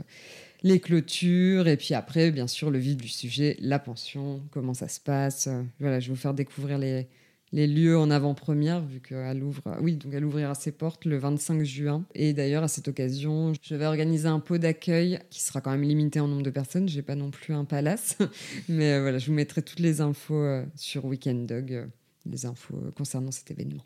les 0.63 0.81
clôtures, 0.81 1.69
et 1.69 1.77
puis 1.77 1.95
après, 1.95 2.31
bien 2.31 2.47
sûr, 2.47 2.71
le 2.71 2.79
vif 2.79 2.97
du 2.97 3.09
sujet, 3.09 3.57
la 3.61 3.79
pension, 3.79 4.43
comment 4.51 4.75
ça 4.75 4.89
se 4.89 5.01
passe. 5.01 5.49
Voilà, 5.79 6.01
je 6.01 6.09
vais 6.09 6.15
vous 6.15 6.21
faire 6.21 6.35
découvrir 6.35 6.79
les, 6.79 7.07
lieux 7.53 7.99
en 7.99 8.11
avant-première, 8.11 8.81
vu 8.81 9.01
qu'elle 9.01 9.43
ouvre, 9.43 9.63
oui, 9.81 9.97
donc 9.97 10.13
ouvrira 10.23 10.55
ses 10.55 10.73
portes 10.73 11.05
le 11.05 11.19
25 11.19 11.65
juin. 11.65 12.05
Et 12.15 12.33
d'ailleurs, 12.33 12.63
à 12.63 12.69
cette 12.69 12.89
occasion, 12.89 13.53
je 13.63 13.75
vais 13.75 13.87
organiser 13.87 14.29
un 14.29 14.41
pot 14.41 14.59
d'accueil 14.59 15.19
qui 15.31 15.43
sera 15.43 15.61
quand 15.61 15.71
même 15.71 15.83
limité 15.83 16.21
en 16.21 16.29
nombre 16.29 16.43
de 16.43 16.51
personnes. 16.51 16.89
J'ai 16.89 17.03
pas 17.03 17.17
non 17.17 17.31
plus 17.31 17.55
un 17.55 17.65
palace, 17.65 18.19
mais 18.69 18.93
euh, 18.93 19.01
voilà, 19.01 19.19
je 19.19 19.27
vous 19.27 19.35
mettrai 19.35 19.63
toutes 19.63 19.81
les 19.81 20.01
infos 20.01 20.35
euh, 20.35 20.65
sur 20.77 21.07
Weekend 21.07 21.47
Dog, 21.47 21.73
euh, 21.73 21.87
les 22.27 22.45
infos 22.45 22.77
concernant 22.97 23.31
cet 23.31 23.51
événement. 23.51 23.85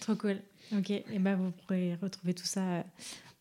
Trop 0.00 0.14
cool. 0.16 0.36
Ok, 0.76 0.90
et 0.90 1.04
ben 1.18 1.36
vous 1.36 1.50
pourrez 1.50 1.96
retrouver 2.02 2.34
tout 2.34 2.46
ça 2.46 2.60
euh, 2.60 2.82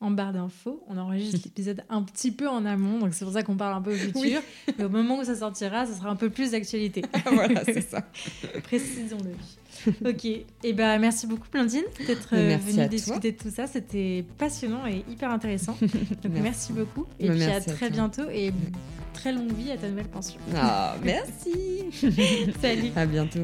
en 0.01 0.11
barre 0.11 0.34
d'infos. 0.34 0.84
On 0.88 0.97
enregistre 0.97 1.39
l'épisode 1.45 1.84
un 1.89 2.03
petit 2.03 2.32
peu 2.32 2.47
en 2.47 2.65
amont, 2.65 2.99
donc 2.99 3.13
c'est 3.13 3.26
pour 3.26 3.34
ça 3.34 3.43
qu'on 3.43 3.55
parle 3.57 3.76
un 3.76 3.82
peu 3.82 3.93
au 3.93 3.97
futur. 3.97 4.21
Oui. 4.67 4.73
Mais 4.78 4.84
au 4.86 4.89
moment 4.89 5.19
où 5.19 5.23
ça 5.23 5.36
sortira, 5.36 5.86
ça 5.86 5.93
sera 5.95 6.09
un 6.09 6.15
peu 6.15 6.30
plus 6.30 6.51
d'actualité. 6.51 7.01
voilà, 7.32 7.63
c'est 7.65 7.82
ça. 7.82 8.01
Précisons-le. 8.63 9.32
Ok, 10.09 10.26
et 10.26 10.73
ben 10.73 10.97
merci 10.99 11.28
beaucoup 11.28 11.47
Blandine 11.51 11.84
d'être 12.07 12.30
euh, 12.34 12.57
venue 12.57 12.88
discuter 12.88 13.32
de 13.34 13.38
tout 13.38 13.51
ça. 13.51 13.67
C'était 13.67 14.26
passionnant 14.38 14.86
et 14.88 15.03
hyper 15.11 15.30
intéressant. 15.32 15.78
Donc 15.82 15.91
merci, 16.32 16.41
Merci. 16.41 16.73
beaucoup. 16.73 17.05
Et 17.19 17.28
Bah, 17.28 17.34
puis 17.36 17.43
à 17.43 17.61
très 17.61 17.89
bientôt 17.89 18.23
et 18.32 18.51
très 19.13 19.32
longue 19.32 19.51
vie 19.53 19.71
à 19.71 19.78
ta 19.78 19.89
nouvelle 19.89 20.07
pension. 20.07 20.39
Ah, 20.55 20.95
merci. 21.03 21.84
Salut. 22.61 22.91
À 22.95 23.05
bientôt. 23.05 23.41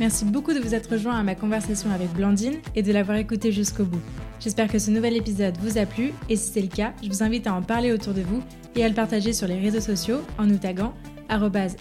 Merci 0.00 0.24
beaucoup 0.24 0.52
de 0.52 0.58
vous 0.58 0.74
être 0.74 0.90
rejoint 0.90 1.16
à 1.16 1.22
ma 1.22 1.36
conversation 1.36 1.90
avec 1.92 2.12
Blandine 2.14 2.56
et 2.74 2.82
de 2.82 2.92
l'avoir 2.92 3.16
écouté 3.16 3.52
jusqu'au 3.52 3.84
bout. 3.84 4.00
J'espère 4.40 4.68
que 4.68 4.80
ce 4.80 4.90
nouvel 4.90 5.16
épisode 5.16 5.56
vous 5.58 5.78
a 5.78 5.86
plu 5.86 6.12
et 6.28 6.36
si 6.36 6.52
c'est 6.52 6.60
le 6.60 6.68
cas, 6.68 6.92
je 7.02 7.08
vous 7.08 7.22
invite 7.22 7.46
à 7.46 7.54
en 7.54 7.62
parler 7.62 7.92
autour 7.92 8.12
de 8.12 8.22
vous 8.22 8.42
et 8.74 8.84
à 8.84 8.88
le 8.88 8.94
partager 8.94 9.32
sur 9.32 9.46
les 9.46 9.60
réseaux 9.60 9.80
sociaux 9.80 10.20
en 10.36 10.46
nous 10.46 10.58
taguant 10.58 10.94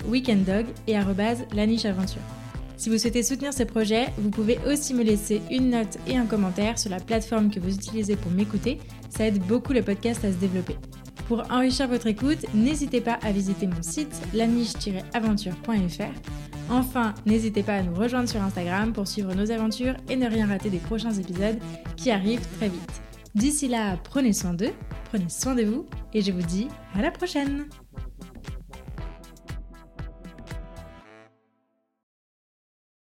weekenddog 0.07 0.65
et 0.87 0.95
lanicheaventure. 1.53 2.21
Si 2.77 2.89
vous 2.89 2.97
souhaitez 2.97 3.23
soutenir 3.23 3.53
ce 3.53 3.63
projet, 3.63 4.07
vous 4.17 4.29
pouvez 4.29 4.57
aussi 4.67 4.93
me 4.93 5.03
laisser 5.03 5.41
une 5.51 5.71
note 5.71 5.97
et 6.07 6.17
un 6.17 6.25
commentaire 6.25 6.79
sur 6.79 6.89
la 6.89 6.99
plateforme 6.99 7.49
que 7.49 7.59
vous 7.59 7.73
utilisez 7.73 8.15
pour 8.15 8.31
m'écouter, 8.31 8.79
ça 9.09 9.25
aide 9.25 9.41
beaucoup 9.43 9.73
le 9.73 9.81
podcast 9.81 10.23
à 10.25 10.31
se 10.31 10.37
développer. 10.37 10.75
Pour 11.27 11.43
enrichir 11.51 11.87
votre 11.87 12.07
écoute, 12.07 12.45
n'hésitez 12.53 12.99
pas 12.99 13.19
à 13.21 13.31
visiter 13.31 13.67
mon 13.67 13.81
site 13.81 14.21
laniche-aventure.fr 14.33 16.52
Enfin, 16.69 17.13
n'hésitez 17.25 17.63
pas 17.63 17.75
à 17.75 17.83
nous 17.83 17.93
rejoindre 17.93 18.29
sur 18.29 18.41
Instagram 18.41 18.93
pour 18.93 19.07
suivre 19.07 19.33
nos 19.33 19.51
aventures 19.51 19.95
et 20.09 20.15
ne 20.15 20.27
rien 20.27 20.47
rater 20.47 20.69
des 20.69 20.77
prochains 20.77 21.13
épisodes 21.13 21.59
qui 21.97 22.11
arrivent 22.11 22.47
très 22.57 22.69
vite. 22.69 23.01
D'ici 23.35 23.67
là, 23.67 23.97
prenez 24.03 24.33
soin 24.33 24.53
d'eux, 24.53 24.73
prenez 25.05 25.29
soin 25.29 25.55
de 25.55 25.63
vous 25.63 25.85
et 26.13 26.21
je 26.21 26.31
vous 26.31 26.41
dis 26.41 26.67
à 26.95 27.01
la 27.01 27.11
prochaine 27.11 27.65